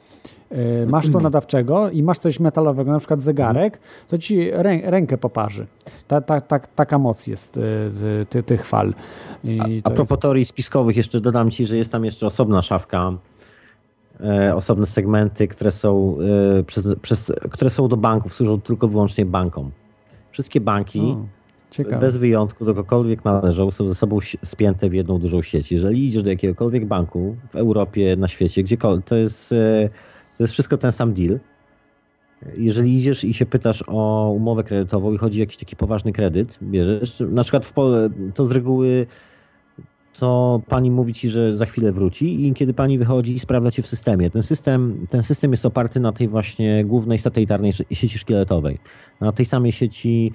y, 0.52 0.88
masztu 0.88 1.20
nadawczego 1.20 1.90
i 1.90 2.04
masz 2.04 2.20
coś 2.20 2.40
metalowego, 2.40 2.91
na 2.91 2.99
przykład 2.99 3.22
zegarek, 3.22 3.80
to 4.08 4.18
ci 4.18 4.52
rę, 4.52 4.80
rękę 4.84 5.18
poparzy. 5.18 5.68
Ta, 6.08 6.22
ta, 6.22 6.41
ta, 6.41 6.60
taka 6.60 6.98
moc 6.98 7.28
jest 7.28 7.58
y, 7.58 7.62
ty, 8.30 8.44
tych 8.44 8.66
fal. 8.66 8.94
I 9.44 9.82
A 9.84 9.90
to 9.90 9.95
propos 9.95 10.20
teorii 10.20 10.45
spiskowych, 10.45 10.98
jeszcze 10.98 11.22
dodam 11.22 11.52
ci, 11.52 11.66
że 11.66 11.78
jest 11.78 11.91
tam 11.91 12.06
jeszcze 12.06 12.28
osobna 12.28 12.62
szafka, 12.62 13.12
e, 14.20 14.56
osobne 14.56 14.86
segmenty, 14.86 15.48
które 15.48 15.72
są, 15.72 16.18
e, 16.60 16.64
przez, 16.64 16.88
przez, 17.02 17.32
które 17.52 17.70
są 17.70 17.88
do 17.88 17.98
banków, 17.98 18.34
służą 18.34 18.62
tylko 18.62 18.88
wyłącznie 18.88 19.26
bankom. 19.26 19.72
Wszystkie 20.32 20.62
banki, 20.62 20.99
O, 20.99 21.26
ciekawe. 21.72 21.99
bez 21.99 22.18
wyjątku, 22.18 22.66
do 22.66 22.74
kogokolwiek 22.74 23.26
należą, 23.26 23.72
są 23.72 23.88
ze 23.88 23.95
sobą 23.95 24.20
spięte 24.44 24.90
w 24.90 24.94
jedną 24.94 25.20
dużą 25.20 25.41
sieć. 25.41 25.72
Jeżeli 25.72 26.08
idziesz 26.08 26.24
do 26.24 26.30
jakiegokolwiek 26.30 26.86
banku 26.86 27.36
w 27.49 27.56
Europie, 27.56 28.16
na 28.16 28.28
świecie, 28.28 28.64
gdziekolwiek, 28.64 29.06
to 29.06 29.16
jest, 29.16 29.52
e, 29.52 29.90
to 30.38 30.43
jest 30.43 30.53
wszystko 30.53 30.77
ten 30.77 30.91
sam 30.91 31.14
deal. 31.14 31.39
Jeżeli 32.57 32.97
idziesz 32.97 33.23
i 33.23 33.34
się 33.34 33.45
pytasz 33.45 33.84
o 33.88 34.31
umowę 34.35 34.64
kredytową 34.64 35.14
i 35.14 35.18
chodzi 35.18 35.39
o 35.39 35.43
jakiś 35.43 35.57
taki 35.57 35.76
poważny 35.76 36.14
kredyt, 36.14 36.57
bierzesz, 36.61 37.23
na 37.30 37.43
przykład 37.43 37.65
w, 37.65 37.73
Pol- 37.73 38.09
to 38.34 38.45
z 38.45 38.51
reguły 38.51 39.07
to 40.19 40.61
pani 40.68 40.91
mówi 40.91 41.14
ci, 41.14 41.30
że 41.30 41.55
za 41.55 41.65
chwilę 41.65 41.91
wróci 41.91 42.47
i 42.47 42.53
kiedy 42.53 42.73
pani 42.73 42.97
wychodzi 42.97 43.35
i 43.35 43.39
sprawdza 43.39 43.72
cię 43.72 43.81
w 43.81 43.88
systemie. 43.88 44.30
Ten 44.30 44.43
system, 44.43 45.07
ten 45.09 45.23
system 45.23 45.51
jest 45.51 45.65
oparty 45.65 45.99
na 45.99 46.11
tej 46.11 46.27
właśnie 46.27 46.85
głównej 46.85 47.19
satelitarnej 47.19 47.73
sieci 47.91 48.18
szkieletowej. 48.18 48.80
Na 49.22 49.31
tej 49.31 49.45
samej 49.45 49.72
sieci, 49.72 50.31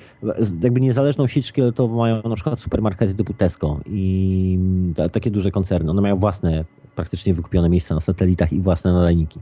jakby 0.63 0.81
niezależną 0.81 1.27
sieć 1.27 1.47
szkieletową 1.47 1.97
mają 1.97 2.23
na 2.23 2.35
przykład 2.35 2.61
supermarkety 2.61 3.15
typu 3.15 3.35
Tesco 3.35 3.81
i 3.87 4.59
ta, 4.97 5.09
takie 5.09 5.31
duże 5.31 5.51
koncerny. 5.51 5.91
One 5.91 6.03
mają 6.03 6.17
własne, 6.17 6.65
praktycznie 6.97 7.35
wykupione 7.35 7.69
miejsca 7.69 7.95
na 7.95 8.01
satelitach 8.01 8.53
i 8.53 8.61
własne 8.61 8.93
nadajniki. 8.93 9.41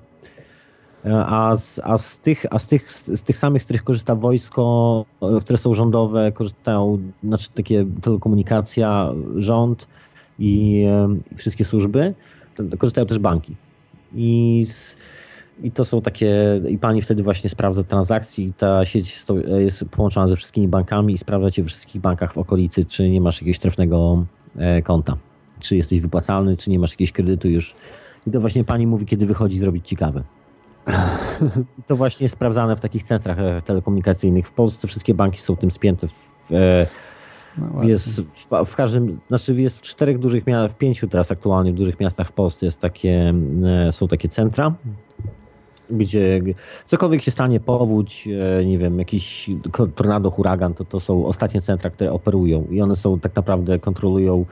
A 1.04 1.56
z, 1.56 1.80
a 1.84 1.98
z, 1.98 2.18
tych, 2.18 2.46
a 2.50 2.58
z, 2.58 2.66
tych, 2.66 2.92
z 2.92 3.22
tych 3.22 3.38
samych, 3.38 3.62
z 3.62 3.64
których 3.64 3.84
korzysta 3.84 4.14
wojsko, 4.14 5.04
e, 5.22 5.40
które 5.40 5.58
są 5.58 5.74
rządowe, 5.74 6.32
korzystają, 6.32 6.98
znaczy 7.24 7.48
takie 7.54 7.86
telekomunikacja, 8.02 9.12
rząd 9.36 9.86
i, 10.38 10.84
e, 10.88 11.08
i 11.32 11.34
wszystkie 11.36 11.64
służby, 11.64 12.14
korzystają 12.78 13.06
też 13.06 13.18
banki. 13.18 13.56
I, 14.14 14.64
z, 14.68 14.96
I 15.62 15.70
to 15.70 15.84
są 15.84 16.02
takie, 16.02 16.60
i 16.68 16.78
pani 16.78 17.02
wtedy 17.02 17.22
właśnie 17.22 17.50
sprawdza 17.50 17.84
transakcje 17.84 18.44
i 18.44 18.52
ta 18.52 18.84
sieć 18.84 19.12
jest, 19.12 19.28
jest 19.58 19.84
połączona 19.84 20.28
ze 20.28 20.36
wszystkimi 20.36 20.68
bankami 20.68 21.14
i 21.14 21.18
sprawdza 21.18 21.50
cię 21.50 21.62
we 21.62 21.68
wszystkich 21.68 22.00
bankach 22.00 22.32
w 22.32 22.38
okolicy, 22.38 22.84
czy 22.84 23.10
nie 23.10 23.20
masz 23.20 23.40
jakiegoś 23.40 23.58
trefnego 23.58 24.24
e, 24.56 24.82
konta, 24.82 25.16
czy 25.60 25.76
jesteś 25.76 26.00
wypłacalny, 26.00 26.56
czy 26.56 26.70
nie 26.70 26.78
masz 26.78 26.90
jakiegoś 26.90 27.12
kredytu 27.12 27.48
już. 27.48 27.74
I 28.26 28.30
to 28.30 28.40
właśnie 28.40 28.64
pani 28.64 28.86
mówi, 28.86 29.06
kiedy 29.06 29.26
wychodzi 29.26 29.58
zrobić 29.58 29.88
ci 29.88 29.96
To 31.86 31.96
właśnie 31.96 32.24
jest 32.24 32.34
sprawdzane 32.34 32.76
w 32.76 32.80
takich 32.80 33.02
centrach 33.02 33.38
e, 33.38 33.62
telekomunikacyjnych. 33.62 34.48
W 34.48 34.52
Polsce 34.52 34.88
wszystkie 34.88 35.14
banki 35.14 35.40
są 35.40 35.56
tym 35.56 35.70
spięte. 35.70 36.08
W, 36.08 36.52
e, 36.52 36.86
No 37.58 37.82
jest 37.82 38.20
w, 38.20 38.64
w 38.66 38.76
każdym, 38.76 39.20
znaczy 39.28 39.54
jest 39.54 39.78
w 39.78 39.82
czterech 39.82 40.18
dużych 40.18 40.46
miastach, 40.46 40.72
w 40.72 40.78
pięciu 40.78 41.08
teraz 41.08 41.32
aktualnie 41.32 41.72
w 41.72 41.74
dużych 41.74 42.00
miastach 42.00 42.28
w 42.28 42.32
Polsce 42.32 42.66
jest 42.66 42.80
takie, 42.80 43.34
e, 43.88 43.92
są 43.92 44.08
takie 44.08 44.28
centra, 44.28 44.74
gdzie 45.90 46.40
cokolwiek 46.86 47.22
się 47.22 47.30
stanie, 47.30 47.60
powódź, 47.60 48.28
nie 48.64 48.78
wiem, 48.78 48.98
jakiś 48.98 49.50
tornado, 49.94 50.30
huragan, 50.30 50.74
to 50.74 50.84
to 50.84 51.00
są 51.00 51.26
ostatnie 51.26 51.60
centra, 51.60 51.90
które 51.90 52.12
operują 52.12 52.66
i 52.70 52.80
one 52.80 52.96
są 52.96 53.20
tak 53.20 53.36
naprawdę 53.36 53.78
kontrolują 53.78 54.44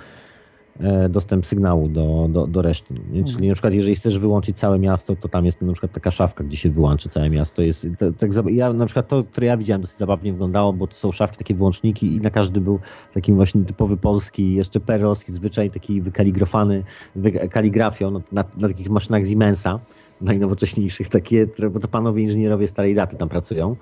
dostęp 1.08 1.46
sygnału 1.46 1.88
do, 1.88 2.28
do, 2.30 2.46
do 2.46 2.62
reszty. 2.62 2.94
Nie? 3.12 3.24
Czyli 3.24 3.48
na 3.48 3.54
przykład 3.54 3.74
jeżeli 3.74 3.96
chcesz 3.96 4.18
wyłączyć 4.18 4.56
całe 4.56 4.78
miasto, 4.78 5.16
to 5.16 5.28
tam 5.28 5.46
jest 5.46 5.62
na 5.62 5.72
przykład 5.72 5.92
taka 5.92 6.10
szafka, 6.10 6.44
gdzie 6.44 6.56
się 6.56 6.70
wyłączy 6.70 7.08
całe 7.08 7.30
miasto. 7.30 7.62
Jest, 7.62 7.86
to, 7.98 8.12
tak, 8.12 8.30
ja 8.50 8.72
na 8.72 8.86
przykład 8.86 9.08
to, 9.08 9.24
które 9.24 9.46
ja 9.46 9.56
widziałem, 9.56 9.80
dosyć 9.80 9.98
zabawnie 9.98 10.32
wyglądało, 10.32 10.72
bo 10.72 10.86
to 10.86 10.94
są 10.94 11.12
szafki, 11.12 11.38
takie 11.38 11.54
wyłączniki 11.54 12.06
i 12.16 12.20
na 12.20 12.30
każdy 12.30 12.60
był 12.60 12.78
taki 13.14 13.32
właśnie 13.32 13.64
typowy 13.64 13.96
polski, 13.96 14.54
jeszcze 14.54 14.80
perlowski 14.80 15.32
zwyczaj, 15.32 15.70
taki 15.70 16.02
wykaligrafany, 16.02 16.82
wykaligrafią 17.16 18.10
na, 18.10 18.20
na, 18.32 18.44
na 18.56 18.68
takich 18.68 18.90
maszynach 18.90 19.26
Siemensa, 19.26 19.80
najnowocześniejszych, 20.20 21.08
takie, 21.08 21.46
bo 21.70 21.80
to 21.80 21.88
panowie 21.88 22.22
inżynierowie 22.22 22.68
starej 22.68 22.94
daty 22.94 23.16
tam 23.16 23.28
pracują 23.28 23.76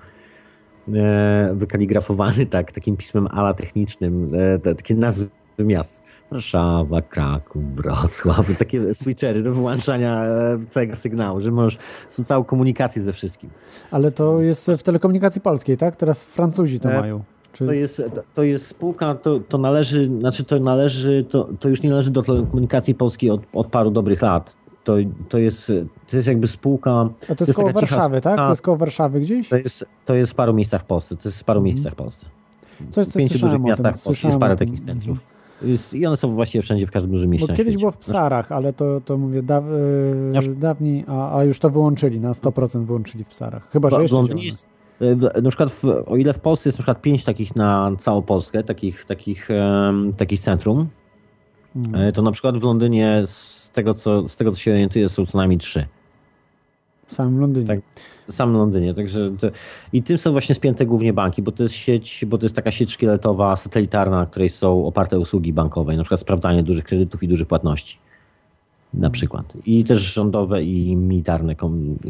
e, 0.93 1.53
wykaligrafowany 1.55 2.45
tak, 2.45 2.71
takim 2.71 2.97
pismem 2.97 3.27
ala 3.31 3.53
technicznym, 3.53 4.31
e, 4.65 4.75
takie 4.75 4.95
nazwy 4.95 5.27
miast. 5.59 6.06
Warszawa, 6.31 7.01
Kraków, 7.01 7.75
Wrocław, 7.75 8.47
takie 8.59 8.93
switchery 8.93 9.43
do 9.43 9.53
wyłączania 9.53 10.25
e, 10.25 10.59
całego 10.69 10.95
sygnału, 10.95 11.41
że 11.41 11.51
możesz, 11.51 11.77
całą 12.09 12.43
komunikację 12.43 13.01
ze 13.01 13.13
wszystkim. 13.13 13.49
Ale 13.91 14.11
to 14.11 14.41
jest 14.41 14.71
w 14.77 14.83
telekomunikacji 14.83 15.41
polskiej, 15.41 15.77
tak? 15.77 15.95
Teraz 15.95 16.23
Francuzi 16.23 16.79
to 16.79 16.91
E, 16.91 16.99
mają. 16.99 17.23
Czy... 17.53 17.65
To 17.65 17.71
jest, 17.71 18.01
to 18.33 18.43
jest 18.43 18.67
spółka, 18.67 19.15
to, 19.15 19.39
to 19.39 19.57
należy, 19.57 20.09
znaczy 20.19 20.43
to 20.43 20.59
należy, 20.59 21.25
to, 21.29 21.49
to 21.59 21.69
już 21.69 21.81
nie 21.81 21.89
należy 21.89 22.11
do 22.11 22.23
telekomunikacji 22.23 22.95
polskiej 22.95 23.29
od, 23.29 23.41
od 23.53 23.67
paru 23.67 23.91
dobrych 23.91 24.21
lat. 24.21 24.55
To, 24.83 24.95
to, 25.29 25.37
jest, 25.37 25.71
to 26.09 26.15
jest 26.17 26.27
jakby 26.27 26.47
spółka. 26.47 27.09
A 27.29 27.35
to 27.35 27.43
jest 27.43 27.53
koło 27.53 27.71
Warszawy, 27.71 28.21
tak? 28.21 28.37
To 28.37 28.49
jest 28.49 28.61
koło 28.61 28.77
Warszawy 28.77 29.19
gdzieś? 29.19 29.49
To 29.49 29.57
jest, 29.57 29.85
to 30.05 30.15
jest 30.15 30.31
w 30.31 30.35
paru 30.35 30.53
miejscach 30.53 30.81
w 30.81 30.85
Polsce. 30.85 31.15
To 31.15 31.21
jest 31.25 31.39
w 31.39 31.43
paru 31.43 31.61
miejscach 31.61 31.93
w 31.93 31.95
Polsce. 31.95 32.25
Coś, 32.89 33.07
w 33.07 33.11
coś 33.11 33.23
pięciu 33.23 33.39
dużych 33.39 33.61
miastach 33.61 33.97
w 33.97 34.03
Polsce 34.03 34.27
jest 34.27 34.39
parę 34.39 34.55
takich 34.55 34.79
centrów. 34.79 35.36
I 35.93 36.05
one 36.05 36.17
są 36.17 36.35
właściwie 36.35 36.61
wszędzie, 36.61 36.87
w 36.87 36.91
każdym 36.91 37.11
dużym 37.11 37.29
mieście 37.29 37.47
Bo 37.47 37.53
kiedyś 37.53 37.63
świecie. 37.73 37.79
było 37.79 37.91
w 37.91 37.97
Psarach, 37.97 38.51
ale 38.51 38.73
to, 38.73 39.01
to 39.01 39.17
mówię 39.17 39.43
da, 39.43 39.57
e, 39.57 39.63
dawniej, 40.55 41.05
a, 41.07 41.37
a 41.37 41.43
już 41.43 41.59
to 41.59 41.69
wyłączyli, 41.69 42.19
na 42.19 42.31
100% 42.33 42.85
wyłączyli 42.85 43.23
w 43.23 43.27
Psarach. 43.27 43.69
Chyba, 43.71 43.89
że 43.89 44.01
jeszcze 44.01 44.15
jest, 44.37 44.67
w- 44.99 45.41
na 45.43 45.49
przykład 45.49 45.71
w, 45.71 45.85
o 46.05 46.15
ile 46.17 46.33
w 46.33 46.39
Polsce 46.39 46.69
jest 46.69 46.77
na 46.77 46.81
przykład 46.83 47.01
pięć 47.01 47.23
takich 47.23 47.55
na 47.55 47.91
całą 47.99 48.21
Polskę, 48.21 48.63
takich, 48.63 49.05
takich, 49.05 49.51
em, 49.51 50.13
takich 50.17 50.39
centrum, 50.39 50.87
Mm. 51.75 51.95
e, 51.95 52.11
to 52.11 52.21
na 52.21 52.31
przykład 52.31 52.57
w 52.57 52.63
Londynie 52.63 53.23
z 53.25 53.69
tego, 53.73 53.93
co, 53.93 54.27
z 54.29 54.37
tego, 54.37 54.51
co 54.51 54.57
się 54.57 54.71
orientuję, 54.71 55.09
są 55.09 55.25
co 55.25 55.37
najmniej 55.37 55.57
trzy. 55.59 55.85
W 57.07 57.13
samym 57.13 57.39
Londynie. 57.39 57.67
Tak, 57.67 57.79
w 58.27 58.33
samym 58.33 58.57
Londynie. 58.57 58.93
Także 58.93 59.31
to, 59.41 59.47
I 59.93 60.03
tym 60.03 60.17
są 60.17 60.31
właśnie 60.31 60.55
spięte 60.55 60.85
głównie 60.85 61.13
banki, 61.13 61.41
bo 61.41 61.51
to 61.51 61.63
jest 61.63 61.75
sieć, 61.75 62.25
bo 62.27 62.37
to 62.37 62.45
jest 62.45 62.55
taka 62.55 62.71
sieć 62.71 62.91
szkieletowa, 62.91 63.55
satelitarna, 63.55 64.17
na 64.17 64.25
której 64.25 64.49
są 64.49 64.85
oparte 64.85 65.19
usługi 65.19 65.53
bankowe, 65.53 65.95
na 65.95 66.03
przykład 66.03 66.19
sprawdzanie 66.19 66.63
dużych 66.63 66.85
kredytów 66.85 67.23
i 67.23 67.27
dużych 67.27 67.47
płatności. 67.47 67.97
Na 68.93 69.09
przykład. 69.09 69.53
I 69.65 69.83
też 69.83 70.13
rządowe 70.13 70.63
i 70.63 70.95
militarne 70.95 71.55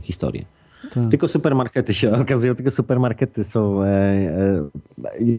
historie. 0.01 0.45
Tak. 0.93 1.09
Tylko 1.09 1.27
supermarkety 1.27 1.93
się 1.93 2.11
okazują, 2.21 2.55
tylko 2.55 2.71
supermarkety 2.71 3.43
są 3.43 3.83
e, 3.83 3.87
e, 3.87 4.69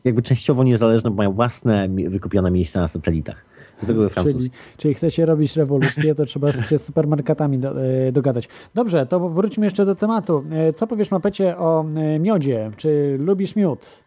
jakby 0.04 0.22
częściowo 0.22 0.64
niezależne, 0.64 1.10
bo 1.10 1.16
mają 1.16 1.32
własne 1.32 1.88
wykupione 1.88 2.50
miejsca 2.50 2.80
na 2.80 2.88
satelitach. 2.88 3.47
Z 3.82 3.88
reguły 3.88 4.10
Czyli, 4.10 4.50
czyli 4.76 4.94
chcecie 4.94 5.26
robić 5.26 5.56
rewolucję, 5.56 6.14
to 6.14 6.24
trzeba 6.24 6.52
się 6.52 6.78
z 6.78 6.84
supermarketami 6.84 7.58
do, 7.58 7.82
e, 7.84 8.12
dogadać. 8.12 8.48
Dobrze, 8.74 9.06
to 9.06 9.28
wróćmy 9.28 9.66
jeszcze 9.66 9.86
do 9.86 9.94
tematu. 9.94 10.44
E, 10.50 10.72
Co 10.72 10.86
powiesz, 10.86 11.10
Mapecie, 11.10 11.58
o 11.58 11.84
e, 11.96 12.18
miodzie? 12.18 12.70
Czy 12.76 13.16
lubisz 13.20 13.56
miód? 13.56 14.04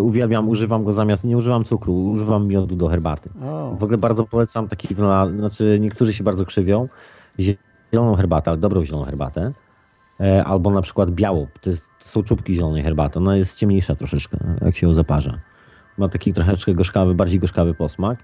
Uwielbiam, 0.00 0.48
używam 0.48 0.84
go 0.84 0.92
zamiast, 0.92 1.24
nie 1.24 1.36
używam 1.36 1.64
cukru, 1.64 2.04
używam 2.04 2.46
miodu 2.46 2.76
do 2.76 2.88
herbaty. 2.88 3.30
O. 3.44 3.76
W 3.78 3.82
ogóle 3.84 3.98
bardzo 3.98 4.24
polecam 4.24 4.68
taki, 4.68 4.94
dla- 4.94 5.28
znaczy 5.30 5.78
niektórzy 5.80 6.12
się 6.12 6.24
bardzo 6.24 6.44
krzywią, 6.44 6.88
zieloną 7.92 8.14
herbatę, 8.14 8.50
ale 8.50 8.58
dobrą 8.58 8.84
zieloną 8.84 9.04
herbatę, 9.04 9.52
albo 10.44 10.70
na 10.70 10.82
przykład 10.82 11.10
białą, 11.10 11.46
to, 11.60 11.70
jest, 11.70 11.82
to 12.02 12.08
są 12.08 12.22
czubki 12.22 12.54
zielonej 12.54 12.82
herbaty, 12.82 13.18
ona 13.18 13.36
jest 13.36 13.58
ciemniejsza 13.58 13.94
troszeczkę, 13.94 14.38
jak 14.64 14.76
się 14.76 14.86
ją 14.86 14.94
zaparza. 14.94 15.38
Ma 15.98 16.08
taki 16.08 16.32
troszeczkę 16.32 16.74
gorzkawy, 16.74 17.14
bardziej 17.14 17.40
gorzkawy 17.40 17.74
posmak, 17.74 18.18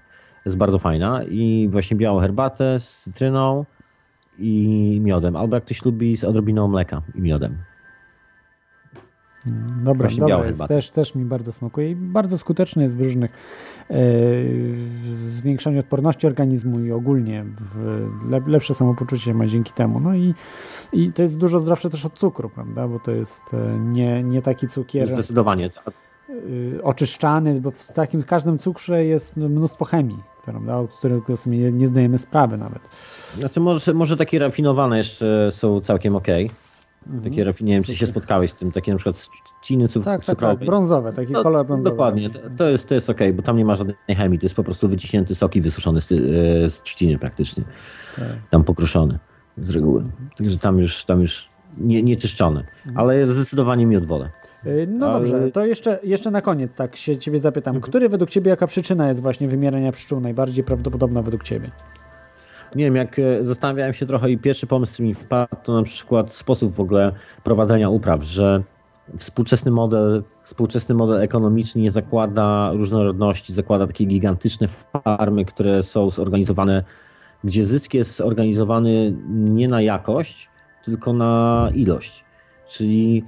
jest 0.45 0.57
bardzo 0.57 0.79
fajna 0.79 1.23
i 1.23 1.67
właśnie 1.71 1.97
białą 1.97 2.19
herbatę 2.19 2.79
z 2.79 3.01
cytryną 3.01 3.65
i 4.37 4.99
miodem, 5.03 5.35
albo 5.35 5.55
jak 5.55 5.65
ktoś 5.65 5.85
lubi 5.85 6.17
z 6.17 6.23
odrobiną 6.23 6.67
mleka 6.67 7.01
i 7.15 7.21
miodem. 7.21 7.57
Dobra, 9.83 10.07
Właśnie 10.07 10.19
dobra 10.19 10.47
jest, 10.47 10.67
też, 10.67 10.89
też 10.89 11.15
mi 11.15 11.25
bardzo 11.25 11.51
smakuje 11.51 11.91
i 11.91 11.95
bardzo 11.95 12.37
skuteczny 12.37 12.83
jest 12.83 12.97
w 12.97 13.01
różnych 13.01 13.31
e, 13.31 13.35
w 13.87 15.15
zwiększaniu 15.15 15.79
odporności 15.79 16.27
organizmu 16.27 16.79
i 16.79 16.91
ogólnie 16.91 17.45
w 17.57 18.05
le, 18.29 18.41
lepsze 18.47 18.75
samopoczucie 18.75 19.33
ma 19.33 19.47
dzięki 19.47 19.73
temu. 19.73 19.99
No 19.99 20.15
i, 20.15 20.33
i 20.93 21.13
to 21.13 21.21
jest 21.21 21.37
dużo 21.37 21.59
zdrowsze 21.59 21.89
też 21.89 22.05
od 22.05 22.13
cukru, 22.13 22.49
prawda? 22.49 22.87
Bo 22.87 22.99
to 22.99 23.11
jest 23.11 23.53
e, 23.53 23.79
nie, 23.79 24.23
nie 24.23 24.41
taki 24.41 24.67
cukier 24.67 25.07
Zdecydowanie. 25.07 25.69
y, 26.29 26.79
oczyszczany, 26.83 27.61
bo 27.61 27.71
w 27.71 27.93
takim 27.93 28.21
w 28.21 28.25
każdym 28.25 28.57
cukrze 28.57 29.05
jest 29.05 29.37
mnóstwo 29.37 29.85
chemii, 29.85 30.19
prawda? 30.45 30.77
O 30.77 30.87
której 30.87 31.21
sobie 31.35 31.57
nie, 31.57 31.71
nie 31.71 31.87
zdajemy 31.87 32.17
sprawy 32.17 32.57
nawet. 32.57 32.79
Znaczy 33.33 33.59
może, 33.59 33.93
może 33.93 34.17
takie 34.17 34.39
rafinowane 34.39 34.97
jeszcze 34.97 35.49
są 35.51 35.81
całkiem 35.81 36.15
okej. 36.15 36.49
Mhm. 37.07 37.23
Takie, 37.23 37.45
rafi- 37.45 37.63
nie 37.63 37.73
wiem, 37.73 37.83
czy 37.83 37.95
się 37.95 38.07
spotkałeś 38.07 38.51
z 38.51 38.55
tym, 38.55 38.71
takie 38.71 38.91
na 38.91 38.97
przykład 38.97 39.27
trzciny 39.61 39.87
cuk- 39.87 40.03
Tak, 40.03 40.23
tak, 40.23 40.39
tak, 40.39 40.59
brązowe, 40.59 41.13
taki 41.13 41.31
No, 41.33 41.43
kolor 41.43 41.65
brązowy. 41.65 41.89
Dokładnie, 41.89 42.29
to, 42.29 42.39
to 42.57 42.69
jest, 42.69 42.87
to 42.89 42.95
jest 42.95 43.09
okej, 43.09 43.33
bo 43.33 43.41
tam 43.41 43.57
nie 43.57 43.65
ma 43.65 43.75
żadnej 43.75 43.95
chemii, 44.17 44.39
to 44.39 44.45
jest 44.45 44.55
po 44.55 44.63
prostu 44.63 44.87
wyciśnięty 44.89 45.35
sok 45.35 45.55
i 45.55 45.61
wysuszony 45.61 46.01
z, 46.01 46.11
e, 46.11 46.15
z 46.69 46.81
trzciny 46.83 47.17
praktycznie. 47.19 47.63
Tak. 48.15 48.25
Tam 48.49 48.63
pokruszony 48.63 49.19
z 49.57 49.69
reguły. 49.69 50.03
Także 50.37 50.57
tam 50.57 50.79
już, 50.79 51.05
tam 51.05 51.21
już 51.21 51.49
nie, 51.77 52.03
nie 52.03 52.15
czyszczony. 52.15 52.63
Ale 52.95 53.27
zdecydowanie 53.27 53.85
miód 53.85 54.05
wolę. 54.05 54.29
Y, 54.67 54.87
No 54.89 55.05
Ale- 55.05 55.15
dobrze, 55.15 55.51
to 55.51 55.65
jeszcze, 55.65 55.99
jeszcze 56.03 56.31
na 56.31 56.41
koniec 56.41 56.73
tak 56.73 56.95
się 56.95 57.17
ciebie 57.17 57.39
zapytam. 57.39 57.81
Który 57.81 58.09
według 58.09 58.29
ciebie, 58.29 58.49
jaka 58.49 58.67
przyczyna 58.67 59.07
jest 59.07 59.21
właśnie 59.21 59.47
wymierania 59.47 59.91
pszczół 59.91 60.19
najbardziej 60.19 60.63
prawdopodobna 60.63 61.21
według 61.21 61.43
ciebie? 61.43 61.71
Nie 62.75 62.85
wiem, 62.85 62.95
jak 62.95 63.19
e, 63.19 63.43
zastanawiałem 63.43 63.93
się 63.93 64.05
trochę 64.05 64.31
i 64.31 64.37
pierwszy 64.37 64.67
pomysł, 64.67 64.93
który 64.93 65.07
mi 65.07 65.13
wpadł, 65.13 65.55
to 65.63 65.73
na 65.73 65.83
przykład 65.83 66.33
sposób 66.33 66.73
w 66.73 66.79
ogóle 66.79 67.11
prowadzenia 67.43 67.89
upraw, 67.89 68.23
że 68.23 68.63
współczesny 69.17 69.71
model, 69.71 70.23
współczesny 70.43 70.95
model 70.95 71.21
ekonomiczny 71.21 71.81
nie 71.81 71.91
zakłada 71.91 72.71
różnorodności, 72.73 73.53
zakłada 73.53 73.87
takie 73.87 74.05
gigantyczne 74.05 74.67
farmy, 75.03 75.45
które 75.45 75.83
są 75.83 76.09
zorganizowane, 76.09 76.83
gdzie 77.43 77.65
zysk 77.65 77.93
jest 77.93 78.15
zorganizowany 78.15 79.13
nie 79.29 79.67
na 79.67 79.81
jakość, 79.81 80.49
tylko 80.85 81.13
na 81.13 81.69
ilość. 81.75 82.25
Czyli 82.69 83.23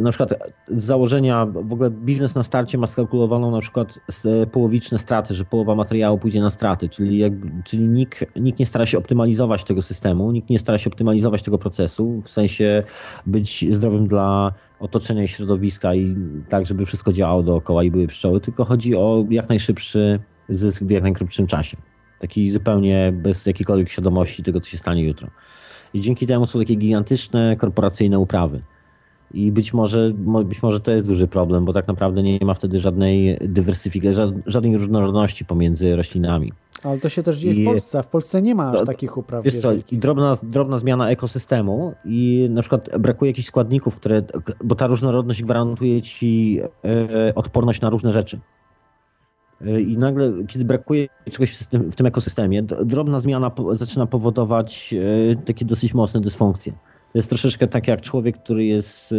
na 0.00 0.10
przykład 0.10 0.34
z 0.68 0.84
założenia, 0.84 1.46
w 1.46 1.72
ogóle 1.72 1.90
biznes 1.90 2.34
na 2.34 2.42
starcie 2.42 2.78
ma 2.78 2.86
skalkulowaną 2.86 3.50
na 3.50 3.60
przykład 3.60 3.98
połowiczne 4.52 4.98
straty, 4.98 5.34
że 5.34 5.44
połowa 5.44 5.74
materiału 5.74 6.18
pójdzie 6.18 6.40
na 6.40 6.50
straty, 6.50 6.88
czyli, 6.88 7.18
jakby, 7.18 7.62
czyli 7.64 7.88
nikt, 7.88 8.24
nikt 8.36 8.58
nie 8.58 8.66
stara 8.66 8.86
się 8.86 8.98
optymalizować 8.98 9.64
tego 9.64 9.82
systemu, 9.82 10.32
nikt 10.32 10.50
nie 10.50 10.58
stara 10.58 10.78
się 10.78 10.90
optymalizować 10.90 11.42
tego 11.42 11.58
procesu, 11.58 12.22
w 12.24 12.30
sensie 12.30 12.82
być 13.26 13.74
zdrowym 13.74 14.08
dla 14.08 14.52
otoczenia 14.80 15.22
i 15.22 15.28
środowiska 15.28 15.94
i 15.94 16.16
tak, 16.48 16.66
żeby 16.66 16.86
wszystko 16.86 17.12
działało 17.12 17.42
dookoła 17.42 17.84
i 17.84 17.90
były 17.90 18.06
pszczoły, 18.06 18.40
tylko 18.40 18.64
chodzi 18.64 18.96
o 18.96 19.24
jak 19.30 19.48
najszybszy 19.48 20.20
zysk 20.48 20.82
w 20.82 20.90
jak 20.90 21.02
najkrótszym 21.02 21.46
czasie. 21.46 21.76
Taki 22.18 22.50
zupełnie 22.50 23.12
bez 23.12 23.46
jakiejkolwiek 23.46 23.90
świadomości 23.90 24.42
tego, 24.42 24.60
co 24.60 24.70
się 24.70 24.78
stanie 24.78 25.04
jutro. 25.04 25.28
I 25.94 26.00
dzięki 26.00 26.26
temu 26.26 26.46
są 26.46 26.58
takie 26.58 26.74
gigantyczne 26.74 27.56
korporacyjne 27.56 28.18
uprawy. 28.18 28.62
I 29.34 29.52
być 29.52 29.72
może, 29.74 30.12
mo- 30.24 30.44
być 30.44 30.62
może 30.62 30.80
to 30.80 30.90
jest 30.92 31.06
duży 31.06 31.26
problem, 31.28 31.64
bo 31.64 31.72
tak 31.72 31.88
naprawdę 31.88 32.22
nie 32.22 32.38
ma 32.44 32.54
wtedy 32.54 32.80
żadnej 32.80 33.38
dywersyfikacji, 33.40 34.22
żadnej 34.46 34.76
różnorodności 34.76 35.44
pomiędzy 35.44 35.96
roślinami. 35.96 36.52
Ale 36.84 36.98
to 37.00 37.08
się 37.08 37.22
też 37.22 37.38
dzieje 37.38 37.54
I- 37.54 37.62
w 37.62 37.66
Polsce, 37.66 37.98
a 37.98 38.02
w 38.02 38.08
Polsce 38.08 38.42
nie 38.42 38.54
ma 38.54 38.70
aż 38.70 38.80
No, 38.80 38.86
takich 38.86 39.16
upraw. 39.16 39.44
Wiesz 39.44 39.60
co, 39.60 39.70
drobna, 39.92 40.36
drobna 40.42 40.78
zmiana 40.78 41.10
ekosystemu 41.10 41.94
i 42.04 42.46
na 42.50 42.60
przykład 42.60 42.88
brakuje 42.98 43.30
jakichś 43.30 43.48
składników, 43.48 43.96
które, 43.96 44.22
bo 44.64 44.74
ta 44.74 44.86
różnorodność 44.86 45.42
gwarantuje 45.42 46.02
ci 46.02 46.60
e, 47.28 47.34
odporność 47.34 47.80
na 47.80 47.90
różne 47.90 48.12
rzeczy. 48.12 48.40
E, 49.66 49.80
I 49.80 49.98
nagle, 49.98 50.32
kiedy 50.48 50.64
brakuje 50.64 51.08
czegoś 51.30 51.50
w, 51.52 51.56
system, 51.56 51.90
w 51.90 51.94
tym 51.94 52.06
ekosystemie, 52.06 52.62
drobna 52.62 53.20
zmiana 53.20 53.50
po, 53.50 53.74
zaczyna 53.74 54.06
powodować 54.06 54.94
e, 55.32 55.36
takie 55.36 55.64
dosyć 55.64 55.94
mocne 55.94 56.20
dysfunkcje. 56.20 56.72
To 57.12 57.18
jest 57.18 57.28
troszeczkę 57.28 57.68
tak 57.68 57.88
jak 57.88 58.00
człowiek, 58.00 58.38
który 58.38 58.64
jest 58.64 59.14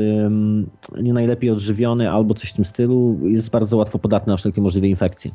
nie 1.02 1.14
najlepiej 1.14 1.50
odżywiony 1.50 2.12
albo 2.12 2.34
coś 2.34 2.50
w 2.50 2.54
tym 2.54 2.66
stylu, 2.66 3.20
jest 3.24 3.50
bardzo 3.50 3.78
łatwo 3.78 4.00
podatny 4.00 4.32
na 4.32 4.38
wszelkie 4.38 4.62
możliwe 4.62 4.88
infekcje. 4.88 5.32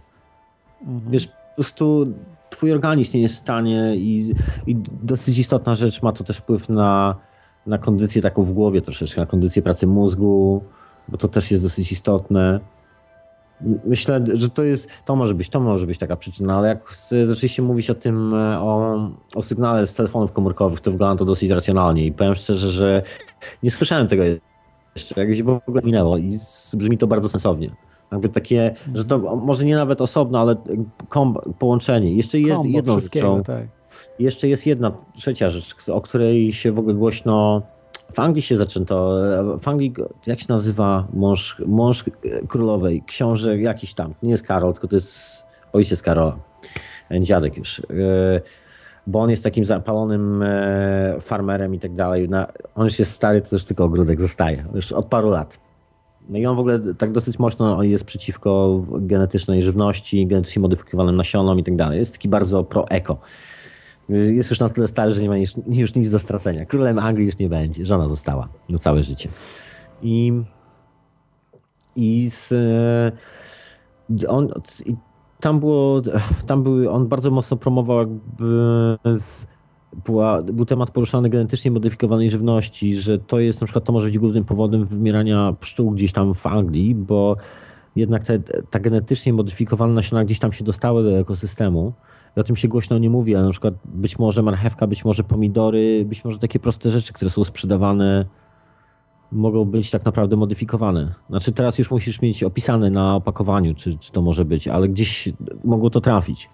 Mhm. 0.81 1.11
Wiesz, 1.11 1.27
po 1.27 1.55
prostu 1.55 2.07
twój 2.51 2.73
organizm 2.73 3.17
nie 3.17 3.23
jest 3.23 3.35
w 3.35 3.39
stanie 3.39 3.97
i, 3.97 4.35
i 4.67 4.77
dosyć 5.03 5.39
istotna 5.39 5.75
rzecz, 5.75 6.03
ma 6.03 6.13
to 6.13 6.25
też 6.25 6.37
wpływ 6.37 6.69
na, 6.69 7.17
na 7.67 7.79
kondycję 7.79 8.23
taką 8.23 8.43
w 8.43 8.53
głowie 8.53 8.81
troszeczkę, 8.81 9.21
na 9.21 9.27
kondycję 9.27 9.63
pracy 9.63 9.87
mózgu, 9.87 10.65
bo 11.09 11.19
to 11.19 11.29
też 11.29 11.51
jest 11.51 11.63
dosyć 11.63 11.93
istotne. 11.93 12.61
Myślę, 13.85 14.25
że 14.35 14.51
to 14.51 14.63
jest, 14.63 14.89
to 15.05 15.17
może 15.17 15.35
być, 15.35 15.49
to 15.49 15.61
może 15.61 15.87
być 15.87 15.99
taka 15.99 16.17
przyczyna, 16.17 16.57
ale 16.57 16.69
jak 16.69 16.95
zaczęliście 17.25 17.63
mówić 17.63 17.91
o 17.91 17.95
tym, 17.95 18.35
e, 18.35 18.61
o, 18.61 19.11
o 19.35 19.43
sygnale 19.43 19.87
z 19.87 19.95
telefonów 19.95 20.33
komórkowych, 20.33 20.81
to 20.81 20.91
wygląda 20.91 21.19
to 21.19 21.25
dosyć 21.25 21.51
racjonalnie 21.51 22.07
i 22.07 22.13
powiem 22.13 22.35
szczerze, 22.35 22.71
że 22.71 23.03
nie 23.63 23.71
słyszałem 23.71 24.09
tego 24.09 24.23
jeszcze, 24.95 25.21
jakieś 25.21 25.43
w 25.43 25.49
ogóle 25.49 25.83
minęło 25.83 26.19
i 26.19 26.39
brzmi 26.75 26.99
to 26.99 27.07
bardzo 27.07 27.29
sensownie. 27.29 27.71
Jakby 28.13 28.29
takie, 28.29 28.75
że 28.95 29.05
to 29.05 29.19
może 29.37 29.65
nie 29.65 29.77
nawet 29.77 30.01
osobno, 30.01 30.41
ale 30.41 30.57
komb, 31.09 31.39
połączenie. 31.59 32.15
Jeszcze 32.15 32.39
jest 32.39 32.57
Kombo 32.57 32.77
jedną 32.77 33.01
rzeczą, 33.01 33.43
tak. 33.43 33.67
jeszcze 34.19 34.49
jest 34.49 34.67
jedna 34.67 34.93
trzecia 35.17 35.51
rzecz, 35.51 35.89
o 35.89 36.01
której 36.01 36.53
się 36.53 36.73
w 36.73 36.79
ogóle 36.79 36.95
głośno. 36.95 37.63
W 38.17 38.21
Anglii 38.21 38.43
się 38.43 38.57
zaczęto. 38.57 39.19
W 39.61 39.69
Anglii, 39.69 39.95
jak 40.27 40.41
się 40.41 40.47
nazywa 40.49 41.07
mąż, 41.13 41.63
mąż 41.67 42.05
królowej? 42.49 43.03
Książę 43.07 43.59
jakiś 43.59 43.95
tam. 43.95 44.15
Nie 44.23 44.31
jest 44.31 44.43
Karol, 44.43 44.73
tylko 44.73 44.89
to 44.89 44.97
jest 44.97 45.45
ojciec 45.73 46.03
Karola. 46.03 46.37
Dziadek 47.21 47.57
już. 47.57 47.81
E, 47.81 47.85
Bo 49.07 49.21
on 49.21 49.31
jest 49.31 49.45
takim 49.45 49.65
zapalonym 49.65 50.43
e, 50.43 51.17
farmerem 51.21 51.75
i 51.75 51.79
tak 51.81 51.95
dalej. 51.95 52.29
On 52.75 52.85
już 52.85 52.99
jest 52.99 53.13
stary, 53.13 53.43
to 53.43 53.49
już 53.53 53.65
tylko 53.65 53.85
ogródek 53.85 54.21
zostaje. 54.21 54.65
Już 54.75 54.93
od 54.93 55.07
paru 55.07 55.31
lat. 55.31 55.59
No 56.29 56.39
i 56.39 56.47
on 56.47 56.57
w 56.57 56.61
ogóle 56.61 56.81
tak 56.99 57.13
dosyć 57.13 57.39
mocno 57.39 57.83
jest 57.83 58.05
przeciwko 58.05 58.83
genetycznej 58.91 59.63
żywności, 59.63 60.27
genetycznie 60.27 60.63
modyfikowanym 60.63 61.17
nasionom 61.17 61.59
i 61.59 61.65
tak 61.65 61.77
dalej. 61.77 61.99
Jest 61.99 62.13
taki 62.13 62.29
bardzo 62.29 62.65
pro-eko. 62.65 63.19
Jest 64.09 64.51
już 64.51 64.61
na 64.61 64.69
tyle 64.69 64.89
stary, 64.89 65.11
że 65.15 65.23
nie 65.23 65.29
ma 65.29 65.37
już, 65.67 65.95
nic 65.95 66.11
do 66.11 66.19
stracenia. 66.19 66.67
Królem 66.67 66.99
Anglii 66.99 67.27
już 67.27 67.39
nie 67.39 67.49
będzie. 67.49 67.87
Żona 67.87 68.09
została 68.09 68.49
na 68.69 68.79
całe 68.79 69.03
życie. 69.03 69.29
I, 70.03 70.33
i 71.97 72.31
z, 72.31 72.53
e, 72.53 74.29
on, 74.29 74.49
i 74.87 74.97
tam 75.41 75.61
było, 75.61 76.03
tam 76.47 76.63
były, 76.63 76.91
on 76.91 77.09
bardzo 77.09 77.31
mocno 77.31 77.57
promował 77.57 77.99
jakby 77.99 78.45
była, 80.05 80.43
był 80.43 80.65
temat 80.65 80.91
poruszany 80.91 81.31
genetycznie 81.31 81.71
modyfikowanej 81.71 82.31
żywności, 82.31 82.97
że 82.97 83.19
to 83.19 83.39
jest 83.39 83.61
na 83.61 83.65
przykład, 83.65 83.85
to 83.85 83.93
może 83.93 84.07
być 84.07 84.19
głównym 84.19 84.45
powodem 84.45 84.85
wymierania 84.85 85.55
pszczół 85.61 85.91
gdzieś 85.91 86.13
tam 86.13 86.35
w 86.35 86.47
Anglii, 86.47 86.95
bo 86.95 87.37
jednak 87.97 88.25
te, 88.25 88.39
ta 88.71 88.79
genetycznie 88.79 89.33
modyfikowane 89.33 89.93
nasiona 89.93 90.25
gdzieś 90.25 90.39
tam 90.39 90.53
się 90.53 90.65
dostały 90.65 91.03
do 91.03 91.19
ekosystemu. 91.19 91.93
O 92.37 92.45
tym 92.45 92.57
się 92.57 92.69
głośno 92.69 92.99
nie 92.99 93.11
mówi, 93.11 93.37
ale 93.37 93.45
na 93.45 93.51
przykład 93.51 93.75
być 93.85 94.19
może 94.19 94.43
marchewka, 94.43 94.87
być 94.87 95.05
może 95.05 95.25
pomidory, 95.25 96.05
być 96.05 96.25
może 96.25 96.39
takie 96.39 96.59
proste 96.59 96.91
rzeczy, 96.91 97.13
które 97.13 97.31
są 97.31 97.45
sprzedawane, 97.45 98.27
mogą 99.33 99.65
być 99.65 99.91
tak 99.91 100.05
naprawdę 100.05 100.37
modyfikowane. 100.37 101.15
Znaczy 101.31 101.53
teraz 101.53 101.79
już 101.79 101.91
musisz 101.91 102.23
mieć 102.23 102.45
opisane 102.45 102.91
na 102.91 103.17
opakowaniu, 103.17 103.75
czy, 103.75 103.99
czy 103.99 104.13
to 104.13 104.23
może 104.23 104.45
być, 104.45 104.69
ale 104.69 104.89
gdzieś 104.89 105.29
mogło 105.65 105.91
to 105.91 106.01
trafić. 106.01 106.51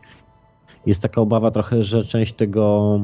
Jest 0.86 1.02
taka 1.02 1.20
obawa 1.20 1.50
trochę, 1.50 1.82
że 1.82 2.04
część 2.04 2.34
tego, 2.34 3.00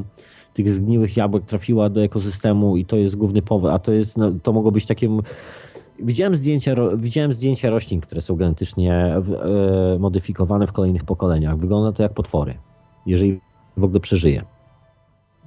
tych 0.53 0.71
zgniłych 0.71 1.17
jabłek 1.17 1.45
trafiła 1.45 1.89
do 1.89 2.03
ekosystemu 2.03 2.77
i 2.77 2.85
to 2.85 2.95
jest 2.95 3.15
główny 3.15 3.41
powód, 3.41 3.69
a 3.71 3.79
to 3.79 3.91
jest, 3.91 4.17
no, 4.17 4.31
to 4.43 4.53
mogło 4.53 4.71
być 4.71 4.85
takie... 4.85 5.09
Widziałem 5.99 6.35
zdjęcia, 6.35 6.75
widziałem 6.97 7.33
zdjęcia 7.33 7.69
roślin, 7.69 8.01
które 8.01 8.21
są 8.21 8.35
genetycznie 8.35 8.93
e, 8.95 9.21
modyfikowane 9.99 10.67
w 10.67 10.71
kolejnych 10.71 11.03
pokoleniach. 11.03 11.57
Wygląda 11.57 11.91
to 11.91 12.03
jak 12.03 12.13
potwory, 12.13 12.57
jeżeli 13.05 13.39
w 13.77 13.83
ogóle 13.83 13.99
przeżyje. 13.99 14.43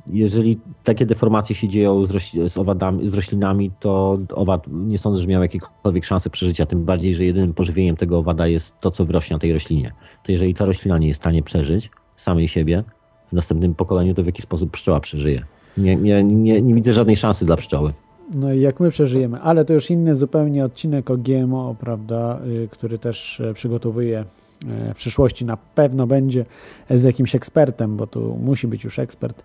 Jeżeli 0.06 0.60
takie 0.84 1.06
deformacje 1.06 1.56
się 1.56 1.68
dzieją 1.68 2.06
z, 2.06 2.10
roś- 2.10 2.48
z, 2.48 2.58
owadami, 2.58 3.08
z 3.08 3.14
roślinami, 3.14 3.70
to 3.80 4.18
owad 4.34 4.66
nie 4.68 4.98
sądzę, 4.98 5.20
że 5.20 5.26
miał 5.26 5.42
jakiekolwiek 5.42 6.04
szanse 6.04 6.30
przeżycia, 6.30 6.66
tym 6.66 6.84
bardziej, 6.84 7.14
że 7.14 7.24
jedynym 7.24 7.54
pożywieniem 7.54 7.96
tego 7.96 8.18
owada 8.18 8.46
jest 8.46 8.80
to, 8.80 8.90
co 8.90 9.04
wyrośnie 9.04 9.36
na 9.36 9.40
tej 9.40 9.52
roślinie. 9.52 9.92
To 10.24 10.32
jeżeli 10.32 10.54
ta 10.54 10.64
roślina 10.64 10.98
nie 10.98 11.08
jest 11.08 11.20
w 11.20 11.22
stanie 11.22 11.42
przeżyć 11.42 11.90
samej 12.16 12.48
siebie, 12.48 12.84
w 13.28 13.32
następnym 13.32 13.74
pokoleniu 13.74 14.14
to 14.14 14.22
w 14.22 14.26
jaki 14.26 14.42
sposób 14.42 14.70
pszczoła 14.70 15.00
przeżyje. 15.00 15.44
Nie, 15.76 15.96
nie, 15.96 16.24
nie, 16.24 16.62
nie 16.62 16.74
widzę 16.74 16.92
żadnej 16.92 17.16
szansy 17.16 17.44
dla 17.44 17.56
pszczoły. 17.56 17.92
No 18.34 18.52
i 18.52 18.60
jak 18.60 18.80
my 18.80 18.90
przeżyjemy, 18.90 19.40
ale 19.40 19.64
to 19.64 19.74
już 19.74 19.90
inny 19.90 20.16
zupełnie 20.16 20.64
odcinek 20.64 21.10
o 21.10 21.16
GMO, 21.16 21.76
prawda, 21.80 22.40
y, 22.46 22.68
który 22.70 22.98
też 22.98 23.40
e, 23.40 23.54
przygotowuję 23.54 24.18
e, 24.18 24.24
w 24.64 24.96
przyszłości. 24.96 25.44
Na 25.44 25.56
pewno 25.56 26.06
będzie 26.06 26.44
z 26.90 27.02
jakimś 27.02 27.34
ekspertem, 27.34 27.96
bo 27.96 28.06
tu 28.06 28.38
musi 28.42 28.68
być 28.68 28.84
już 28.84 28.98
ekspert. 28.98 29.42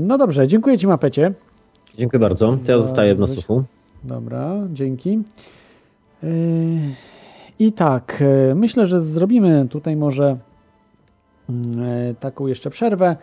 No 0.00 0.18
dobrze, 0.18 0.46
dziękuję 0.46 0.78
Ci 0.78 0.86
Mapecie. 0.86 1.32
Dziękuję 1.98 2.20
bardzo. 2.20 2.58
Ja 2.68 2.78
zostaję 2.78 3.14
w 3.14 3.20
nasłuchu. 3.20 3.64
Dobra, 4.04 4.56
dzięki. 4.72 5.18
Yy, 6.22 6.30
I 7.58 7.72
tak, 7.72 8.22
yy, 8.48 8.54
myślę, 8.54 8.86
że 8.86 9.02
zrobimy 9.02 9.66
tutaj 9.70 9.96
może 9.96 10.36
yy, 11.48 11.54
taką 12.20 12.46
jeszcze 12.46 12.70
przerwę 12.70 13.16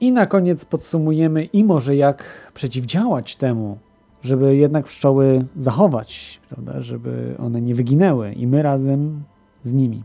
i 0.00 0.12
na 0.12 0.26
koniec 0.26 0.64
podsumujemy 0.64 1.44
i 1.44 1.64
może 1.64 1.96
jak 1.96 2.50
przeciwdziałać 2.54 3.36
temu, 3.36 3.78
żeby 4.22 4.56
jednak 4.56 4.84
pszczoły 4.84 5.44
zachować, 5.56 6.40
prawda, 6.48 6.80
żeby 6.80 7.34
one 7.38 7.60
nie 7.60 7.74
wyginęły 7.74 8.32
i 8.32 8.46
my 8.46 8.62
razem 8.62 9.22
z 9.62 9.72
nimi. 9.72 10.04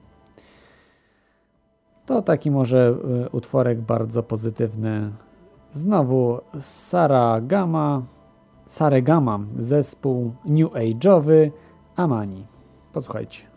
To 2.05 2.21
taki 2.21 2.51
może 2.51 2.95
yy, 3.07 3.29
utworek 3.29 3.81
bardzo 3.81 4.23
pozytywny. 4.23 5.11
Znowu 5.71 6.39
Sara 6.59 7.41
Gama, 7.41 8.01
Saregama, 8.67 9.39
zespół 9.59 10.33
New 10.45 10.71
Age'owy 10.71 11.51
Amani. 11.95 12.45
Posłuchajcie. 12.93 13.54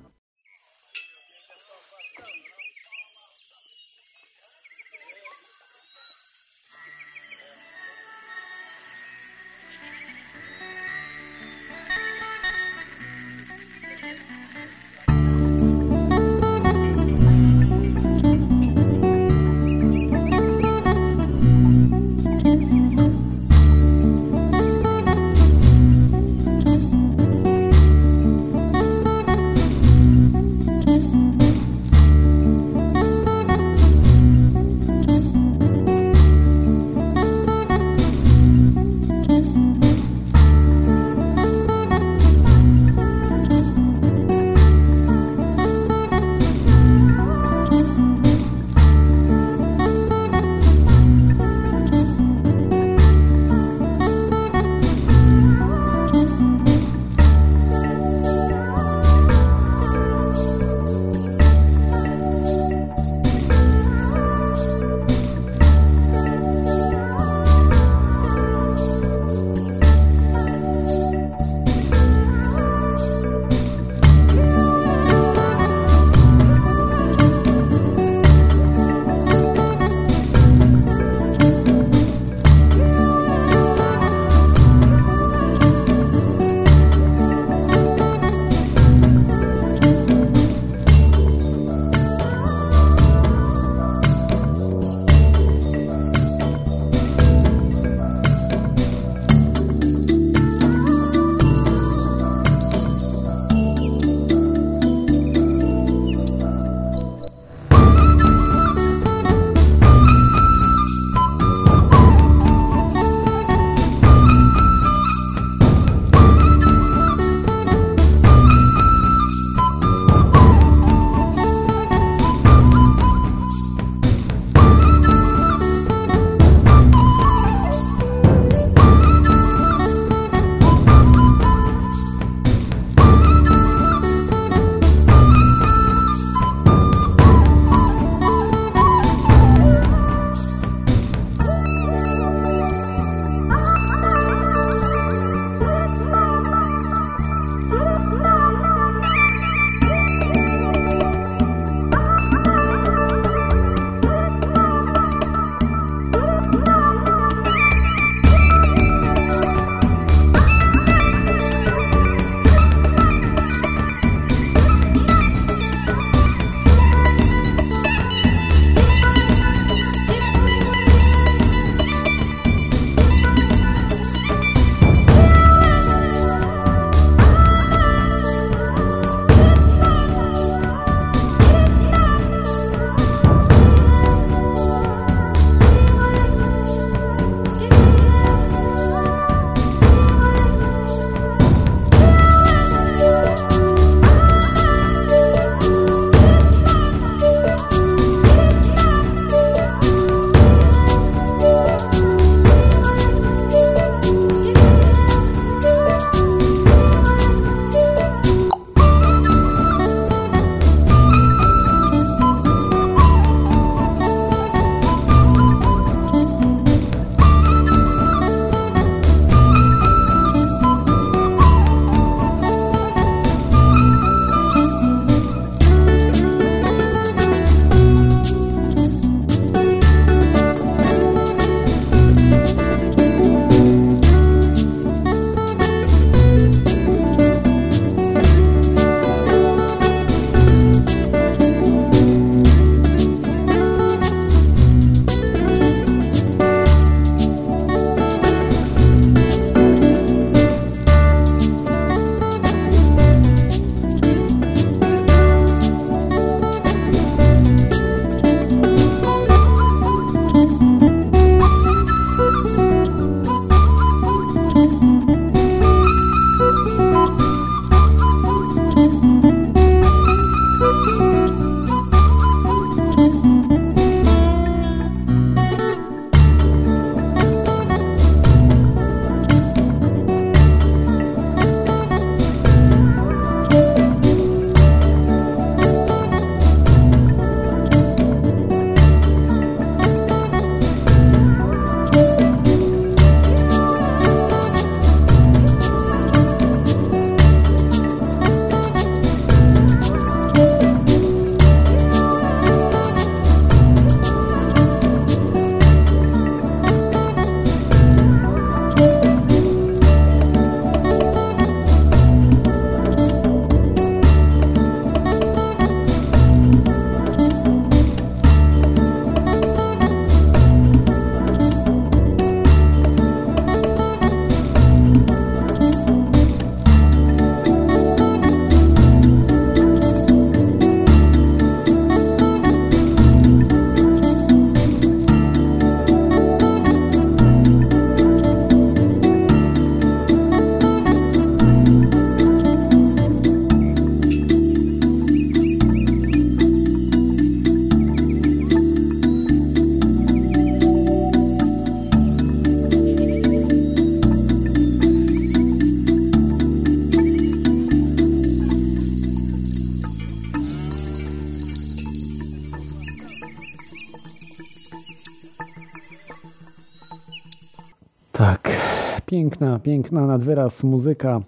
Piękna, 369.69 370.07
nadwyraz 370.07 370.65
muzyka. 370.65 371.21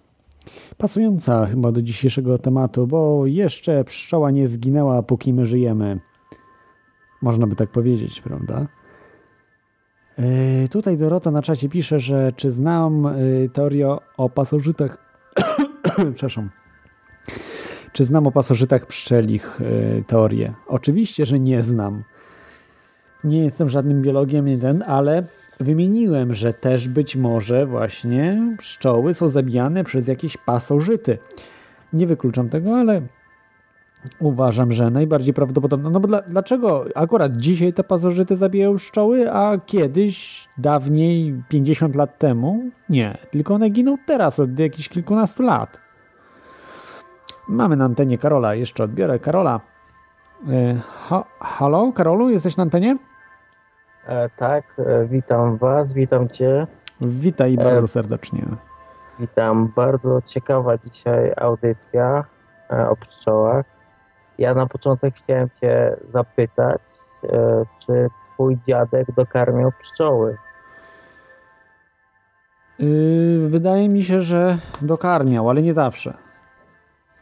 Pasująca 0.78 1.46
chyba 1.46 1.72
do 1.72 1.82
dzisiejszego 1.82 2.38
tematu, 2.38 2.86
bo 2.86 3.26
jeszcze 3.26 3.84
pszczoła 3.84 4.30
nie 4.30 4.48
zginęła, 4.48 5.02
póki 5.02 5.32
my 5.32 5.46
żyjemy. 5.46 6.00
Można 7.22 7.46
by 7.46 7.56
tak 7.56 7.70
powiedzieć, 7.70 8.20
prawda? 8.20 8.66
Yy, 10.18 10.68
tutaj 10.68 10.96
Dorota 10.96 11.30
na 11.30 11.42
czacie 11.42 11.68
pisze, 11.68 12.00
że 12.00 12.32
czy 12.36 12.50
znam 12.50 13.14
yy, 13.18 13.48
teorię 13.48 13.96
o 14.16 14.28
pasożytach. 14.28 14.98
Przepraszam. 16.14 16.50
Czy 17.92 18.04
znam 18.04 18.26
o 18.26 18.32
pasożytach 18.32 18.86
pszczelich 18.86 19.60
yy, 19.60 20.04
teorię? 20.06 20.54
Oczywiście, 20.66 21.26
że 21.26 21.40
nie 21.40 21.62
znam. 21.62 22.04
Nie 23.24 23.44
jestem 23.44 23.68
żadnym 23.68 24.02
biologiem, 24.02 24.48
jeden, 24.48 24.82
ale 24.86 25.22
wymieniłem, 25.60 26.34
że 26.34 26.52
też 26.52 26.88
być 26.88 27.16
może 27.16 27.66
właśnie 27.66 28.54
pszczoły 28.58 29.14
są 29.14 29.28
zabijane 29.28 29.84
przez 29.84 30.08
jakieś 30.08 30.36
pasożyty. 30.36 31.18
Nie 31.92 32.06
wykluczam 32.06 32.48
tego, 32.48 32.76
ale 32.76 33.02
uważam, 34.18 34.72
że 34.72 34.90
najbardziej 34.90 35.34
prawdopodobne. 35.34 35.90
No 35.90 36.00
bo 36.00 36.08
dla, 36.08 36.22
dlaczego 36.22 36.84
akurat 36.94 37.36
dzisiaj 37.36 37.72
te 37.72 37.84
pasożyty 37.84 38.36
zabijają 38.36 38.76
pszczoły, 38.76 39.32
a 39.32 39.58
kiedyś, 39.66 40.48
dawniej, 40.58 41.42
50 41.48 41.96
lat 41.96 42.18
temu? 42.18 42.70
Nie, 42.88 43.18
tylko 43.30 43.54
one 43.54 43.70
giną 43.70 43.96
teraz 44.06 44.38
od 44.38 44.58
jakichś 44.58 44.88
kilkunastu 44.88 45.42
lat. 45.42 45.80
Mamy 47.48 47.76
na 47.76 47.84
antenie 47.84 48.18
Karola, 48.18 48.54
jeszcze 48.54 48.84
odbiorę 48.84 49.18
Karola. 49.18 49.60
Ha, 51.08 51.24
halo, 51.40 51.92
Karolu, 51.92 52.30
jesteś 52.30 52.56
na 52.56 52.62
antenie? 52.62 52.96
E, 54.06 54.28
tak, 54.36 54.64
e, 54.78 55.06
witam 55.06 55.56
Was, 55.56 55.92
witam 55.92 56.28
Cię. 56.28 56.66
Witaj 57.00 57.56
bardzo 57.56 57.88
serdecznie. 57.88 58.42
Witam, 59.18 59.72
bardzo 59.76 60.22
ciekawa 60.22 60.78
dzisiaj 60.78 61.32
audycja 61.36 62.24
e, 62.70 62.88
o 62.88 62.96
pszczołach. 62.96 63.66
Ja 64.38 64.54
na 64.54 64.66
początek 64.66 65.14
chciałem 65.14 65.48
Cię 65.60 65.96
zapytać, 66.12 66.80
e, 67.24 67.64
czy 67.78 68.08
Twój 68.34 68.58
dziadek 68.68 69.06
dokarmiał 69.16 69.72
pszczoły? 69.80 70.36
Yy, 72.78 73.48
wydaje 73.48 73.88
mi 73.88 74.04
się, 74.04 74.20
że 74.20 74.58
dokarmiał, 74.82 75.50
ale 75.50 75.62
nie 75.62 75.74
zawsze. 75.74 76.14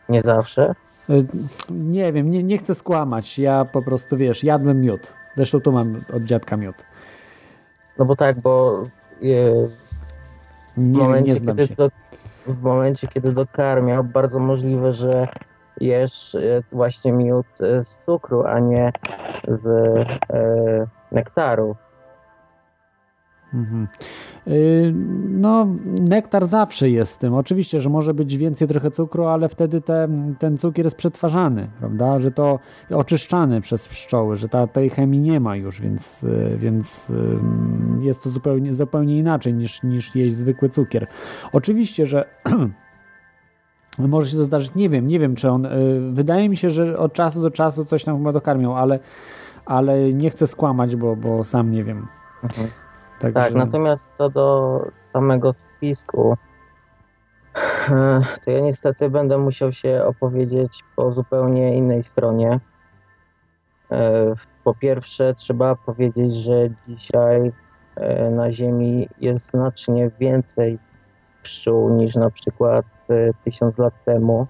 Nie 0.09 0.23
zawsze? 0.23 0.75
Yy, 1.09 1.27
nie 1.71 2.13
wiem, 2.13 2.31
nie, 2.31 2.43
nie 2.43 2.59
chcę 2.59 2.75
skłamać. 2.75 3.39
Ja 3.39 3.65
po 3.65 3.83
prostu, 3.83 4.17
wiesz, 4.17 4.45
jadłem 4.45 4.81
miód. 4.81 5.18
Zresztą 5.39 5.61
tu 5.61 5.73
mam 5.73 6.01
od 6.13 6.23
dziadka 6.23 6.57
miód. 6.57 6.75
No 7.99 8.05
bo 8.05 8.17
tak, 8.17 8.41
bo 8.41 8.83
w, 8.83 8.89
Nie, 10.77 10.99
momencie, 10.99 11.33
nie 11.33 11.41
kiedy 11.41 11.67
do, 11.75 11.91
w 12.47 12.63
momencie, 12.63 13.09
kiedy 13.09 13.33
dokarmiał, 13.33 14.05
bardzo 14.05 14.39
możliwe, 14.39 14.93
że 14.93 15.29
jesz 15.81 16.35
e, 16.35 16.63
właśnie 16.73 17.13
miód 17.13 17.47
z 17.59 17.99
cukru, 18.07 18.47
a 18.47 18.59
nie 18.59 18.93
z 19.49 19.67
e, 19.67 20.87
nektaru. 21.13 21.77
Mhm. 23.55 23.89
Yy, 24.47 24.95
No, 25.29 25.67
nektar 26.01 26.47
zawsze 26.47 26.91
jest 26.91 27.13
z 27.13 27.19
tym. 27.19 27.35
Oczywiście, 27.35 27.81
że 27.81 27.91
może 27.91 28.15
być 28.15 28.37
więcej 28.37 28.69
trochę 28.69 28.91
cukru, 28.91 29.27
ale 29.27 29.49
wtedy 29.49 29.81
te, 29.81 30.09
ten 30.39 30.59
cukier 30.59 30.87
jest 30.87 30.97
przetwarzany, 30.97 31.69
prawda? 31.79 32.19
Że 32.19 32.31
to 32.31 32.59
oczyszczany 32.91 33.61
przez 33.61 33.89
pszczoły, 33.89 34.37
że 34.37 34.49
ta, 34.49 34.67
tej 34.67 34.91
chemii 34.91 35.21
nie 35.21 35.41
ma 35.41 35.57
już, 35.57 35.81
więc, 35.81 36.23
yy, 36.23 36.57
więc 36.59 37.09
yy, 37.09 38.07
jest 38.07 38.23
to 38.23 38.31
zupełnie, 38.31 38.75
zupełnie 38.75 39.19
inaczej 39.19 39.55
niż, 39.55 39.83
niż 39.83 40.17
jeść 40.17 40.35
zwykły 40.35 40.69
cukier. 40.69 41.07
Oczywiście, 41.53 42.07
że 42.07 42.25
może 43.99 44.31
się 44.31 44.37
to 44.37 44.45
zdarzyć, 44.45 44.75
nie 44.75 44.89
wiem, 44.89 45.07
nie 45.07 45.19
wiem, 45.19 45.35
czy 45.35 45.51
on. 45.51 45.69
Wydaje 46.13 46.49
mi 46.49 46.57
się, 46.57 46.71
że 46.71 46.99
od 46.99 47.13
czasu 47.13 47.43
do 47.43 47.51
czasu 47.51 47.85
coś 47.85 48.05
tam 48.05 48.19
chyba 48.19 48.33
dokarmiał, 48.33 48.77
ale, 48.77 48.99
ale 49.67 50.13
nie 50.13 50.31
chcę 50.31 50.47
skłamać, 50.47 50.97
bo, 50.97 51.17
bo 51.17 51.45
sam 51.45 51.71
nie 51.71 51.85
wiem. 51.85 52.07
Mhm. 52.43 52.69
Także... 53.19 53.35
Tak, 53.35 53.55
natomiast 53.55 54.09
co 54.15 54.31
do 54.31 54.81
samego 55.13 55.55
spisku, 55.77 56.37
e, 57.91 58.21
to 58.45 58.51
ja 58.51 58.61
niestety 58.61 59.11
będę 59.11 59.39
musiał 59.39 59.73
się 59.73 60.05
opowiedzieć 60.05 60.85
po 60.97 61.13
zupełnie 61.13 61.77
innej 61.77 62.03
stronie. 62.03 62.61
E, 63.93 64.35
Po 64.65 64.75
pierwsze, 64.75 65.35
trzeba 65.35 65.77
powiedzieć, 65.77 66.35
że 66.35 66.69
dzisiaj 66.89 67.53
e, 67.97 68.31
na 68.31 68.53
Ziemi 68.53 69.09
jest 69.21 69.51
znacznie 69.51 70.11
więcej 70.19 70.79
pszczół 71.43 71.91
niż 71.91 72.15
na 72.15 72.31
przykład 72.31 72.87
tysiąc 73.45 73.79
lat 73.79 74.05
temu, 74.05 74.47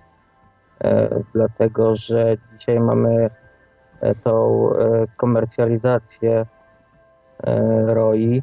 dlatego 1.35 1.97
że 1.97 2.37
dzisiaj 2.59 2.81
mamy 2.81 3.31
tą 4.25 4.63
komercjalizację 5.17 6.47
roi. 7.87 8.43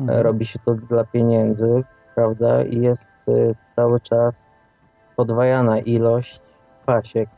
Mhm. 0.00 0.20
Robi 0.22 0.46
się 0.46 0.58
to 0.58 0.74
dla 0.74 1.04
pieniędzy, 1.04 1.84
prawda? 2.14 2.62
I 2.62 2.80
jest 2.80 3.08
y, 3.28 3.54
cały 3.76 4.00
czas 4.00 4.46
podwajana 5.16 5.78
ilość 5.78 6.40
pasiek. 6.86 7.28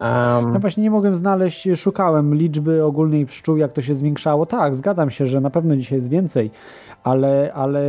Um, 0.00 0.52
Ja 0.54 0.58
właśnie 0.58 0.82
nie 0.82 0.90
mogłem 0.90 1.16
znaleźć, 1.16 1.68
szukałem 1.76 2.34
liczby 2.34 2.84
ogólnej 2.84 3.26
pszczół, 3.26 3.56
jak 3.56 3.72
to 3.72 3.82
się 3.82 3.94
zwiększało. 3.94 4.46
Tak, 4.46 4.74
zgadzam 4.74 5.10
się, 5.10 5.26
że 5.26 5.40
na 5.40 5.50
pewno 5.50 5.76
dzisiaj 5.76 5.98
jest 5.98 6.08
więcej, 6.08 6.50
ale, 7.04 7.52
ale 7.54 7.82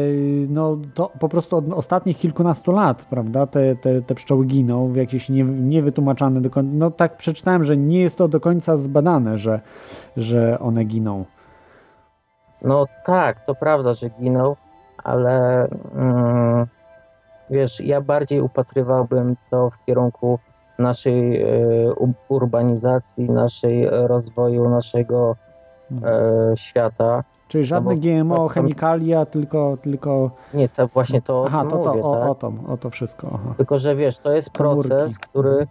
no, 0.50 0.78
to 0.94 1.12
po 1.20 1.30
prostu 1.30 1.58
od 1.58 1.74
ostatnich 1.74 2.18
kilkunastu 2.18 2.72
lat, 2.72 3.06
prawda, 3.10 3.48
te, 3.48 3.76
te, 3.76 4.02
te 4.02 4.16
pszczoły 4.16 4.46
giną 4.46 4.88
w 4.88 4.96
jakieś 4.96 5.30
nie, 5.30 5.44
niewytłumaczane 5.44 6.42
do 6.42 6.50
końca. 6.50 6.72
No 6.74 6.92
tak 6.92 7.18
przeczytałem, 7.18 7.64
że 7.64 7.78
nie 7.78 8.00
jest 8.00 8.18
to 8.18 8.28
do 8.28 8.40
końca 8.40 8.78
zbadane, 8.78 9.38
że, 9.38 9.60
że 10.18 10.60
one 10.60 10.84
giną. 10.84 11.26
No 12.64 12.86
tak, 13.06 13.46
to 13.46 13.56
prawda, 13.56 13.94
że 13.94 14.10
ginął, 14.10 14.56
ale 15.04 15.68
mm, 15.96 16.68
wiesz, 17.50 17.80
ja 17.82 18.02
bardziej 18.02 18.42
upatrywałbym 18.42 19.36
to 19.50 19.70
w 19.70 19.86
kierunku 19.86 20.40
naszej 20.80 21.46
u- 21.98 22.14
urbanizacji, 22.30 23.30
naszej 23.30 23.86
e, 23.86 24.08
rozwoju 24.08 24.70
naszego 24.70 25.36
e, 26.04 26.58
świata. 26.58 27.24
Czyli 27.48 27.64
żadne 27.64 27.96
No 27.96 28.02
GMO, 28.02 28.36
to- 28.36 28.48
chemikalia, 28.48 29.26
tylko, 29.26 29.78
tylko... 29.82 30.32
Nie, 30.54 30.70
to 30.70 30.88
właśnie 30.88 31.22
to 31.22 31.44
Aha, 31.48 31.66
to, 31.70 31.78
to, 31.78 31.90
mówię, 31.90 32.04
o, 32.04 32.16
tak? 32.20 32.30
o, 32.30 32.36
to, 32.36 32.52
o 32.68 32.78
to 32.78 32.90
wszystko. 32.90 33.28
Aha. 33.34 33.54
Tylko, 33.58 33.80
że 33.80 33.96
wiesz, 33.96 34.18
to 34.18 34.32
jest 34.32 34.50
Komórki. 34.50 34.90
proces, 34.90 35.20
który 35.20 35.68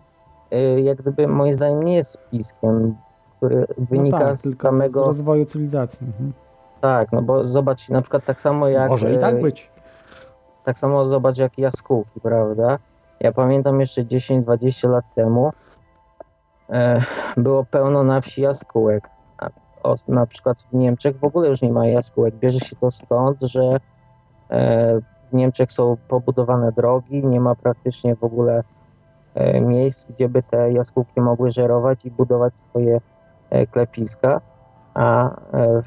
y, 0.52 0.80
jak 0.80 0.98
gdyby 0.98 1.28
moim 1.28 1.52
zdaniem 1.52 1.82
nie 1.82 1.94
jest 1.94 2.10
spiskiem, 2.10 2.96
który 3.36 3.66
wynika 3.78 4.18
no 4.18 4.24
tak, 4.24 4.36
z 4.36 4.60
samego... 4.62 5.04
z 5.04 5.06
rozwoju 5.06 5.44
cywilizacji. 5.44 6.06
Mhm. 6.06 6.32
Tak, 6.82 7.12
no 7.12 7.22
bo 7.22 7.44
zobacz, 7.48 7.88
na 7.88 8.02
przykład 8.02 8.24
tak 8.24 8.40
samo 8.40 8.68
jak... 8.68 8.90
Może 8.90 9.14
i 9.14 9.18
tak 9.18 9.34
y, 9.34 9.40
być. 9.40 9.70
Tak 10.64 10.78
samo 10.78 11.06
zobacz 11.06 11.38
jak 11.38 11.58
jaskółki, 11.58 12.20
prawda? 12.20 12.78
Ja 13.20 13.32
pamiętam 13.32 13.80
jeszcze 13.80 14.04
10-20 14.04 14.90
lat 14.90 15.04
temu 15.14 15.52
e, 16.70 17.02
było 17.36 17.64
pełno 17.64 18.04
na 18.04 18.20
wsi 18.20 18.42
jaskółek. 18.42 19.10
O, 19.82 19.94
na 20.08 20.26
przykład 20.26 20.60
w 20.60 20.72
Niemczech 20.72 21.18
w 21.18 21.24
ogóle 21.24 21.48
już 21.48 21.62
nie 21.62 21.72
ma 21.72 21.86
jaskółek. 21.86 22.34
Bierze 22.34 22.60
się 22.60 22.76
to 22.76 22.90
stąd, 22.90 23.38
że 23.42 23.76
e, 24.50 25.00
w 25.30 25.32
Niemczech 25.32 25.72
są 25.72 25.96
pobudowane 26.08 26.72
drogi, 26.72 27.26
nie 27.26 27.40
ma 27.40 27.54
praktycznie 27.54 28.16
w 28.16 28.24
ogóle 28.24 28.64
e, 29.34 29.60
miejsc, 29.60 30.06
gdzie 30.06 30.28
by 30.28 30.42
te 30.42 30.72
jaskółki 30.72 31.20
mogły 31.20 31.50
żerować 31.50 32.04
i 32.04 32.10
budować 32.10 32.60
swoje 32.60 33.00
e, 33.50 33.66
klepiska. 33.66 34.40
A 34.94 35.30
e, 35.52 35.82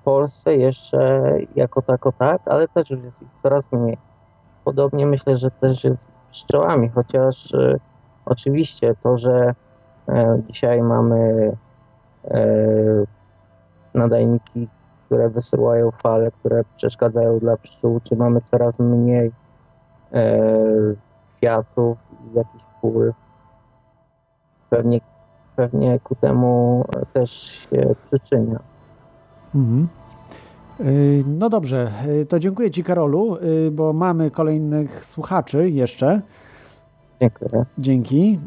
w 0.00 0.02
Polsce 0.02 0.56
jeszcze 0.56 1.22
jako 1.56 1.82
tako 1.82 2.12
tak, 2.12 2.42
ale 2.46 2.68
też 2.68 2.90
już 2.90 3.02
jest 3.02 3.22
ich 3.22 3.28
coraz 3.42 3.72
mniej. 3.72 3.98
Podobnie 4.64 5.06
myślę, 5.06 5.36
że 5.36 5.50
też 5.50 5.84
jest 5.84 6.00
z 6.00 6.14
pszczołami, 6.30 6.88
chociaż 6.88 7.54
e, 7.54 7.76
oczywiście 8.26 8.94
to, 9.02 9.16
że 9.16 9.54
e, 10.08 10.42
dzisiaj 10.48 10.82
mamy 10.82 11.52
e, 12.24 12.46
nadajniki, 13.94 14.68
które 15.06 15.28
wysyłają 15.28 15.90
fale, 15.90 16.30
które 16.30 16.64
przeszkadzają 16.76 17.38
dla 17.38 17.56
pszczół, 17.56 18.00
czy 18.04 18.16
mamy 18.16 18.40
coraz 18.40 18.78
mniej 18.78 19.32
kwiatów 21.36 21.98
i 22.10 22.36
jakichś 22.36 22.64
pływ. 22.80 23.14
Pewnie, 24.70 25.00
pewnie 25.56 26.00
ku 26.00 26.14
temu 26.14 26.84
też 27.12 27.30
się 27.30 27.94
przyczynia. 28.06 28.69
Mhm. 29.54 29.88
Y, 30.80 31.24
No 31.26 31.48
dobrze, 31.48 31.90
y, 32.22 32.26
to 32.26 32.38
dziękuję 32.38 32.70
Ci 32.70 32.84
Karolu, 32.84 33.36
y, 33.36 33.70
bo 33.70 33.92
mamy 33.92 34.30
kolejnych 34.30 35.04
słuchaczy 35.04 35.70
jeszcze. 35.70 36.20
Dziękuję. 37.20 37.64
Dzięki 37.78 38.40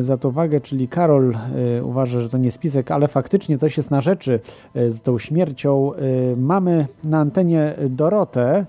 za 0.00 0.16
tą 0.16 0.28
uwagę, 0.28 0.60
czyli 0.60 0.88
Karol 0.88 1.34
uważa, 1.82 2.20
że 2.20 2.28
to 2.28 2.38
nie 2.38 2.50
spisek, 2.50 2.90
ale 2.90 3.08
faktycznie 3.08 3.58
coś 3.58 3.76
jest 3.76 3.90
na 3.90 4.00
rzeczy 4.00 4.40
z 4.74 5.00
tą 5.02 5.18
śmiercią. 5.18 5.92
Mamy 6.36 6.86
na 7.04 7.18
antenie 7.18 7.74
Dorotę. 7.88 8.66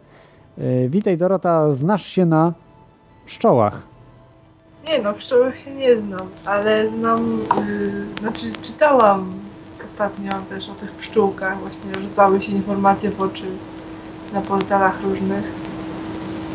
Witaj 0.89 1.17
Dorota, 1.17 1.71
znasz 1.71 2.05
się 2.05 2.25
na 2.25 2.53
pszczołach. 3.25 3.81
Nie 4.87 5.01
no, 5.01 5.13
pszczołach 5.13 5.57
się 5.57 5.75
nie 5.75 5.97
znam, 5.97 6.27
ale 6.45 6.89
znam, 6.89 7.39
yy, 7.69 8.19
znaczy 8.19 8.51
czytałam 8.61 9.31
ostatnio 9.85 10.31
też 10.49 10.69
o 10.69 10.73
tych 10.73 10.91
pszczółkach, 10.91 11.59
właśnie 11.59 12.01
rzucały 12.01 12.41
się 12.41 12.51
informacje 12.51 13.11
w 13.11 13.21
oczy 13.21 13.45
na 14.33 14.41
portalach 14.41 15.03
różnych. 15.03 15.45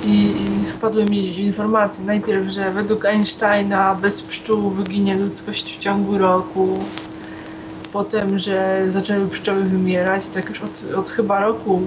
I, 0.04 0.24
i 0.24 0.66
wpadły 0.66 1.04
mi 1.04 1.40
informacje. 1.40 2.04
Najpierw, 2.04 2.48
że 2.48 2.70
według 2.70 3.04
Einsteina 3.04 3.94
bez 3.94 4.22
pszczół 4.22 4.70
wyginie 4.70 5.16
ludzkość 5.16 5.76
w 5.76 5.80
ciągu 5.80 6.18
roku, 6.18 6.78
potem, 7.92 8.38
że 8.38 8.86
zaczęły 8.88 9.28
pszczoły 9.28 9.64
wymierać, 9.64 10.26
tak 10.26 10.48
już 10.48 10.62
od, 10.62 10.84
od 10.96 11.10
chyba 11.10 11.40
roku 11.40 11.82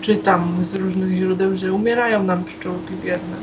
czytam 0.00 0.64
z 0.64 0.74
różnych 0.74 1.12
źródeł, 1.12 1.56
że 1.56 1.72
umierają 1.72 2.22
nam 2.22 2.44
pszczółki 2.44 2.94
biedne. 2.94 3.36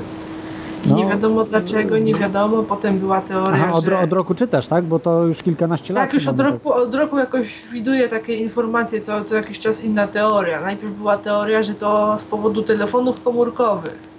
No. 0.85 0.95
nie 0.95 1.05
wiadomo 1.05 1.43
dlaczego, 1.43 1.97
nie 1.97 2.15
wiadomo. 2.15 2.63
Potem 2.63 2.99
była 2.99 3.21
teoria, 3.21 3.63
Aha, 3.63 3.73
od, 3.73 3.85
że... 3.85 3.99
od 3.99 4.13
roku 4.13 4.35
czytasz, 4.35 4.67
tak? 4.67 4.83
Bo 4.83 4.99
to 4.99 5.23
już 5.23 5.43
kilkanaście 5.43 5.93
lat. 5.93 6.03
Tak, 6.03 6.13
już 6.13 6.27
od 6.27 6.39
roku, 6.39 6.73
od 6.73 6.95
roku 6.95 7.17
jakoś 7.17 7.63
widuję 7.71 8.09
takie 8.09 8.35
informacje, 8.35 9.01
co, 9.01 9.25
co 9.25 9.35
jakiś 9.35 9.59
czas 9.59 9.83
inna 9.83 10.07
teoria. 10.07 10.61
Najpierw 10.61 10.93
była 10.93 11.17
teoria, 11.17 11.63
że 11.63 11.75
to 11.75 12.17
z 12.19 12.23
powodu 12.23 12.63
telefonów 12.63 13.21
komórkowych. 13.21 14.11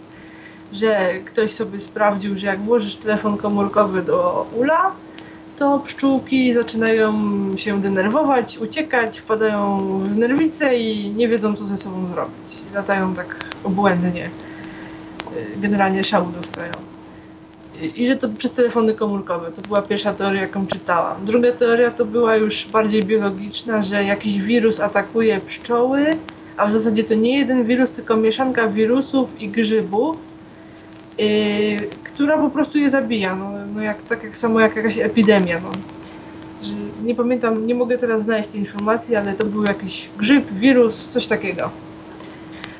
Że 0.72 1.10
ktoś 1.24 1.51
sobie 1.51 1.80
sprawdził, 1.80 2.39
że 2.39 2.47
jak 2.47 2.62
włożysz 2.62 2.97
telefon 2.97 3.36
komórkowy 3.36 4.02
do 4.02 4.47
ula, 4.56 4.93
to 5.59 5.78
pszczółki 5.78 6.52
zaczynają 6.52 7.12
się 7.56 7.80
denerwować, 7.80 8.59
uciekać, 8.59 9.20
wpadają 9.20 9.78
w 9.98 10.16
nerwice 10.16 10.78
i 10.78 11.10
nie 11.10 11.28
wiedzą, 11.28 11.55
co 11.56 11.64
ze 11.64 11.76
sobą 11.76 12.06
zrobić. 12.06 12.62
Latają 12.74 13.14
tak 13.14 13.36
obłędnie. 13.64 14.30
Y, 15.36 15.60
Generalnie 15.60 16.04
szału 16.04 16.32
dostają. 16.32 16.72
I, 17.96 18.06
że 18.06 18.16
to 18.16 18.28
przez 18.28 18.52
telefony 18.52 18.94
komórkowe. 18.94 19.52
To 19.52 19.62
była 19.62 19.82
pierwsza 19.82 20.14
teoria, 20.14 20.40
jaką 20.40 20.66
czytałam. 20.66 21.24
Druga 21.24 21.52
teoria 21.52 21.90
to 21.90 22.04
była 22.04 22.36
już 22.36 22.66
bardziej 22.72 23.02
biologiczna, 23.02 23.82
że 23.82 24.04
jakiś 24.04 24.38
wirus 24.38 24.80
atakuje 24.80 25.40
pszczoły, 25.40 26.06
a 26.56 26.66
w 26.66 26.70
zasadzie 26.72 27.04
to 27.04 27.14
nie 27.14 27.38
jeden 27.38 27.64
wirus, 27.64 27.90
tylko 27.90 28.16
mieszanka 28.16 28.68
wirusów 28.68 29.40
i 29.40 29.48
grzybów, 29.48 30.16
yy, 31.18 31.76
która 32.04 32.38
po 32.38 32.50
prostu 32.50 32.78
je 32.78 32.90
zabija. 32.90 33.36
No, 33.36 33.50
no 33.74 33.82
jak, 33.82 34.02
tak 34.02 34.24
jak 34.24 34.36
samo 34.36 34.60
jak 34.60 34.76
jakaś 34.76 34.98
epidemia. 34.98 35.60
No. 35.60 35.70
Że 36.62 36.74
nie 37.04 37.14
pamiętam, 37.14 37.66
nie 37.66 37.74
mogę 37.74 37.98
teraz 37.98 38.22
znaleźć 38.22 38.48
tej 38.48 38.60
informacji, 38.60 39.16
ale 39.16 39.34
to 39.34 39.44
był 39.44 39.64
jakiś 39.64 40.10
grzyb, 40.18 40.52
wirus, 40.52 41.09
coś 41.09 41.26
takiego. 41.26 41.70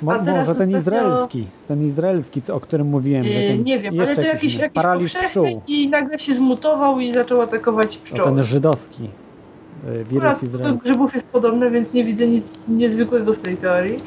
Mo, 0.03 0.13
A 0.13 0.19
teraz 0.19 0.49
może 0.49 0.59
ten 0.59 0.69
ostatnio- 0.69 0.79
izraelski, 0.79 1.47
ten 1.69 1.87
izraelski, 1.87 2.43
o 2.53 2.61
którym 2.61 2.87
mówiłem, 2.87 3.23
że 3.25 3.31
Yy, 3.31 3.49
ten 3.49 3.65
nie 3.65 3.79
wiem, 3.79 4.01
ale 4.01 4.17
to 4.17 4.23
jakiś, 4.23 4.55
jakiś 4.55 4.73
paraliż 4.75 5.15
pszczół. 5.15 5.63
i 5.67 5.89
nagle 5.89 6.19
się 6.19 6.35
zmutował 6.35 7.01
i 7.01 7.13
zaczął 7.13 7.41
atakować 7.43 7.97
To 7.97 8.05
pszczoły. 8.05 8.35
ten 8.35 8.43
żydowski 8.45 9.05
y, 9.05 10.05
wirus 10.05 10.25
Akurat 10.25 10.41
do 10.41 10.47
izraelski. 10.47 10.89
grzybów 10.89 11.15
jest 11.15 11.27
podobne, 11.27 11.71
więc 11.71 11.93
nie 11.93 12.05
widzę 12.05 12.27
nic 12.27 12.59
niezwykłego 12.69 13.35
w 13.35 13.39
tej 13.39 13.57
teorii. 13.57 13.99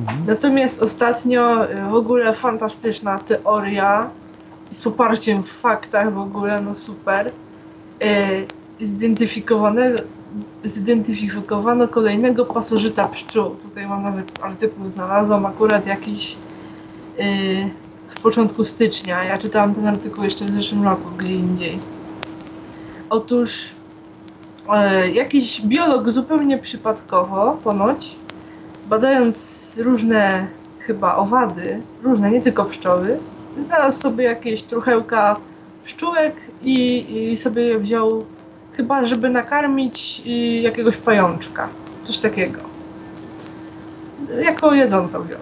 Mhm. 0.00 0.18
Natomiast 0.26 0.82
ostatnio 0.82 1.70
y, 1.70 1.90
w 1.90 1.94
ogóle 1.94 2.34
fantastyczna 2.34 3.18
teoria 3.18 4.10
z 4.70 4.80
poparciem 4.80 5.42
w 5.44 5.48
faktach 5.52 6.12
w 6.14 6.18
ogóle, 6.18 6.60
no 6.62 6.74
super. 6.74 7.26
Y, 7.26 7.32
Zidentyfikowane, 8.80 9.92
zidentyfikowano 10.64 11.88
kolejnego 11.88 12.44
pasożyta 12.44 13.08
pszczół. 13.08 13.50
Tutaj 13.50 13.86
mam 13.86 14.02
nawet 14.02 14.44
artykuł 14.44 14.88
znalazłam, 14.88 15.46
akurat 15.46 15.86
jakiś 15.86 16.36
y, 17.20 17.70
w 18.08 18.20
początku 18.20 18.64
stycznia. 18.64 19.24
Ja 19.24 19.38
czytałam 19.38 19.74
ten 19.74 19.86
artykuł 19.86 20.24
jeszcze 20.24 20.44
w 20.44 20.54
zeszłym 20.54 20.84
roku, 20.84 21.08
gdzie 21.18 21.34
indziej. 21.34 21.78
Otóż 23.10 23.72
e, 24.68 25.10
jakiś 25.10 25.60
biolog 25.60 26.10
zupełnie 26.10 26.58
przypadkowo, 26.58 27.58
ponoć, 27.64 28.16
badając 28.88 29.76
różne 29.78 30.46
chyba 30.78 31.16
owady, 31.16 31.80
różne, 32.02 32.30
nie 32.30 32.42
tylko 32.42 32.64
pszczoły, 32.64 33.18
znalazł 33.60 34.00
sobie 34.00 34.24
jakieś 34.24 34.62
truchełka 34.62 35.36
pszczółek 35.82 36.36
i, 36.62 37.06
i 37.32 37.36
sobie 37.36 37.62
je 37.62 37.78
wziął 37.78 38.24
chyba, 38.72 39.04
żeby 39.04 39.30
nakarmić 39.30 40.22
y, 40.26 40.30
jakiegoś 40.60 40.96
pajączka. 40.96 41.68
Coś 42.02 42.18
takiego. 42.18 42.60
Jako 44.42 44.74
jedzonko 44.74 45.22
wziął. 45.22 45.38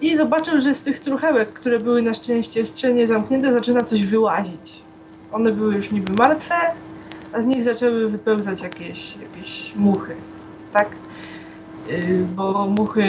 I 0.00 0.16
zobaczył, 0.16 0.60
że 0.60 0.74
z 0.74 0.82
tych 0.82 0.98
truchełek, 1.00 1.52
które 1.52 1.78
były 1.78 2.02
na 2.02 2.14
szczęście 2.14 2.64
szczelnie 2.64 3.06
zamknięte, 3.06 3.52
zaczyna 3.52 3.82
coś 3.82 4.06
wyłazić. 4.06 4.82
One 5.32 5.52
były 5.52 5.74
już 5.74 5.90
niby 5.90 6.12
martwe, 6.12 6.54
a 7.32 7.42
z 7.42 7.46
nich 7.46 7.62
zaczęły 7.62 8.08
wypełzać 8.08 8.62
jakieś, 8.62 9.16
jakieś 9.16 9.74
muchy. 9.76 10.14
Tak? 10.72 10.88
Y, 11.90 12.26
Bo 12.36 12.66
muchy 12.66 13.02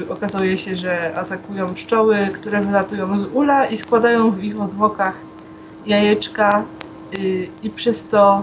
y, 0.00 0.12
okazuje 0.12 0.58
się, 0.58 0.76
że 0.76 1.14
atakują 1.16 1.74
pszczoły, 1.74 2.16
które 2.34 2.60
wylatują 2.60 3.18
z 3.18 3.26
ula 3.26 3.66
i 3.66 3.76
składają 3.76 4.30
w 4.30 4.44
ich 4.44 4.60
odwłokach 4.60 5.14
jajeczka 5.86 6.64
i 7.62 7.70
przez 7.70 8.08
to 8.08 8.42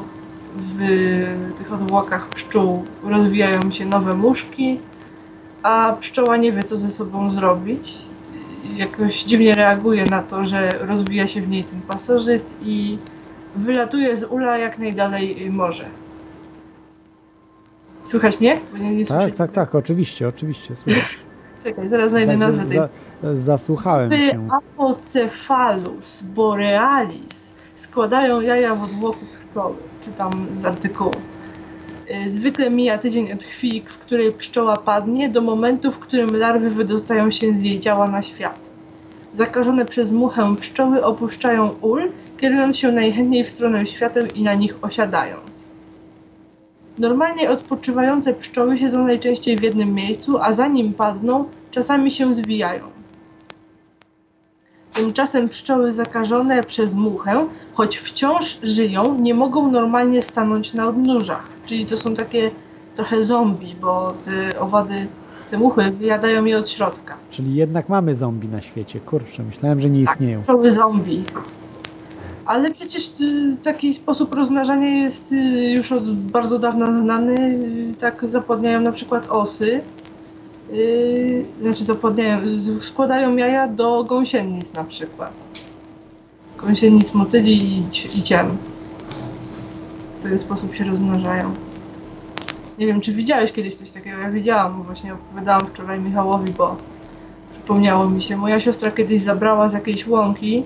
w 0.58 1.54
tych 1.58 1.74
odwłokach 1.74 2.30
pszczół 2.30 2.86
rozwijają 3.04 3.72
się 3.72 3.86
nowe 3.86 4.14
muszki, 4.16 4.80
a 5.64 5.96
pszczoła 6.00 6.38
nie 6.38 6.52
wie, 6.52 6.64
co 6.64 6.78
ze 6.78 6.92
sobą 6.92 7.30
zrobić. 7.30 7.94
Jakoś 8.76 9.24
dziwnie 9.24 9.56
reaguje 9.56 10.06
na 10.06 10.24
to, 10.24 10.46
że 10.46 10.70
rozwija 10.82 11.28
się 11.28 11.42
w 11.42 11.48
niej 11.50 11.64
ten 11.64 11.82
pasożyt 11.82 12.56
i 12.62 12.98
wylatuje 13.56 14.16
z 14.16 14.24
ula 14.24 14.58
jak 14.58 14.78
najdalej 14.80 15.52
może. 15.52 15.86
Słychać 18.06 18.40
mnie? 18.40 18.60
Nie, 18.80 18.96
nie 18.96 19.06
Tak, 19.06 19.36
tak, 19.36 19.52
tak, 19.52 19.76
oczywiście, 19.76 20.28
oczywiście, 20.28 20.76
słychać. 20.76 21.20
Czekaj, 21.64 21.90
zaraz 21.90 22.10
znajdę 22.10 22.38
nazwę 22.38 22.66
tej 22.66 22.78
za- 22.78 22.90
Zasłuchałem 23.36 24.12
się. 24.12 24.48
Apocephalus 24.52 26.22
borealis 26.22 27.54
składają 27.76 28.42
jaja 28.42 28.76
w 28.76 28.84
odwłoku 28.84 29.26
pszczoły. 29.26 29.76
Czytam 30.08 30.48
z 30.54 30.66
artykułu. 30.66 31.12
Y, 32.26 32.30
Zwykle 32.30 32.70
mija 32.70 32.98
tydzień 32.98 33.32
od 33.32 33.44
chwili, 33.44 33.82
w 33.82 33.98
której 33.98 34.32
pszczoła 34.32 34.78
padnie, 34.78 35.30
do 35.30 35.42
momentu, 35.42 35.92
w 35.92 36.00
którym 36.00 36.30
larwy 36.36 36.70
wydostają 36.70 37.32
się 37.32 37.54
z 37.54 37.62
jej 37.62 37.80
ciała 37.80 38.08
na 38.08 38.22
świat. 38.22 38.60
Zakażone 39.34 39.86
przez 39.86 40.12
muchę 40.12 40.56
pszczoły 40.56 41.04
opuszczają 41.04 41.70
ul, 41.82 42.12
kierując 42.38 42.78
się 42.78 42.92
najchętniej 42.92 43.44
w 43.44 43.50
stronę 43.50 43.86
świateł 43.86 44.26
i 44.36 44.44
na 44.44 44.54
nich 44.54 44.78
osiadając. 44.82 45.68
Normalnie 46.98 47.50
odpoczywające 47.50 48.34
pszczoły 48.34 48.78
siedzą 48.78 49.08
najczęściej 49.08 49.58
w 49.58 49.62
jednym 49.62 49.94
miejscu, 49.94 50.38
a 50.42 50.54
zanim 50.54 50.94
padną, 50.94 51.46
czasami 51.72 52.12
się 52.12 52.36
zwijają. 52.36 52.97
Tymczasem 54.98 55.50
pszczoły 55.50 55.94
zakażone 55.94 56.64
przez 56.64 56.94
muchę, 56.94 57.48
choć 57.74 57.98
wciąż 57.98 58.60
żyją, 58.64 59.20
nie 59.20 59.34
mogą 59.34 59.72
normalnie 59.72 60.22
stanąć 60.22 60.74
na 60.74 60.88
odnóżach. 60.88 61.50
Czyli 61.66 61.86
to 61.86 61.98
są 61.98 62.16
takie 62.16 62.52
trochę 62.96 63.24
zombie, 63.24 63.76
bo 63.82 64.14
te 64.26 64.60
owady, 64.60 65.08
te 65.52 65.58
muchy 65.58 65.92
wyjadają 65.92 66.46
je 66.46 66.58
od 66.58 66.70
środka. 66.70 67.16
Czyli 67.30 67.56
jednak 67.56 67.90
mamy 67.90 68.16
zombie 68.16 68.48
na 68.48 68.62
świecie. 68.62 69.00
Kurczę, 69.00 69.44
myślałem, 69.44 69.80
że 69.80 69.90
nie 69.90 70.02
istnieją. 70.02 70.42
Pszczoły 70.42 70.72
zombie. 70.72 71.24
Ale 72.46 72.72
przecież 72.72 73.08
y, 73.22 73.58
taki 73.64 73.94
sposób 73.94 74.34
rozmnażania 74.34 74.90
jest 74.90 75.32
y, 75.32 75.36
już 75.76 75.92
od 75.92 76.16
bardzo 76.16 76.60
dawna 76.60 77.02
znany. 77.02 77.36
Y, 77.40 77.94
Tak 78.00 78.30
zapładniają 78.30 78.82
na 78.82 78.92
przykład 78.92 79.28
osy. 79.30 79.82
Y, 80.74 81.46
Znaczy 81.62 81.84
zapładniają, 81.84 82.40
składają 82.82 83.36
jaja 83.36 83.68
do 83.68 84.04
gąsienic 84.04 84.74
na 84.74 84.84
przykład. 84.84 85.32
Gąsienic, 86.58 87.14
motyli 87.14 87.78
i, 87.78 87.86
i 88.20 88.24
ciem. 88.24 88.58
W 90.20 90.24
ten 90.24 90.40
sposób 90.40 90.76
się 90.76 90.84
rozmnażają. 90.84 91.54
Nie 92.80 92.88
wiem, 92.88 93.02
czy 93.02 93.14
widziałeś 93.14 93.52
kiedyś 93.52 93.76
coś 93.76 93.90
takiego. 93.90 94.18
Ja 94.18 94.32
widziałam, 94.32 94.84
właśnie 94.84 95.14
opowiadałam 95.14 95.68
wczoraj 95.68 96.00
Michałowi, 96.00 96.52
bo 96.52 96.76
przypomniało 97.52 98.10
mi 98.10 98.22
się. 98.22 98.38
Moja 98.38 98.60
siostra 98.60 98.92
kiedyś 98.92 99.22
zabrała 99.22 99.70
z 99.70 99.74
jakiejś 99.74 100.08
łąki 100.08 100.64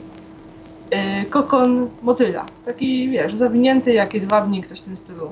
yy, 0.92 1.26
kokon 1.30 1.90
motyla. 2.02 2.46
Taki, 2.66 3.10
wiesz, 3.10 3.36
zawinięty 3.36 3.94
jak 3.94 4.14
jedwabnik, 4.14 4.68
coś 4.68 4.80
w 4.80 4.82
tym 4.82 4.98
stylu. 4.98 5.30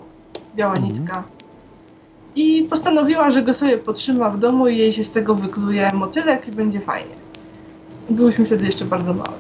Biała 0.56 0.78
nitka. 0.78 1.24
I 2.36 2.64
postanowiła, 2.64 3.30
że 3.30 3.44
go 3.44 3.54
sobie 3.54 3.78
potrzyma 3.78 4.30
w 4.30 4.40
domu 4.40 4.68
i 4.68 4.78
jej 4.78 4.92
się 4.92 5.04
z 5.04 5.10
tego 5.10 5.36
wykluje 5.36 5.92
motylek 5.94 6.48
i 6.48 6.52
będzie 6.52 6.80
fajnie. 6.80 7.16
Byłyśmy 8.10 8.46
wtedy 8.46 8.66
jeszcze 8.66 8.86
bardzo 8.86 9.14
małe. 9.14 9.34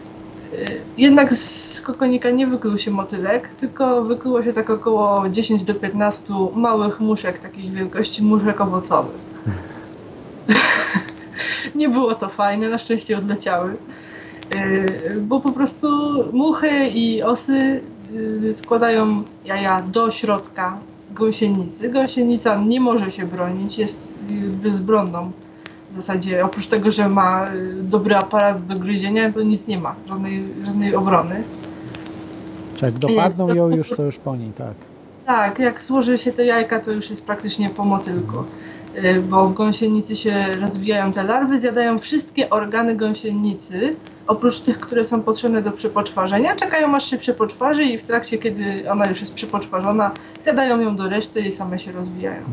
Yy, 0.51 0.81
Jednak 0.97 1.33
z 1.33 1.81
kokonika 1.81 2.29
nie 2.29 2.47
wykluł 2.47 2.77
się 2.77 2.91
motylek, 2.91 3.47
tylko 3.47 4.03
wykluło 4.03 4.43
się 4.43 4.53
tak 4.53 4.69
około 4.69 5.29
10 5.29 5.63
do 5.63 5.75
15 5.75 6.33
małych 6.55 6.99
muszek 6.99 7.39
takiej 7.39 7.71
wielkości 7.71 8.23
muszek 8.23 8.61
owocowych. 8.61 9.21
nie 11.75 11.89
było 11.89 12.15
to 12.15 12.29
fajne, 12.29 12.69
na 12.69 12.77
szczęście 12.77 13.17
odleciały. 13.17 13.77
Yy, 14.55 15.21
Bo 15.21 15.39
po 15.39 15.51
prostu 15.51 15.87
muchy 16.33 16.87
i 16.87 17.23
osy 17.23 17.81
yy, 18.41 18.53
składają 18.53 19.23
jaja 19.45 19.81
do 19.81 20.11
środka 20.11 20.77
gąsienicy. 21.11 21.89
Gąsienica 21.89 22.61
nie 22.61 22.79
może 22.79 23.11
się 23.11 23.25
bronić, 23.25 23.77
jest 23.77 24.13
yy, 24.29 24.49
bezbronną 24.49 25.31
w 25.89 25.93
zasadzie. 25.93 26.45
Oprócz 26.45 26.67
tego, 26.67 26.91
że 26.91 27.09
ma 27.09 27.49
yy, 27.53 27.83
dobry 27.83 28.15
aparat 28.15 28.65
do 28.65 28.75
gryzienia, 28.75 29.31
to 29.31 29.41
nic 29.41 29.67
nie 29.67 29.79
ma, 29.79 29.95
żadnej, 30.07 30.43
żadnej 30.65 30.95
obrony. 30.95 31.43
Jak 32.81 32.93
dopadną 32.93 33.53
ją 33.53 33.69
już, 33.69 33.89
to 33.89 34.03
już 34.03 34.17
po 34.17 34.35
niej, 34.35 34.51
tak. 34.51 34.73
Tak, 35.25 35.59
jak 35.59 35.83
złoży 35.83 36.17
się 36.17 36.31
te 36.31 36.45
jajka, 36.45 36.79
to 36.79 36.91
już 36.91 37.09
jest 37.09 37.25
praktycznie 37.25 37.69
po 37.69 37.85
motylku, 37.85 38.43
Y, 38.95 39.21
bo 39.21 39.49
w 39.49 39.53
gąsienicy 39.53 40.15
się 40.15 40.47
rozwijają 40.61 41.11
te 41.11 41.23
larwy, 41.23 41.59
zjadają 41.59 41.99
wszystkie 41.99 42.49
organy 42.49 42.95
gąsienicy, 42.95 43.95
oprócz 44.29 44.59
tych, 44.59 44.79
które 44.79 45.03
są 45.03 45.21
potrzebne 45.21 45.61
do 45.61 45.71
przepoczwarzenia, 45.71 46.55
czekają 46.55 46.95
aż 46.95 47.09
się 47.09 47.17
przepoczwarzy 47.17 47.83
i 47.83 47.97
w 47.97 48.03
trakcie, 48.03 48.37
kiedy 48.37 48.91
ona 48.91 49.09
już 49.09 49.21
jest 49.21 49.33
przepoczwarzona, 49.33 50.11
zjadają 50.41 50.79
ją 50.79 50.95
do 50.95 51.09
reszty 51.09 51.41
i 51.41 51.51
same 51.51 51.79
się 51.79 51.91
rozwijają. 51.91 52.43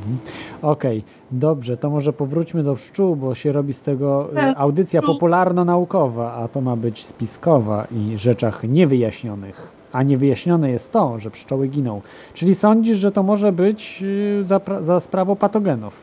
Okej, 0.63 1.05
dobrze, 1.31 1.77
to 1.77 1.91
może 1.91 2.13
powróćmy 2.13 2.63
do 2.63 2.75
pszczół, 2.75 3.17
bo 3.17 3.35
się 3.35 3.53
robi 3.53 3.73
z 3.73 3.83
tego 3.83 4.29
e, 4.31 4.35
Tak, 4.35 4.55
audycja 4.59 5.03
popularno-naukowa, 5.03 6.33
a 6.35 6.49
to 6.49 6.61
ma 6.61 6.77
być 6.77 7.05
spiskowa 7.05 7.87
i 7.91 8.19
rzeczach 8.19 8.63
niewyjaśnionych. 8.65 9.69
A 9.93 10.03
niewyjaśnione 10.03 10.71
jest 10.71 10.93
to, 10.93 11.19
że 11.19 11.31
pszczoły 11.31 11.69
giną. 11.69 12.01
Czyli 12.35 12.55
sądzisz, 12.55 12.99
że 12.99 13.13
to 13.13 13.23
może 13.23 13.53
być 13.53 14.03
y, 14.03 14.45
za, 14.45 14.61
za 14.81 15.01
sprawą 15.01 15.37
patogenów? 15.37 16.03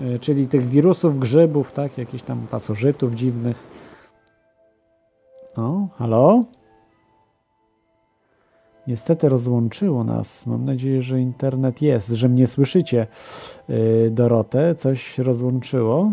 Y, 0.00 0.18
Czyli 0.18 0.46
tych 0.46 0.68
wirusów, 0.68 1.18
grzybów, 1.18 1.72
tak? 1.72 1.98
Jakichś 1.98 2.22
tam 2.22 2.46
pasożytów 2.50 3.14
dziwnych. 3.14 3.73
O, 5.56 5.88
halo? 5.96 6.44
Niestety 8.86 9.28
rozłączyło 9.28 10.04
nas. 10.04 10.46
Mam 10.46 10.64
nadzieję, 10.64 11.02
że 11.02 11.20
internet 11.20 11.82
jest, 11.82 12.08
że 12.08 12.28
mnie 12.28 12.46
słyszycie, 12.46 13.06
yy, 13.68 14.10
Dorotę. 14.10 14.74
Coś 14.74 15.18
rozłączyło. 15.18 16.12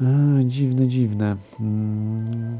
Yy, 0.00 0.44
dziwne, 0.44 0.86
dziwne. 0.86 1.36
Mm. 1.60 2.58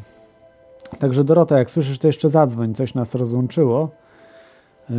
Także 0.99 1.25
Dorota, 1.25 1.59
jak 1.59 1.71
słyszysz, 1.71 1.99
to 1.99 2.07
jeszcze 2.07 2.31
zadzwoń. 2.31 2.75
Coś 2.75 2.95
nas 2.95 3.15
rozłączyło. 3.15 3.91
Yy, 4.91 4.97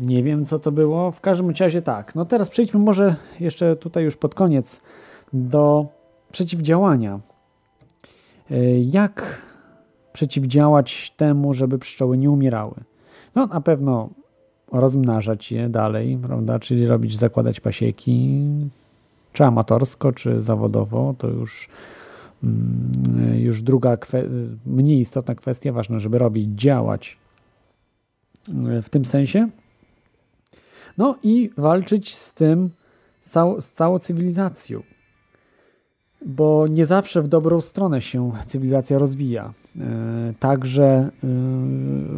nie 0.00 0.22
wiem, 0.22 0.44
co 0.44 0.58
to 0.58 0.72
było. 0.72 1.10
W 1.10 1.20
każdym 1.20 1.50
razie 1.60 1.82
tak. 1.82 2.14
No 2.14 2.24
teraz 2.24 2.48
przejdźmy 2.48 2.80
może 2.80 3.16
jeszcze 3.40 3.76
tutaj 3.76 4.04
już 4.04 4.16
pod 4.16 4.34
koniec 4.34 4.80
do 5.32 5.86
przeciwdziałania. 6.32 7.20
Yy, 8.50 8.80
Jak 8.80 9.42
przeciwdziałać 10.12 11.12
temu, 11.16 11.54
żeby 11.54 11.78
pszczoły 11.78 12.18
nie 12.18 12.30
umierały? 12.30 12.74
No 13.34 13.46
na 13.46 13.60
pewno 13.60 14.08
rozmnażać 14.72 15.52
je 15.52 15.68
dalej, 15.68 16.18
prawda? 16.22 16.58
Czyli 16.58 16.86
robić, 16.86 17.18
zakładać 17.18 17.60
pasieki, 17.60 18.44
czy 19.32 19.44
amatorsko, 19.44 20.12
czy 20.12 20.40
zawodowo, 20.40 21.14
to 21.18 21.28
już, 21.28 21.68
mm, 22.44 23.34
już 23.34 23.62
druga, 23.62 23.96
mniej 24.66 24.98
istotna 24.98 25.34
kwestia, 25.34 25.72
ważne, 25.72 26.00
żeby 26.00 26.18
robić, 26.18 26.60
działać 26.60 27.18
w 28.82 28.88
tym 28.90 29.04
sensie. 29.04 29.48
No 30.98 31.16
i 31.22 31.50
walczyć 31.56 32.16
z 32.16 32.34
tym, 32.34 32.70
z 33.60 33.72
całą 33.72 33.98
cywilizacją. 33.98 34.82
Bo 36.26 36.64
nie 36.70 36.86
zawsze 36.86 37.22
w 37.22 37.28
dobrą 37.28 37.60
stronę 37.60 38.00
się 38.00 38.32
cywilizacja 38.46 38.98
rozwija. 38.98 39.52
E, 39.80 40.34
Także 40.38 40.84
e, 40.84 41.10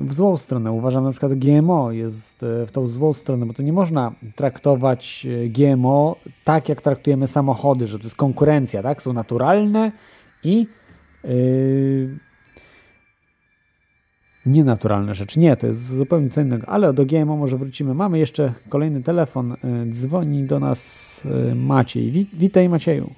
w 0.06 0.12
złą 0.14 0.36
stronę. 0.36 0.72
Uważam 0.72 1.04
na 1.04 1.10
przykład 1.10 1.34
GMO 1.34 1.92
jest 1.92 2.42
e, 2.42 2.66
w 2.66 2.70
tą 2.70 2.88
złą 2.88 3.12
stronę, 3.12 3.46
bo 3.46 3.52
to 3.52 3.62
nie 3.62 3.72
można 3.72 4.12
traktować 4.36 5.26
GMO 5.48 6.16
tak, 6.44 6.68
jak 6.68 6.80
traktujemy 6.82 7.26
samochody, 7.26 7.86
że 7.86 7.98
to 7.98 8.04
jest 8.04 8.16
konkurencja, 8.16 8.82
tak? 8.82 9.02
Są 9.02 9.12
naturalne 9.12 9.92
i 10.44 10.66
yy, 11.24 12.18
nienaturalne 14.46 15.14
rzeczy. 15.14 15.40
Nie, 15.40 15.56
to 15.56 15.66
jest 15.66 15.86
zupełnie 15.86 16.30
co 16.30 16.40
innego. 16.40 16.68
Ale 16.68 16.92
do 16.92 17.06
GMO 17.06 17.36
może 17.36 17.56
wrócimy. 17.56 17.94
Mamy 17.94 18.18
jeszcze 18.18 18.52
kolejny 18.68 19.02
telefon. 19.02 19.56
Dzwoni 19.90 20.44
do 20.44 20.60
nas 20.60 21.22
Maciej. 21.54 22.10
Wi- 22.10 22.30
Witaj 22.32 22.68
Macieju. 22.68 23.10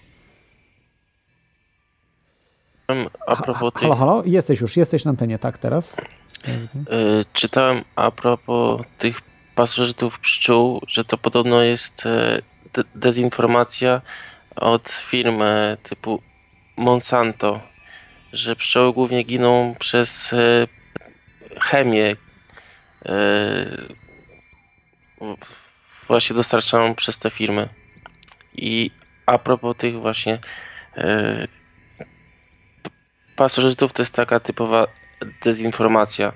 A 3.27 3.37
propos 3.37 3.73
tych, 3.73 3.83
Halo, 3.83 3.97
halo? 3.97 4.23
Jesteś 4.27 4.61
już, 4.61 4.77
jesteś 4.77 5.05
na 5.05 5.11
antenie, 5.11 5.39
tak 5.39 5.59
teraz? 5.59 5.97
y, 6.49 7.25
czytałem 7.33 7.85
a 7.97 8.11
propos 8.11 8.81
tych 8.99 9.21
pasożytów 9.55 10.19
pszczół, 10.21 10.81
że 10.89 11.05
to 11.05 11.19
podobno 11.19 11.63
jest 11.63 12.07
e, 12.07 12.43
de- 12.75 12.85
dezinformacja 12.95 14.01
od 14.57 14.89
firm 14.89 15.43
e, 15.43 15.77
typu 15.83 16.23
Monsanto, 16.77 17.61
że 18.33 18.57
pszczoły 18.57 18.93
głównie 18.93 19.23
giną 19.23 19.75
przez 19.79 20.35
chemię 21.61 22.17
właśnie 26.09 26.37
dostarczaną 26.37 26.95
przez 26.95 27.19
te 27.19 27.31
firmy. 27.31 27.69
I 28.55 28.91
a 29.27 29.39
propos 29.39 29.77
tych 29.77 30.01
właśnie 30.01 30.39
pasożytów, 33.37 33.93
to 33.93 34.03
jest 34.03 34.15
taka 34.15 34.41
typowa 34.41 34.87
dezinformacja. 35.45 36.33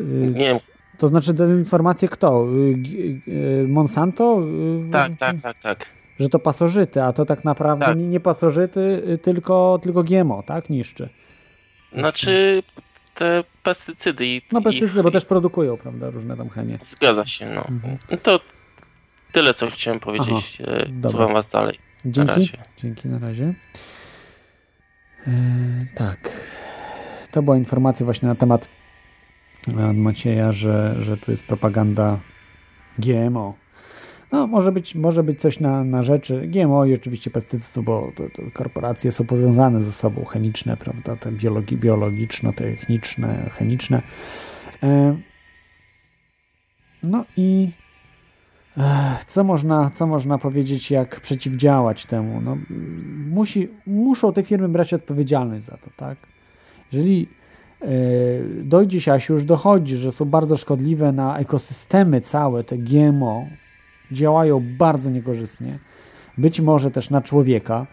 Nie 0.00 0.44
wiem, 0.46 0.58
To 0.98 1.08
znaczy 1.08 1.34
dezinformację 1.34 2.08
kto? 2.08 2.46
Y, 2.46 3.30
y, 3.30 3.64
Monsanto? 3.68 4.40
Y, 4.88 4.90
tak, 4.92 5.12
tak, 5.18 5.36
tak, 5.42 5.58
tak. 5.62 5.86
Że 6.20 6.28
to 6.28 6.38
pasożyty, 6.38 7.02
a 7.02 7.12
to 7.12 7.24
tak 7.24 7.44
naprawdę 7.44 7.84
Tak. 7.86 7.96
nie, 7.98 8.20
pasożyty, 8.20 9.02
tylko, 9.22 9.78
tylko 9.82 10.02
GMO, 10.02 10.42
tak? 10.46 10.70
Niszczy. 10.70 11.08
Znaczy 11.92 12.62
te 13.14 13.44
pestycydy 13.62 14.26
i 14.26 14.42
No 14.52 14.58
ich- 14.58 14.64
pestycydy, 14.64 15.02
bo 15.02 15.10
też 15.10 15.24
produkują, 15.24 15.76
prawda, 15.76 16.10
różne 16.10 16.36
tam 16.36 16.48
chemie. 16.48 16.78
Zgadza 16.84 17.26
się, 17.26 17.46
no. 17.46 17.66
No 18.10 18.16
To 18.22 18.40
tyle, 19.32 19.54
co 19.54 19.70
chciałem 19.70 20.00
powiedzieć. 20.00 20.58
Aha, 20.62 20.72
E, 20.72 20.86
dobra. 20.88 21.10
Słucham 21.10 21.32
was 21.32 21.46
dalej. 21.48 21.78
Na 22.04 22.12
Dzięki. 22.12 22.28
razie. 22.34 22.58
Dzięki 22.78 23.08
na 23.08 23.18
razie. 23.18 23.54
E, 25.28 25.30
tak. 25.94 26.30
To 27.30 27.42
była 27.42 27.56
informacja 27.56 28.04
właśnie 28.04 28.28
na 28.28 28.34
temat 28.34 28.68
e, 29.68 29.92
Macieja, 29.92 30.52
że, 30.52 30.96
że 30.98 31.16
tu 31.16 31.30
jest 31.30 31.44
propaganda 31.44 32.20
GMO. 32.98 33.54
No, 34.32 34.46
może 34.46 34.72
być, 34.72 34.94
może 34.94 35.22
być 35.22 35.40
coś 35.40 35.60
na, 35.60 35.84
na 35.84 36.02
rzeczy. 36.02 36.46
GMO 36.46 36.84
i 36.84 36.94
oczywiście 36.94 37.30
pestycydów, 37.30 37.84
bo 37.84 38.12
to, 38.16 38.22
to 38.22 38.50
korporacje 38.52 39.12
są 39.12 39.26
powiązane 39.26 39.80
ze 39.80 39.92
sobą, 39.92 40.24
chemiczne, 40.24 40.76
prawda, 40.76 41.16
te 41.16 41.32
biologi, 41.32 41.76
biologiczno-techniczne, 41.76 43.50
chemiczne. 43.50 44.02
E, 44.82 45.16
no 47.02 47.24
i 47.36 47.70
Co 49.26 49.44
można, 49.44 49.90
co 49.90 50.06
można 50.06 50.38
powiedzieć, 50.38 50.90
jak 50.90 51.20
przeciwdziałać 51.20 52.06
temu? 52.06 52.40
No, 52.40 52.56
musi, 53.30 53.68
muszą 53.86 54.32
te 54.32 54.42
firmy 54.42 54.68
brać 54.68 54.94
odpowiedzialność 54.94 55.64
za 55.64 55.76
to, 55.76 55.90
tak? 55.96 56.18
Jeżeli 56.92 57.28
e, 57.82 57.86
dojdzie 58.62 59.00
się, 59.00 59.12
a 59.12 59.18
się 59.18 59.34
już 59.34 59.44
dochodzi, 59.44 59.96
że 59.96 60.12
są 60.12 60.24
bardzo 60.24 60.56
szkodliwe 60.56 61.12
na 61.12 61.38
ekosystemy 61.38 62.20
całe, 62.20 62.64
te 62.64 62.78
GMO, 62.78 63.46
działają 64.12 64.62
bardzo 64.78 65.10
niekorzystnie, 65.10 65.78
być 66.38 66.60
może 66.60 66.90
też 66.90 67.10
na 67.10 67.22
człowieka, 67.22 67.86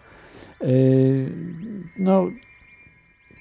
e, 0.61 0.65
no, 1.99 2.27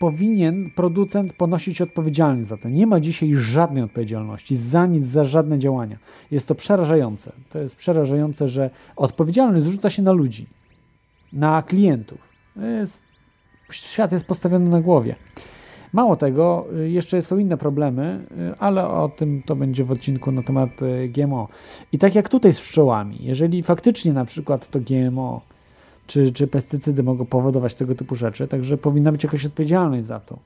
powinien 0.02 0.70
producent 0.70 1.32
ponosić 1.32 1.80
odpowiedzialność 1.80 2.46
za 2.46 2.56
to. 2.56 2.68
Nie 2.68 2.86
ma 2.86 3.00
dzisiaj 3.00 3.34
żadnej 3.34 3.82
odpowiedzialności 3.82 4.56
za 4.56 4.86
nic, 4.86 5.06
za 5.06 5.24
żadne 5.24 5.58
działania. 5.58 5.96
Jest 6.30 6.48
to 6.48 6.54
przerażające. 6.54 7.32
To 7.50 7.58
jest 7.58 7.76
przerażające, 7.76 8.48
że 8.48 8.70
odpowiedzialność 8.96 9.64
zrzuca 9.64 9.90
się 9.90 10.02
na 10.02 10.12
ludzi, 10.12 10.46
na 11.32 11.62
klientów. 11.62 12.18
Jest, 12.78 13.02
świat 13.70 14.12
jest 14.12 14.26
postawiony 14.26 14.70
na 14.70 14.80
głowie. 14.80 15.16
Mało 15.92 16.16
tego, 16.16 16.66
y, 16.78 16.90
jeszcze 16.90 17.22
są 17.22 17.38
inne 17.38 17.56
problemy, 17.56 18.26
y, 18.52 18.58
ale 18.58 18.88
o 18.88 19.08
tym 19.08 19.42
to 19.46 19.56
będzie 19.56 19.84
w 19.84 19.90
odcinku 19.90 20.32
na 20.32 20.42
temat 20.42 20.82
y, 20.82 21.08
GMO. 21.08 21.48
I 21.92 21.98
tak 21.98 22.14
jak 22.14 22.28
tutaj 22.28 22.52
z 22.52 22.60
pszczołami, 22.60 23.18
jeżeli 23.20 23.62
faktycznie 23.62 24.12
na 24.12 24.24
przykład 24.24 24.68
to 24.68 24.80
GMO 24.80 25.51
czy, 26.06 26.32
czy 26.32 26.46
pestycydy 26.46 27.02
mogą 27.02 27.24
powodować 27.24 27.74
tego 27.74 27.94
typu 27.94 28.14
rzeczy, 28.14 28.48
także 28.48 28.78
powinna 28.78 29.12
być 29.12 29.24
jakaś 29.24 29.46
odpowiedzialność 29.46 30.06
za 30.06 30.20
to. 30.20 30.38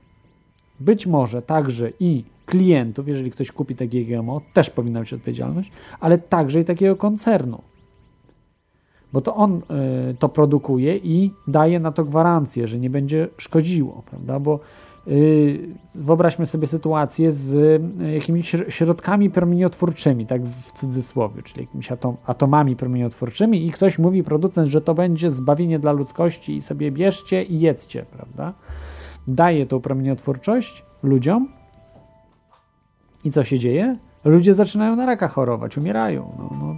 Być 0.80 1.06
może 1.06 1.42
także 1.42 1.92
i 2.00 2.24
klientów, 2.46 3.08
jeżeli 3.08 3.30
ktoś 3.30 3.52
kupi 3.52 3.74
takie 3.74 4.04
GMO, 4.04 4.40
też 4.54 4.70
powinna 4.70 5.00
być 5.00 5.12
odpowiedzialność, 5.12 5.72
ale 6.00 6.18
także 6.18 6.60
i 6.60 6.64
takiego 6.64 6.96
koncernu. 6.96 7.62
bo 9.12 9.20
to 9.20 9.34
on 9.34 9.62
y, 10.10 10.14
to 10.14 10.28
produkuje 10.28 10.96
i 10.96 11.30
daje 11.48 11.80
na 11.80 11.92
to 11.92 12.04
gwarancję, 12.04 12.66
że 12.66 12.78
nie 12.78 12.90
będzie 12.90 13.28
szkodziło, 13.38 14.02
prawda? 14.10 14.40
Bo 14.40 14.60
wyobraźmy 15.94 16.46
sobie 16.46 16.66
sytuację 16.66 17.32
z 17.32 17.54
y, 18.00 18.12
jakimiś 18.12 18.54
śr- 18.54 18.70
środkami 18.70 19.30
promieniotwórczymi, 19.30 20.26
tak 20.26 20.42
w 20.42 20.72
cudzysłowie, 20.72 21.42
czyli 21.42 21.60
jakimiś 21.60 21.92
atom, 21.92 22.16
atomami 22.26 22.76
promieniotwórczymi 22.76 23.66
i 23.66 23.70
ktoś 23.70 23.98
mówi, 23.98 24.22
producent, 24.22 24.68
że 24.68 24.80
to 24.80 24.94
będzie 24.94 25.30
zbawienie 25.30 25.78
dla 25.78 25.92
ludzkości 25.92 26.56
i 26.56 26.62
sobie 26.62 26.90
bierzcie 26.90 27.42
i 27.42 27.60
jedzcie, 27.60 28.04
prawda? 28.16 28.52
Daje 29.28 29.66
tą 29.66 29.80
promieniotwórczość 29.80 30.82
ludziom 31.02 31.48
i 33.24 33.32
co 33.32 33.44
się 33.44 33.58
dzieje? 33.58 33.96
Ludzie 34.24 34.54
zaczynają 34.54 34.96
na 34.96 35.06
raka 35.06 35.28
chorować, 35.28 35.78
umierają. 35.78 36.32
No, 36.38 36.56
no. 36.60 36.74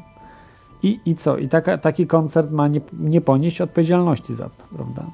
I, 0.83 1.01
I 1.07 1.15
co? 1.15 1.37
I 1.37 1.49
taka, 1.49 1.79
taki 1.79 2.07
koncert 2.07 2.51
ma 2.51 2.69
nie, 2.69 2.81
nie 2.93 3.21
ponieść 3.21 3.61
odpowiedzialności 3.61 4.35
za 4.35 4.45
to, 4.45 4.77
prawda? 4.77 5.07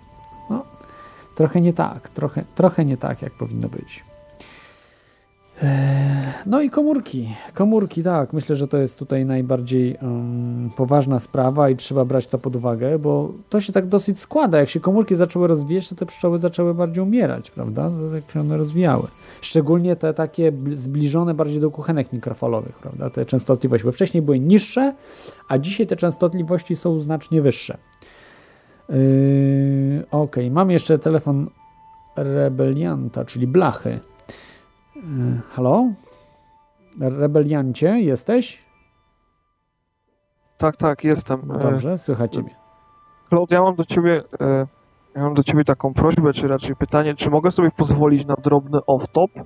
No, 1.35 1.37
trochę 1.37 1.61
nie 1.61 1.73
tak, 1.73 2.09
trochę, 2.09 2.45
trochę 2.55 2.85
nie 2.85 2.97
tak, 2.97 3.23
jak 3.23 3.33
powinno 3.39 3.69
być. 3.69 4.05
Eee, 5.63 6.25
No 6.47 6.61
i 6.63 6.71
komórki. 6.71 7.29
Komórki, 7.55 8.03
tak. 8.03 8.33
Myślę, 8.33 8.57
że 8.57 8.69
to 8.69 8.77
jest 8.79 8.99
tutaj 8.99 9.25
najbardziej 9.27 9.97
um, 10.03 10.71
poważna 10.77 11.19
sprawa 11.21 11.71
i 11.71 11.77
trzeba 11.77 12.05
brać 12.05 12.27
to 12.27 12.39
pod 12.39 12.57
uwagę, 12.57 12.99
bo 12.99 13.33
to 13.49 13.61
się 13.61 13.73
tak 13.73 13.87
dosyć 13.87 14.21
składa. 14.21 14.59
Jak 14.59 14.69
się 14.69 14.81
komórki 14.81 15.15
zaczęły 15.15 15.49
rozwijać, 15.49 15.89
to 15.89 15.95
te 15.95 16.07
pszczoły 16.07 16.39
zaczęły 16.39 16.75
bardziej 16.75 17.05
umierać, 17.05 17.51
prawda? 17.51 17.91
Jak 18.15 18.31
się 18.31 18.41
one 18.41 18.57
rozwijały. 18.57 19.09
Szczególnie 19.41 19.97
te 19.97 20.15
takie 20.15 20.53
bl- 20.53 20.75
zbliżone 20.75 21.35
bardziej 21.35 21.61
do 21.61 21.71
kuchenek 21.71 22.13
mikrofalowych, 22.13 22.75
prawda? 22.79 23.11
Te 23.11 23.27
częstotliwości, 23.27 23.87
bo 23.87 23.93
wcześniej 23.93 24.23
były 24.23 24.39
niższe, 24.41 24.95
a 25.49 25.59
dzisiaj 25.59 25.87
te 25.87 25.97
częstotliwości 25.97 26.77
są 26.77 27.01
znacznie 27.01 27.43
wyższe. 27.43 27.79
Yy, 28.89 30.05
ok, 30.11 30.37
mam 30.51 30.71
jeszcze 30.71 30.99
telefon 30.99 31.51
rebelianta, 32.17 33.25
czyli 33.25 33.47
blachy. 33.47 34.01
Yy, 34.97 35.03
halo? 35.53 35.85
Rebeliancie, 37.01 38.01
jesteś? 38.01 38.65
Tak, 40.59 40.77
tak, 40.77 41.05
jestem. 41.05 41.51
E, 41.51 41.59
Dobrze, 41.59 41.99
słychać 41.99 42.33
Ciebie. 42.33 42.51
Claude, 43.29 43.55
ja 43.55 43.63
mam 43.63 43.75
do 43.75 43.85
ciebie, 43.85 44.23
e, 44.41 44.67
ja 45.15 45.23
mam 45.23 45.35
do 45.35 45.43
ciebie 45.43 45.65
taką 45.65 45.95
prośbę, 45.95 46.33
czy 46.33 46.49
raczej 46.49 46.77
pytanie, 46.77 47.15
czy 47.15 47.31
mogę 47.31 47.51
sobie 47.51 47.71
pozwolić 47.71 48.27
na 48.27 48.35
drobny 48.35 48.79
off-top? 48.79 49.45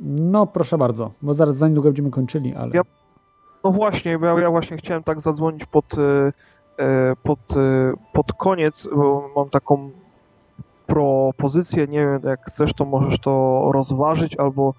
No, 0.00 0.46
proszę 0.46 0.78
bardzo, 0.78 1.10
bo 1.22 1.34
zaraz 1.34 1.56
za 1.56 1.68
niedługo 1.68 1.88
będziemy 1.88 2.10
kończyli, 2.10 2.54
ale... 2.54 2.70
Ja, 2.74 2.82
no 3.64 3.70
właśnie, 3.70 4.18
bo 4.18 4.26
ja, 4.26 4.40
ja 4.40 4.50
właśnie 4.50 4.76
chciałem 4.76 5.02
tak 5.02 5.20
zadzwonić 5.20 5.66
pod, 5.66 5.98
e, 5.98 6.32
pod, 7.22 7.38
e, 7.56 7.92
pod 8.12 8.32
koniec, 8.32 8.88
bo 8.96 9.30
mam 9.36 9.50
taką 9.50 9.90
propozycję, 10.86 11.86
nie 11.86 11.98
wiem, 11.98 12.20
jak 12.24 12.40
chcesz, 12.46 12.72
to 12.72 12.84
możesz 12.84 13.18
to 13.18 13.62
rozważyć 13.72 14.36
albo, 14.36 14.74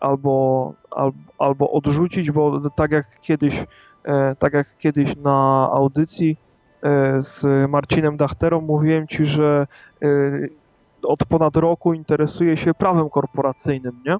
albo, 0.00 0.72
albo, 0.90 1.18
albo 1.38 1.70
odrzucić, 1.70 2.30
bo 2.30 2.70
tak 2.70 2.92
jak 2.92 3.20
kiedyś, 3.20 3.66
e, 4.04 4.36
tak 4.38 4.52
jak 4.52 4.78
kiedyś 4.78 5.16
na 5.16 5.68
audycji 5.72 6.36
e, 6.82 7.22
z 7.22 7.46
Marcinem 7.70 8.16
Dachterą 8.16 8.60
mówiłem 8.60 9.06
Ci, 9.08 9.26
że 9.26 9.66
e, 10.02 10.06
od 11.02 11.24
ponad 11.24 11.56
roku 11.56 11.94
interesuję 11.94 12.56
się 12.56 12.74
prawem 12.74 13.10
korporacyjnym, 13.10 14.00
nie? 14.06 14.16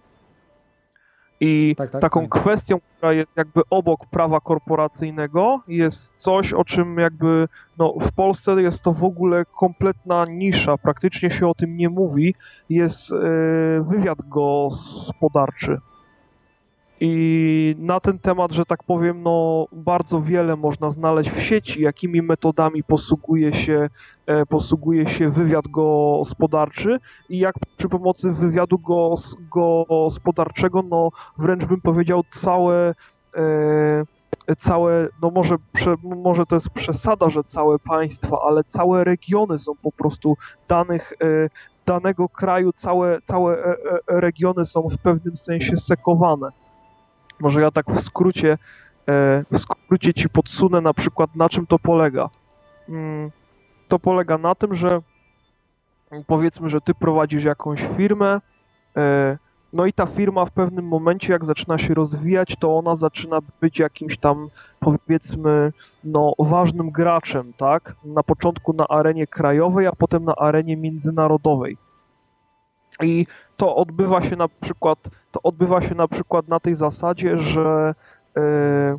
I 1.41 1.75
tak, 1.77 1.91
taką 1.91 2.29
kwestią, 2.29 2.81
która 2.97 3.13
jest 3.13 3.37
jakby 3.37 3.63
obok 3.71 4.07
prawa 4.07 4.41
korporacyjnego, 4.41 5.61
jest 5.69 6.13
coś, 6.17 6.53
o 6.53 6.65
czym 6.65 6.99
jakby 6.99 7.49
no, 7.79 7.95
w 8.01 8.13
Polsce 8.13 8.63
jest 8.63 8.83
to 8.83 8.93
w 8.93 9.05
ogóle 9.05 9.45
kompletna 9.59 10.25
nisza, 10.29 10.79
praktycznie 10.79 11.31
się 11.31 11.49
o 11.49 11.55
tym 11.55 11.77
nie 11.77 11.89
mówi, 11.89 12.35
jest 12.69 13.13
e, 13.13 13.17
wywiad 13.89 14.19
gospodarczy. 14.29 15.79
I 17.07 17.75
na 17.79 18.01
ten 18.01 18.19
temat, 18.19 18.53
że 18.53 18.65
tak 18.65 18.83
powiem, 18.83 19.23
no 19.23 19.67
bardzo 19.73 20.21
wiele 20.21 20.57
można 20.57 20.91
znaleźć 20.91 21.31
w 21.31 21.43
sieci, 21.43 21.83
jakimi 21.83 22.23
metodami 22.23 22.83
posługuje 22.83 23.55
się, 23.55 23.89
e, 24.27 24.47
posługuje 24.47 25.09
się 25.09 25.31
wywiad 25.31 25.69
gospodarczy 25.69 26.99
i 27.29 27.39
jak 27.39 27.55
przy 27.77 27.89
pomocy 27.89 28.31
wywiadu 28.31 28.79
gos, 28.79 29.37
gospodarczego, 29.51 30.83
no 30.83 31.11
wręcz 31.39 31.65
bym 31.65 31.81
powiedział 31.81 32.23
całe, 32.31 32.95
e, 33.37 34.55
całe, 34.59 35.09
no 35.23 35.31
może, 35.31 35.57
prze, 35.73 35.95
może 36.03 36.47
to 36.47 36.57
jest 36.57 36.71
przesada, 36.71 37.29
że 37.29 37.45
całe 37.45 37.79
państwa, 37.79 38.37
ale 38.49 38.65
całe 38.65 39.05
regiony 39.05 39.59
są 39.59 39.73
po 39.83 39.93
prostu 39.93 40.37
danych, 40.69 41.13
e, 41.13 41.49
danego 41.87 42.29
kraju, 42.29 42.73
całe, 42.73 43.21
całe 43.21 43.65
e, 43.65 43.75
regiony 44.09 44.65
są 44.65 44.89
w 44.89 45.03
pewnym 45.03 45.37
sensie 45.37 45.77
sekowane. 45.77 46.49
Może 47.41 47.61
ja 47.63 47.71
tak 47.71 47.87
w 47.91 48.01
skrócie, 48.01 48.53
e, 48.53 49.45
w 49.51 49.59
skrócie 49.59 50.15
ci 50.15 50.29
podsunę 50.29 50.81
na 50.81 50.95
przykład 50.95 51.37
na 51.37 51.49
czym 51.49 51.67
to 51.67 51.79
polega. 51.79 52.31
Mm, 52.89 53.31
To 53.89 53.99
polega 53.99 54.39
na 54.39 54.55
tym, 54.55 54.75
że 54.75 55.01
powiedzmy, 56.27 56.69
że 56.69 56.81
ty 56.81 56.95
prowadzisz 56.95 57.45
jakąś 57.45 57.87
firmę, 57.97 58.41
e, 58.97 59.39
no 59.73 59.87
i 59.87 59.93
ta 59.93 60.07
firma 60.07 60.45
w 60.45 60.51
pewnym 60.51 60.89
momencie, 60.89 61.33
jak 61.33 61.45
zaczyna 61.45 61.79
się 61.79 61.95
rozwijać, 61.95 62.57
to 62.59 62.77
ona 62.77 62.97
zaczyna 62.97 63.39
być 63.61 63.79
jakimś 63.79 64.19
tam, 64.19 64.49
powiedzmy, 64.81 65.73
no 66.05 66.33
ważnym 66.39 66.91
graczem, 66.91 67.53
tak? 67.57 67.95
Na 68.05 68.23
początku 68.23 68.73
na 68.73 68.89
arenie 68.89 69.27
krajowej, 69.27 69.87
a 69.87 69.93
potem 69.93 70.25
na 70.25 70.35
arenie 70.37 70.77
międzynarodowej. 70.77 71.77
I 73.03 73.27
to 73.57 73.77
odbywa 73.77 74.23
się 74.23 74.37
na 74.37 74.49
przykład, 74.61 74.99
to 75.33 75.43
odbywa 75.43 75.83
się 75.83 75.95
na 75.95 76.09
przykład 76.09 76.49
na 76.49 76.61
tej 76.61 76.75
zasadzie, 76.75 77.39
że, 77.39 77.95
e, 78.37 78.99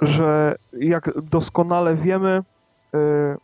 że 0.00 0.54
jak 0.72 1.10
doskonale 1.22 1.94
wiemy, 1.94 2.42
e, 2.94 3.36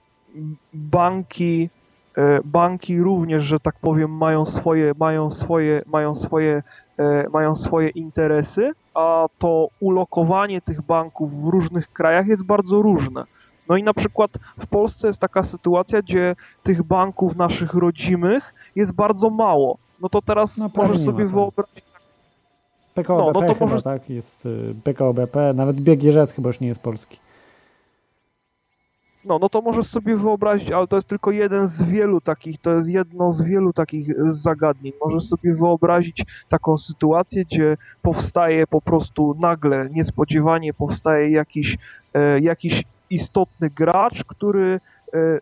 banki, 0.72 1.70
e, 2.16 2.40
banki 2.44 3.00
również, 3.00 3.44
że 3.44 3.60
tak 3.60 3.74
powiem, 3.80 4.16
mają 4.16 4.46
swoje, 4.46 4.92
mają 4.98 5.30
swoje, 5.30 5.82
mają 5.86 6.16
swoje, 6.16 6.62
mają 7.32 7.56
swoje 7.56 7.88
interesy, 7.88 8.72
a 8.94 9.26
to 9.38 9.68
ulokowanie 9.80 10.60
tych 10.60 10.82
banków 10.82 11.42
w 11.42 11.48
różnych 11.48 11.92
krajach 11.92 12.26
jest 12.26 12.46
bardzo 12.46 12.82
różne. 12.82 13.24
No 13.68 13.76
i 13.76 13.82
na 13.82 13.94
przykład 13.94 14.30
w 14.58 14.66
Polsce 14.66 15.06
jest 15.06 15.20
taka 15.20 15.42
sytuacja, 15.42 16.02
gdzie 16.02 16.36
tych 16.62 16.82
banków 16.82 17.36
naszych 17.36 17.74
rodzimych 17.74 18.54
jest 18.76 18.92
bardzo 18.92 19.30
mało. 19.30 19.78
No 20.00 20.08
to 20.08 20.22
teraz 20.22 20.56
No, 20.56 20.70
możesz 20.74 21.04
sobie 21.04 21.24
wyobrazić. 21.24 21.84
PKO 22.94 23.18
No, 23.18 23.26
no 23.26 23.32
to 23.48 23.54
chyba, 23.54 23.66
możesz- 23.66 23.82
tak? 23.82 24.10
Jest 24.10 24.46
y, 24.46 24.74
PKO 24.84 25.14
BP, 25.14 25.54
nawet 25.54 25.80
BGŻ 25.80 26.32
chyba 26.36 26.48
już 26.48 26.60
nie 26.60 26.68
jest 26.68 26.82
polski. 26.82 27.18
No, 29.24 29.38
no 29.38 29.48
to 29.48 29.60
możesz 29.60 29.86
sobie 29.86 30.16
wyobrazić, 30.16 30.70
ale 30.70 30.86
to 30.86 30.96
jest 30.96 31.08
tylko 31.08 31.30
jeden 31.30 31.68
z 31.68 31.82
wielu 31.82 32.20
takich, 32.20 32.60
to 32.60 32.70
jest 32.74 32.88
jedno 32.88 33.32
z 33.32 33.42
wielu 33.42 33.72
takich 33.72 34.32
zagadnień. 34.32 34.92
Możesz 35.04 35.24
sobie 35.24 35.54
wyobrazić 35.54 36.24
taką 36.48 36.78
sytuację, 36.78 37.44
gdzie 37.44 37.76
powstaje 38.02 38.66
po 38.66 38.80
prostu 38.80 39.36
nagle, 39.40 39.88
niespodziewanie 39.90 40.74
powstaje 40.74 41.30
jakiś, 41.30 41.78
e, 42.14 42.40
jakiś 42.40 42.84
istotny 43.10 43.70
gracz, 43.70 44.24
który 44.24 44.80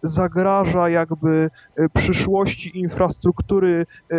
zagraża 0.03 0.89
jakby 0.89 1.51
e, 1.77 1.89
przyszłości 1.89 2.79
infrastruktury 2.81 3.87
e, 4.11 4.17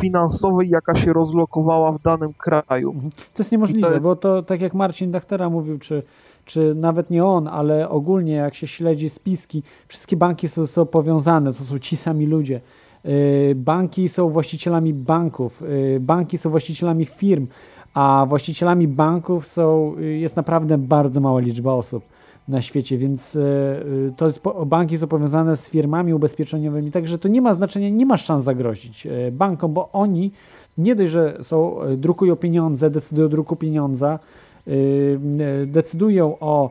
finansowej, 0.00 0.68
jaka 0.68 0.94
się 0.94 1.12
rozlokowała 1.12 1.92
w 1.92 2.02
danym 2.02 2.32
kraju. 2.32 2.94
To 3.34 3.42
jest 3.42 3.52
niemożliwe, 3.52 3.86
to 3.86 3.92
jest- 3.92 4.02
bo 4.02 4.16
to 4.16 4.42
tak 4.42 4.60
jak 4.60 4.74
Marcin 4.74 5.10
Dachtera 5.10 5.50
mówił, 5.50 5.78
czy, 5.78 6.02
czy 6.44 6.74
nawet 6.74 7.10
nie 7.10 7.24
on, 7.24 7.48
ale 7.48 7.88
ogólnie 7.88 8.32
jak 8.32 8.54
się 8.54 8.66
śledzi 8.66 9.10
spiski, 9.10 9.62
wszystkie 9.88 10.16
banki 10.16 10.48
są, 10.48 10.66
są 10.66 10.86
powiązane, 10.86 11.52
to 11.52 11.64
są 11.64 11.78
ci 11.78 11.96
sami 11.96 12.26
ludzie. 12.26 12.60
Banki 13.54 14.08
są 14.08 14.28
właścicielami 14.28 14.94
banków, 14.94 15.62
banki 16.00 16.38
są 16.38 16.50
właścicielami 16.50 17.04
firm, 17.04 17.46
a 17.94 18.26
właścicielami 18.28 18.88
banków 18.88 19.46
są, 19.46 19.94
jest 19.98 20.36
naprawdę 20.36 20.78
bardzo 20.78 21.20
mała 21.20 21.40
liczba 21.40 21.72
osób 21.72 22.04
na 22.48 22.62
świecie, 22.62 22.98
więc 22.98 23.34
yy, 23.34 24.12
to 24.16 24.26
jest, 24.26 24.40
banki 24.66 24.98
są 24.98 25.06
powiązane 25.06 25.56
z 25.56 25.70
firmami 25.70 26.14
ubezpieczeniowymi, 26.14 26.90
także 26.90 27.18
to 27.18 27.28
nie 27.28 27.42
ma 27.42 27.54
znaczenia, 27.54 27.88
nie 27.88 28.06
ma 28.06 28.16
szans 28.16 28.44
zagrozić 28.44 29.04
yy, 29.04 29.32
bankom, 29.32 29.72
bo 29.72 29.92
oni 29.92 30.32
nie 30.78 30.94
dość, 30.94 31.12
że 31.12 31.38
są, 31.42 31.76
drukują 31.96 32.36
pieniądze, 32.36 32.90
decydują 32.90 33.26
o 33.26 33.28
druku 33.28 33.56
pieniądza, 33.56 34.18
decydują 35.66 36.38
o 36.38 36.70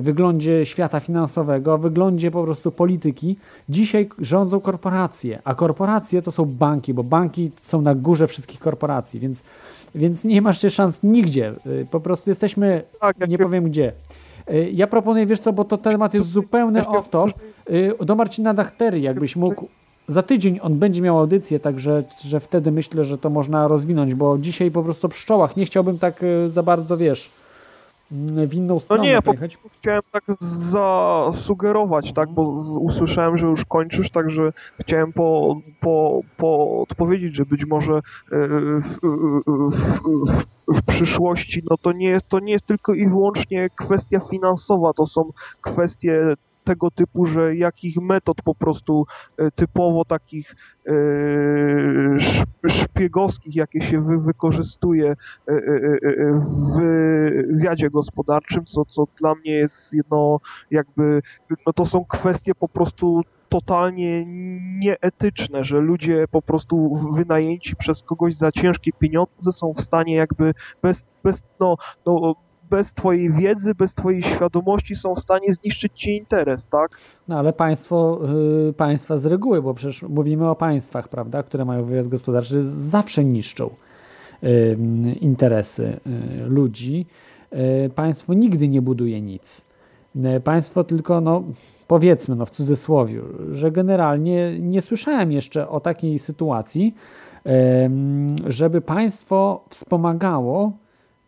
wyglądzie 0.00 0.66
świata 0.66 1.00
finansowego, 1.00 1.74
o 1.74 1.78
wyglądzie 1.78 2.30
po 2.30 2.44
prostu 2.44 2.72
polityki. 2.72 3.36
Dzisiaj 3.68 4.08
rządzą 4.18 4.60
korporacje, 4.60 5.38
a 5.44 5.54
korporacje 5.54 6.22
to 6.22 6.32
są 6.32 6.44
banki, 6.44 6.94
bo 6.94 7.02
banki 7.02 7.50
są 7.60 7.82
na 7.82 7.94
górze 7.94 8.26
wszystkich 8.26 8.60
korporacji, 8.60 9.20
więc, 9.20 9.42
więc 9.94 10.24
nie 10.24 10.42
masz 10.42 10.60
szans 10.70 11.02
nigdzie. 11.02 11.54
Po 11.90 12.00
prostu 12.00 12.30
jesteśmy, 12.30 12.82
nie 13.28 13.38
powiem 13.38 13.64
gdzie. 13.64 13.92
Y, 14.50 14.70
Ja 14.72 14.86
proponuję, 14.86 15.26
wiesz 15.26 15.40
co, 15.40 15.52
bo 15.52 15.64
to 15.64 15.78
temat 15.78 16.14
jest 16.14 16.28
zupełny 16.28 16.82
off-top, 16.82 17.30
y, 17.70 17.92
do 18.06 18.14
Marcina 18.16 18.54
Dachtery, 18.54 19.00
jakbyś 19.00 19.36
mógł. 19.36 19.68
Za 20.08 20.22
tydzień 20.22 20.58
on 20.62 20.74
będzie 20.74 21.02
miał 21.02 21.18
audycję, 21.18 21.60
także 21.60 22.02
że 22.24 22.40
wtedy 22.40 22.72
myślę, 22.72 23.04
że 23.04 23.18
to 23.18 23.30
można 23.30 23.68
rozwinąć, 23.68 24.14
bo 24.14 24.38
dzisiaj 24.38 24.70
po 24.70 24.82
prostu 24.82 25.06
o 25.06 25.10
pszczołach 25.10 25.56
nie 25.56 25.64
chciałbym 25.64 25.98
tak 25.98 26.22
y, 26.22 26.50
za 26.50 26.62
bardzo, 26.62 26.96
wiesz, 26.96 27.30
w 28.46 28.54
inną 28.54 28.74
No 28.74 28.80
stronę 28.80 29.02
nie, 29.02 29.10
ja 29.10 29.22
po 29.22 29.26
pojechać. 29.26 29.56
prostu 29.56 29.78
chciałem 29.78 30.02
tak 30.12 30.24
zasugerować, 30.38 32.12
tak, 32.12 32.30
bo 32.30 32.56
z, 32.60 32.76
usłyszałem, 32.76 33.36
że 33.36 33.46
już 33.46 33.64
kończysz, 33.64 34.10
także 34.10 34.52
chciałem 34.80 35.12
po, 35.12 35.56
po, 35.80 36.20
po 36.36 36.80
odpowiedzieć, 36.80 37.36
że 37.36 37.44
być 37.46 37.64
może 37.64 37.94
e, 37.94 38.00
w, 38.32 38.98
w, 39.02 39.82
w, 40.26 40.44
w 40.78 40.82
przyszłości, 40.86 41.62
no 41.70 41.76
to 41.78 41.92
nie, 41.92 42.08
jest, 42.08 42.28
to 42.28 42.38
nie 42.40 42.52
jest 42.52 42.66
tylko 42.66 42.94
i 42.94 43.08
wyłącznie 43.08 43.70
kwestia 43.76 44.20
finansowa, 44.30 44.92
to 44.92 45.06
są 45.06 45.30
kwestie 45.60 46.34
tego 46.64 46.90
typu, 46.90 47.26
że 47.26 47.56
jakich 47.56 47.96
metod 47.96 48.36
po 48.44 48.54
prostu 48.54 49.06
e, 49.36 49.50
typowo 49.50 50.04
takich 50.04 50.56
e, 50.86 50.92
sz- 52.16 52.46
szpiegowskich, 52.68 53.56
jakie 53.56 53.80
się 53.80 54.04
wy, 54.04 54.18
wykorzystuje 54.18 55.10
e, 55.10 55.16
w 55.46 56.76
wywiadzie 56.76 57.90
gospodarczym, 57.90 58.64
co, 58.64 58.84
co 58.84 59.04
dla 59.20 59.34
mnie 59.34 59.52
jest 59.52 59.94
jedno 59.94 60.40
jakby, 60.70 61.22
no 61.66 61.72
to 61.72 61.86
są 61.86 62.04
kwestie 62.04 62.54
po 62.54 62.68
prostu 62.68 63.22
totalnie 63.48 64.24
nieetyczne, 64.78 65.64
że 65.64 65.78
ludzie 65.80 66.24
po 66.30 66.42
prostu 66.42 66.96
wynajęci 67.14 67.76
przez 67.76 68.02
kogoś 68.02 68.34
za 68.34 68.52
ciężkie 68.52 68.92
pieniądze 68.92 69.52
są 69.52 69.72
w 69.72 69.80
stanie 69.80 70.14
jakby 70.14 70.54
bez, 70.82 71.04
bez, 71.24 71.42
no, 71.60 71.76
no, 72.06 72.34
bez 72.72 72.94
twojej 72.94 73.32
wiedzy, 73.32 73.74
bez 73.74 73.94
twojej 73.94 74.22
świadomości 74.22 74.96
są 74.96 75.14
w 75.14 75.20
stanie 75.20 75.54
zniszczyć 75.54 75.92
ci 75.94 76.16
interes, 76.16 76.66
tak? 76.66 76.90
No 77.28 77.38
ale 77.38 77.52
państwo, 77.52 78.20
y, 78.68 78.72
państwa 78.72 79.16
z 79.16 79.26
reguły, 79.26 79.62
bo 79.62 79.74
przecież 79.74 80.02
mówimy 80.02 80.48
o 80.48 80.54
państwach, 80.54 81.08
prawda, 81.08 81.42
które 81.42 81.64
mają 81.64 81.84
wywiad 81.84 82.08
gospodarczy, 82.08 82.62
zawsze 82.64 83.24
niszczą 83.24 83.70
y, 84.44 84.76
interesy 85.20 86.00
y, 86.06 86.46
ludzi. 86.46 87.06
Y, 87.86 87.90
państwo 87.90 88.34
nigdy 88.34 88.68
nie 88.68 88.82
buduje 88.82 89.20
nic. 89.20 89.64
Państwo 90.44 90.84
tylko, 90.84 91.20
no 91.20 91.42
powiedzmy, 91.88 92.36
no 92.36 92.46
w 92.46 92.50
cudzysłowie, 92.50 93.20
że 93.52 93.70
generalnie 93.70 94.58
nie 94.58 94.80
słyszałem 94.80 95.32
jeszcze 95.32 95.68
o 95.68 95.80
takiej 95.80 96.18
sytuacji, 96.18 96.94
żeby 98.46 98.80
państwo 98.80 99.64
wspomagało 99.68 100.72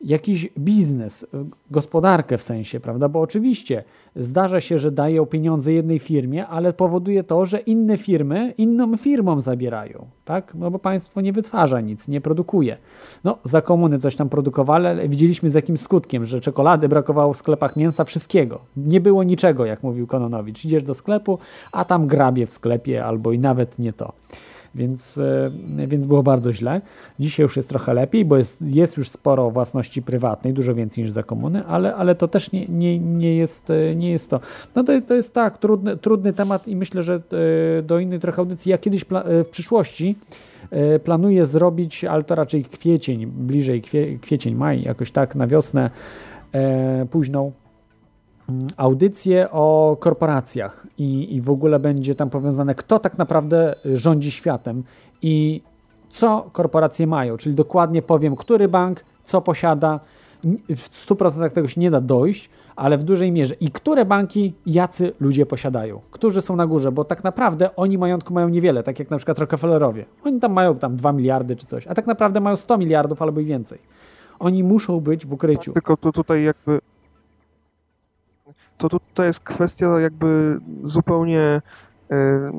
jakiś 0.05 0.48
biznes, 0.59 1.22
y, 1.22 1.26
gospodarkę 1.70 2.39
w 2.39 2.43
sensie, 2.43 2.81
prawda? 2.81 3.09
Bo 3.09 3.20
oczywiście 3.20 3.85
zdarza 4.16 4.60
się, 4.60 4.78
że 4.78 4.90
dają 4.90 5.26
pieniądze 5.26 5.72
jednej 5.72 5.98
firmie, 5.98 6.47
ale 6.47 6.72
powoduje 6.72 7.24
to, 7.24 7.44
że 7.44 7.59
inne 7.59 7.98
firmy 7.98 8.55
innym 8.59 8.98
firmom 8.98 9.40
zabierają, 9.40 10.06
tak? 10.24 10.55
No 10.55 10.70
bo 10.70 10.78
państwo 10.78 11.20
nie 11.20 11.32
wytwarza 11.32 11.81
nic, 11.81 12.09
nie 12.09 12.20
produkuje. 12.20 12.76
No, 13.24 13.39
za 13.44 13.62
komuny 13.62 13.98
coś 13.98 14.16
tam 14.16 14.28
produkowali, 14.28 14.86
ale 14.86 15.09
widzieliśmy 15.09 15.51
z 15.51 15.55
jakim 15.55 15.78
skutkiem, 15.78 16.24
że 16.24 16.40
czekolady 16.40 16.89
brakowało 16.89 17.32
w 17.32 17.36
sklepach 17.36 17.76
mięsa, 17.76 18.05
wszystkiego. 18.05 18.60
Nie 18.76 19.01
było 19.01 19.24
niczego, 19.24 19.64
jak 19.64 19.82
mówił 19.82 20.06
Kononowicz. 20.06 20.64
Idziesz 20.64 20.82
do 20.82 20.94
sklepu, 20.94 21.39
a 21.72 21.85
tam 21.85 22.06
grabie 22.06 22.47
w 22.47 22.52
sklepie 22.52 23.05
albo 23.05 23.32
i 23.32 23.39
nawet 23.39 23.78
nie 23.78 23.93
to 23.93 24.12
więc, 24.74 25.18
e, 25.18 25.51
więc 25.86 26.06
było 26.06 26.22
bardzo 26.22 26.52
źle. 26.52 26.80
Dzisiaj 27.20 27.44
już 27.44 27.56
jest 27.56 27.68
trochę 27.68 27.94
lepiej, 27.94 28.24
bo 28.24 28.36
jest, 28.36 28.62
jest 28.62 28.96
już 28.96 29.09
sporo 29.09 29.51
własności 29.51 30.02
prywatnej, 30.02 30.52
dużo 30.52 30.74
więcej 30.74 31.05
niż 31.05 31.12
za 31.12 31.22
komuny, 31.22 31.66
ale, 31.66 31.94
ale 31.94 32.14
to 32.14 32.28
też 32.28 32.52
nie, 32.52 32.66
nie, 32.66 32.98
nie, 32.98 33.36
jest, 33.36 33.70
e, 33.70 33.94
nie 33.94 34.10
jest 34.10 34.30
to. 34.30 34.40
No 34.74 34.84
to, 34.84 35.01
to 35.01 35.14
jest 35.14 35.34
tak, 35.34 35.59
trudny, 35.59 35.96
trudny 35.96 36.32
temat 36.32 36.68
i 36.68 36.76
myślę, 36.76 37.02
że 37.02 37.14
e, 37.78 37.82
do 37.82 37.98
innej 37.98 38.20
trochę 38.20 38.38
audycji. 38.38 38.70
Ja 38.70 38.78
kiedyś 38.78 39.05
w 39.44 39.48
przyszłości 39.51 40.16
planuję 41.05 41.46
zrobić, 41.46 42.05
ale 42.05 42.24
to 42.24 42.34
raczej 42.34 42.64
kwiecień, 42.64 43.26
bliżej 43.26 43.82
kwie, 43.82 44.18
kwiecień, 44.18 44.55
maj, 44.55 44.82
jakoś 44.82 45.10
tak 45.10 45.34
na 45.34 45.46
wiosnę 45.46 45.90
późną 47.10 47.52
audycję 48.76 49.50
o 49.50 49.96
korporacjach 50.00 50.86
i, 50.98 51.36
i 51.36 51.40
w 51.40 51.50
ogóle 51.50 51.78
będzie 51.78 52.14
tam 52.14 52.30
powiązane, 52.30 52.74
kto 52.74 52.98
tak 52.98 53.18
naprawdę 53.18 53.74
y, 53.86 53.96
rządzi 53.96 54.30
światem 54.30 54.82
i 55.22 55.62
co 56.08 56.50
korporacje 56.52 57.06
mają, 57.06 57.36
czyli 57.36 57.54
dokładnie 57.54 58.02
powiem, 58.02 58.36
który 58.36 58.68
bank 58.68 59.04
co 59.24 59.40
posiada. 59.40 60.00
W 60.68 61.08
100% 61.08 61.50
tego 61.50 61.68
się 61.68 61.80
nie 61.80 61.90
da 61.90 62.00
dojść, 62.00 62.50
ale 62.76 62.98
w 62.98 63.04
dużej 63.04 63.32
mierze. 63.32 63.54
I 63.54 63.70
które 63.70 64.04
banki 64.04 64.54
jacy 64.66 65.12
ludzie 65.20 65.46
posiadają, 65.46 66.00
którzy 66.10 66.42
są 66.42 66.56
na 66.56 66.66
górze, 66.66 66.92
bo 66.92 67.04
tak 67.04 67.24
naprawdę 67.24 67.76
oni 67.76 67.98
majątku 67.98 68.34
mają 68.34 68.48
niewiele, 68.48 68.82
tak 68.82 68.98
jak 68.98 69.10
na 69.10 69.16
przykład 69.16 69.38
Rockefellerowie. 69.38 70.04
Oni 70.24 70.40
tam 70.40 70.52
mają 70.52 70.74
tam 70.74 70.96
2 70.96 71.12
miliardy 71.12 71.56
czy 71.56 71.66
coś, 71.66 71.86
a 71.86 71.94
tak 71.94 72.06
naprawdę 72.06 72.40
mają 72.40 72.56
100 72.56 72.78
miliardów 72.78 73.22
albo 73.22 73.40
i 73.40 73.44
więcej. 73.44 73.78
Oni 74.38 74.64
muszą 74.64 75.00
być 75.00 75.26
w 75.26 75.32
ukryciu. 75.32 75.72
Tylko 75.72 75.96
to 75.96 76.12
tutaj 76.12 76.44
jakby 76.44 76.80
to 78.78 78.88
tutaj 78.88 79.26
jest 79.26 79.40
kwestia 79.40 80.01
jakby 80.01 80.60
zupełnie 80.84 81.62
e, 82.10 82.52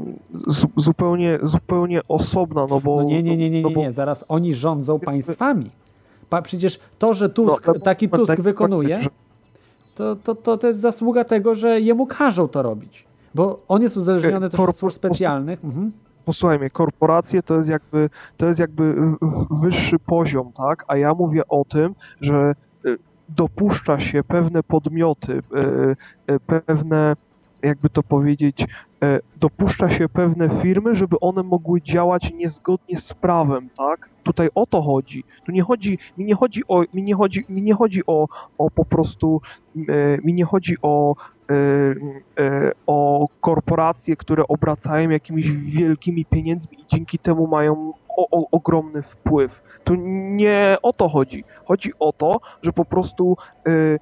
zu, 0.47 0.67
zupełnie 0.77 1.39
zupełnie 1.43 2.01
osobna, 2.07 2.61
no 2.69 2.79
bo 2.81 2.95
No 2.95 3.03
nie, 3.03 3.23
nie, 3.23 3.37
nie, 3.37 3.49
nie, 3.49 3.61
no 3.61 3.69
nie, 3.69 3.75
bo- 3.75 3.81
nie. 3.81 3.91
zaraz 3.91 4.25
oni 4.27 4.53
rządzą 4.53 4.99
państwami. 4.99 5.69
Pa, 6.29 6.41
przecież 6.41 6.79
to, 6.99 7.13
że 7.13 7.29
Tusk, 7.29 7.67
No, 7.67 7.73
no, 7.73 7.79
taki 7.79 8.09
no, 8.11 8.17
Tusk 8.17 8.27
tak, 8.27 8.41
wykonuje, 8.41 9.01
że- 9.01 9.09
to, 9.95 10.15
to, 10.15 10.35
to, 10.35 10.57
to 10.57 10.67
jest 10.67 10.79
zasługa 10.79 11.23
tego, 11.23 11.55
że 11.55 11.81
jemu 11.81 12.05
każą 12.05 12.47
to 12.47 12.61
robić. 12.61 13.05
Bo 13.35 13.59
on 13.67 13.81
jest 13.81 13.97
uzależniony 13.97 14.49
też 14.49 14.59
od 14.59 14.77
służb 14.77 14.95
specjalnych. 14.95 15.65
Mhm. 15.65 15.91
Posłuchaj 16.25 16.59
mnie, 16.59 16.69
korporacje 16.69 17.43
to 17.43 17.57
jest 17.57 17.69
jakby, 17.69 18.09
to 18.37 18.45
jest 18.47 18.59
jakby 18.59 18.95
wyższy 19.61 19.99
poziom, 19.99 20.51
tak? 20.51 20.85
A 20.87 20.97
ja 20.97 21.13
mówię 21.13 21.47
o 21.47 21.65
tym, 21.69 21.95
że 22.21 22.55
y, 22.85 22.97
dopuszcza 23.29 23.99
się 23.99 24.23
pewne 24.23 24.63
podmioty, 24.63 25.33
y, 25.33 26.33
y, 26.33 26.39
pewne, 26.39 27.15
jakby 27.61 27.89
to 27.89 28.03
powiedzieć, 28.03 28.61
y, 28.61 29.19
dopuszcza 29.39 29.89
się 29.89 30.09
pewne 30.09 30.49
firmy, 30.61 30.95
żeby 30.95 31.19
one 31.19 31.43
mogły 31.43 31.81
działać 31.81 32.33
niezgodnie 32.33 32.97
z 32.97 33.13
prawem, 33.13 33.69
tak? 33.77 34.09
Tutaj 34.23 34.49
o 34.55 34.65
to 34.65 34.81
chodzi. 34.81 35.23
Tu 35.45 35.51
nie 35.51 35.63
chodzi, 35.63 35.99
mi 36.17 36.25
nie 36.25 36.35
chodzi 36.35 36.61
o, 36.67 36.83
mi 36.93 37.03
nie 37.03 37.15
chodzi, 37.15 37.45
mi 37.49 37.61
nie 37.61 37.73
chodzi 37.73 38.01
o, 38.07 38.27
o 38.57 38.71
po 38.71 38.85
prostu, 38.85 39.41
mi 40.23 40.33
nie 40.33 40.45
chodzi 40.45 40.75
o 40.81 41.15
o 42.87 43.27
korporacje, 43.41 44.15
które 44.15 44.47
obracają 44.47 45.09
jakimiś 45.09 45.51
wielkimi 45.51 46.25
pieniędzmi 46.25 46.81
i 46.81 46.85
dzięki 46.87 47.19
temu 47.19 47.47
mają 47.47 47.93
o, 48.17 48.27
o, 48.31 48.47
ogromny 48.51 49.01
wpływ. 49.01 49.61
Tu 49.85 49.95
nie 50.35 50.77
o 50.81 50.93
to 50.93 51.09
chodzi. 51.09 51.43
Chodzi 51.65 51.91
o 51.99 52.13
to, 52.13 52.39
że 52.61 52.73
po 52.73 52.85
prostu 52.85 53.37
y, 53.67 53.99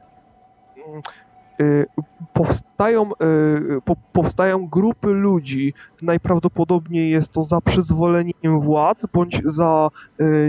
y, 1.62 1.86
powstają, 2.34 3.12
y, 3.12 3.82
po, 3.86 3.96
powstają 4.14 4.68
grupy 4.68 5.08
ludzi, 5.08 5.74
najprawdopodobniej 6.02 7.12
jest 7.12 7.32
to 7.32 7.44
za 7.44 7.62
przyzwoleniem 7.62 8.62
władz, 8.62 9.06
bądź 9.14 9.42
za 9.46 9.90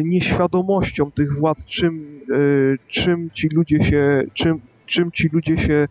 nieświadomością 0.04 1.10
tych 1.10 1.38
władz, 1.38 1.64
czym, 1.64 2.20
czym 2.88 3.30
ci 3.30 3.48
ludzie 3.48 3.82
się, 3.82 4.22
czym, 4.34 4.60
czym 4.86 5.12
ci 5.12 5.28
ludzie 5.32 5.58
się 5.58 5.88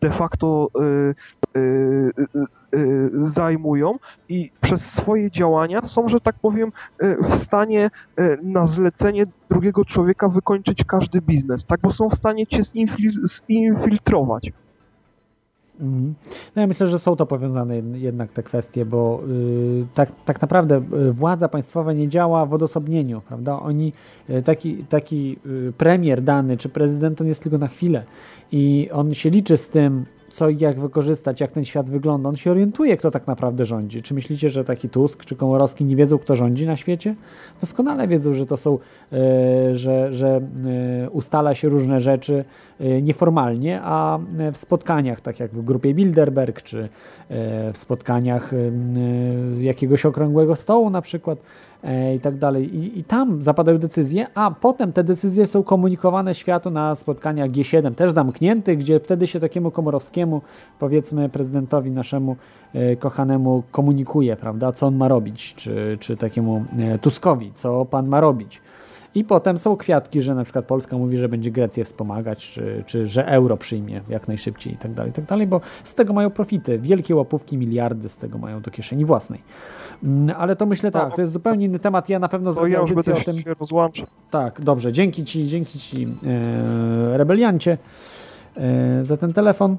de 0.00 0.10
facto 0.10 0.68
zajmują 3.12 3.98
i 4.28 4.50
przez 4.60 4.84
swoje 4.84 5.30
działania 5.30 5.84
są, 5.84 6.08
że 6.08 6.20
tak 6.20 6.38
powiem, 6.38 6.72
y, 7.02 7.16
w 7.22 7.34
stanie 7.34 7.90
y, 8.20 8.38
na 8.42 8.66
zlecenie 8.66 9.26
drugiego 9.50 9.84
człowieka 9.84 10.28
wykończyć 10.28 10.84
każdy 10.84 11.20
biznes, 11.20 11.64
tak? 11.64 11.80
Bo 11.80 11.90
są 11.90 12.08
w 12.08 12.14
stanie 12.14 12.46
cię 12.46 12.58
zinfil- 12.62 13.42
zinfiltrować. 13.48 14.52
Mhm. 15.80 16.14
No 16.56 16.62
ja 16.62 16.66
myślę, 16.68 16.86
że 16.86 16.98
są 16.98 17.16
to 17.16 17.26
powiązane 17.26 17.74
jed- 17.74 17.94
jednak 17.94 18.32
te 18.32 18.42
kwestie, 18.42 18.84
bo 18.84 19.20
y, 19.28 19.86
tak, 19.94 20.08
tak 20.24 20.42
naprawdę 20.42 20.82
y, 21.08 21.12
władza 21.12 21.48
państwowa 21.48 21.92
nie 21.92 22.08
działa 22.08 22.46
w 22.46 22.54
odosobnieniu, 22.54 23.20
prawda? 23.28 23.60
Oni, 23.60 23.92
y, 24.30 24.42
taki, 24.42 24.76
taki 24.76 25.36
y, 25.46 25.72
premier 25.78 26.22
dany 26.22 26.56
czy 26.56 26.68
prezydent 26.68 27.20
on 27.20 27.26
jest 27.26 27.42
tylko 27.42 27.58
na 27.58 27.66
chwilę 27.66 28.04
i 28.52 28.88
on 28.92 29.14
się 29.14 29.30
liczy 29.30 29.56
z 29.56 29.68
tym, 29.68 30.04
co 30.30 30.48
i 30.48 30.58
jak 30.58 30.80
wykorzystać, 30.80 31.40
jak 31.40 31.50
ten 31.50 31.64
świat 31.64 31.90
wygląda. 31.90 32.28
On 32.28 32.36
się 32.36 32.50
orientuje, 32.50 32.96
kto 32.96 33.10
tak 33.10 33.26
naprawdę 33.26 33.64
rządzi. 33.64 34.02
Czy 34.02 34.14
myślicie, 34.14 34.50
że 34.50 34.64
taki 34.64 34.88
Tusk 34.88 35.24
czy 35.24 35.36
Komorowski 35.36 35.84
nie 35.84 35.96
wiedzą, 35.96 36.18
kto 36.18 36.36
rządzi 36.36 36.66
na 36.66 36.76
świecie? 36.76 37.14
Doskonale 37.60 38.08
wiedzą, 38.08 38.34
że 38.34 38.46
to 38.46 38.56
są, 38.56 38.78
e, 39.12 39.74
że, 39.74 40.12
że 40.12 40.40
e, 41.06 41.10
ustala 41.10 41.54
się 41.54 41.68
różne 41.68 42.00
rzeczy 42.00 42.44
e, 42.80 43.02
nieformalnie, 43.02 43.80
a 43.82 44.18
w 44.52 44.56
spotkaniach, 44.56 45.20
tak 45.20 45.40
jak 45.40 45.50
w 45.50 45.64
grupie 45.64 45.94
Bilderberg, 45.94 46.62
czy 46.62 46.88
w 47.72 47.78
spotkaniach 47.78 48.50
jakiegoś 49.60 50.06
okrągłego 50.06 50.56
stołu 50.56 50.90
na 50.90 51.02
przykład, 51.02 51.38
i 52.14 52.20
tak 52.20 52.36
dalej. 52.38 52.76
I, 52.76 52.98
I 52.98 53.04
tam 53.04 53.42
zapadają 53.42 53.78
decyzje, 53.78 54.26
a 54.34 54.50
potem 54.50 54.92
te 54.92 55.04
decyzje 55.04 55.46
są 55.46 55.62
komunikowane 55.62 56.34
światu 56.34 56.70
na 56.70 56.94
spotkaniach 56.94 57.50
G7, 57.50 57.94
też 57.94 58.10
zamkniętych, 58.10 58.78
gdzie 58.78 59.00
wtedy 59.00 59.26
się 59.26 59.40
takiemu 59.40 59.70
Komorowskiemu, 59.70 60.42
powiedzmy 60.78 61.28
prezydentowi 61.28 61.90
naszemu 61.90 62.36
e, 62.72 62.96
kochanemu 62.96 63.62
komunikuje, 63.70 64.36
prawda, 64.36 64.72
co 64.72 64.86
on 64.86 64.96
ma 64.96 65.08
robić, 65.08 65.54
czy, 65.54 65.96
czy 66.00 66.16
takiemu 66.16 66.64
e, 66.78 66.98
Tuskowi, 66.98 67.52
co 67.54 67.84
pan 67.84 68.08
ma 68.08 68.20
robić. 68.20 68.62
I 69.14 69.24
potem 69.24 69.58
są 69.58 69.76
kwiatki, 69.76 70.20
że 70.20 70.34
na 70.34 70.44
przykład 70.44 70.64
Polska 70.64 70.98
mówi, 70.98 71.16
że 71.16 71.28
będzie 71.28 71.50
Grecję 71.50 71.84
wspomagać, 71.84 72.50
czy, 72.50 72.84
czy 72.86 73.06
że 73.06 73.26
euro 73.26 73.56
przyjmie 73.56 74.00
jak 74.08 74.28
najszybciej 74.28 74.72
i 74.72 74.76
tak 74.76 74.94
dalej, 74.94 75.10
i 75.10 75.14
tak 75.14 75.24
dalej, 75.24 75.46
bo 75.46 75.60
z 75.84 75.94
tego 75.94 76.12
mają 76.12 76.30
profity. 76.30 76.78
Wielkie 76.78 77.14
łapówki, 77.14 77.56
miliardy 77.56 78.08
z 78.08 78.18
tego 78.18 78.38
mają 78.38 78.60
do 78.60 78.70
kieszeni 78.70 79.04
własnej. 79.04 79.40
Ale 80.36 80.56
to 80.56 80.66
myślę 80.66 80.90
tak, 80.90 81.14
to 81.14 81.20
jest 81.20 81.32
zupełnie 81.32 81.66
inny 81.66 81.78
temat. 81.78 82.08
Ja 82.08 82.18
na 82.18 82.28
pewno 82.28 82.52
zrobię 82.52 82.72
ja 82.72 82.78
audycję 82.78 83.14
o 83.14 83.20
tym. 83.20 83.38
się 83.38 83.54
rozłączał. 83.54 84.06
Tak, 84.30 84.60
dobrze. 84.60 84.92
Dzięki 84.92 85.24
ci, 85.24 85.48
dzięki 85.48 85.78
ci 85.78 86.08
e, 86.26 87.18
rebeliancie 87.18 87.78
e, 88.56 89.04
za 89.04 89.16
ten 89.16 89.32
telefon. 89.32 89.76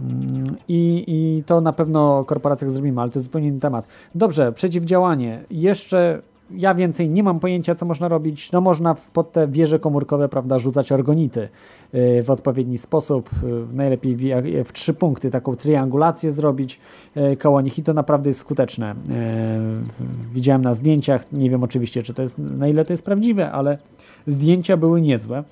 Mm, 0.00 0.56
I, 0.68 1.04
I 1.06 1.42
to 1.46 1.60
na 1.60 1.72
pewno 1.72 2.24
korporacjach 2.24 2.70
zrobimy, 2.70 3.00
ale 3.00 3.10
to 3.10 3.18
jest 3.18 3.24
zupełnie 3.24 3.48
inny 3.48 3.60
temat. 3.60 3.86
Dobrze, 4.14 4.52
przeciwdziałanie. 4.52 5.42
Jeszcze 5.50 6.22
ja 6.56 6.74
więcej 6.74 7.10
nie 7.10 7.22
mam 7.22 7.40
pojęcia, 7.40 7.74
co 7.74 7.86
można 7.86 8.08
robić. 8.08 8.52
No 8.52 8.60
można 8.60 8.96
pod 9.12 9.32
te 9.32 9.48
wieże 9.48 9.78
komórkowe, 9.78 10.28
prawda, 10.28 10.58
rzucać 10.58 10.92
organity 10.92 11.48
y, 11.94 12.22
w 12.22 12.30
odpowiedni 12.30 12.78
sposób. 12.78 13.30
y, 13.72 13.74
Najlepiej 13.74 14.16
w, 14.64 14.72
trzy 14.72 14.94
punkty 14.94 15.30
taką 15.30 15.56
triangulację 15.56 16.32
zrobić 16.32 16.80
y, 17.16 17.36
koło 17.36 17.60
nich 17.60 17.78
i 17.78 17.82
to 17.82 17.94
naprawdę 17.94 18.30
jest 18.30 18.40
skuteczne. 18.40 18.94
Widziałem 20.32 20.62
na 20.62 20.74
zdjęciach, 20.74 21.32
nie 21.32 21.50
wiem 21.50 21.62
oczywiście, 21.62 22.02
czy 22.02 22.14
to 22.14 22.22
jest, 22.22 22.38
na 22.38 22.68
ile 22.68 22.84
to 22.84 22.92
jest 22.92 23.04
prawdziwe, 23.04 23.52
ale 23.52 23.78
zdjęcia 24.26 24.76
były 24.76 25.00
niezłe 25.00 25.44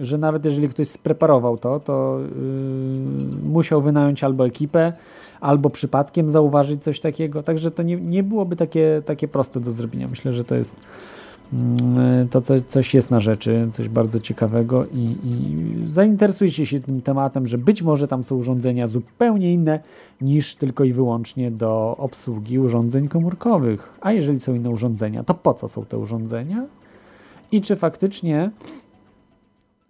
że 0.00 0.18
nawet 0.18 0.44
jeżeli 0.44 0.68
ktoś 0.68 0.88
spreparował 0.88 1.58
to, 1.58 1.80
to 1.80 2.18
yy, 2.20 3.48
musiał 3.48 3.82
wynająć 3.82 4.24
albo 4.24 4.46
ekipę, 4.46 4.92
albo 5.42 5.70
przypadkiem 5.70 6.30
zauważyć 6.30 6.82
coś 6.82 7.00
takiego. 7.00 7.42
Także 7.42 7.70
to 7.70 7.82
nie, 7.82 7.96
nie 7.96 8.22
byłoby 8.22 8.56
takie, 8.56 9.02
takie 9.06 9.28
proste 9.28 9.60
do 9.60 9.70
zrobienia. 9.70 10.08
Myślę, 10.08 10.32
że 10.32 10.44
to 10.44 10.54
jest 10.54 10.76
mm, 11.52 12.28
to 12.28 12.42
coś, 12.66 12.94
jest 12.94 13.10
na 13.10 13.20
rzeczy, 13.20 13.68
coś 13.72 13.88
bardzo 13.88 14.20
ciekawego 14.20 14.86
i, 14.86 15.16
i 15.24 15.88
zainteresujcie 15.88 16.66
się 16.66 16.80
tym 16.80 17.02
tematem, 17.02 17.46
że 17.46 17.58
być 17.58 17.82
może 17.82 18.08
tam 18.08 18.24
są 18.24 18.36
urządzenia 18.36 18.88
zupełnie 18.88 19.52
inne 19.52 19.80
niż 20.20 20.54
tylko 20.54 20.84
i 20.84 20.92
wyłącznie 20.92 21.50
do 21.50 21.96
obsługi 21.98 22.58
urządzeń 22.58 23.08
komórkowych. 23.08 23.92
A 24.00 24.12
jeżeli 24.12 24.40
są 24.40 24.54
inne 24.54 24.70
urządzenia, 24.70 25.24
to 25.24 25.34
po 25.34 25.54
co 25.54 25.68
są 25.68 25.84
te 25.84 25.98
urządzenia? 25.98 26.66
I 27.52 27.60
czy 27.60 27.76
faktycznie 27.76 28.50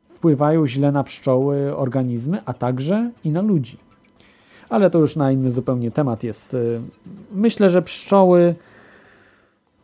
wpływają 0.06 0.66
źle 0.66 0.92
na 0.92 1.04
pszczoły, 1.04 1.76
organizmy, 1.76 2.42
a 2.44 2.52
także 2.52 3.10
i 3.24 3.30
na 3.30 3.42
ludzi. 3.42 3.81
Ale 4.72 4.90
to 4.90 4.98
już 4.98 5.16
na 5.16 5.32
inny 5.32 5.50
zupełnie 5.50 5.90
temat 5.90 6.24
jest. 6.24 6.54
Y, 6.54 6.80
Myślę, 7.34 7.70
że 7.70 7.82
pszczoły 7.82 8.54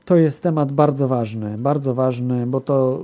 to 0.04 0.16
jest 0.16 0.42
temat 0.42 0.72
bardzo 0.72 1.08
ważny, 1.08 1.58
bardzo 1.58 1.94
ważny, 1.94 2.46
bo 2.46 2.60
to, 2.60 3.00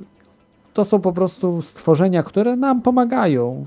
y, 0.00 0.74
to 0.74 0.84
są 0.84 1.00
po 1.00 1.12
prostu 1.12 1.62
stworzenia, 1.62 2.22
które 2.22 2.56
nam 2.56 2.82
pomagają, 2.82 3.64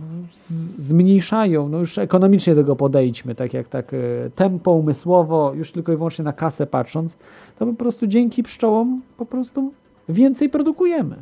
zmniejszają, 0.77 1.69
no 1.69 1.77
już 1.77 1.97
ekonomicznie 1.97 2.55
do 2.55 2.61
tego 2.61 2.75
podejdźmy, 2.75 3.35
tak 3.35 3.53
jak 3.53 3.67
tak 3.67 3.93
y, 3.93 4.31
tempo 4.35 4.71
umysłowo, 4.71 5.53
już 5.55 5.71
tylko 5.71 5.93
i 5.93 5.95
wyłącznie 5.95 6.25
na 6.25 6.33
kasę 6.33 6.67
patrząc, 6.67 7.17
to 7.59 7.65
po 7.65 7.73
prostu 7.73 8.07
dzięki 8.07 8.43
pszczołom 8.43 9.01
po 9.17 9.25
prostu 9.25 9.73
więcej 10.09 10.49
produkujemy 10.49 11.15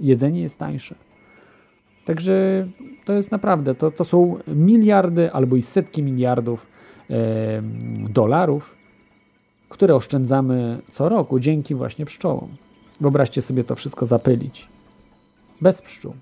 jedzenie 0.00 0.42
jest 0.42 0.58
tańsze. 0.58 0.94
Także 2.04 2.66
to 3.04 3.12
jest 3.12 3.30
naprawdę, 3.30 3.74
to, 3.74 3.90
to 3.90 4.04
są 4.04 4.38
miliardy 4.46 5.32
albo 5.32 5.56
i 5.56 5.62
setki 5.62 6.02
miliardów 6.02 6.66
e, 7.10 7.14
dolarów, 8.08 8.76
które 9.68 9.94
oszczędzamy 9.94 10.78
co 10.90 11.08
roku 11.08 11.40
dzięki 11.40 11.74
właśnie 11.74 12.06
pszczołom. 12.06 12.48
Wyobraźcie 13.00 13.42
sobie 13.42 13.64
to 13.64 13.74
wszystko 13.74 14.06
zapylić. 14.06 14.68
Bez 15.60 15.82
pszczół. 15.82 16.14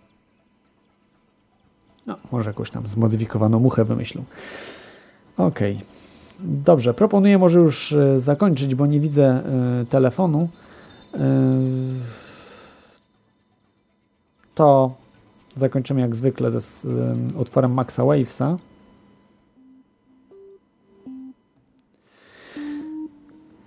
No, 2.07 2.17
może 2.33 2.51
jakąś 2.51 2.71
tam 2.71 2.89
zmodyfikowaną 2.89 3.61
muchę 3.61 3.85
wymyślą. 3.85 4.25
Okej. 5.37 5.79
Dobrze, 6.41 6.95
proponuję 6.95 7.39
może 7.39 7.59
już 7.59 7.93
e, 7.93 8.21
zakończyć, 8.21 8.75
bo 8.75 8.87
nie 8.87 9.01
widzę 9.01 9.25
e, 9.25 9.87
telefonu. 9.87 10.49
E, 11.15 11.19
to 14.55 15.00
zakończymy 15.57 16.01
jak 16.01 16.17
zwykle 16.17 16.51
ze 16.51 16.89
ym, 16.89 17.29
utworem 17.39 17.73
Maxa 17.73 18.05
Wavesa. 18.05 18.57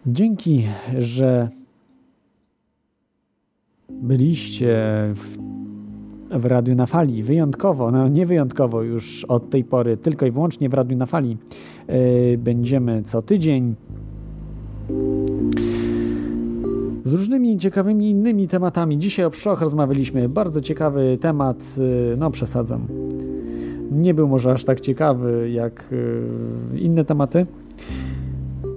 Dzięki, 0.05 0.67
że 0.99 1.49
byliście 3.89 4.75
w, 5.15 5.37
w 6.39 6.45
Radiu 6.45 6.75
na 6.75 6.85
Fali. 6.85 7.23
Wyjątkowo, 7.23 7.91
no 7.91 8.07
nie 8.07 8.25
wyjątkowo 8.25 8.81
już 8.81 9.25
od 9.25 9.49
tej 9.49 9.63
pory, 9.63 9.97
tylko 9.97 10.25
i 10.25 10.31
wyłącznie 10.31 10.69
w 10.69 10.73
Radiu 10.73 10.97
na 10.97 11.05
Fali. 11.05 11.37
Yy, 11.87 12.37
będziemy 12.37 13.03
co 13.03 13.21
tydzień 13.21 13.75
z 17.03 17.11
różnymi 17.11 17.57
ciekawymi 17.57 18.09
innymi 18.09 18.47
tematami. 18.47 18.97
Dzisiaj 18.97 19.25
o 19.25 19.29
pszczołach 19.29 19.61
rozmawialiśmy. 19.61 20.29
Bardzo 20.29 20.61
ciekawy 20.61 21.17
temat, 21.21 21.57
y, 22.13 22.17
no 22.17 22.31
przesadzam. 22.31 22.87
Nie 23.91 24.13
był 24.13 24.27
może 24.27 24.51
aż 24.51 24.63
tak 24.63 24.79
ciekawy 24.79 25.49
jak 25.51 25.85
y, 25.91 26.79
inne 26.79 27.05
tematy. 27.05 27.45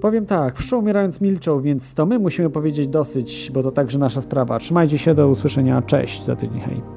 Powiem 0.01 0.25
tak, 0.25 0.53
pszczoły 0.53 0.81
umierając 0.81 1.21
milczą, 1.21 1.61
więc 1.61 1.93
to 1.93 2.05
my 2.05 2.19
musimy 2.19 2.49
powiedzieć 2.49 2.87
dosyć, 2.87 3.51
bo 3.53 3.63
to 3.63 3.71
także 3.71 3.99
nasza 3.99 4.21
sprawa. 4.21 4.59
Trzymajcie 4.59 4.97
się, 4.97 5.13
do 5.13 5.27
usłyszenia. 5.27 5.81
Cześć, 5.81 6.25
za 6.25 6.35
tydzień, 6.35 6.59
hej. 6.59 6.96